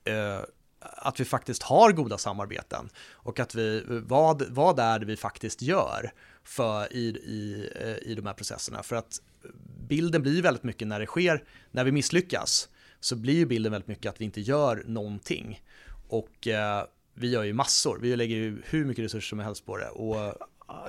eh, 0.03 0.39
att 0.79 1.19
vi 1.19 1.25
faktiskt 1.25 1.63
har 1.63 1.91
goda 1.91 2.17
samarbeten 2.17 2.89
och 3.11 3.39
att 3.39 3.55
vi, 3.55 3.83
vad, 3.87 4.43
vad 4.49 4.79
är 4.79 4.99
det 4.99 5.05
vi 5.05 5.17
faktiskt 5.17 5.61
gör 5.61 6.11
för 6.43 6.93
i, 6.93 7.07
i, 7.07 7.69
eh, 7.75 8.11
i 8.11 8.15
de 8.15 8.25
här 8.25 8.33
processerna. 8.33 8.83
För 8.83 8.95
att 8.95 9.21
bilden 9.87 10.21
blir 10.21 10.41
väldigt 10.41 10.63
mycket 10.63 10.87
när 10.87 10.99
det 10.99 11.05
sker, 11.05 11.43
när 11.71 11.83
vi 11.83 11.91
misslyckas, 11.91 12.69
så 12.99 13.15
blir 13.15 13.33
ju 13.33 13.45
bilden 13.45 13.71
väldigt 13.71 13.87
mycket 13.87 14.09
att 14.09 14.21
vi 14.21 14.25
inte 14.25 14.41
gör 14.41 14.83
någonting. 14.85 15.63
Och 16.07 16.47
eh, 16.47 16.83
vi 17.13 17.29
gör 17.29 17.43
ju 17.43 17.53
massor, 17.53 17.99
vi 18.01 18.15
lägger 18.15 18.35
ju 18.35 18.61
hur 18.65 18.85
mycket 18.85 19.05
resurser 19.05 19.29
som 19.29 19.39
helst 19.39 19.65
på 19.65 19.77
det. 19.77 19.89
Och 19.89 20.35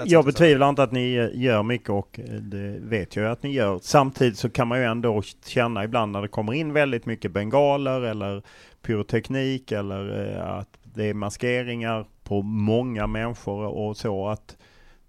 jag 0.04 0.24
betvivlar 0.24 0.68
inte 0.68 0.82
att 0.82 0.92
ni 0.92 1.30
gör 1.34 1.62
mycket 1.62 1.90
och 1.90 2.20
det 2.40 2.78
vet 2.80 3.16
jag 3.16 3.30
att 3.30 3.42
ni 3.42 3.52
gör. 3.52 3.78
Samtidigt 3.82 4.38
så 4.38 4.50
kan 4.50 4.68
man 4.68 4.78
ju 4.78 4.84
ändå 4.84 5.22
känna 5.46 5.84
ibland 5.84 6.12
när 6.12 6.22
det 6.22 6.28
kommer 6.28 6.52
in 6.52 6.72
väldigt 6.72 7.06
mycket 7.06 7.32
bengaler 7.32 8.00
eller 8.00 8.42
pyroteknik 8.82 9.72
eller 9.72 10.34
eh, 10.36 10.58
att 10.58 10.78
det 10.82 11.04
är 11.04 11.14
maskeringar 11.14 12.06
på 12.24 12.42
många 12.42 13.06
människor 13.06 13.66
och 13.66 13.96
så 13.96 14.28
att 14.28 14.56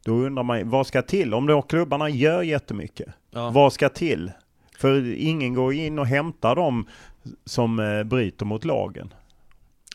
då 0.05 0.11
undrar 0.11 0.43
man 0.43 0.69
vad 0.69 0.87
ska 0.87 1.01
till? 1.01 1.33
Om 1.33 1.47
då 1.47 1.61
klubbarna 1.61 2.09
gör 2.09 2.41
jättemycket, 2.41 3.07
ja. 3.31 3.49
vad 3.49 3.73
ska 3.73 3.89
till? 3.89 4.31
För 4.77 5.13
ingen 5.13 5.53
går 5.53 5.73
in 5.73 5.99
och 5.99 6.07
hämtar 6.07 6.55
dem 6.55 6.87
som 7.45 7.79
eh, 7.79 8.03
bryter 8.03 8.45
mot 8.45 8.65
lagen. 8.65 9.13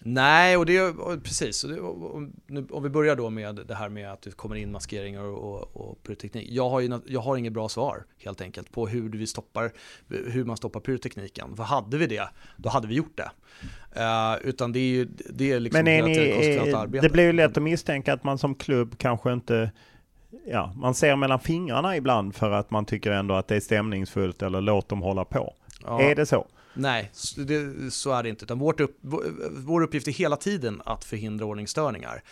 Nej, 0.09 0.57
och 0.57 0.67
det 0.67 0.77
är 0.77 1.21
precis. 1.21 1.65
Och 1.65 1.71
det, 1.71 1.81
och, 1.81 2.23
nu, 2.47 2.67
om 2.71 2.83
vi 2.83 2.89
börjar 2.89 3.17
då 3.17 3.31
med 3.31 3.57
det 3.57 3.75
här 3.75 3.89
med 3.89 4.13
att 4.13 4.23
det 4.23 4.31
kommer 4.31 4.55
in 4.57 4.73
maskeringar 4.73 5.23
och, 5.23 5.53
och, 5.53 5.77
och 5.77 6.03
pyroteknik. 6.03 6.49
Jag 6.51 6.69
har, 6.69 6.81
ju, 6.81 7.01
jag 7.07 7.21
har 7.21 7.37
inget 7.37 7.53
bra 7.53 7.69
svar 7.69 8.05
helt 8.25 8.41
enkelt 8.41 8.73
på 8.73 8.89
hur, 8.89 9.11
vi 9.11 9.27
stoppar, 9.27 9.73
hur 10.09 10.45
man 10.45 10.57
stoppar 10.57 10.81
pyrotekniken. 10.81 11.57
För 11.57 11.63
hade 11.63 11.99
vi 11.99 12.07
det, 12.07 12.29
då 12.57 12.69
hade 12.69 12.89
vi 12.89 12.95
gjort 12.95 13.17
det. 13.17 13.31
Uh, 13.97 14.49
utan 14.49 14.73
det 14.73 14.79
är 14.79 14.91
ju 14.91 15.09
det 15.31 15.53
är 15.53 15.61
liksom 15.61 15.85
Men 15.85 15.89
är 15.89 16.03
ni, 16.03 16.75
arbete. 16.75 17.07
det 17.07 17.13
blir 17.13 17.25
ju 17.25 17.33
lätt 17.33 17.57
att 17.57 17.63
misstänka 17.63 18.13
att 18.13 18.25
man 18.25 18.39
som 18.39 18.55
klubb 18.55 18.99
kanske 18.99 19.33
inte 19.33 19.71
Ja, 20.47 20.73
man 20.77 20.95
ser 20.95 21.17
mellan 21.17 21.41
fingrarna 21.41 21.97
ibland 21.97 22.35
för 22.35 22.51
att 22.51 22.71
man 22.71 22.85
tycker 22.85 23.11
ändå 23.11 23.35
att 23.35 23.49
det 23.49 23.57
är 23.57 23.61
stämningsfullt 23.61 24.43
eller 24.43 24.61
låt 24.61 24.89
dem 24.89 25.03
hålla 25.03 25.25
på. 25.25 25.55
Ja. 25.85 26.01
Är 26.01 26.15
det 26.15 26.26
så? 26.26 26.47
Nej, 26.77 27.11
det, 27.37 27.91
så 27.91 28.13
är 28.13 28.23
det 28.23 28.29
inte. 28.29 28.45
Utan 28.45 28.59
vårt 28.59 28.81
upp, 28.81 28.99
vår 29.51 29.83
uppgift 29.83 30.09
är 30.09 30.13
hela 30.13 30.37
tiden 30.37 30.83
att 30.85 31.05
förhindra 31.05 31.47
ordningsstörningar. 31.47 32.23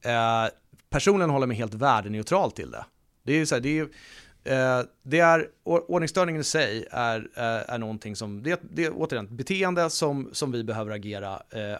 Eh, 0.00 0.46
personligen 0.90 1.30
håller 1.30 1.46
mig 1.46 1.56
helt 1.56 1.74
värdeneutral 1.74 2.52
till 2.52 2.70
det. 2.70 2.84
Det 3.22 3.32
är 3.32 3.44
så 3.44 3.54
här, 3.54 3.62
det 3.62 3.78
är, 3.78 4.78
eh, 4.78 4.84
det 5.02 5.18
är, 5.18 5.48
ordningsstörningen 5.64 6.40
i 6.40 6.44
sig 6.44 6.86
är, 6.90 7.28
är, 7.34 7.58
är 7.58 7.78
någonting 7.78 8.16
som, 8.16 8.42
det, 8.42 8.60
det 8.70 8.84
är 8.84 8.92
återigen 8.94 9.24
ett 9.24 9.30
beteende 9.30 9.90
som, 9.90 10.28
som 10.32 10.52
vi 10.52 10.64
behöver 10.64 10.90
agera, 10.90 11.42
eh, 11.50 11.76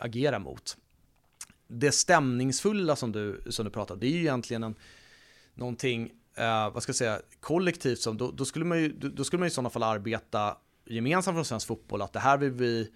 agera 0.00 0.38
mot. 0.38 0.76
Det 1.68 1.92
stämningsfulla 1.92 2.96
som 2.96 3.12
du, 3.12 3.40
som 3.50 3.64
du 3.64 3.70
pratade, 3.70 4.00
det 4.00 4.06
är 4.06 4.10
ju 4.10 4.20
egentligen 4.20 4.62
en, 4.62 4.74
någonting, 5.54 6.10
eh, 6.34 6.70
vad 6.70 6.82
ska 6.82 6.90
jag 6.90 6.96
säga, 6.96 7.20
kollektivt 7.40 7.98
som, 7.98 8.16
då, 8.16 8.30
då, 8.30 8.44
skulle 8.44 8.64
man 8.64 8.78
ju, 8.78 8.88
då 8.88 9.24
skulle 9.24 9.40
man 9.40 9.46
i 9.46 9.50
sådana 9.50 9.70
fall 9.70 9.82
arbeta 9.82 10.56
gemensamt 10.92 11.36
från 11.36 11.44
svensk 11.44 11.66
fotboll 11.66 12.02
att 12.02 12.12
det 12.12 12.20
här 12.20 12.38
vill 12.38 12.50
vi 12.50 12.90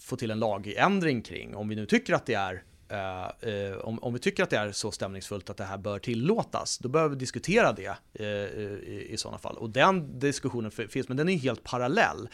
få 0.00 0.16
till 0.16 0.30
en 0.30 0.38
lagändring 0.38 1.22
kring. 1.22 1.56
Om 1.56 1.68
vi 1.68 1.76
nu 1.76 1.86
tycker 1.86 2.14
att 2.14 2.26
det 2.26 2.34
är 2.34 2.62
Uh, 2.92 3.48
uh, 3.48 3.78
om, 3.78 3.98
om, 3.98 4.12
vi 4.12 4.18
tycker 4.18 4.42
att 4.42 4.50
det 4.50 4.56
är 4.56 4.72
så 4.72 4.90
stämningsfullt 4.90 5.50
att 5.50 5.56
det 5.56 5.64
här 5.64 5.78
bör 5.78 5.98
tillåtas, 5.98 6.78
då 6.78 6.88
behöver 6.88 7.14
vi 7.14 7.18
diskutera 7.18 7.72
det 7.72 7.96
uh, 8.20 8.26
i, 8.26 9.06
i 9.10 9.16
sådana 9.16 9.38
fall. 9.38 9.56
Och 9.56 9.70
den 9.70 10.18
diskussionen 10.18 10.70
finns, 10.70 11.08
men 11.08 11.16
den 11.16 11.28
är 11.28 11.36
helt 11.36 11.64
parallell. 11.64 12.28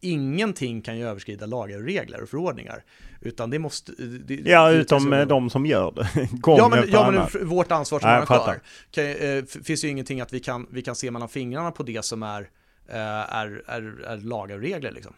Ingenting 0.00 0.82
kan 0.82 0.98
ju 0.98 1.08
överskrida 1.08 1.46
lagar 1.46 1.78
och 1.78 1.84
regler 1.84 2.22
och 2.22 2.28
förordningar. 2.28 2.84
Utan 3.20 3.50
det 3.50 3.58
måste... 3.58 3.92
Det, 3.98 4.34
ja, 4.34 4.70
utom 4.70 5.10
det 5.10 5.24
de 5.24 5.50
som 5.50 5.66
gör 5.66 5.92
det. 5.92 6.28
Gång 6.40 6.58
ja, 6.58 6.68
men, 6.68 6.90
ja, 6.90 7.10
men 7.10 7.48
vårt 7.48 7.72
ansvar 7.72 8.00
som 8.00 8.10
arrangör. 8.10 8.60
Kan, 8.90 9.62
finns 9.64 9.84
ju 9.84 9.88
ingenting 9.88 10.20
att 10.20 10.32
vi 10.32 10.40
kan, 10.40 10.66
vi 10.70 10.82
kan 10.82 10.94
se 10.94 11.10
mellan 11.10 11.28
fingrarna 11.28 11.70
på 11.70 11.82
det 11.82 12.04
som 12.04 12.22
är, 12.22 12.50
Eh, 12.90 13.36
är, 13.36 13.62
är, 13.66 14.04
är 14.04 14.16
lagar 14.16 14.56
och 14.56 14.62
regler 14.62 14.92
liksom. 14.92 15.12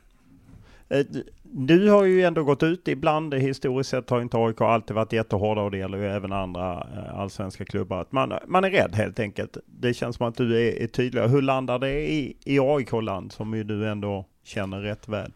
Eh, 0.88 1.06
du 1.42 1.90
har 1.90 2.04
ju 2.04 2.22
ändå 2.22 2.44
gått 2.44 2.62
ut 2.62 2.88
ibland, 2.88 3.34
historiskt 3.34 3.90
sett 3.90 4.10
har 4.10 4.22
inte 4.22 4.36
AIK 4.36 4.60
alltid 4.60 4.96
varit 4.96 5.12
jättehårda 5.12 5.62
och 5.62 5.70
det 5.70 5.78
gäller 5.78 5.98
ju 5.98 6.06
även 6.06 6.32
andra 6.32 6.86
eh, 6.94 7.18
allsvenska 7.18 7.64
klubbar. 7.64 8.00
Att 8.00 8.12
man, 8.12 8.32
man 8.46 8.64
är 8.64 8.70
rädd 8.70 8.94
helt 8.94 9.20
enkelt. 9.20 9.56
Det 9.66 9.94
känns 9.94 10.16
som 10.16 10.26
att 10.26 10.36
du 10.36 10.68
är, 10.68 10.82
är 10.82 10.86
tydlig. 10.86 11.22
Hur 11.22 11.42
landar 11.42 11.78
det 11.78 12.12
i, 12.12 12.36
i 12.44 12.58
AIK-land 12.58 13.32
som 13.32 13.54
ju 13.54 13.64
du 13.64 13.88
ändå 13.88 14.26
känner 14.44 14.80
rätt 14.80 15.08
väl? 15.08 15.32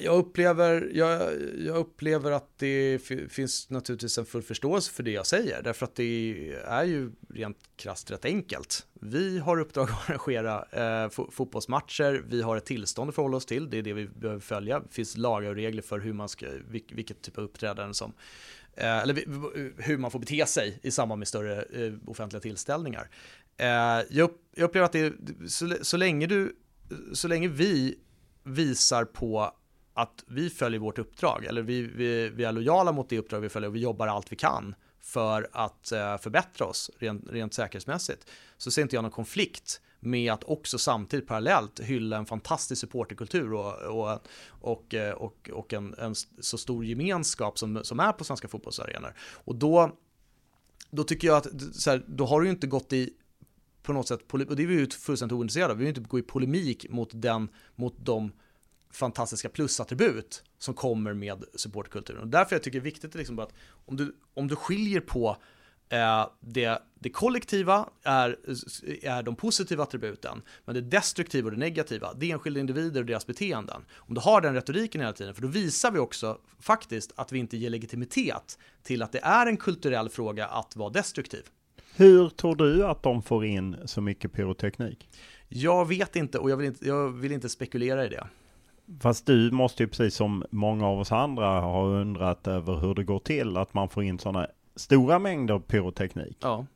Jag 0.00 0.16
upplever, 0.16 0.90
jag, 0.94 1.32
jag, 1.58 1.76
upplever 1.76 2.30
att 2.30 2.58
det 2.58 2.98
finns 3.28 3.70
naturligtvis 3.70 4.18
en 4.18 4.26
full 4.26 4.42
förståelse 4.42 4.92
för 4.92 5.02
det 5.02 5.10
jag 5.10 5.26
säger, 5.26 5.62
därför 5.62 5.86
att 5.86 5.94
det 5.94 6.02
är 6.66 6.84
ju 6.84 7.12
rent 7.28 7.58
krasst 7.76 8.10
rätt 8.10 8.24
enkelt. 8.24 8.86
Vi 9.00 9.38
har 9.38 9.60
uppdrag 9.60 9.90
att 9.90 10.10
arrangera 10.10 10.64
eh, 11.04 11.10
fotbollsmatcher, 11.30 12.24
vi 12.28 12.42
har 12.42 12.56
ett 12.56 12.64
tillstånd 12.64 13.08
att 13.08 13.14
förhålla 13.14 13.36
oss 13.36 13.46
till, 13.46 13.70
det 13.70 13.78
är 13.78 13.82
det 13.82 13.92
vi 13.92 14.06
behöver 14.06 14.40
följa. 14.40 14.80
Det 14.80 14.92
finns 14.92 15.16
lagar 15.16 15.50
och 15.50 15.56
regler 15.56 15.82
för 15.82 15.98
hur 15.98 16.12
man 16.12 16.28
ska, 16.28 16.46
vilket 16.68 17.22
typ 17.22 17.38
av 17.38 17.44
uppträdande 17.44 17.94
som, 17.94 18.12
eh, 18.74 18.98
eller 18.98 19.14
hur 19.82 19.98
man 19.98 20.10
får 20.10 20.18
bete 20.18 20.46
sig 20.46 20.78
i 20.82 20.90
samband 20.90 21.18
med 21.18 21.28
större 21.28 21.62
eh, 21.62 21.92
offentliga 22.06 22.40
tillställningar. 22.40 23.10
Eh, 23.56 23.66
jag, 24.10 24.30
jag, 24.54 24.64
upplever 24.64 24.84
att 24.86 24.92
det, 24.92 25.12
så, 25.48 25.76
så 25.82 25.96
länge 25.96 26.26
du, 26.26 26.56
så 27.12 27.28
länge 27.28 27.48
vi 27.48 27.98
visar 28.44 29.04
på 29.04 29.52
att 29.98 30.24
vi 30.26 30.50
följer 30.50 30.80
vårt 30.80 30.98
uppdrag, 30.98 31.44
eller 31.44 31.62
vi, 31.62 31.82
vi, 31.82 32.28
vi 32.28 32.44
är 32.44 32.52
lojala 32.52 32.92
mot 32.92 33.08
det 33.08 33.18
uppdrag 33.18 33.40
vi 33.40 33.48
följer 33.48 33.68
och 33.68 33.76
vi 33.76 33.80
jobbar 33.80 34.06
allt 34.06 34.32
vi 34.32 34.36
kan 34.36 34.74
för 35.00 35.48
att 35.52 35.92
eh, 35.92 36.18
förbättra 36.18 36.66
oss 36.66 36.90
rent, 36.98 37.30
rent 37.30 37.54
säkerhetsmässigt, 37.54 38.26
så 38.56 38.70
ser 38.70 38.82
inte 38.82 38.96
jag 38.96 39.02
någon 39.02 39.10
konflikt 39.10 39.80
med 40.00 40.32
att 40.32 40.44
också 40.44 40.78
samtidigt 40.78 41.26
parallellt 41.26 41.80
hylla 41.80 42.16
en 42.16 42.26
fantastisk 42.26 42.80
supporterkultur 42.80 43.52
och, 43.52 43.82
och, 43.82 44.20
och, 44.48 44.94
eh, 44.94 45.12
och, 45.12 45.50
och 45.52 45.72
en, 45.72 45.94
en, 45.98 46.14
så 46.40 46.58
stor 46.58 46.84
gemenskap 46.84 47.58
som, 47.58 47.84
som 47.84 48.00
är 48.00 48.12
på 48.12 48.24
svenska 48.24 48.48
fotbollsarenor. 48.48 49.14
Och 49.44 49.54
då, 49.54 49.96
då 50.90 51.04
tycker 51.04 51.28
jag 51.28 51.36
att 51.36 51.46
så 51.72 51.90
här, 51.90 52.04
då 52.06 52.26
har 52.26 52.40
du 52.40 52.46
ju 52.46 52.52
inte 52.52 52.66
gått 52.66 52.92
i 52.92 53.10
på 53.82 53.92
något 53.92 54.08
sätt, 54.08 54.32
och 54.32 54.38
det 54.38 54.62
är 54.62 54.66
vi 54.66 54.74
ju 54.74 54.90
fullständigt 54.90 55.36
ointresserade 55.36 55.72
av, 55.72 55.78
vi 55.78 55.84
vill 55.84 55.96
inte 55.96 56.08
gå 56.08 56.18
i 56.18 56.22
polemik 56.22 56.86
mot, 56.90 57.10
den, 57.12 57.48
mot 57.76 57.94
de 57.98 58.32
fantastiska 58.90 59.48
plusattribut 59.48 60.42
som 60.58 60.74
kommer 60.74 61.14
med 61.14 61.44
supportkulturen. 61.54 62.22
Och 62.22 62.28
därför 62.28 62.54
jag 62.54 62.62
tycker 62.62 62.78
det 62.78 62.82
är 62.82 62.90
viktigt 62.90 63.14
liksom 63.14 63.38
att 63.38 63.52
om 63.86 63.96
du, 63.96 64.16
om 64.34 64.48
du 64.48 64.56
skiljer 64.56 65.00
på 65.00 65.36
eh, 65.88 66.28
det, 66.40 66.82
det 66.94 67.10
kollektiva 67.10 67.88
är, 68.02 68.36
är 69.02 69.22
de 69.22 69.36
positiva 69.36 69.82
attributen, 69.82 70.42
men 70.64 70.74
det 70.74 70.80
destruktiva 70.80 71.46
och 71.46 71.52
det 71.52 71.58
negativa, 71.58 72.14
det 72.14 72.26
är 72.30 72.32
enskilda 72.32 72.60
individer 72.60 73.00
och 73.00 73.06
deras 73.06 73.26
beteenden. 73.26 73.84
Om 73.94 74.14
du 74.14 74.20
har 74.20 74.40
den 74.40 74.54
retoriken 74.54 75.00
hela 75.00 75.12
tiden, 75.12 75.34
för 75.34 75.42
då 75.42 75.48
visar 75.48 75.90
vi 75.90 75.98
också 75.98 76.38
faktiskt 76.60 77.12
att 77.16 77.32
vi 77.32 77.38
inte 77.38 77.56
ger 77.56 77.70
legitimitet 77.70 78.58
till 78.82 79.02
att 79.02 79.12
det 79.12 79.20
är 79.22 79.46
en 79.46 79.56
kulturell 79.56 80.08
fråga 80.08 80.46
att 80.46 80.76
vara 80.76 80.90
destruktiv. 80.90 81.42
Hur 81.96 82.28
tror 82.28 82.56
du 82.56 82.86
att 82.86 83.02
de 83.02 83.22
får 83.22 83.44
in 83.44 83.76
så 83.84 84.00
mycket 84.00 84.32
pyroteknik? 84.32 85.08
Jag 85.48 85.88
vet 85.88 86.16
inte 86.16 86.38
och 86.38 86.50
jag 86.50 86.56
vill 86.56 86.66
inte, 86.66 86.88
jag 86.88 87.08
vill 87.08 87.32
inte 87.32 87.48
spekulera 87.48 88.06
i 88.06 88.08
det. 88.08 88.26
Fast 89.00 89.26
du 89.26 89.50
måste 89.50 89.82
ju 89.82 89.88
precis 89.88 90.14
som 90.14 90.44
många 90.50 90.86
av 90.86 90.98
oss 90.98 91.12
andra 91.12 91.60
ha 91.60 91.86
undrat 91.86 92.46
över 92.46 92.76
hur 92.76 92.94
det 92.94 93.04
går 93.04 93.18
till 93.18 93.56
att 93.56 93.74
man 93.74 93.88
får 93.88 94.02
in 94.02 94.18
sådana 94.18 94.46
stora 94.76 95.18
mängder 95.18 95.58
pyroteknik. 95.58 96.36
Ja. 96.40 96.66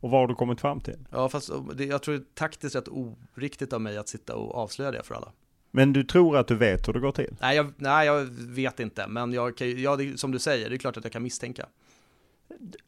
Och 0.00 0.10
vad 0.10 0.20
har 0.20 0.28
du 0.28 0.34
kommit 0.34 0.60
fram 0.60 0.80
till? 0.80 0.98
Ja, 1.10 1.28
fast 1.28 1.50
det, 1.74 1.84
jag 1.84 2.02
tror 2.02 2.14
det 2.14 2.20
är 2.20 2.34
taktiskt 2.34 2.76
rätt 2.76 2.88
oriktigt 2.88 3.72
av 3.72 3.80
mig 3.80 3.98
att 3.98 4.08
sitta 4.08 4.36
och 4.36 4.54
avslöja 4.54 4.90
det 4.90 5.02
för 5.02 5.14
alla. 5.14 5.32
Men 5.70 5.92
du 5.92 6.04
tror 6.04 6.36
att 6.36 6.48
du 6.48 6.54
vet 6.54 6.88
hur 6.88 6.92
det 6.92 7.00
går 7.00 7.12
till? 7.12 7.36
Nej, 7.40 7.56
jag, 7.56 7.72
nej, 7.76 8.06
jag 8.06 8.24
vet 8.40 8.80
inte, 8.80 9.06
men 9.06 9.32
jag 9.32 9.56
kan, 9.56 9.82
ja, 9.82 9.96
det, 9.96 10.20
som 10.20 10.32
du 10.32 10.38
säger, 10.38 10.70
det 10.70 10.76
är 10.76 10.78
klart 10.78 10.96
att 10.96 11.04
jag 11.04 11.12
kan 11.12 11.22
misstänka. 11.22 11.66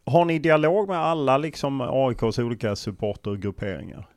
Har 0.04 0.24
ni 0.24 0.38
dialog 0.38 0.88
med 0.88 0.98
alla 0.98 1.38
liksom 1.38 1.80
AIKs 1.80 2.38
olika 2.38 2.76
supportergrupperingar? 2.76 4.08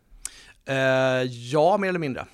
Eh, 0.66 0.76
ja, 1.24 1.78
mer 1.78 1.90
eller 1.90 2.00
mindre. 2.00 2.26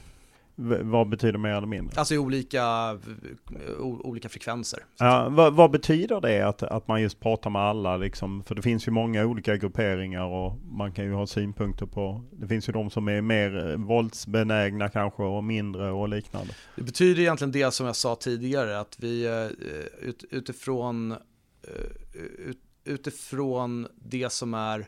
Vad 0.56 1.10
betyder 1.10 1.40
mer 1.40 1.50
eller 1.50 1.68
mindre? 1.68 2.00
Alltså 2.00 2.14
i 2.14 2.18
olika, 2.18 3.00
olika 3.80 4.30
frekvenser. 4.30 4.80
Ja, 4.98 5.30
vad, 5.30 5.54
vad, 5.54 5.72
betyder 5.72 6.22
det 6.22 6.42
att, 6.42 6.64
att 6.64 6.88
man 6.88 7.02
just 7.02 7.20
pratar 7.20 7.50
med 7.50 7.62
alla 7.62 7.98
liksom? 7.98 8.44
För 8.44 8.56
det 8.56 8.62
finns 8.62 8.88
ju 8.88 8.92
många 8.92 9.26
olika 9.26 9.58
grupperingar 9.58 10.24
och 10.24 10.58
man 10.66 10.92
kan 10.92 11.06
ju 11.06 11.14
ha 11.14 11.28
synpunkter 11.28 11.86
på, 11.86 12.24
det 12.32 12.48
finns 12.48 12.70
ju 12.70 12.74
de 12.74 12.90
som 12.90 13.08
är 13.08 13.22
mer 13.22 13.76
våldsbenägna 13.78 14.90
kanske 14.90 15.24
och 15.24 15.44
mindre 15.44 15.92
och 15.92 16.10
liknande. 16.10 16.54
Det 16.76 16.84
betyder 16.84 17.22
egentligen 17.22 17.52
det 17.52 17.72
som 17.72 17.86
jag 17.86 17.96
sa 17.96 18.16
tidigare, 18.16 18.80
att 18.80 19.00
vi 19.00 19.26
eh, 19.26 20.08
ut, 20.08 20.24
utifrån, 20.30 21.12
eh, 21.12 21.18
ut, 22.38 22.60
utifrån 22.84 23.88
det 23.96 24.32
som 24.32 24.54
är 24.54 24.88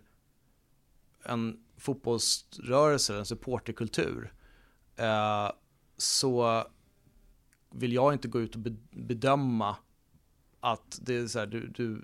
en 1.26 1.58
fotbollsrörelse, 1.78 3.18
en 3.18 3.26
supporterkultur, 3.26 4.32
Eh, 4.96 5.52
så 5.98 6.64
vill 7.72 7.94
jag 7.94 8.14
inte 8.14 8.28
gå 8.28 8.40
ut 8.40 8.56
och 8.56 8.62
bedöma 8.92 9.76
att 10.60 11.00
det 11.02 11.18
är 11.18 11.28
så 11.28 11.40
här, 11.40 11.46
du, 11.46 11.68
du 11.68 12.02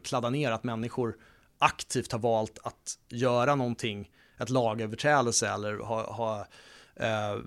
kladdar 0.00 0.30
ner 0.30 0.50
att 0.50 0.64
människor 0.64 1.16
aktivt 1.58 2.12
har 2.12 2.18
valt 2.18 2.58
att 2.64 2.98
göra 3.08 3.54
någonting, 3.54 4.10
ett 4.38 4.50
lagöverträdelse 4.50 5.48
eller 5.48 5.78
ha, 5.78 6.12
ha 6.12 6.46
eh, 6.96 7.38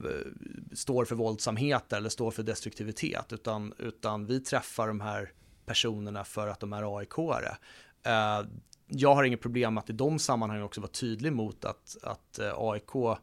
står 0.73 1.05
för 1.05 1.15
våldsamhet 1.15 1.93
eller 1.93 2.09
står 2.09 2.31
för 2.31 2.43
destruktivitet, 2.43 3.34
utan, 3.34 3.73
utan 3.77 4.26
vi 4.26 4.39
träffar 4.39 4.88
de 4.88 5.01
här 5.01 5.31
personerna 5.65 6.23
för 6.23 6.47
att 6.47 6.59
de 6.59 6.73
är 6.73 6.99
AIK-are. 6.99 7.55
Eh, 8.03 8.47
jag 8.88 9.15
har 9.15 9.23
inget 9.23 9.41
problem 9.41 9.77
att 9.77 9.89
i 9.89 9.93
de 9.93 10.19
sammanhangen 10.19 10.63
också 10.63 10.81
vara 10.81 10.91
tydlig 10.91 11.34
mot 11.34 11.65
att, 11.65 11.97
att 12.03 12.39
eh, 12.39 12.53
AIK 12.57 13.19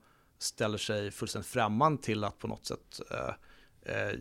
ställer 0.47 0.78
sig 0.78 1.10
fullständigt 1.10 1.51
främmande 1.51 2.02
till 2.02 2.24
att 2.24 2.39
på 2.39 2.48
något 2.48 2.66
sätt 2.66 3.01
eh, 3.10 3.35
eh, 3.94 4.12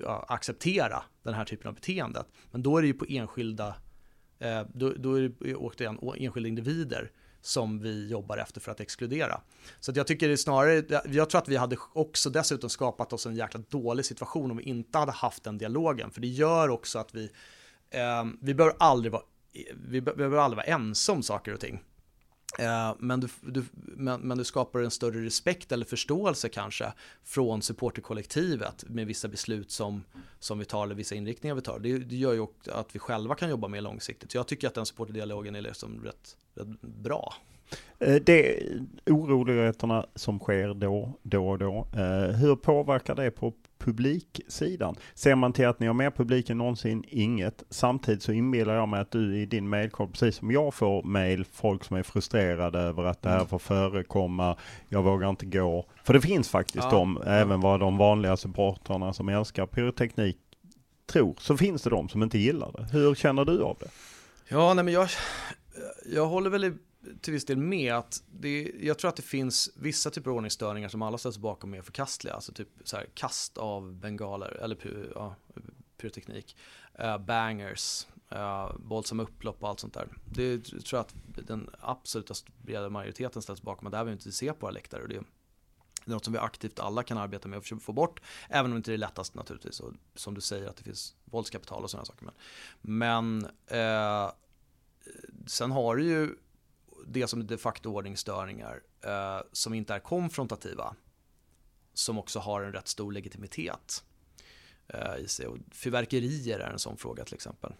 ja, 0.00 0.24
acceptera 0.28 1.02
den 1.22 1.34
här 1.34 1.44
typen 1.44 1.68
av 1.68 1.74
beteende. 1.74 2.24
Men 2.50 2.62
då 2.62 2.78
är 2.78 2.82
det 2.82 2.88
ju 2.88 2.94
på 2.94 3.06
enskilda, 3.08 3.76
eh, 4.38 4.62
då, 4.74 4.92
då, 4.96 5.14
är 5.14 5.32
det 5.38 5.54
återigen 5.54 5.98
enskilda 6.16 6.48
individer 6.48 7.10
som 7.40 7.78
vi 7.78 8.08
jobbar 8.08 8.36
efter 8.36 8.60
för 8.60 8.72
att 8.72 8.80
exkludera. 8.80 9.40
Så 9.80 9.90
att 9.90 9.96
jag 9.96 10.06
tycker 10.06 10.28
det 10.28 10.34
är 10.34 10.36
snarare, 10.36 11.02
jag 11.08 11.30
tror 11.30 11.40
att 11.40 11.48
vi 11.48 11.56
hade 11.56 11.76
också 11.92 12.30
dessutom 12.30 12.70
skapat 12.70 13.12
oss 13.12 13.26
en 13.26 13.36
jäkla 13.36 13.60
dålig 13.68 14.04
situation 14.04 14.50
om 14.50 14.56
vi 14.56 14.62
inte 14.62 14.98
hade 14.98 15.12
haft 15.12 15.44
den 15.44 15.58
dialogen, 15.58 16.10
för 16.10 16.20
det 16.20 16.26
gör 16.26 16.68
också 16.68 16.98
att 16.98 17.14
vi, 17.14 17.30
eh, 17.90 18.24
vi 18.40 18.54
behöver 18.54 18.76
aldrig 18.78 19.12
vara 19.12 19.22
vi 19.88 20.00
behöver 20.00 20.36
aldrig 20.36 20.56
vara 20.56 20.66
ense 20.66 21.12
om 21.12 21.22
saker 21.22 21.54
och 21.54 21.60
ting. 21.60 21.82
Eh, 22.58 22.94
men 22.98 23.20
du, 23.20 23.28
du, 23.40 23.64
men, 23.74 24.20
men, 24.20 24.38
du 24.38 24.44
skapar 24.44 24.80
en 24.80 24.90
större 24.90 25.24
respekt 25.24 25.72
eller 25.72 25.86
förståelse 25.86 26.48
kanske 26.48 26.92
från 27.24 27.62
supporterkollektivet 27.62 28.84
med 28.88 29.06
vissa 29.06 29.28
beslut 29.28 29.70
som, 29.70 30.04
som 30.38 30.58
vi 30.58 30.64
tar 30.64 30.84
eller 30.84 30.94
vissa 30.94 31.14
inriktningar 31.14 31.54
vi 31.54 31.62
tar. 31.62 31.78
Det, 31.78 31.98
det 31.98 32.16
gör 32.16 32.32
ju 32.32 32.40
också 32.40 32.70
att 32.70 32.94
vi 32.94 32.98
själva 32.98 33.34
kan 33.34 33.50
jobba 33.50 33.68
mer 33.68 33.80
långsiktigt. 33.80 34.32
Så 34.32 34.38
jag 34.38 34.46
tycker 34.46 34.68
att 34.68 34.74
den 34.74 34.86
supporterdialogen 34.86 35.56
är 35.56 35.62
liksom 35.62 36.04
rätt, 36.04 36.36
rätt 36.54 36.80
bra. 36.80 37.34
Eh, 37.98 38.14
det 38.14 38.62
oroligheterna 39.06 40.06
som 40.14 40.38
sker 40.38 40.74
då, 40.74 41.12
då 41.22 41.48
och 41.48 41.58
då, 41.58 41.86
eh, 41.92 42.36
hur 42.36 42.56
påverkar 42.56 43.14
det 43.14 43.30
på 43.30 43.52
publiksidan. 43.84 44.96
Ser 45.14 45.34
man 45.34 45.52
till 45.52 45.66
att 45.66 45.80
ni 45.80 45.86
har 45.86 45.94
mer 45.94 46.10
publik 46.10 46.50
än 46.50 46.58
någonsin, 46.58 47.04
inget. 47.08 47.64
Samtidigt 47.70 48.22
så 48.22 48.32
inbillar 48.32 48.74
jag 48.74 48.88
mig 48.88 49.00
att 49.00 49.10
du 49.10 49.36
i 49.36 49.46
din 49.46 49.68
mailkorg, 49.68 50.10
precis 50.10 50.36
som 50.36 50.50
jag 50.50 50.74
får 50.74 51.02
mail, 51.02 51.44
folk 51.52 51.84
som 51.84 51.96
är 51.96 52.02
frustrerade 52.02 52.78
över 52.78 53.04
att 53.04 53.22
det 53.22 53.28
här 53.28 53.36
mm. 53.36 53.48
får 53.48 53.58
förekomma, 53.58 54.56
jag 54.88 55.02
vågar 55.02 55.30
inte 55.30 55.46
gå. 55.46 55.86
För 56.04 56.14
det 56.14 56.20
finns 56.20 56.48
faktiskt 56.48 56.84
ja. 56.84 56.90
de, 56.90 57.22
även 57.26 57.60
vad 57.60 57.80
de 57.80 57.98
vanliga 57.98 58.36
supportrarna 58.36 59.12
som 59.12 59.28
älskar 59.28 59.66
pyroteknik 59.66 60.36
tror, 61.06 61.34
så 61.38 61.56
finns 61.56 61.82
det 61.82 61.90
de 61.90 62.08
som 62.08 62.22
inte 62.22 62.38
gillar 62.38 62.72
det. 62.72 62.98
Hur 62.98 63.14
känner 63.14 63.44
du 63.44 63.62
av 63.62 63.76
det? 63.80 63.88
Ja, 64.48 64.74
nej 64.74 64.84
men 64.84 64.94
jag, 64.94 65.08
jag 66.06 66.26
håller 66.26 66.50
väl 66.50 66.64
i 66.64 66.72
till 67.20 67.32
viss 67.32 67.44
del 67.44 67.56
med 67.56 67.94
att 67.94 68.22
det, 68.26 68.72
jag 68.80 68.98
tror 68.98 69.08
att 69.08 69.16
det 69.16 69.22
finns 69.22 69.70
vissa 69.76 70.10
typer 70.10 70.30
av 70.30 70.36
ordningsstörningar 70.36 70.88
som 70.88 71.02
alla 71.02 71.18
ställs 71.18 71.38
bakom 71.38 71.74
är 71.74 71.82
förkastliga. 71.82 72.34
Alltså 72.34 72.52
typ 72.52 72.68
så 72.84 72.96
här, 72.96 73.06
kast 73.14 73.58
av 73.58 73.94
bengaler 73.94 74.48
eller 74.62 75.10
ja, 75.14 75.34
pyroteknik, 75.96 76.56
uh, 77.00 77.18
bangers, 77.18 78.06
eh, 78.30 78.38
uh, 78.38 78.76
våldsamma 78.76 79.22
upplopp 79.22 79.62
och 79.62 79.68
allt 79.68 79.80
sånt 79.80 79.94
där. 79.94 80.08
Det 80.24 80.58
tror 80.58 80.84
jag 80.92 81.00
att 81.00 81.14
den 81.46 81.70
absoluta 81.80 82.34
breda 82.62 82.88
majoriteten 82.88 83.42
ställs 83.42 83.62
bakom 83.62 83.86
och 83.86 83.96
här 83.96 84.04
vill 84.04 84.10
vi 84.10 84.16
inte 84.16 84.32
se 84.32 84.52
på 84.52 84.58
våra 84.60 84.70
läktare. 84.70 85.02
Och 85.02 85.08
det, 85.08 85.14
det 86.04 86.10
är 86.10 86.14
något 86.14 86.24
som 86.24 86.32
vi 86.32 86.38
aktivt 86.38 86.78
alla 86.78 87.02
kan 87.02 87.18
arbeta 87.18 87.48
med 87.48 87.56
och 87.56 87.62
försöka 87.62 87.80
få 87.80 87.92
bort. 87.92 88.20
Även 88.48 88.64
om 88.64 88.70
det 88.70 88.76
inte 88.76 88.92
är 88.92 88.98
lättast 88.98 89.34
naturligtvis. 89.34 89.80
Och 89.80 89.92
som 90.14 90.34
du 90.34 90.40
säger 90.40 90.66
att 90.68 90.76
det 90.76 90.84
finns 90.84 91.14
våldskapital 91.24 91.82
och 91.82 91.90
sådana 91.90 92.04
saker. 92.04 92.24
Men, 92.24 92.34
men 92.80 93.50
eh, 93.66 94.30
sen 95.46 95.70
har 95.70 95.96
du 95.96 96.04
ju 96.04 96.36
det 97.06 97.28
som 97.28 97.40
är 97.40 97.44
de 97.44 97.56
facto 97.56 97.90
ordningsstörningar 97.90 98.82
eh, 99.00 99.40
som 99.52 99.74
inte 99.74 99.94
är 99.94 99.98
konfrontativa. 99.98 100.94
Som 101.94 102.18
också 102.18 102.38
har 102.38 102.62
en 102.62 102.72
rätt 102.72 102.88
stor 102.88 103.12
legitimitet 103.12 104.04
eh, 104.88 105.16
i 105.18 105.28
sig. 105.28 105.46
Och 105.46 105.58
fyrverkerier 105.72 106.58
är 106.58 106.70
en 106.70 106.78
sån 106.78 106.96
fråga 106.96 107.24
till 107.24 107.34
exempel. 107.34 107.74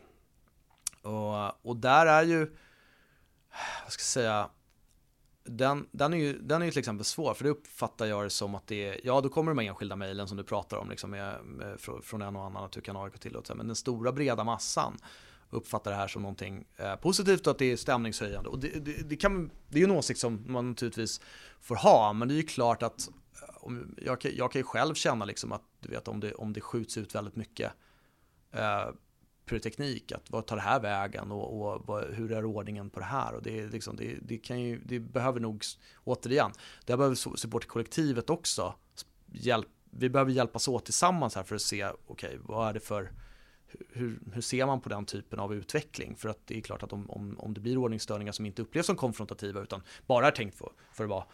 Och, 1.03 1.67
och 1.67 1.77
där 1.77 2.07
är 2.07 2.23
ju, 2.23 2.39
vad 3.85 3.93
ska 3.93 4.01
jag 4.01 4.07
säga, 4.07 4.51
den, 5.45 5.89
den, 5.93 6.13
är 6.13 6.19
ju, 6.19 6.39
den 6.39 6.63
är 6.63 6.67
ju 6.67 6.73
till 6.73 6.79
exempel 6.79 7.05
svår, 7.05 7.35
för 7.35 7.45
det 7.45 7.51
uppfattar 7.51 8.07
jag 8.07 8.25
det 8.25 8.31
som 8.31 8.55
att 8.55 8.67
det 8.67 8.89
är, 8.89 9.01
ja 9.05 9.21
då 9.21 9.29
kommer 9.29 9.55
de 9.55 9.67
enskilda 9.67 9.97
mejlen 9.97 10.29
som 10.29 10.37
du 10.37 10.45
pratar 10.45 10.77
om, 10.77 10.91
liksom 10.91 11.11
med, 11.11 11.45
med, 11.45 11.81
från 11.81 12.23
en 12.23 12.37
och 12.37 12.45
annan 12.45 12.65
att 12.65 12.73
du 12.73 12.81
kan 12.81 12.97
AIK 12.97 13.19
till, 13.19 13.37
men 13.55 13.67
den 13.67 13.77
stora 13.77 14.13
breda 14.13 14.45
massan 14.45 14.99
uppfattar 15.55 15.91
det 15.91 15.97
här 15.97 16.09
som 16.09 16.23
någonting 16.23 16.67
eh, 16.77 16.97
positivt 16.97 17.47
och 17.47 17.51
att 17.51 17.59
det 17.59 17.73
är 17.73 17.77
stämningshöjande. 17.77 18.49
Och 18.49 18.59
det, 18.59 18.85
det, 18.85 19.09
det, 19.09 19.17
kan, 19.17 19.51
det 19.69 19.77
är 19.77 19.81
ju 19.81 19.85
en 19.85 19.91
åsikt 19.91 20.21
som 20.21 20.45
man 20.47 20.69
naturligtvis 20.69 21.21
får 21.61 21.77
ha, 21.77 22.13
men 22.13 22.29
det 22.29 22.35
är 22.35 22.37
ju 22.37 22.43
klart 22.43 22.83
att 22.83 23.09
eh, 23.09 23.65
om, 23.65 23.95
jag, 24.03 24.25
jag 24.25 24.53
kan 24.53 24.61
ju 24.61 24.65
själv 24.65 24.95
känna 24.95 25.25
liksom 25.25 25.53
att 25.53 25.63
du 25.81 25.89
vet, 25.89 26.09
om, 26.09 26.21
det, 26.21 26.35
om 26.35 26.53
det 26.53 26.61
skjuts 26.61 26.99
ut 26.99 27.15
väldigt 27.15 27.37
mycket 27.37 27.73
eh, 28.53 28.89
pyroteknik, 29.47 30.13
att 30.13 30.31
vad 30.31 30.47
tar 30.47 30.57
det 30.57 30.63
här 30.63 30.81
vägen 30.81 31.33
och, 31.33 31.75
och 31.75 31.83
vad, 31.87 32.05
hur 32.05 32.33
är 32.33 32.45
ordningen 32.45 32.91
på 32.91 33.01
det 33.01 33.07
här? 33.07 33.35
Och 33.35 33.43
det, 33.43 33.67
liksom, 33.67 33.97
det, 33.97 34.19
det, 34.23 34.39
kan 34.39 34.61
ju, 34.61 34.81
det 34.85 35.01
behöver 35.01 35.41
nog, 35.41 35.65
återigen, 36.05 36.53
det 36.85 36.97
behöver 36.97 37.37
supportkollektivet 37.37 38.31
också 38.31 38.75
hjälp, 39.27 39.69
vi 39.91 40.11
behöver 40.11 40.33
hjälpas 40.33 40.69
åt 40.69 40.85
tillsammans 40.85 41.35
här 41.35 41.43
för 41.43 41.55
att 41.55 41.63
se, 41.63 41.85
okej, 41.85 41.99
okay, 42.07 42.39
vad 42.43 42.69
är 42.69 42.73
det 42.73 42.81
för 42.81 43.13
hur, 43.93 44.19
hur 44.33 44.41
ser 44.41 44.67
man 44.67 44.81
på 44.81 44.89
den 44.89 45.05
typen 45.05 45.39
av 45.39 45.55
utveckling? 45.55 46.17
För 46.17 46.29
att 46.29 46.47
det 46.47 46.57
är 46.57 46.61
klart 46.61 46.83
att 46.83 46.93
om, 46.93 47.11
om, 47.11 47.39
om 47.39 47.55
det 47.55 47.61
blir 47.61 47.79
ordningsstörningar 47.79 48.33
som 48.33 48.47
inte 48.47 48.63
upplevs 48.63 48.87
som 48.87 48.97
konfrontativa 48.97 49.61
utan 49.61 49.83
bara 50.07 50.27
är 50.27 50.31
tänkt 50.31 50.59
för, 50.59 50.73
för 50.93 51.05
att 51.05 51.11
vara 51.11 51.25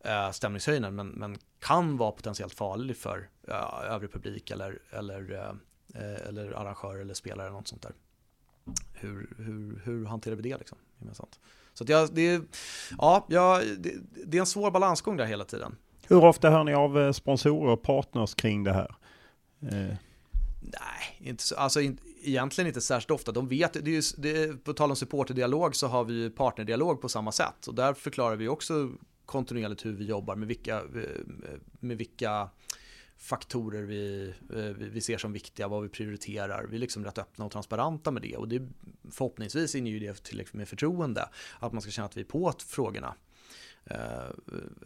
eh, 0.00 0.30
stämningshöjande 0.30 0.90
men, 0.90 1.08
men 1.08 1.36
kan 1.58 1.96
vara 1.96 2.12
potentiellt 2.12 2.54
farlig 2.54 2.96
för 2.96 3.28
eh, 3.48 3.92
övrig 3.92 4.12
publik 4.12 4.50
eller, 4.50 4.78
eller, 4.90 5.32
eh, 5.94 6.28
eller 6.28 6.52
arrangör 6.52 6.98
eller 6.98 7.14
spelare 7.14 7.46
eller 7.46 7.56
något 7.56 7.68
sånt 7.68 7.82
där. 7.82 7.92
Hur, 8.92 9.34
hur, 9.38 9.82
hur 9.84 10.06
hanterar 10.06 10.36
vi 10.36 10.42
det 10.42 10.58
liksom, 10.58 10.78
gemensamt? 10.98 11.40
Så 11.74 11.84
att 11.84 11.88
jag, 11.88 12.14
det, 12.14 12.42
ja, 12.98 13.26
jag, 13.28 13.62
det, 13.78 13.94
det 14.26 14.36
är 14.36 14.40
en 14.40 14.46
svår 14.46 14.70
balansgång 14.70 15.16
där 15.16 15.24
hela 15.24 15.44
tiden. 15.44 15.76
Hur 16.08 16.24
ofta 16.24 16.50
hör 16.50 16.64
ni 16.64 16.74
av 16.74 16.98
eh, 16.98 17.12
sponsorer 17.12 17.72
och 17.72 17.82
partners 17.82 18.34
kring 18.34 18.64
det 18.64 18.72
här? 18.72 18.94
Eh. 19.70 19.96
Nej, 20.62 21.28
inte 21.28 21.42
så, 21.42 21.56
alltså 21.56 21.80
in, 21.80 21.98
egentligen 22.22 22.68
inte 22.68 22.80
särskilt 22.80 23.10
ofta. 23.10 23.32
De 23.32 23.48
vet, 23.48 23.72
det 23.72 23.90
är 23.90 23.94
ju, 23.94 24.02
det, 24.16 24.64
på 24.64 24.72
tal 24.72 24.90
om 24.90 24.96
supporterdialog 24.96 25.76
så 25.76 25.86
har 25.86 26.04
vi 26.04 26.14
ju 26.14 26.30
partnerdialog 26.30 27.00
på 27.00 27.08
samma 27.08 27.32
sätt. 27.32 27.66
Och 27.66 27.74
där 27.74 27.94
förklarar 27.94 28.36
vi 28.36 28.48
också 28.48 28.90
kontinuerligt 29.26 29.84
hur 29.84 29.92
vi 29.92 30.04
jobbar 30.04 30.36
med 30.36 30.48
vilka, 30.48 30.76
eh, 30.76 31.20
med 31.80 31.98
vilka 31.98 32.48
faktorer 33.18 33.82
eh, 33.82 34.64
vi, 34.74 34.88
vi 34.88 35.00
ser 35.00 35.18
som 35.18 35.32
viktiga, 35.32 35.68
vad 35.68 35.82
vi 35.82 35.88
prioriterar. 35.88 36.66
Vi 36.70 36.76
är 36.76 36.80
liksom 36.80 37.04
rätt 37.04 37.18
öppna 37.18 37.44
och 37.44 37.52
transparenta 37.52 38.10
med 38.10 38.22
det 38.22 38.36
och 38.36 38.48
det 38.48 38.68
förhoppningsvis 39.10 39.74
inger 39.74 39.92
ju 39.92 39.98
det 39.98 40.24
tillräckligt 40.24 40.54
med 40.54 40.68
förtroende. 40.68 41.28
Att 41.58 41.72
man 41.72 41.82
ska 41.82 41.90
känna 41.90 42.06
att 42.06 42.16
vi 42.16 42.20
är 42.20 42.24
på 42.24 42.52
frågorna. 42.66 43.14
Eh, 43.84 43.96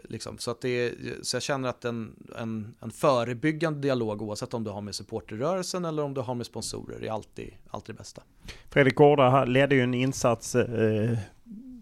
liksom. 0.04 0.38
så, 0.38 0.50
att 0.50 0.60
det 0.60 0.94
så 1.22 1.36
jag 1.36 1.42
känner 1.42 1.68
att 1.68 1.84
en, 1.84 2.16
en, 2.38 2.74
en 2.80 2.90
förebyggande 2.90 3.80
dialog 3.80 4.22
oavsett 4.22 4.54
om 4.54 4.64
du 4.64 4.70
har 4.70 4.80
med 4.80 4.94
supporterrörelsen 4.94 5.84
eller 5.84 6.02
om 6.02 6.14
du 6.14 6.20
har 6.20 6.34
med 6.34 6.46
sponsorer 6.46 7.04
är 7.04 7.10
alltid, 7.10 7.54
alltid 7.70 7.94
det 7.94 7.98
bästa. 7.98 8.22
Fredrik 8.70 8.94
Gårda 8.94 9.44
ledde 9.44 9.74
ju 9.74 9.80
en 9.80 9.94
insats 9.94 10.54
eh, 10.54 11.18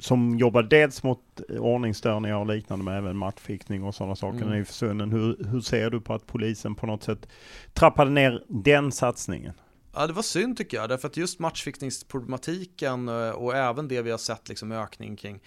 som 0.01 0.39
jobbar 0.39 0.63
dels 0.63 1.03
mot 1.03 1.41
ordningsstörningar 1.59 2.37
och 2.37 2.47
liknande 2.47 2.85
men 2.85 2.95
även 2.95 3.17
matchfixning 3.17 3.85
och 3.85 3.95
sådana 3.95 4.17
saker 4.17 4.43
mm. 4.43 4.61
i 4.61 4.65
Försunden. 4.65 5.13
Hur, 5.13 5.45
hur 5.45 5.61
ser 5.61 5.91
du 5.91 6.01
på 6.01 6.15
att 6.15 6.27
polisen 6.27 6.75
på 6.75 6.87
något 6.87 7.03
sätt 7.03 7.29
trappade 7.73 8.11
ner 8.11 8.45
den 8.49 8.93
satsningen? 8.93 9.53
Ja, 9.95 10.07
det 10.07 10.13
var 10.13 10.23
synd 10.23 10.57
tycker 10.57 10.77
jag, 10.77 10.89
därför 10.89 11.09
att 11.09 11.17
just 11.17 11.39
matchfixningsproblematiken 11.39 13.09
eh, 13.09 13.31
och 13.31 13.57
även 13.57 13.89
det 13.89 14.03
vi 14.03 14.11
har 14.11 14.19
sett 14.19 14.49
liksom 14.49 14.73
ökning 14.73 15.17
kring 15.17 15.41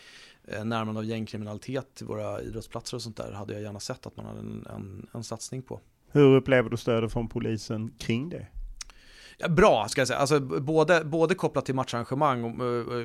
Eh, 0.48 0.66
närmande 0.66 1.00
av 1.00 1.06
gängkriminalitet 1.06 1.96
till 1.96 2.06
våra 2.06 2.42
idrottsplatser 2.42 2.98
och 2.98 3.02
sånt 3.02 3.18
där 3.18 3.32
hade 3.32 3.54
jag 3.54 3.62
gärna 3.62 3.80
sett 3.80 4.06
att 4.06 4.18
man 4.18 4.26
hade 4.26 4.40
en, 4.40 4.68
en, 4.70 5.08
en 5.14 5.24
satsning 5.24 5.62
på. 5.62 5.80
Hur 6.12 6.36
upplever 6.36 6.70
du 6.70 6.78
stödet 6.78 7.14
från 7.14 7.30
polisen 7.30 7.94
kring 7.98 8.30
det? 8.30 8.48
Bra, 9.50 9.88
ska 9.88 10.02
jag 10.02 10.08
säga. 10.08 10.20
Alltså, 10.20 10.40
både, 10.40 11.04
både 11.06 11.36
kopplat 11.36 11.66
till 11.66 11.76
matcharrangemang, 11.76 12.62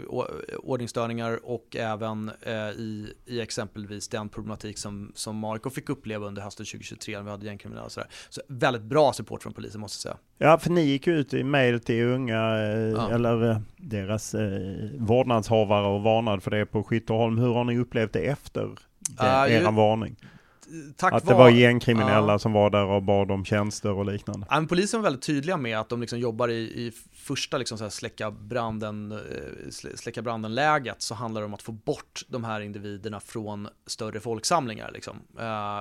och, 0.06 0.26
ordningsstörningar 0.58 1.40
och 1.42 1.76
även 1.76 2.30
eh, 2.42 2.54
i, 2.54 3.14
i 3.26 3.40
exempelvis 3.40 4.08
den 4.08 4.28
problematik 4.28 4.78
som, 4.78 5.12
som 5.14 5.44
AIK 5.44 5.62
fick 5.74 5.88
uppleva 5.88 6.26
under 6.26 6.42
hösten 6.42 6.66
2023 6.66 7.16
när 7.16 7.24
vi 7.24 7.30
hade 7.30 7.46
gängkriminella 7.46 7.84
och 7.86 7.92
sådär. 7.92 8.08
Så 8.28 8.40
väldigt 8.48 8.82
bra 8.82 9.12
support 9.12 9.42
från 9.42 9.52
polisen 9.52 9.80
måste 9.80 10.08
jag 10.08 10.16
säga. 10.16 10.50
Ja, 10.50 10.58
för 10.58 10.70
ni 10.70 10.82
gick 10.82 11.06
ut 11.06 11.34
i 11.34 11.44
mejl 11.44 11.80
till 11.80 12.04
unga, 12.04 12.56
eh, 12.56 12.78
ja. 12.78 13.10
eller 13.10 13.50
eh, 13.50 13.58
deras 13.76 14.34
eh, 14.34 14.50
vårdnadshavare 14.98 15.86
och 15.86 16.02
varnade 16.02 16.40
för 16.40 16.50
det 16.50 16.66
på 16.66 16.84
Skytteholm. 16.84 17.38
Hur 17.38 17.54
har 17.54 17.64
ni 17.64 17.78
upplevt 17.78 18.12
det 18.12 18.26
efter 18.26 18.70
det, 18.98 19.22
uh, 19.22 19.52
eran 19.52 19.74
varning? 19.74 20.16
Tack 20.96 21.12
att 21.12 21.26
det 21.26 21.34
var 21.34 21.50
gängkriminella 21.50 22.32
ja. 22.32 22.38
som 22.38 22.52
var 22.52 22.70
där 22.70 22.84
och 22.84 23.02
bad 23.02 23.30
om 23.30 23.44
tjänster 23.44 23.90
och 23.90 24.06
liknande. 24.06 24.46
Ja, 24.50 24.64
polisen 24.68 25.00
var 25.00 25.04
väldigt 25.04 25.26
tydliga 25.26 25.56
med 25.56 25.78
att 25.78 25.88
de 25.88 26.00
liksom 26.00 26.18
jobbar 26.18 26.48
i, 26.48 26.60
i 26.60 26.92
första 27.12 27.58
liksom 27.58 27.78
så 27.78 27.90
släcka 27.90 28.30
branden, 28.30 29.12
eh, 29.12 29.70
släcka 29.94 30.22
branden-läget 30.22 31.02
så 31.02 31.14
handlar 31.14 31.40
det 31.40 31.44
om 31.44 31.54
att 31.54 31.62
få 31.62 31.72
bort 31.72 32.22
de 32.28 32.44
här 32.44 32.60
individerna 32.60 33.20
från 33.20 33.68
större 33.86 34.20
folksamlingar. 34.20 34.90
Liksom. 34.94 35.16
Eh, 35.38 35.80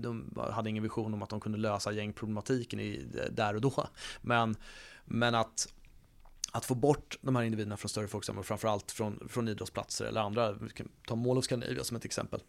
de 0.00 0.38
hade 0.52 0.70
ingen 0.70 0.82
vision 0.82 1.14
om 1.14 1.22
att 1.22 1.30
de 1.30 1.40
kunde 1.40 1.58
lösa 1.58 1.92
gängproblematiken 1.92 2.80
i, 2.80 3.06
där 3.30 3.54
och 3.54 3.60
då. 3.60 3.86
Men, 4.20 4.56
men 5.04 5.34
att 5.34 5.68
att 6.54 6.64
få 6.64 6.74
bort 6.74 7.18
de 7.20 7.36
här 7.36 7.42
individerna 7.42 7.76
från 7.76 7.88
större 7.88 8.08
folksamlingar, 8.08 8.42
framförallt 8.42 8.92
från, 8.92 9.28
från 9.28 9.48
idrottsplatser 9.48 10.04
eller 10.04 10.20
andra, 10.20 10.52
vi 10.52 10.70
kan 10.70 10.88
ta 11.06 11.14
of 11.14 11.44
Scandinavia 11.44 11.84
som 11.84 11.96
ett 11.96 12.04
exempel. 12.04 12.40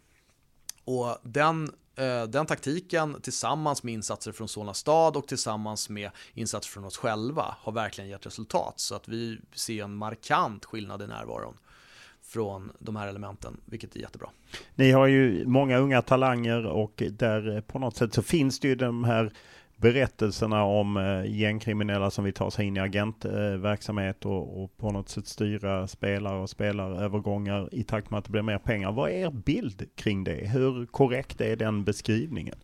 Och 0.86 1.18
den, 1.24 1.70
Eh, 1.96 2.24
den 2.24 2.46
taktiken 2.46 3.22
tillsammans 3.22 3.84
med 3.84 3.94
insatser 3.94 4.32
från 4.32 4.48
Solna 4.48 4.74
stad 4.74 5.18
och 5.18 5.28
tillsammans 5.28 5.90
med 5.90 6.12
insatser 6.34 6.70
från 6.70 6.86
oss 6.86 6.98
själva 6.98 7.56
har 7.60 7.72
verkligen 7.72 8.10
gett 8.10 8.26
resultat. 8.26 8.74
Så 8.80 8.96
att 8.96 9.08
vi 9.08 9.40
ser 9.54 9.84
en 9.84 9.96
markant 9.96 10.66
skillnad 10.66 11.02
i 11.02 11.08
närvaron 11.08 11.58
från 12.22 12.72
de 12.80 12.96
här 12.96 13.08
elementen, 13.08 13.58
vilket 13.66 13.96
är 13.96 14.00
jättebra. 14.00 14.30
Ni 14.76 14.92
har 14.92 15.08
ju 15.08 15.46
många 15.46 15.78
unga 15.78 16.02
talanger 16.02 16.66
och 16.66 17.04
där 17.12 17.62
på 17.62 17.80
något 17.80 17.98
sätt 17.98 18.14
så 18.14 18.22
finns 18.22 18.60
det 18.60 18.68
ju 18.68 18.76
de 18.76 19.04
här 19.04 19.34
berättelserna 19.78 20.64
om 20.64 20.98
eh, 20.98 21.36
gängkriminella 21.36 22.12
som 22.12 22.24
vill 22.24 22.34
ta 22.34 22.52
sig 22.52 22.66
in 22.66 22.78
i 22.78 22.80
agentverksamhet 22.80 24.26
eh, 24.26 24.32
och, 24.32 24.64
och, 24.64 24.78
på 24.78 24.92
något 24.92 25.10
sätt 25.10 25.28
styra 25.28 25.88
spelare 25.88 26.40
och 26.40 26.50
spelarövergångar 26.50 27.70
i 27.72 27.84
takt 27.84 28.10
med 28.10 28.18
att 28.18 28.26
det 28.26 28.32
blir 28.32 28.42
mer 28.42 28.58
pengar. 28.58 28.92
Vad 28.92 29.10
är 29.10 29.14
er 29.14 29.32
bild 29.32 29.90
kring 29.96 30.24
det? 30.24 30.48
Hur 30.48 30.86
korrekt 30.86 31.42
är 31.42 31.56
den 31.56 31.84
beskrivningen? 31.84 32.56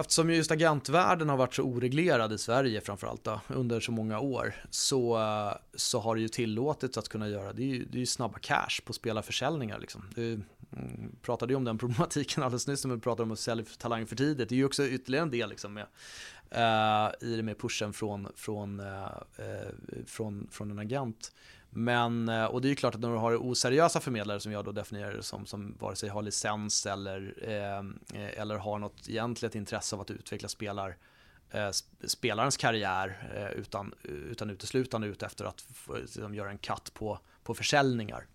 Eftersom 0.00 0.30
just 0.30 0.50
agentvärlden 0.50 1.28
har 1.28 1.36
varit 1.36 1.54
så 1.54 1.62
oreglerad 1.62 2.32
i 2.32 2.38
Sverige 2.38 2.80
framförallt 2.80 3.24
då, 3.24 3.40
under 3.48 3.80
så 3.80 3.92
många 3.92 4.20
år 4.20 4.54
så, 4.70 5.16
eh, 5.16 5.52
så 5.74 6.00
har 6.00 6.14
det 6.14 6.20
ju 6.20 6.28
tillåtits 6.28 6.98
att 6.98 7.08
kunna 7.08 7.28
göra, 7.28 7.52
det 7.52 7.62
är 7.62 7.66
ju, 7.66 7.84
det 7.84 7.98
är 7.98 8.00
ju 8.00 8.06
snabba 8.06 8.38
cash 8.38 8.80
på 8.84 8.92
spelarförsäljningar 8.92 9.78
liksom. 9.78 10.02
Det, 10.14 10.22
Mm, 10.22 10.44
Mm, 10.76 11.16
pratade 11.22 11.52
ju 11.52 11.56
om 11.56 11.64
den 11.64 11.78
problematiken 11.78 12.42
alldeles 12.42 12.66
nyss, 12.66 12.84
men 12.84 12.96
vi 12.96 13.02
pratade 13.02 13.22
om 13.22 13.32
att 13.32 13.38
sälja 13.38 13.64
talang 13.78 14.06
för 14.06 14.16
tidigt. 14.16 14.48
Det 14.48 14.54
är 14.54 14.56
ju 14.56 14.64
också 14.64 14.86
ytterligare 14.86 15.22
en 15.22 15.30
del 15.30 15.50
liksom 15.50 15.74
med, 15.74 15.86
uh, 16.52 17.28
i 17.28 17.36
det 17.36 17.42
med 17.42 17.58
pushen 17.58 17.92
från, 17.92 18.28
från, 18.36 18.80
uh, 18.80 19.08
från, 20.06 20.48
från 20.50 20.70
en 20.70 20.78
agent. 20.78 21.32
Men, 21.70 22.28
och 22.28 22.60
det 22.60 22.68
är 22.68 22.70
ju 22.70 22.76
klart 22.76 22.94
att 22.94 23.00
när 23.00 23.10
du 23.10 23.16
har 23.16 23.36
oseriösa 23.36 24.00
förmedlare 24.00 24.40
som 24.40 24.52
jag 24.52 24.64
då 24.64 24.72
definierar 24.72 25.12
det 25.12 25.22
som, 25.22 25.46
som 25.46 25.76
vare 25.78 25.96
sig 25.96 26.08
har 26.08 26.22
licens 26.22 26.86
eller, 26.86 27.34
eh, 27.42 28.40
eller 28.40 28.56
har 28.56 28.78
något 28.78 29.08
egentligt 29.08 29.54
intresse 29.54 29.96
av 29.96 30.00
att 30.00 30.10
utveckla 30.10 30.48
spelar, 30.48 30.96
eh, 31.50 31.70
spelarens 32.04 32.56
karriär 32.56 33.30
eh, 33.34 33.60
utan, 33.60 33.94
utan 34.02 34.50
uteslutande 34.50 35.06
ut 35.06 35.22
efter 35.22 35.44
att 35.44 35.64
liksom, 36.00 36.34
göra 36.34 36.50
en 36.50 36.58
cut 36.58 36.94
på, 36.94 37.18
på 37.42 37.54
försäljningar 37.54 38.26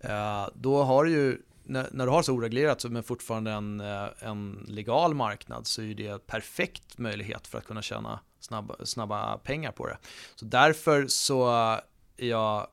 Eh, 0.00 0.48
då 0.54 0.82
har 0.82 1.04
du 1.04 1.10
ju, 1.10 1.42
när, 1.64 2.06
du 2.06 2.12
har 2.12 2.22
så 2.22 2.32
oreglerat 2.32 2.84
men 2.84 3.02
fortfarande 3.02 3.50
en, 3.50 3.80
eh, 3.80 4.08
en 4.20 4.64
legal 4.68 5.14
marknad 5.14 5.66
så 5.66 5.82
är 5.82 5.94
det 5.94 6.06
en 6.06 6.20
perfekt 6.20 6.98
möjlighet 6.98 7.46
för 7.46 7.58
att 7.58 7.64
kunna 7.64 7.82
tjäna 7.82 8.20
snabba, 8.40 8.76
snabba 8.84 9.38
pengar 9.38 9.72
på 9.72 9.86
det. 9.86 9.98
Så 10.34 10.44
därför 10.44 11.06
så 11.06 11.50
är 12.16 12.26
jag 12.26 12.66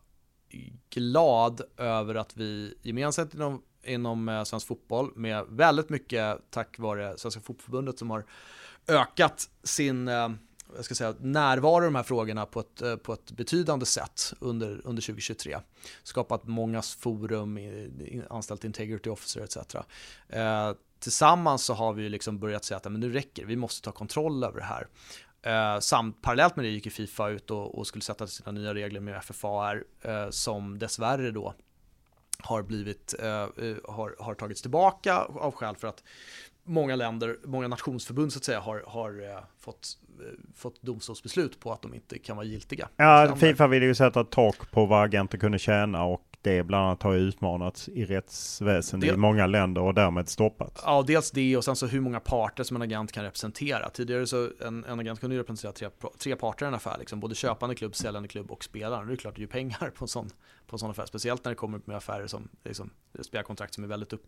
glad 0.89 1.61
över 1.77 2.15
att 2.15 2.37
vi 2.37 2.77
gemensamt 2.81 3.33
inom, 3.33 3.61
inom 3.83 4.29
eh, 4.29 4.43
svensk 4.43 4.67
fotboll 4.67 5.11
med 5.15 5.45
väldigt 5.49 5.89
mycket 5.89 6.37
tack 6.49 6.79
vare 6.79 7.17
Svenska 7.17 7.41
Fotbollförbundet 7.41 7.99
som 7.99 8.09
har 8.09 8.25
ökat 8.87 9.49
sin 9.63 10.07
jag 10.75 10.85
ska 10.85 10.95
säga, 10.95 11.15
närvaro 11.19 11.83
i 11.83 11.85
de 11.85 11.95
här 11.95 12.03
frågorna 12.03 12.45
på 12.45 12.59
ett, 12.59 12.81
eh, 12.81 12.95
på 12.95 13.13
ett 13.13 13.31
betydande 13.31 13.85
sätt 13.85 14.33
under, 14.39 14.69
under 14.69 15.01
2023. 15.01 15.59
Skapat 16.03 16.47
många 16.47 16.81
forum, 16.81 17.59
anställt 18.29 18.63
integrity 18.63 19.09
officer 19.09 19.41
etc. 19.41 19.75
Eh, 20.29 20.71
tillsammans 20.99 21.65
så 21.65 21.73
har 21.73 21.93
vi 21.93 22.09
liksom 22.09 22.39
börjat 22.39 22.65
säga 22.65 22.77
att 22.77 22.91
men 22.91 22.99
nu 22.99 23.13
räcker 23.13 23.45
vi 23.45 23.55
måste 23.55 23.85
ta 23.85 23.91
kontroll 23.91 24.43
över 24.43 24.59
det 24.59 24.65
här. 24.65 24.87
Eh, 25.41 25.79
samt 25.79 26.21
parallellt 26.21 26.55
med 26.55 26.65
det 26.65 26.69
gick 26.69 26.85
ju 26.85 26.91
Fifa 26.91 27.29
ut 27.29 27.51
och, 27.51 27.77
och 27.77 27.87
skulle 27.87 28.01
sätta 28.01 28.27
sina 28.27 28.51
nya 28.51 28.73
regler 28.73 28.99
med 28.99 29.23
FFAR 29.23 29.83
eh, 30.01 30.29
som 30.29 30.79
dessvärre 30.79 31.31
då 31.31 31.53
har 32.43 32.63
blivit, 32.63 33.15
eh, 33.19 33.27
eh, 33.27 33.77
har, 33.87 34.15
har 34.19 34.35
tagits 34.35 34.61
tillbaka 34.61 35.17
av 35.17 35.51
skäl 35.51 35.75
för 35.75 35.87
att 35.87 36.03
många 36.63 36.95
länder, 36.95 37.39
många 37.43 37.67
nationsförbund 37.67 38.33
så 38.33 38.39
att 38.39 38.43
säga 38.43 38.59
har, 38.59 38.83
har 38.87 39.23
eh, 39.23 39.43
fått, 39.59 39.97
fått 40.55 40.81
domstolsbeslut 40.81 41.59
på 41.59 41.71
att 41.71 41.81
de 41.81 41.93
inte 41.93 42.19
kan 42.19 42.37
vara 42.37 42.45
giltiga. 42.45 42.89
Ja, 42.95 43.35
Fifa 43.39 43.67
ville 43.67 43.85
ju 43.85 43.95
sätta 43.95 44.23
tak 44.23 44.71
på 44.71 44.85
vad 44.85 45.03
agenter 45.03 45.37
kunde 45.37 45.59
tjäna 45.59 46.03
och 46.03 46.25
det 46.41 46.63
bland 46.63 46.85
annat 46.85 47.03
har 47.03 47.15
utmanats 47.15 47.89
i 47.89 48.05
rättsväsendet 48.05 49.13
i 49.13 49.17
många 49.17 49.47
länder 49.47 49.81
och 49.81 49.93
därmed 49.93 50.29
stoppats. 50.29 50.81
Ja, 50.85 51.03
dels 51.07 51.31
det 51.31 51.57
och 51.57 51.63
sen 51.63 51.75
så 51.75 51.87
hur 51.87 52.01
många 52.01 52.19
parter 52.19 52.63
som 52.63 52.75
en 52.75 52.81
agent 52.81 53.11
kan 53.11 53.23
representera. 53.23 53.89
Tidigare 53.89 54.27
så 54.27 54.49
en, 54.61 54.85
en 54.85 54.99
agent 54.99 55.19
kunde 55.19 55.35
ju 55.35 55.41
representera 55.41 55.71
tre, 55.71 56.09
tre 56.17 56.35
parter 56.35 56.65
i 56.65 56.67
en 56.67 56.73
affär, 56.73 56.95
liksom, 56.99 57.19
både 57.19 57.35
köpande 57.35 57.75
klubb, 57.75 57.95
säljande 57.95 58.29
klubb 58.29 58.51
och 58.51 58.63
spelaren. 58.63 59.07
Det 59.07 59.13
är 59.13 59.15
klart 59.15 59.35
det 59.35 59.39
är 59.39 59.41
ju 59.41 59.47
pengar 59.47 59.91
på 59.95 60.03
en 60.03 60.07
sån, 60.07 60.29
på 60.67 60.75
en 60.75 60.79
sån 60.79 60.91
affär, 60.91 61.05
speciellt 61.05 61.45
när 61.45 61.51
det 61.51 61.55
kommer 61.55 61.81
med 61.85 61.97
affärer 61.97 62.27
som 62.27 62.49
liksom, 62.63 62.89
spelkontrakt 63.21 63.73
som 63.73 63.83
är 63.83 63.87
väldigt 63.87 64.13
upp, 64.13 64.23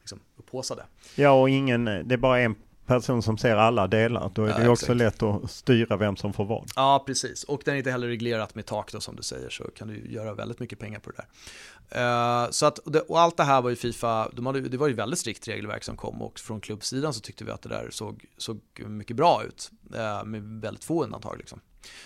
liksom, 0.00 0.20
upphåsade. 0.36 0.82
Ja, 1.16 1.30
och 1.30 1.50
ingen, 1.50 1.84
det 1.84 2.12
är 2.12 2.16
bara 2.16 2.40
en 2.40 2.54
person 2.86 3.22
som 3.22 3.38
ser 3.38 3.56
alla 3.56 3.86
delar. 3.86 4.30
Då 4.34 4.44
är 4.44 4.48
ja, 4.48 4.58
det 4.58 4.68
också 4.68 4.94
lätt 4.94 5.22
att 5.22 5.50
styra 5.50 5.96
vem 5.96 6.16
som 6.16 6.32
får 6.32 6.44
vad. 6.44 6.70
Ja, 6.76 7.04
precis. 7.06 7.44
Och 7.44 7.62
den 7.64 7.74
är 7.74 7.78
inte 7.78 7.90
heller 7.90 8.08
reglerat 8.08 8.54
med 8.54 8.66
tak 8.66 8.92
då, 8.92 9.00
som 9.00 9.16
du 9.16 9.22
säger, 9.22 9.50
så 9.50 9.64
kan 9.64 9.88
du 9.88 10.12
göra 10.12 10.34
väldigt 10.34 10.60
mycket 10.60 10.78
pengar 10.78 11.00
på 11.00 11.10
det 11.10 11.16
där. 11.16 11.26
Uh, 11.94 12.50
så 12.50 12.66
att, 12.66 12.78
och 12.78 13.20
allt 13.20 13.36
det 13.36 13.44
här 13.44 13.62
var 13.62 13.70
ju 13.70 13.76
Fifa, 13.76 14.28
de 14.32 14.46
hade, 14.46 14.60
det 14.60 14.76
var 14.76 14.88
ju 14.88 14.94
väldigt 14.94 15.18
strikt 15.18 15.48
regelverk 15.48 15.84
som 15.84 15.96
kom 15.96 16.22
och 16.22 16.38
från 16.38 16.60
klubbsidan 16.60 17.12
så 17.14 17.20
tyckte 17.20 17.44
vi 17.44 17.50
att 17.50 17.62
det 17.62 17.68
där 17.68 17.88
såg, 17.90 18.24
såg 18.36 18.60
mycket 18.86 19.16
bra 19.16 19.42
ut. 19.44 19.70
Uh, 19.94 20.24
med 20.24 20.42
väldigt 20.42 20.84
få 20.84 21.04
undantag 21.04 21.38
liksom. 21.38 21.60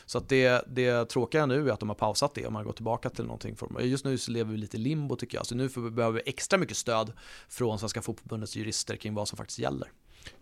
Så 0.06 0.18
att 0.18 0.28
det, 0.28 0.64
det 0.68 1.04
tråkiga 1.04 1.46
nu 1.46 1.68
är 1.68 1.72
att 1.72 1.80
de 1.80 1.88
har 1.88 1.96
pausat 1.96 2.34
det 2.34 2.46
och 2.46 2.52
man 2.52 2.64
går 2.64 2.72
tillbaka 2.72 3.10
till 3.10 3.24
någonting. 3.24 3.56
För, 3.56 3.80
just 3.80 4.04
nu 4.04 4.18
så 4.18 4.30
lever 4.30 4.52
vi 4.52 4.58
lite 4.58 4.78
limbo 4.78 5.16
tycker 5.16 5.38
jag. 5.38 5.46
Så 5.46 5.54
nu 5.54 5.68
får 5.68 5.80
vi, 5.80 5.90
behöver 5.90 6.22
vi 6.24 6.30
extra 6.30 6.58
mycket 6.58 6.76
stöd 6.76 7.12
från 7.48 7.78
Svenska 7.78 8.02
Fotbollförbundets 8.02 8.56
jurister 8.56 8.96
kring 8.96 9.14
vad 9.14 9.28
som 9.28 9.36
faktiskt 9.36 9.58
gäller. 9.58 9.88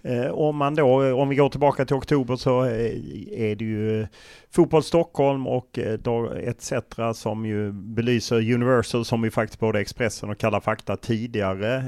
Eh, 0.03 0.31
om 0.31 0.57
man 0.57 0.75
då, 0.75 1.03
eh, 1.03 1.19
om 1.19 1.29
vi 1.29 1.37
går 1.37 1.49
tillbaka 1.49 1.85
till 1.85 1.97
oktober 1.97 2.37
så 2.37 2.65
eh, 2.65 2.93
är 3.33 3.57
det 3.57 3.65
ju 3.65 4.07
Fotboll 4.51 4.83
Stockholm 4.83 5.47
och 5.47 5.79
ETC 5.79 6.73
som 7.15 7.47
ju 7.47 7.73
belyser 7.73 8.53
Universal 8.53 9.05
som 9.05 9.25
ju 9.25 9.31
faktiskt 9.31 9.61
både 9.61 9.81
Expressen 9.81 10.31
och 10.31 10.39
Kalla 10.39 10.61
fakta 10.61 10.97
tidigare 10.97 11.85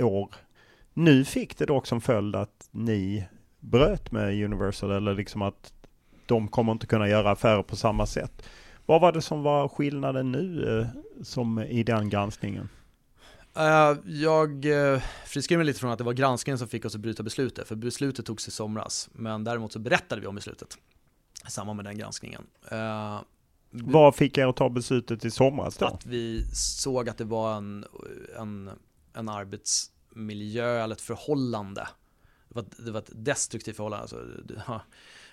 år. 0.00 0.28
Nu 0.94 1.24
fick 1.24 1.58
det 1.58 1.66
dock 1.66 1.86
som 1.86 2.00
följd 2.00 2.36
att 2.36 2.68
ni 2.70 3.24
bröt 3.60 4.12
med 4.12 4.44
Universal 4.44 4.90
eller 4.90 5.14
liksom 5.14 5.42
att 5.42 5.72
de 6.26 6.48
kommer 6.48 6.72
inte 6.72 6.86
kunna 6.86 7.08
göra 7.08 7.30
affärer 7.30 7.62
på 7.62 7.76
samma 7.76 8.06
sätt. 8.06 8.42
Vad 8.86 9.00
var 9.00 9.12
det 9.12 9.22
som 9.22 9.42
var 9.42 9.68
skillnaden 9.68 10.32
nu 10.32 10.86
som 11.22 11.58
i 11.58 11.82
den 11.82 12.08
granskningen? 12.08 12.68
Uh, 13.58 13.98
jag 14.04 14.64
uh, 14.64 15.02
friskriver 15.26 15.58
mig 15.58 15.66
lite 15.66 15.80
från 15.80 15.90
att 15.90 15.98
det 15.98 16.04
var 16.04 16.12
granskningen 16.12 16.58
som 16.58 16.68
fick 16.68 16.84
oss 16.84 16.94
att 16.94 17.00
bryta 17.00 17.22
beslutet, 17.22 17.68
för 17.68 17.76
beslutet 17.76 18.26
togs 18.26 18.48
i 18.48 18.50
somras. 18.50 19.08
Men 19.12 19.44
däremot 19.44 19.72
så 19.72 19.78
berättade 19.78 20.20
vi 20.20 20.26
om 20.26 20.34
beslutet 20.34 20.78
i 21.48 21.50
samband 21.50 21.76
med 21.76 21.84
den 21.84 21.98
granskningen. 21.98 22.46
Uh, 22.72 23.20
Vad 23.70 24.14
fick 24.14 24.38
er 24.38 24.46
att 24.46 24.56
ta 24.56 24.68
beslutet 24.68 25.24
i 25.24 25.30
somras 25.30 25.76
då? 25.76 25.86
Att 25.86 26.06
vi 26.06 26.44
såg 26.54 27.08
att 27.08 27.18
det 27.18 27.24
var 27.24 27.56
en, 27.56 27.84
en, 28.38 28.70
en 29.12 29.28
arbetsmiljö 29.28 30.84
eller 30.84 30.94
ett 30.94 31.00
förhållande. 31.00 31.88
Det 32.48 32.54
var, 32.54 32.64
det 32.78 32.90
var 32.90 33.00
ett 33.00 33.10
destruktivt 33.14 33.76
förhållande, 33.76 34.02
alltså, 34.02 34.24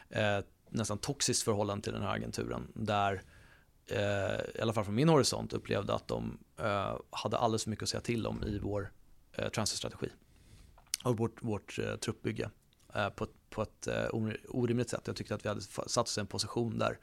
det, 0.10 0.43
nästan 0.69 0.97
toxiskt 0.97 1.43
förhållande 1.43 1.84
till 1.84 1.93
den 1.93 2.02
här 2.02 2.15
agenturen. 2.15 2.68
Där 2.73 3.14
eh, 3.14 3.19
Eh, 3.88 4.40
i 4.56 4.62
alla 4.62 4.74
fall 4.74 4.84
från 4.84 4.95
min 4.95 5.10
horisont, 5.10 5.53
upplevde 5.53 5.94
att 5.94 6.07
de 6.07 6.38
eh, 6.60 6.95
hade 7.10 7.38
alldeles 7.38 7.64
för 7.64 7.70
mycket 7.70 7.84
att 7.84 7.90
säga 7.90 8.02
till 8.02 8.28
om 8.28 8.44
i 8.44 8.60
vår 8.60 8.91
eh, 9.34 9.49
transferstrategi 9.49 10.10
och 11.03 11.18
vårt, 11.18 11.44
vårt 11.44 11.80
truppbygge 11.99 12.49
på, 13.16 13.28
på 13.49 13.62
ett 13.62 13.88
orimligt 14.48 14.90
sätt. 14.90 15.02
Jag 15.06 15.16
tyckte 15.16 15.36
att 15.36 15.45
vi 15.45 15.49
hade 15.49 15.62
satt 15.62 15.98
oss 15.98 16.18
i 16.18 16.22
en 16.22 16.28
position 16.28 16.78
där, 16.78 16.99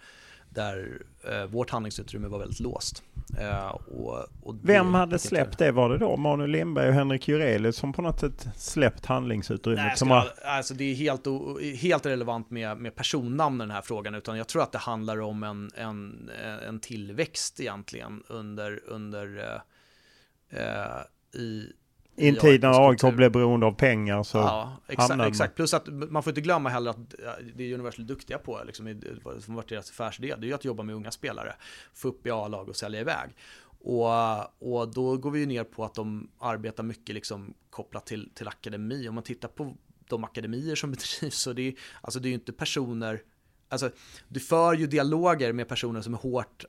där 0.55 1.03
eh, 1.31 1.45
vårt 1.45 1.70
handlingsutrymme 1.70 2.29
var 2.29 2.39
väldigt 2.39 2.61
låst. 2.61 3.03
Eh, 3.39 3.69
och, 3.69 4.27
och 4.43 4.57
Vem 4.62 4.95
hade 4.95 5.19
släppt 5.19 5.59
det? 5.59 5.73
Var 5.73 5.91
det 5.91 5.99
då 5.99 6.16
Manuel 6.16 6.51
Lindberg 6.51 6.89
och 6.89 6.95
Henrik 6.95 7.29
Jurelius 7.29 7.77
som 7.77 7.93
på 7.93 8.03
något 8.03 8.20
sätt 8.20 8.49
släppt 8.57 9.07
handlingsutrymmet? 9.07 9.85
Nej, 9.85 9.97
som 9.97 10.11
har... 10.11 10.33
alltså 10.45 10.74
det 10.74 10.85
är 10.85 10.95
helt, 10.95 11.27
helt 11.81 12.07
relevant 12.07 12.51
med, 12.51 12.77
med 12.77 12.95
personnamn 12.95 13.61
i 13.61 13.65
den 13.65 13.70
här 13.70 13.83
frågan, 13.83 14.15
utan 14.15 14.39
jag 14.39 14.49
tror 14.49 14.62
att 14.62 14.73
det 14.73 14.79
handlar 14.79 15.20
om 15.20 15.43
en, 15.43 15.70
en, 15.77 16.31
en 16.69 16.81
tillväxt 16.81 17.61
egentligen 17.61 18.23
under, 18.29 18.81
under 18.87 19.61
eh, 20.51 21.41
i, 21.41 21.73
i 22.16 22.28
en 22.28 22.36
tid 22.36 22.62
när 22.62 22.89
AIK 22.89 23.14
blev 23.16 23.32
beroende 23.32 23.66
av 23.66 23.72
pengar 23.72 24.22
så 24.22 24.39
Ja, 24.39 24.76
exakt, 24.89 25.22
exakt. 25.22 25.55
Plus 25.55 25.74
att 25.74 25.89
man 25.89 26.22
får 26.22 26.30
inte 26.30 26.40
glömma 26.40 26.68
heller 26.68 26.90
att 26.90 27.14
det 27.55 27.74
Universal 27.74 28.05
är 28.05 28.09
duktiga 28.09 28.39
på, 28.39 28.60
liksom, 28.66 29.02
som 29.40 29.55
varit 29.55 29.68
deras 29.68 29.90
affärsidé, 29.90 30.34
det 30.39 30.47
är 30.47 30.48
ju 30.48 30.55
att 30.55 30.64
jobba 30.64 30.82
med 30.82 30.94
unga 30.94 31.10
spelare, 31.10 31.55
få 31.94 32.09
upp 32.09 32.26
i 32.26 32.30
A-lag 32.30 32.68
och 32.68 32.76
sälja 32.76 33.01
iväg. 33.01 33.30
Och, 33.84 34.78
och 34.78 34.89
då 34.94 35.16
går 35.16 35.30
vi 35.30 35.40
ju 35.40 35.47
ner 35.47 35.64
på 35.64 35.84
att 35.84 35.94
de 35.94 36.30
arbetar 36.39 36.82
mycket 36.82 37.14
liksom 37.14 37.55
kopplat 37.70 38.06
till, 38.06 38.30
till 38.34 38.48
akademi. 38.48 39.09
Om 39.09 39.14
man 39.14 39.24
tittar 39.24 39.48
på 39.48 39.76
de 40.09 40.24
akademier 40.24 40.74
som 40.74 40.90
bedrivs 41.20 41.39
så 41.39 41.52
det 41.52 41.62
är, 41.62 41.74
alltså 42.01 42.20
det 42.20 42.26
är 42.26 42.30
ju 42.30 42.34
inte 42.34 42.52
personer, 42.52 43.22
alltså 43.68 43.90
du 44.28 44.40
för 44.40 44.74
ju 44.74 44.86
dialoger 44.86 45.52
med 45.52 45.68
personer 45.68 46.01
som 46.01 46.14
är 46.14 46.18
hårt, 46.18 46.64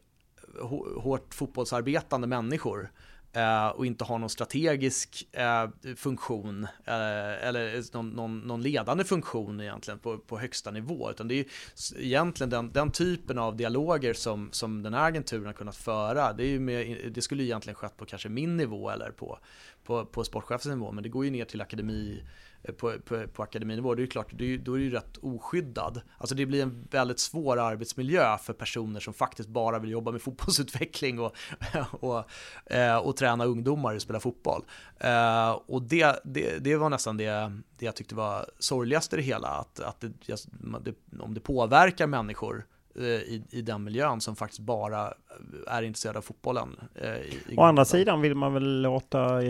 hårt 0.98 1.34
fotbollsarbetande 1.34 2.28
människor 2.28 2.92
Eh, 3.36 3.68
och 3.68 3.86
inte 3.86 4.04
har 4.04 4.20
någon 4.20 4.30
strategisk 4.30 5.28
eh, 5.32 5.70
funktion 5.96 6.64
eh, 6.86 7.48
eller 7.48 7.94
någon, 7.94 8.10
någon, 8.10 8.40
någon, 8.40 8.62
ledande 8.62 9.04
funktion 9.04 9.62
egentligen 9.62 10.00
på, 10.00 10.18
på 10.18 10.40
högsta 10.40 10.72
nivå. 10.72 11.12
Utan 11.12 11.28
det 11.28 11.40
är 11.40 11.46
egentligen 11.98 12.50
den, 12.50 12.72
den, 12.72 12.92
typen 12.92 13.38
av 13.38 13.58
dialoger 13.58 14.14
som, 14.14 14.50
som 14.52 14.84
den 14.84 14.94
här 14.94 15.08
agenturen 15.08 15.46
har 15.46 15.54
kunnat 15.54 15.76
föra. 15.76 16.34
Det, 16.34 16.44
är 16.44 16.60
med, 16.60 17.12
det 17.14 17.22
skulle 17.22 17.44
egentligen 17.44 17.76
skett 17.76 17.98
på 17.98 18.06
kanske 18.06 18.30
min 18.30 18.58
nivå 18.58 18.90
eller 18.90 19.12
på, 19.12 19.40
på, 19.84 20.06
på 20.06 20.24
sportchefsnivå, 20.24 20.92
men 20.92 21.04
det 21.04 21.10
går 21.10 21.26
ju 21.26 21.32
ner 21.32 21.46
till 21.46 21.62
akademi 21.62 22.24
på, 22.72 22.94
på, 23.06 23.28
på 23.28 23.44
akademinivå, 23.44 23.96
det 23.96 24.00
är 24.00 24.04
ju 24.04 24.10
klart, 24.10 24.28
det 24.32 24.54
är, 24.54 24.58
då 24.58 24.74
är 24.74 24.78
det 24.78 24.84
ju 24.84 24.92
rätt 24.92 25.18
oskyddad. 25.18 26.02
Alltså 26.18 26.36
det 26.36 26.46
blir 26.46 26.62
en 26.62 26.88
väldigt 26.92 27.20
svår 27.20 27.60
arbetsmiljö 27.60 28.38
för 28.38 28.54
personer 28.54 29.00
som 29.00 29.14
faktiskt 29.14 29.50
bara 29.50 29.80
vill 29.80 29.92
jobba 29.92 30.12
med 30.12 30.22
fotbollsutveckling 30.22 31.20
och, 31.20 31.36
och, 31.90 32.24
eh, 32.66 32.98
och 32.98 33.18
träna 33.18 33.46
ungdomar 33.46 33.96
och 33.96 34.02
spela 34.02 34.20
fotboll. 34.20 34.64
Eh, 34.98 35.52
och 35.52 35.82
det, 35.82 36.20
det, 36.24 36.64
det 36.64 36.76
var 36.76 36.90
nästan 36.90 37.18
det, 37.18 37.52
det 37.78 37.86
jag 37.86 37.96
tyckte 37.96 38.16
var 38.16 38.46
sorgligast 38.60 39.14
i 39.14 39.16
det 39.16 39.22
hela, 39.22 39.48
att, 39.48 39.80
att 39.80 40.04
det, 40.26 40.48
om 41.20 41.34
det 41.34 41.40
påverkar 41.40 42.08
människor 42.08 42.66
i, 42.96 43.44
i 43.50 43.62
den 43.62 43.84
miljön 43.84 44.22
som 44.22 44.36
faktiskt 44.36 44.60
bara 44.60 45.14
är 45.68 45.84
intresserade 45.84 46.18
av 46.18 46.22
fotbollen. 46.22 46.80
Å 47.58 47.62
andra 47.62 47.86
sidan 47.86 48.22
vill 48.22 48.36
man 48.36 48.54
väl 48.54 48.82
låta 48.82 49.42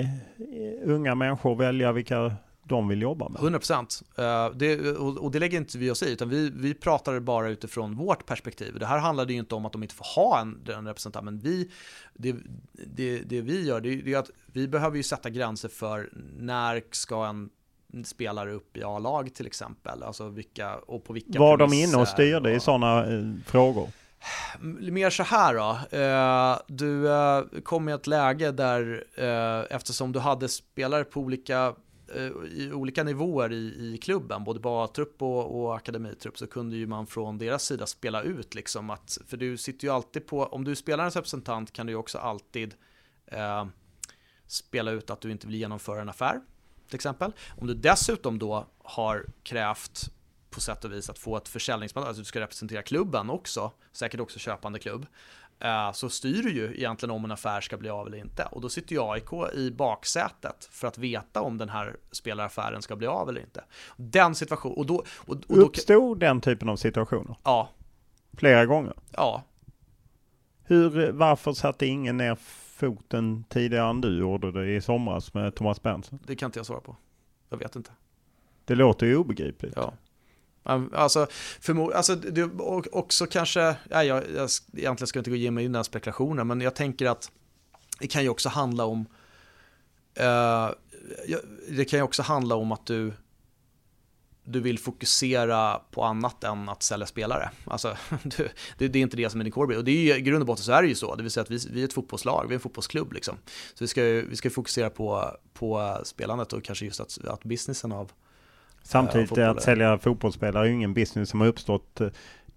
unga 0.83 1.15
människor 1.15 1.55
välja 1.55 1.91
vilka 1.91 2.35
de 2.63 2.87
vill 2.87 3.01
jobba 3.01 3.29
med. 3.29 3.41
100 3.41 3.59
procent. 3.59 4.03
Uh, 4.19 4.95
och, 4.95 5.17
och, 5.17 5.31
det 5.31 5.39
lägger 5.39 5.57
inte 5.57 5.77
vi 5.77 5.91
oss 5.91 6.03
i, 6.03 6.11
utan 6.13 6.29
vi, 6.29 6.49
vi 6.49 6.73
pratar 6.73 7.19
bara 7.19 7.49
utifrån 7.49 7.95
vårt 7.95 8.25
perspektiv. 8.25 8.79
Det 8.79 8.85
här 8.85 8.97
handlade 8.97 9.33
ju 9.33 9.39
inte 9.39 9.55
om 9.55 9.65
att 9.65 9.71
de 9.71 9.83
inte 9.83 9.95
får 9.95 10.05
ha 10.15 10.39
en, 10.41 10.67
en 10.77 10.87
representant, 10.87 11.25
men 11.25 11.39
vi, 11.39 11.71
det, 12.13 12.35
det, 12.87 13.19
det 13.19 13.41
vi 13.41 13.67
gör, 13.67 13.81
det, 13.81 13.95
det 13.95 14.13
är 14.13 14.17
att 14.17 14.29
vi 14.45 14.67
behöver 14.67 14.97
ju 14.97 15.03
sätta 15.03 15.29
gränser 15.29 15.69
för 15.69 16.09
när 16.37 16.83
ska 16.91 17.25
en 17.25 17.49
spelare 18.05 18.51
upp 18.51 18.77
i 18.77 18.83
A-lag 18.83 19.33
till 19.33 19.47
exempel, 19.47 20.03
alltså 20.03 20.29
vilka 20.29 20.75
och 20.75 21.03
på 21.03 21.13
vilka 21.13 21.39
Var 21.39 21.57
de 21.57 21.73
inne 21.73 21.97
och 21.97 22.07
styrde 22.07 22.49
och, 22.49 22.55
i 22.55 22.59
sådana 22.59 23.13
eh, 23.13 23.23
frågor? 23.45 23.89
Mer 24.79 25.09
så 25.09 25.23
här 25.23 25.53
då. 25.53 25.97
Eh, 25.97 26.57
du 26.67 27.11
eh, 27.11 27.61
kom 27.63 27.89
i 27.89 27.91
ett 27.91 28.07
läge 28.07 28.51
där 28.51 29.03
eh, 29.15 29.75
eftersom 29.75 30.11
du 30.11 30.19
hade 30.19 30.49
spelare 30.49 31.03
på 31.03 31.19
olika 31.19 31.73
Eh, 32.15 32.31
i 32.51 32.71
olika 32.73 33.03
nivåer 33.03 33.51
i, 33.51 33.93
i 33.93 33.97
klubben, 33.97 34.43
både 34.43 34.59
på 34.59 34.69
A-trupp 34.69 35.21
och, 35.21 35.63
och 35.63 35.75
akademitrupp, 35.75 36.37
så 36.37 36.47
kunde 36.47 36.75
ju 36.75 36.87
man 36.87 37.07
från 37.07 37.37
deras 37.37 37.63
sida 37.63 37.85
spela 37.85 38.21
ut 38.21 38.55
liksom 38.55 38.89
att, 38.89 39.17
för 39.27 39.37
du 39.37 39.57
sitter 39.57 39.87
ju 39.87 39.93
alltid 39.93 40.27
på, 40.27 40.45
om 40.45 40.63
du 40.63 40.71
är 40.71 40.75
spelarens 40.75 41.15
representant 41.15 41.73
kan 41.73 41.85
du 41.85 41.93
ju 41.93 41.97
också 41.97 42.17
alltid 42.17 42.75
eh, 43.25 43.65
spela 44.47 44.91
ut 44.91 45.09
att 45.09 45.21
du 45.21 45.31
inte 45.31 45.47
vill 45.47 45.55
genomföra 45.55 46.01
en 46.01 46.09
affär, 46.09 46.41
till 46.87 46.95
exempel. 46.95 47.33
Om 47.57 47.67
du 47.67 47.73
dessutom 47.73 48.39
då 48.39 48.67
har 48.77 49.25
krävt 49.43 50.09
på 50.49 50.61
sätt 50.61 50.85
och 50.85 50.93
vis 50.93 51.09
att 51.09 51.19
få 51.19 51.37
ett 51.37 51.47
försäljningsmandat, 51.47 52.07
alltså 52.07 52.21
du 52.21 52.25
ska 52.25 52.39
representera 52.39 52.81
klubben 52.81 53.29
också, 53.29 53.71
säkert 53.91 54.19
också 54.19 54.39
köpande 54.39 54.79
klubb, 54.79 55.05
eh, 55.41 55.42
så 55.93 56.09
styr 56.09 56.43
du 56.43 56.51
ju 56.51 56.75
egentligen 56.75 57.11
om 57.11 57.25
en 57.25 57.31
affär 57.31 57.61
ska 57.61 57.77
bli 57.77 57.89
av 57.89 58.07
eller 58.07 58.17
inte. 58.17 58.47
Och 58.51 58.61
då 58.61 58.69
sitter 58.69 58.95
ju 58.95 59.01
AIK 59.01 59.53
i 59.53 59.71
baksätet 59.71 60.69
för 60.71 60.87
att 60.87 60.97
veta 60.97 61.41
om 61.41 61.57
den 61.57 61.69
här 61.69 61.95
spelaraffären 62.11 62.81
ska 62.81 62.95
bli 62.95 63.07
av 63.07 63.29
eller 63.29 63.41
inte. 63.41 63.63
Den 63.95 64.35
situationen, 64.35 64.77
och 64.77 64.85
då... 64.85 64.95
Och, 64.95 65.29
och 65.29 65.37
då 65.47 65.55
Uppstod 65.55 66.19
den 66.19 66.41
typen 66.41 66.69
av 66.69 66.75
situationer? 66.75 67.35
Ja. 67.43 67.69
Flera 68.37 68.65
gånger? 68.65 68.93
Ja. 69.11 69.43
Hur, 70.63 71.11
varför 71.11 71.53
satte 71.53 71.85
ingen 71.85 72.17
ner 72.17 72.37
foten 72.75 73.43
tidigare 73.49 73.89
än 73.89 74.01
du 74.01 74.19
gjorde 74.19 74.51
det 74.51 74.75
i 74.75 74.81
somras 74.81 75.33
med 75.33 75.55
Thomas 75.55 75.81
Benson? 75.81 76.19
Det 76.27 76.35
kan 76.35 76.47
inte 76.47 76.59
jag 76.59 76.65
svara 76.65 76.81
på. 76.81 76.95
Jag 77.49 77.57
vet 77.57 77.75
inte. 77.75 77.91
Det 78.65 78.75
låter 78.75 79.05
ju 79.05 79.17
obegripligt. 79.17 79.73
Ja. 79.75 79.93
Alltså, 80.63 81.27
förmo- 81.61 81.93
alltså 81.93 82.15
det, 82.15 82.49
också 82.91 83.25
kanske, 83.25 83.75
nej, 83.89 84.07
jag, 84.07 84.23
jag 84.35 84.49
egentligen 84.77 85.07
ska 85.07 85.19
inte 85.19 85.29
gå 85.29 85.35
in 85.35 85.57
i 85.57 85.63
den 85.63 85.75
här 85.75 85.83
spekulationen, 85.83 86.47
men 86.47 86.61
jag 86.61 86.75
tänker 86.75 87.05
att 87.05 87.31
det 87.99 88.07
kan 88.07 88.23
ju 88.23 88.29
också 88.29 88.49
handla 88.49 88.85
om, 88.85 88.99
uh, 90.19 90.69
det 91.69 91.85
kan 91.85 91.99
ju 91.99 92.03
också 92.03 92.21
handla 92.21 92.55
om 92.55 92.71
att 92.71 92.85
du, 92.85 93.13
du 94.45 94.59
vill 94.59 94.79
fokusera 94.79 95.81
på 95.91 96.03
annat 96.03 96.43
än 96.43 96.69
att 96.69 96.83
sälja 96.83 97.07
spelare. 97.07 97.51
Alltså, 97.65 97.97
du, 98.23 98.49
det, 98.77 98.87
det, 98.87 98.99
är 98.99 99.03
inte 99.03 99.17
det 99.17 99.29
som 99.29 99.39
är 99.39 99.43
din 99.43 99.53
core 99.53 99.77
Och 99.77 99.83
det 99.83 99.91
är 99.91 100.01
ju, 100.01 100.15
i 100.15 100.21
grund 100.21 100.41
och 100.41 100.47
botten 100.47 100.63
så 100.63 100.71
är 100.71 100.81
det 100.81 100.87
ju 100.87 100.95
så, 100.95 101.15
det 101.15 101.23
vill 101.23 101.31
säga 101.31 101.41
att 101.41 101.51
vi, 101.51 101.59
vi 101.71 101.81
är 101.81 101.85
ett 101.85 101.93
fotbollslag, 101.93 102.45
vi 102.47 102.53
är 102.53 102.57
en 102.57 102.59
fotbollsklubb 102.59 103.13
liksom. 103.13 103.37
Så 103.73 103.83
vi 103.83 103.87
ska 103.87 104.05
ju 104.05 104.29
vi 104.29 104.35
ska 104.35 104.49
fokusera 104.49 104.89
på, 104.89 105.37
på 105.53 105.97
spelandet 106.03 106.53
och 106.53 106.63
kanske 106.63 106.85
just 106.85 106.99
att, 106.99 107.25
att 107.25 107.43
businessen 107.43 107.91
av, 107.91 108.11
Samtidigt 108.83 109.37
att 109.37 109.61
sälja 109.61 109.97
fotbollsspelare 109.97 110.63
är 110.63 110.67
ju 110.67 110.73
ingen 110.73 110.93
business 110.93 111.29
som 111.29 111.41
har 111.41 111.47
uppstått 111.47 112.01
eh, 112.01 112.07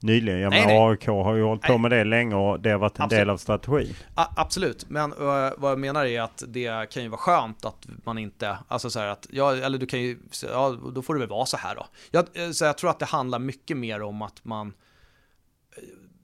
nyligen. 0.01 0.41
Jag 0.41 0.51
menar, 0.51 0.91
AIK 0.91 1.07
har 1.07 1.35
ju 1.35 1.43
hållit 1.43 1.63
nej. 1.63 1.73
på 1.73 1.79
med 1.79 1.91
det 1.91 2.05
länge 2.05 2.35
och 2.35 2.61
det 2.61 2.71
har 2.71 2.79
varit 2.79 2.99
en 2.99 3.05
absolut. 3.05 3.21
del 3.21 3.31
av 3.31 3.37
strategin. 3.37 3.95
A 4.15 4.27
absolut, 4.37 4.89
men 4.89 5.13
uh, 5.13 5.53
vad 5.57 5.71
jag 5.71 5.79
menar 5.79 6.05
är 6.05 6.21
att 6.21 6.43
det 6.49 6.91
kan 6.91 7.03
ju 7.03 7.09
vara 7.09 7.19
skönt 7.21 7.65
att 7.65 7.87
man 8.05 8.19
inte, 8.19 8.59
alltså 8.69 8.91
så 8.91 9.01
här 9.01 9.07
att, 9.07 9.27
ja, 9.31 9.57
eller 9.57 9.79
du 9.79 9.87
kan 9.87 10.01
ju, 10.01 10.19
ja, 10.43 10.77
då 10.95 11.03
får 11.03 11.15
det 11.15 11.21
väl 11.21 11.29
vara 11.29 11.47
så 11.47 11.57
här 11.57 11.75
då. 11.75 11.87
Jag, 12.11 12.27
eh, 12.33 12.51
så 12.51 12.65
jag 12.65 12.79
tror 12.79 12.91
att 12.91 12.99
det 12.99 13.07
handlar 13.07 13.39
mycket 13.39 13.77
mer 13.77 14.03
om 14.03 14.23
att 14.23 14.45
man 14.45 14.73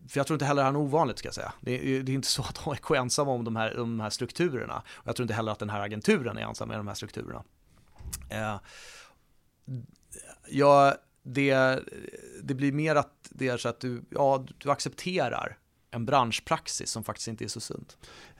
för 0.08 0.20
jag 0.20 0.26
tror 0.26 0.34
inte 0.34 0.44
heller 0.44 0.62
det 0.62 0.68
här 0.68 0.74
är 0.74 0.78
ovanligt 0.78 1.18
ska 1.18 1.26
jag 1.26 1.34
säga. 1.34 1.52
Det 1.60 1.96
är, 1.96 2.02
det 2.02 2.12
är 2.12 2.14
inte 2.14 2.28
så 2.38 2.42
att 2.42 2.66
AIK 2.66 2.90
är 2.90 2.94
ensam 2.94 3.28
om 3.28 3.44
de 3.44 3.56
här, 3.56 3.74
de 3.76 4.00
här 4.00 4.10
strukturerna. 4.10 4.82
Och 4.94 5.06
jag 5.06 5.16
tror 5.16 5.24
inte 5.24 5.34
heller 5.34 5.52
att 5.52 5.58
den 5.58 5.70
här 5.70 5.80
agenturen 5.80 6.38
är 6.38 6.42
ensam 6.42 6.68
med 6.68 6.78
de 6.78 6.88
här 6.88 6.94
strukturerna. 6.94 7.42
Uh, 8.32 8.56
ja, 10.48 10.94
det, 11.22 11.78
det 12.42 12.54
blir 12.54 12.72
mer 12.72 12.94
att 12.94 13.28
det 13.30 13.48
är 13.48 13.56
så 13.56 13.68
att 13.68 13.80
du, 13.80 14.02
ja, 14.10 14.46
du 14.58 14.70
accepterar 14.70 15.58
en 15.90 16.04
branschpraxis 16.04 16.90
som 16.90 17.04
faktiskt 17.04 17.28
inte 17.28 17.44
är 17.44 17.48
så 17.48 17.60
sund. 17.60 17.92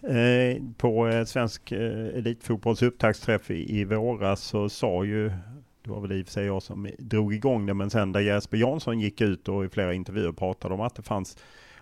Eh, 0.02 0.62
på 0.76 1.08
eh, 1.08 1.24
svensk 1.24 1.72
eh, 1.72 2.06
elitfotbolls 2.06 2.82
upptaktsträff 2.82 3.50
i, 3.50 3.80
i 3.80 3.84
våras 3.84 4.40
så 4.40 4.68
sa 4.68 5.04
ju, 5.04 5.28
det 5.82 5.90
var 5.90 6.00
väl 6.00 6.12
i 6.12 6.22
och 6.22 6.26
för 6.26 6.32
sig 6.32 6.46
jag 6.46 6.62
som 6.62 6.90
drog 6.98 7.34
igång 7.34 7.66
det, 7.66 7.74
men 7.74 7.90
sen 7.90 8.12
där 8.12 8.20
Jesper 8.20 8.56
Jansson 8.56 9.00
gick 9.00 9.20
ut 9.20 9.48
och 9.48 9.64
i 9.64 9.68
flera 9.68 9.94
intervjuer 9.94 10.32
pratade 10.32 10.74
om 10.74 10.80
att 10.80 10.94
det 10.94 11.02
fanns 11.02 11.36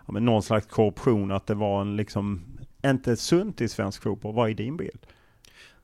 ja, 0.06 0.12
men 0.12 0.24
någon 0.24 0.42
slags 0.42 0.66
korruption, 0.66 1.32
att 1.32 1.46
det 1.46 1.54
var 1.54 1.80
en 1.80 1.96
liksom, 1.96 2.42
inte 2.84 3.16
sunt 3.16 3.60
i 3.60 3.68
svensk 3.68 4.02
fotboll. 4.02 4.34
Vad 4.34 4.50
är 4.50 4.54
din 4.54 4.76
bild? 4.76 5.06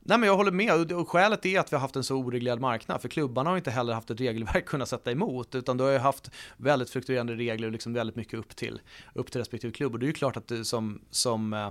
Nej 0.07 0.17
men 0.17 0.27
jag 0.27 0.37
håller 0.37 0.51
med. 0.51 0.91
Och 0.91 1.09
skälet 1.09 1.45
är 1.45 1.59
att 1.59 1.71
vi 1.71 1.75
har 1.75 1.81
haft 1.81 1.95
en 1.95 2.03
så 2.03 2.15
oreglerad 2.15 2.59
marknad 2.59 3.01
för 3.01 3.09
klubbarna 3.09 3.49
har 3.49 3.57
inte 3.57 3.71
heller 3.71 3.93
haft 3.93 4.09
ett 4.09 4.19
regelverk 4.19 4.55
att 4.63 4.65
kunna 4.65 4.85
sätta 4.85 5.11
emot 5.11 5.55
utan 5.55 5.77
du 5.77 5.83
har 5.83 5.91
ju 5.91 5.97
haft 5.97 6.31
väldigt 6.57 6.89
fluktuerande 6.89 7.35
regler 7.35 7.67
och 7.67 7.71
liksom 7.71 7.93
väldigt 7.93 8.15
mycket 8.15 8.39
upp 8.39 8.55
till, 8.55 8.81
upp 9.13 9.31
till 9.31 9.41
respektive 9.41 9.73
klubb. 9.73 9.93
Och 9.93 9.99
det 9.99 10.05
är 10.05 10.07
ju 10.07 10.13
klart 10.13 10.37
att 10.37 10.47
du 10.47 10.65
som, 10.65 11.01
som 11.11 11.53
eh, 11.53 11.69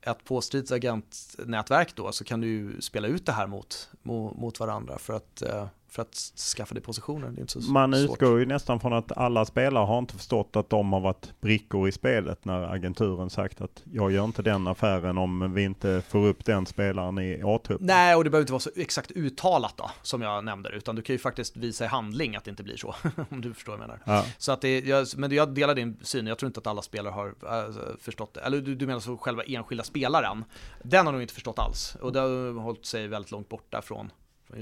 ett 0.00 0.24
påstridsagentnätverk 0.24 1.94
då 1.94 2.12
så 2.12 2.24
kan 2.24 2.40
du 2.40 2.46
ju 2.46 2.80
spela 2.80 3.08
ut 3.08 3.26
det 3.26 3.32
här 3.32 3.46
mot, 3.46 3.90
mot, 4.02 4.36
mot 4.36 4.60
varandra 4.60 4.98
för 4.98 5.12
att 5.12 5.42
eh, 5.42 5.66
för 5.90 6.02
att 6.02 6.14
skaffa 6.56 6.74
dig 6.74 6.82
positioner. 6.82 7.28
Det 7.28 7.38
är 7.38 7.40
inte 7.40 7.62
så 7.62 7.72
Man 7.72 7.92
svårt. 7.94 8.10
utgår 8.10 8.38
ju 8.38 8.46
nästan 8.46 8.80
från 8.80 8.92
att 8.92 9.12
alla 9.16 9.44
spelare 9.44 9.84
har 9.84 9.98
inte 9.98 10.14
förstått 10.14 10.56
att 10.56 10.70
de 10.70 10.92
har 10.92 11.00
varit 11.00 11.40
brickor 11.40 11.88
i 11.88 11.92
spelet 11.92 12.44
när 12.44 12.62
agenturen 12.74 13.30
sagt 13.30 13.60
att 13.60 13.82
jag 13.92 14.12
gör 14.12 14.24
inte 14.24 14.42
den 14.42 14.66
affären 14.66 15.18
om 15.18 15.54
vi 15.54 15.62
inte 15.62 16.02
får 16.08 16.26
upp 16.26 16.44
den 16.44 16.66
spelaren 16.66 17.18
i 17.18 17.42
A-truppen. 17.44 17.86
Nej, 17.86 18.14
och 18.14 18.24
det 18.24 18.30
behöver 18.30 18.42
inte 18.42 18.52
vara 18.52 18.60
så 18.60 18.70
exakt 18.76 19.10
uttalat 19.10 19.74
då, 19.76 19.90
som 20.02 20.22
jag 20.22 20.44
nämnde, 20.44 20.70
utan 20.70 20.96
du 20.96 21.02
kan 21.02 21.14
ju 21.14 21.18
faktiskt 21.18 21.56
visa 21.56 21.84
i 21.84 21.88
handling 21.88 22.36
att 22.36 22.44
det 22.44 22.50
inte 22.50 22.62
blir 22.62 22.76
så, 22.76 22.94
om 23.30 23.40
du 23.40 23.54
förstår 23.54 23.72
vad 23.72 23.80
jag 23.80 23.88
menar. 23.88 24.00
Ja. 24.04 24.24
Så 24.38 24.52
att 24.52 24.60
det, 24.60 24.80
jag, 24.80 25.06
men 25.16 25.32
jag 25.32 25.54
delar 25.54 25.74
din 25.74 25.96
syn, 26.02 26.26
jag 26.26 26.38
tror 26.38 26.46
inte 26.46 26.60
att 26.60 26.66
alla 26.66 26.82
spelare 26.82 27.12
har 27.12 27.26
äh, 27.28 27.74
förstått 28.00 28.34
det. 28.34 28.40
Eller 28.40 28.60
du, 28.60 28.74
du 28.74 28.86
menar 28.86 29.00
så 29.00 29.16
själva 29.16 29.42
enskilda 29.42 29.84
spelaren, 29.84 30.44
den 30.82 31.06
har 31.06 31.12
nog 31.12 31.22
inte 31.22 31.34
förstått 31.34 31.58
alls, 31.58 31.96
och 32.00 32.12
det 32.12 32.20
har 32.20 32.60
hållit 32.60 32.86
sig 32.86 33.08
väldigt 33.08 33.30
långt 33.30 33.48
borta 33.48 33.82
från 33.82 34.10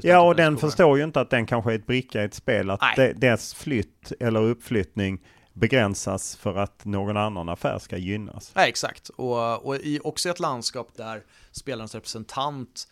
Ja, 0.03 0.21
och 0.21 0.37
den 0.37 0.57
förstår 0.57 0.99
ju 0.99 1.05
inte 1.05 1.21
att 1.21 1.31
den 1.31 1.47
kanske 1.47 1.73
är 1.73 1.75
ett 1.75 1.87
bricka 1.87 2.23
i 2.23 2.25
ett 2.25 2.35
spel. 2.35 2.71
Att 2.71 2.81
de, 2.97 3.13
dess 3.13 3.55
flytt 3.55 4.13
eller 4.21 4.43
uppflyttning 4.43 5.21
begränsas 5.53 6.37
för 6.37 6.55
att 6.57 6.85
någon 6.85 7.17
annan 7.17 7.49
affär 7.49 7.79
ska 7.79 7.97
gynnas. 7.97 8.53
Ja, 8.55 8.67
exakt. 8.67 9.09
Och, 9.09 9.67
och 9.67 9.77
i, 9.77 10.01
också 10.05 10.29
ett 10.29 10.41
landskap 10.41 10.89
där 10.97 11.23
spelarens 11.51 11.95
representant 11.95 12.89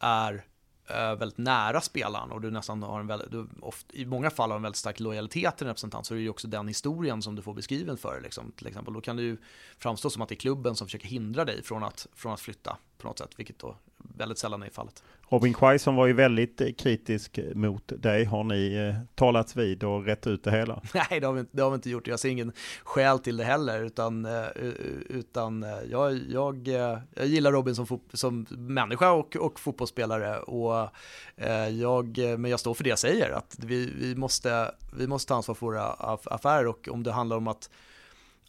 är 0.00 0.44
äh, 0.90 1.14
väldigt 1.14 1.38
nära 1.38 1.80
spelaren 1.80 2.30
och 2.30 2.40
du 2.40 2.50
nästan 2.50 2.82
har 2.82 3.00
en 3.00 3.06
väldigt, 3.06 3.30
du 3.30 3.48
ofta, 3.60 3.96
i 3.96 4.06
många 4.06 4.30
fall 4.30 4.50
har 4.50 4.56
en 4.56 4.62
väldigt 4.62 4.78
stark 4.78 5.00
lojalitet 5.00 5.56
till 5.56 5.66
en 5.66 5.68
representant 5.68 6.06
så 6.06 6.14
är 6.14 6.16
det 6.16 6.22
ju 6.22 6.28
också 6.28 6.48
den 6.48 6.68
historien 6.68 7.22
som 7.22 7.34
du 7.34 7.42
får 7.42 7.54
beskriven 7.54 7.96
för 7.96 8.20
liksom, 8.20 8.52
till 8.52 8.66
exempel. 8.66 8.94
Då 8.94 9.00
kan 9.00 9.16
det 9.16 9.22
ju 9.22 9.36
framstå 9.78 10.10
som 10.10 10.22
att 10.22 10.28
det 10.28 10.34
är 10.34 10.36
klubben 10.36 10.76
som 10.76 10.86
försöker 10.86 11.08
hindra 11.08 11.44
dig 11.44 11.62
från 11.62 11.84
att, 11.84 12.06
från 12.14 12.32
att 12.32 12.40
flytta 12.40 12.76
på 12.98 13.08
något 13.08 13.18
sätt, 13.18 13.30
vilket 13.36 13.58
då 13.58 13.76
väldigt 14.18 14.38
sällan 14.38 14.62
är 14.62 14.70
fallet. 14.70 15.02
Robin 15.30 15.54
Quaison 15.54 15.96
var 15.96 16.06
ju 16.06 16.12
väldigt 16.12 16.60
eh, 16.60 16.72
kritisk 16.72 17.38
mot 17.54 17.92
dig. 17.96 18.24
Har 18.24 18.44
ni 18.44 18.74
eh, 18.74 19.14
talats 19.14 19.56
vid 19.56 19.84
och 19.84 20.04
rätt 20.04 20.26
ut 20.26 20.44
det 20.44 20.50
hela? 20.50 20.82
Nej, 20.94 21.20
det 21.20 21.26
har, 21.26 21.34
vi, 21.34 21.44
det 21.50 21.62
har 21.62 21.70
vi 21.70 21.74
inte 21.74 21.90
gjort. 21.90 22.06
Jag 22.06 22.20
ser 22.20 22.28
ingen 22.28 22.52
skäl 22.84 23.18
till 23.18 23.36
det 23.36 23.44
heller, 23.44 23.82
utan, 23.84 24.24
eh, 24.24 24.46
utan 25.08 25.62
eh, 25.62 25.70
jag, 25.90 26.20
jag, 26.28 26.68
jag 27.14 27.26
gillar 27.26 27.52
Robin 27.52 27.74
som, 27.74 28.00
som 28.12 28.46
människa 28.50 29.10
och, 29.10 29.36
och 29.36 29.60
fotbollsspelare. 29.60 30.38
Och, 30.38 30.88
eh, 31.36 31.68
jag, 31.68 32.18
men 32.18 32.50
jag 32.50 32.60
står 32.60 32.74
för 32.74 32.84
det 32.84 32.90
jag 32.90 32.98
säger, 32.98 33.30
att 33.30 33.56
vi, 33.58 33.92
vi, 33.98 34.16
måste, 34.16 34.74
vi 34.96 35.06
måste 35.06 35.28
ta 35.28 35.34
ansvar 35.34 35.54
för 35.54 35.66
våra 35.66 35.84
affärer 36.24 36.66
och 36.66 36.88
om 36.90 37.02
det 37.02 37.12
handlar 37.12 37.36
om 37.36 37.48
att 37.48 37.70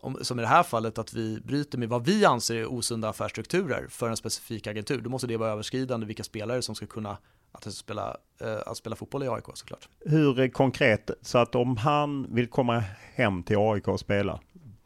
om, 0.01 0.17
som 0.21 0.39
i 0.39 0.41
det 0.41 0.47
här 0.47 0.63
fallet, 0.63 0.97
att 0.97 1.13
vi 1.13 1.39
bryter 1.39 1.77
med 1.77 1.89
vad 1.89 2.05
vi 2.05 2.25
anser 2.25 2.55
är 2.55 2.65
osunda 2.65 3.09
affärsstrukturer 3.09 3.87
för 3.89 4.09
en 4.09 4.17
specifik 4.17 4.67
agentur, 4.67 5.01
då 5.01 5.09
måste 5.09 5.27
det 5.27 5.37
vara 5.37 5.51
överskridande 5.51 6.05
vilka 6.05 6.23
spelare 6.23 6.61
som 6.61 6.75
ska 6.75 6.85
kunna 6.85 7.17
att 7.51 7.73
spela, 7.73 8.17
eh, 8.41 8.57
att 8.65 8.77
spela 8.77 8.95
fotboll 8.95 9.23
i 9.23 9.27
AIK 9.27 9.45
såklart. 9.53 9.89
Hur 10.05 10.49
konkret, 10.49 11.11
så 11.21 11.37
att 11.37 11.55
om 11.55 11.77
han 11.77 12.35
vill 12.35 12.47
komma 12.47 12.83
hem 13.15 13.43
till 13.43 13.57
AIK 13.59 13.87
och 13.87 13.99
spela, 13.99 14.39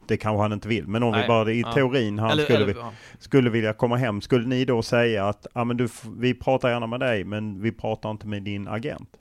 det 0.06 0.16
kanske 0.16 0.42
han 0.42 0.52
inte 0.52 0.68
vill, 0.68 0.86
men 0.86 1.02
om 1.02 1.10
Nej, 1.10 1.22
vi 1.22 1.28
bara 1.28 1.52
i 1.52 1.60
ja. 1.60 1.72
teorin 1.72 2.18
han 2.18 2.30
eller, 2.30 2.44
skulle, 2.44 2.62
eller, 2.62 2.74
ja. 2.74 2.92
skulle 3.18 3.50
vilja 3.50 3.72
komma 3.72 3.96
hem, 3.96 4.20
skulle 4.20 4.46
ni 4.46 4.64
då 4.64 4.82
säga 4.82 5.28
att 5.28 5.46
ah, 5.52 5.64
men 5.64 5.76
du, 5.76 5.88
vi 6.16 6.34
pratar 6.34 6.70
gärna 6.70 6.86
med 6.86 7.00
dig, 7.00 7.24
men 7.24 7.62
vi 7.62 7.72
pratar 7.72 8.10
inte 8.10 8.26
med 8.26 8.42
din 8.42 8.68
agent? 8.68 9.16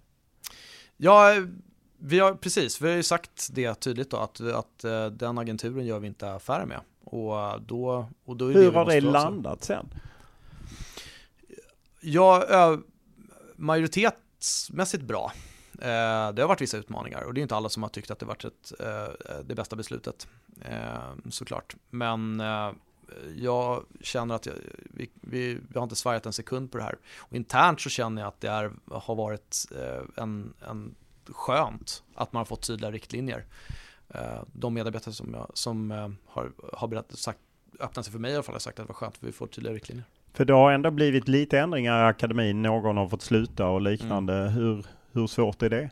Ja, 0.97 1.33
vi 2.05 2.19
har, 2.19 2.33
precis, 2.33 2.81
vi 2.81 2.89
har 2.89 2.95
ju 2.95 3.03
sagt 3.03 3.49
det 3.51 3.75
tydligt 3.75 4.09
då 4.09 4.17
att, 4.17 4.41
att 4.41 4.85
uh, 4.85 5.05
den 5.05 5.37
agenturen 5.37 5.85
gör 5.85 5.99
vi 5.99 6.07
inte 6.07 6.33
affärer 6.33 6.65
med. 6.65 6.79
Och 7.03 7.61
då, 7.61 8.09
och 8.25 8.37
då 8.37 8.47
är 8.47 8.53
Hur 8.53 8.71
det 8.71 8.77
har 8.77 8.85
det 8.85 9.01
landat 9.01 9.53
också. 9.53 9.65
sen? 9.65 9.93
Ja, 12.01 12.77
majoritetsmässigt 13.55 15.03
bra. 15.03 15.31
Uh, 15.73 15.79
det 16.33 16.41
har 16.41 16.47
varit 16.47 16.61
vissa 16.61 16.77
utmaningar 16.77 17.21
och 17.21 17.33
det 17.33 17.39
är 17.39 17.41
inte 17.41 17.55
alla 17.55 17.69
som 17.69 17.83
har 17.83 17.89
tyckt 17.89 18.11
att 18.11 18.19
det 18.19 18.25
varit 18.25 18.45
ett, 18.45 18.73
det 19.45 19.55
bästa 19.55 19.75
beslutet 19.75 20.27
såklart. 21.29 21.75
Men 21.89 22.41
jag 23.35 23.83
känner 24.01 24.35
att 24.35 24.45
jag, 24.45 24.55
vi, 24.83 25.09
vi, 25.21 25.53
vi, 25.53 25.75
har 25.75 25.83
inte 25.83 25.95
svajat 25.95 26.25
en 26.25 26.33
sekund 26.33 26.71
på 26.71 26.77
det 26.77 26.83
här. 26.83 26.97
Och 27.17 27.35
internt 27.35 27.81
så 27.81 27.89
känner 27.89 28.21
jag 28.21 28.27
att 28.27 28.41
det 28.41 28.47
är, 28.47 28.71
har 28.91 29.15
varit 29.15 29.65
en, 30.15 30.53
en 30.67 30.95
skönt 31.29 32.03
att 32.15 32.33
man 32.33 32.39
har 32.39 32.45
fått 32.45 32.67
tydliga 32.67 32.91
riktlinjer. 32.91 33.45
de 34.53 34.73
medarbetare 34.73 35.13
som, 35.13 35.33
jag, 35.33 35.51
som 35.53 35.91
har, 36.25 36.51
har 36.73 36.87
berättat, 36.87 37.19
sagt, 37.19 37.39
öppnat 37.79 38.05
sig 38.05 38.11
för 38.11 38.19
mig 38.19 38.31
i 38.31 38.33
alla 38.33 38.43
fall 38.43 38.55
har 38.55 38.59
sagt 38.59 38.79
att 38.79 38.85
det 38.85 38.93
var 38.93 38.95
skönt 38.95 39.17
för 39.17 39.25
vi 39.25 39.31
får 39.31 39.47
tydliga 39.47 39.73
riktlinjer. 39.73 40.05
För 40.33 40.45
det 40.45 40.53
har 40.53 40.71
ändå 40.71 40.91
blivit 40.91 41.27
lite 41.27 41.59
ändringar 41.59 42.05
i 42.05 42.09
akademin. 42.09 42.61
Någon 42.61 42.97
har 42.97 43.09
fått 43.09 43.21
sluta 43.21 43.67
och 43.67 43.81
liknande. 43.81 44.33
Mm. 44.33 44.53
Hur, 44.53 44.85
hur 45.11 45.27
svårt 45.27 45.61
är 45.61 45.69
det? 45.69 45.89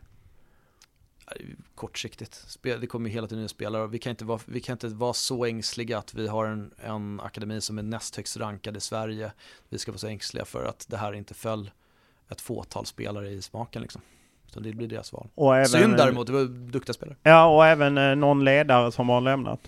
Kortsiktigt. 1.76 2.60
Det 2.62 2.88
kommer 2.88 3.10
hela 3.10 3.28
tiden 3.28 3.40
nya 3.40 3.48
spelare. 3.48 3.88
Vi 3.88 4.00
kan, 4.00 4.10
inte 4.10 4.26
vara, 4.26 4.40
vi 4.46 4.60
kan 4.60 4.74
inte 4.74 4.88
vara 4.88 5.14
så 5.14 5.46
ängsliga 5.46 5.98
att 5.98 6.14
vi 6.14 6.28
har 6.28 6.46
en, 6.46 6.74
en 6.78 7.20
akademi 7.20 7.62
som 7.62 7.78
är 7.78 7.84
näst 7.84 8.16
högst 8.16 8.38
rankad 8.38 8.78
i 8.78 8.80
Sverige. 8.80 9.32
Vi 9.70 9.78
ska 9.78 9.92
vara 9.92 10.00
så 10.00 10.08
ängsliga 10.08 10.46
för 10.46 10.66
att 10.66 10.86
det 10.90 10.98
här 10.98 11.14
inte 11.14 11.34
föll 11.34 11.72
ett 12.30 12.42
fåtal 12.42 12.86
spelare 12.86 13.30
i 13.30 13.42
smaken. 13.42 13.82
Liksom. 13.82 14.02
Så 14.54 14.60
det 14.60 14.74
blir 14.74 14.88
deras 14.88 15.14
val. 15.14 15.28
Och 15.36 15.56
även, 15.56 15.68
Synd 15.68 15.98
däremot, 15.98 16.28
det 16.28 16.34
var 16.34 16.46
duktiga 16.46 16.94
spelare. 16.94 17.18
Ja, 17.24 17.56
och 17.56 17.66
även 17.66 17.98
eh, 17.98 18.16
någon 18.16 18.44
ledare 18.44 18.92
som 18.92 19.10
har 19.10 19.22
lämnat. 19.22 19.60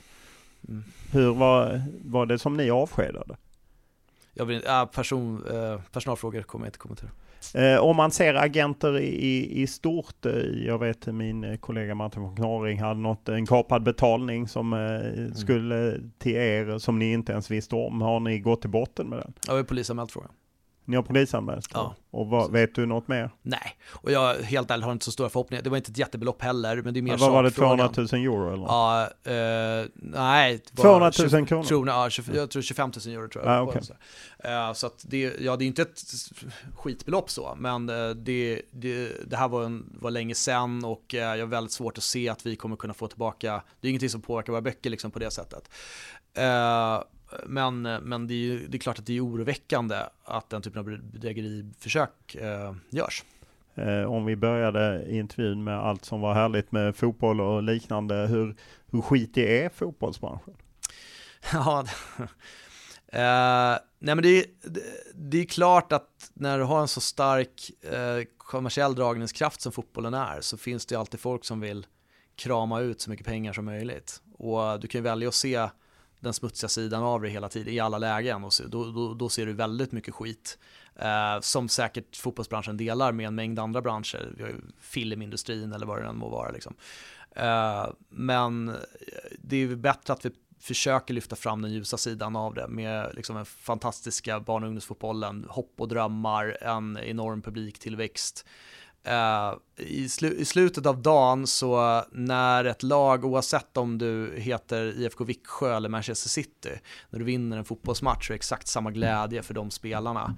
Mm. 0.67 0.83
Hur 1.11 1.33
var, 1.33 1.81
var 2.05 2.25
det 2.25 2.39
som 2.39 2.57
ni 2.57 2.69
avskedade? 2.69 3.35
Jag 4.33 4.45
vill, 4.45 4.65
äh, 4.67 4.85
person, 4.85 5.43
eh, 5.51 5.81
personalfrågor 5.91 6.41
kommer 6.41 6.65
jag 6.65 6.69
inte 6.69 6.79
kommentera. 6.79 7.09
Eh, 7.53 7.79
om 7.79 7.95
man 7.95 8.11
ser 8.11 8.33
agenter 8.33 8.97
i, 8.99 9.61
i 9.61 9.67
stort, 9.67 10.25
eh, 10.25 10.33
jag 10.65 10.79
vet 10.79 11.05
min 11.05 11.43
eh, 11.43 11.57
kollega 11.57 11.95
Martin 11.95 12.21
von 12.21 12.35
Knorring 12.35 12.81
hade 12.81 12.99
något, 12.99 13.29
en 13.29 13.45
kapad 13.45 13.83
betalning 13.83 14.47
som 14.47 14.73
eh, 14.73 14.79
mm. 14.79 15.33
skulle 15.33 15.99
till 16.17 16.35
er 16.35 16.77
som 16.77 16.99
ni 16.99 17.11
inte 17.11 17.31
ens 17.31 17.51
visste 17.51 17.75
om. 17.75 18.01
Har 18.01 18.19
ni 18.19 18.39
gått 18.39 18.61
till 18.61 18.69
botten 18.69 19.07
med 19.07 19.19
den? 19.19 19.33
Jag 19.47 19.53
har 19.53 19.63
polisanmält 19.63 20.11
frågan. 20.11 20.31
Ni 20.85 20.95
har 20.95 21.03
polisanmält? 21.03 21.69
Ja. 21.73 21.95
Och 22.11 22.27
vad, 22.27 22.51
vet 22.51 22.75
du 22.75 22.85
något 22.85 23.07
mer? 23.07 23.31
Nej, 23.41 23.77
och 23.89 24.11
jag 24.11 24.35
helt 24.35 24.71
ärligt 24.71 24.85
har 24.85 24.91
inte 24.91 25.05
så 25.05 25.11
stora 25.11 25.29
förhoppningar. 25.29 25.63
Det 25.63 25.69
var 25.69 25.77
inte 25.77 25.91
ett 25.91 25.97
jättebelopp 25.97 26.41
heller, 26.41 26.81
men 26.81 26.93
det 26.93 26.99
är 26.99 27.01
mer 27.01 27.11
ja, 27.11 27.17
Vad 27.17 27.31
var 27.31 27.43
det, 27.43 27.51
200 27.51 27.89
000 27.97 28.07
euro 28.13 28.53
eller? 28.53 28.63
Ja, 28.63 29.09
eh, 29.23 29.85
nej. 29.93 30.59
200 30.59 31.11
000 31.19 31.29
20, 31.29 31.45
kronor? 31.45 31.63
Tror, 31.63 31.87
ja, 31.87 32.09
20, 32.09 32.35
jag 32.35 32.49
tror 32.49 32.61
25 32.61 32.91
000 33.05 33.15
euro 33.15 33.29
tror 33.29 33.45
jag. 33.45 33.53
Ah, 33.53 33.61
okay. 33.61 33.81
så 33.81 33.93
eh, 34.43 34.73
så 34.73 34.87
att 34.87 35.05
det, 35.07 35.35
ja, 35.39 35.55
det 35.55 35.63
är 35.63 35.67
inte 35.67 35.81
ett 35.81 36.03
skitbelopp 36.75 37.29
så, 37.29 37.55
men 37.57 37.89
eh, 37.89 38.09
det, 38.09 38.61
det, 38.71 39.11
det 39.27 39.37
här 39.37 39.47
var, 39.47 39.63
en, 39.63 39.97
var 40.01 40.11
länge 40.11 40.35
sedan 40.35 40.85
och 40.85 41.15
eh, 41.15 41.19
jag 41.19 41.45
har 41.45 41.45
väldigt 41.45 41.73
svårt 41.73 41.97
att 41.97 42.03
se 42.03 42.29
att 42.29 42.45
vi 42.45 42.55
kommer 42.55 42.75
kunna 42.75 42.93
få 42.93 43.07
tillbaka, 43.07 43.63
det 43.81 43.87
är 43.87 43.89
ingenting 43.89 44.09
som 44.09 44.21
påverkar 44.21 44.53
våra 44.53 44.61
böcker 44.61 44.89
liksom 44.89 45.11
på 45.11 45.19
det 45.19 45.31
sättet. 45.31 45.69
Eh, 46.33 47.03
men, 47.45 47.81
men 47.81 48.27
det, 48.27 48.33
är, 48.33 48.67
det 48.67 48.77
är 48.77 48.79
klart 48.79 48.99
att 48.99 49.05
det 49.05 49.17
är 49.17 49.25
oroväckande 49.25 49.95
att 50.23 50.49
den 50.49 50.61
typen 50.61 50.79
av 50.79 50.85
bedrägeriförsök 50.85 52.35
eh, 52.35 52.73
görs. 52.89 53.23
Eh, 53.75 54.03
om 54.03 54.25
vi 54.25 54.35
började 54.35 55.05
intervjun 55.09 55.63
med 55.63 55.79
allt 55.79 56.05
som 56.05 56.21
var 56.21 56.33
härligt 56.33 56.71
med 56.71 56.95
fotboll 56.95 57.41
och 57.41 57.63
liknande, 57.63 58.15
hur, 58.15 58.55
hur 58.91 59.01
skitig 59.01 59.43
är 59.43 59.69
fotbollsbranschen? 59.69 60.53
ja, 61.53 61.79
eh, 63.07 63.79
nej 63.99 64.15
men 64.15 64.21
det, 64.21 64.45
det, 64.61 64.81
det, 65.15 65.37
är 65.37 65.45
klart 65.45 65.91
att 65.91 66.31
när 66.33 66.57
du 66.57 66.63
har 66.63 66.81
en 66.81 66.87
så 66.87 67.01
stark 67.01 67.71
eh, 67.81 68.23
kommersiell 68.37 68.95
dragningskraft 68.95 69.61
som 69.61 69.71
fotbollen 69.71 70.13
är 70.13 70.41
så 70.41 70.57
finns 70.57 70.85
det 70.85 70.95
alltid 70.95 71.19
folk 71.19 71.45
som 71.45 71.59
vill 71.59 71.85
krama 72.35 72.79
ut 72.79 73.01
så 73.01 73.09
mycket 73.09 73.25
pengar 73.25 73.53
som 73.53 73.65
möjligt. 73.65 74.21
Och 74.37 74.79
du 74.79 74.87
kan 74.87 74.99
ju 74.99 75.03
välja 75.03 75.27
att 75.27 75.33
se 75.33 75.69
den 76.23 76.33
smutsiga 76.33 76.69
sidan 76.69 77.03
av 77.03 77.21
det 77.21 77.29
hela 77.29 77.49
tiden 77.49 77.73
i 77.73 77.79
alla 77.79 77.97
lägen 77.97 78.43
och 78.43 78.51
då, 78.67 78.91
då, 78.91 79.13
då 79.13 79.29
ser 79.29 79.45
du 79.45 79.53
väldigt 79.53 79.91
mycket 79.91 80.13
skit. 80.13 80.57
Eh, 80.95 81.39
som 81.41 81.69
säkert 81.69 82.15
fotbollsbranschen 82.15 82.77
delar 82.77 83.11
med 83.11 83.27
en 83.27 83.35
mängd 83.35 83.59
andra 83.59 83.81
branscher, 83.81 84.33
vi 84.37 84.43
har 84.43 84.49
ju 84.49 84.55
filmindustrin 84.81 85.73
eller 85.73 85.85
vad 85.85 86.01
det 86.01 86.07
än 86.07 86.17
må 86.17 86.29
vara. 86.29 86.51
Liksom. 86.51 86.73
Eh, 87.35 87.87
men 88.09 88.69
eh, 88.69 88.75
det 89.39 89.57
är 89.57 89.75
bättre 89.75 90.13
att 90.13 90.25
vi 90.25 90.31
försöker 90.59 91.13
lyfta 91.13 91.35
fram 91.35 91.61
den 91.61 91.71
ljusa 91.71 91.97
sidan 91.97 92.35
av 92.35 92.53
det 92.53 92.67
med 92.67 93.11
liksom 93.15 93.35
den 93.35 93.45
fantastiska 93.45 94.39
barn 94.39 94.63
och 94.63 94.67
ungdomsfotbollen, 94.67 95.45
hopp 95.49 95.73
och 95.77 95.87
drömmar, 95.87 96.57
en 96.61 96.97
enorm 96.97 97.41
publiktillväxt. 97.41 98.45
Uh, 99.07 99.57
i, 99.77 100.09
slu 100.09 100.35
i, 100.37 100.45
slutet 100.45 100.85
av 100.85 101.01
dagen 101.01 101.47
så 101.47 102.03
när 102.11 102.65
ett 102.65 102.83
lag, 102.83 103.25
oavsett 103.25 103.77
om 103.77 103.97
du 103.97 104.33
heter 104.37 105.01
IFK 105.01 105.23
Viksjö 105.23 105.75
eller 105.75 105.89
Manchester 105.89 106.29
City, 106.29 106.69
när 107.09 107.19
du 107.19 107.25
vinner 107.25 107.57
en 107.57 107.65
fotbollsmatch 107.65 108.27
så 108.27 108.33
är 108.33 108.33
det 108.33 108.37
exakt 108.37 108.67
samma 108.67 108.91
glädje 108.91 109.41
för 109.41 109.53
de 109.53 109.71
spelarna 109.71 110.35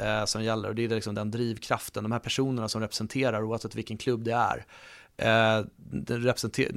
uh, 0.00 0.24
som 0.24 0.44
gäller. 0.44 0.68
Och 0.68 0.74
det 0.74 0.84
är 0.84 0.88
liksom 0.88 1.14
den 1.14 1.30
drivkraften, 1.30 2.02
de 2.02 2.12
här 2.12 2.18
personerna 2.18 2.68
som 2.68 2.80
representerar 2.80 3.42
oavsett 3.42 3.74
vilken 3.74 3.96
klubb 3.98 4.24
det 4.24 4.32
är. 4.32 4.66
Uh, 5.22 5.66
när, 5.90 6.18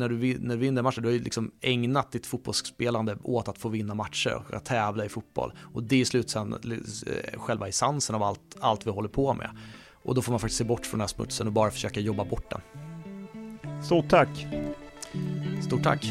du, 0.09 0.37
när 0.39 0.55
du 0.55 0.57
vinner 0.57 0.81
matcher, 0.81 1.01
du 1.01 1.07
har 1.07 1.13
ju 1.13 1.19
liksom 1.19 1.51
ägnat 1.61 2.11
ditt 2.11 2.25
fotbollsspelande 2.25 3.17
åt 3.23 3.47
att 3.47 3.57
få 3.57 3.69
vinna 3.69 3.93
matcher 3.93 4.41
och 4.47 4.53
att 4.53 4.65
tävla 4.65 5.05
i 5.05 5.09
fotboll. 5.09 5.53
Och 5.73 5.83
det 5.83 6.01
är 6.01 6.05
slutsen, 6.05 6.55
själva 7.37 7.67
essensen 7.67 8.15
av 8.15 8.23
allt, 8.23 8.55
allt 8.59 8.87
vi 8.87 8.91
håller 8.91 9.09
på 9.09 9.33
med. 9.33 9.49
Och 10.05 10.15
då 10.15 10.21
får 10.21 10.31
man 10.31 10.39
faktiskt 10.39 10.57
se 10.57 10.63
bort 10.63 10.85
från 10.85 10.97
den 10.97 11.03
här 11.03 11.07
smutsen 11.07 11.47
och 11.47 11.53
bara 11.53 11.71
försöka 11.71 11.99
jobba 11.99 12.25
bort 12.25 12.49
den. 12.49 12.61
Stort 13.83 14.09
tack! 14.09 14.47
Stort 15.65 15.83
tack! 15.83 16.05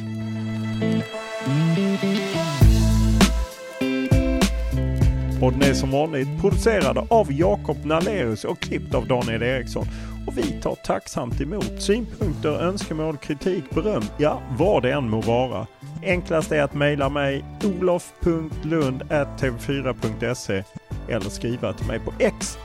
Podden 5.41 5.63
är 5.63 5.75
som 5.75 5.91
vanligt 5.91 6.41
producerad 6.41 7.07
av 7.11 7.33
Jakob 7.33 7.85
Nalerius 7.85 8.45
och 8.45 8.61
klippt 8.61 8.95
av 8.95 9.07
Daniel 9.07 9.43
Eriksson. 9.43 9.87
Och 10.27 10.39
vi 10.39 10.61
tar 10.63 10.75
tacksamt 10.75 11.41
emot 11.41 11.83
synpunkter, 11.83 12.63
önskemål, 12.63 13.17
kritik, 13.17 13.65
beröm, 13.71 14.03
ja 14.19 14.43
vad 14.59 14.83
det 14.83 14.93
än 14.93 15.11
må 15.11 15.21
vara. 15.21 15.67
Enklast 16.03 16.53
är 16.53 16.63
att 16.63 16.75
mejla 16.75 17.09
mig 17.09 17.45
olof.lund.tv4.se 17.65 20.65
eller 21.09 21.31
skriva 21.31 21.73
till 21.73 21.87
mig 21.87 21.99
på 21.99 22.13
X 22.19 22.59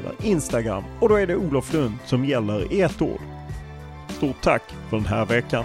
eller 0.00 0.30
Instagram 0.30 0.84
och 1.00 1.08
då 1.08 1.14
är 1.14 1.26
det 1.26 1.36
Olof 1.36 1.72
Lund 1.72 1.94
som 2.06 2.24
gäller 2.24 2.72
i 2.72 2.80
ett 2.80 3.02
ord. 3.02 3.20
Stort 4.08 4.42
tack 4.42 4.62
för 4.90 4.96
den 4.96 5.06
här 5.06 5.24
veckan. 5.24 5.64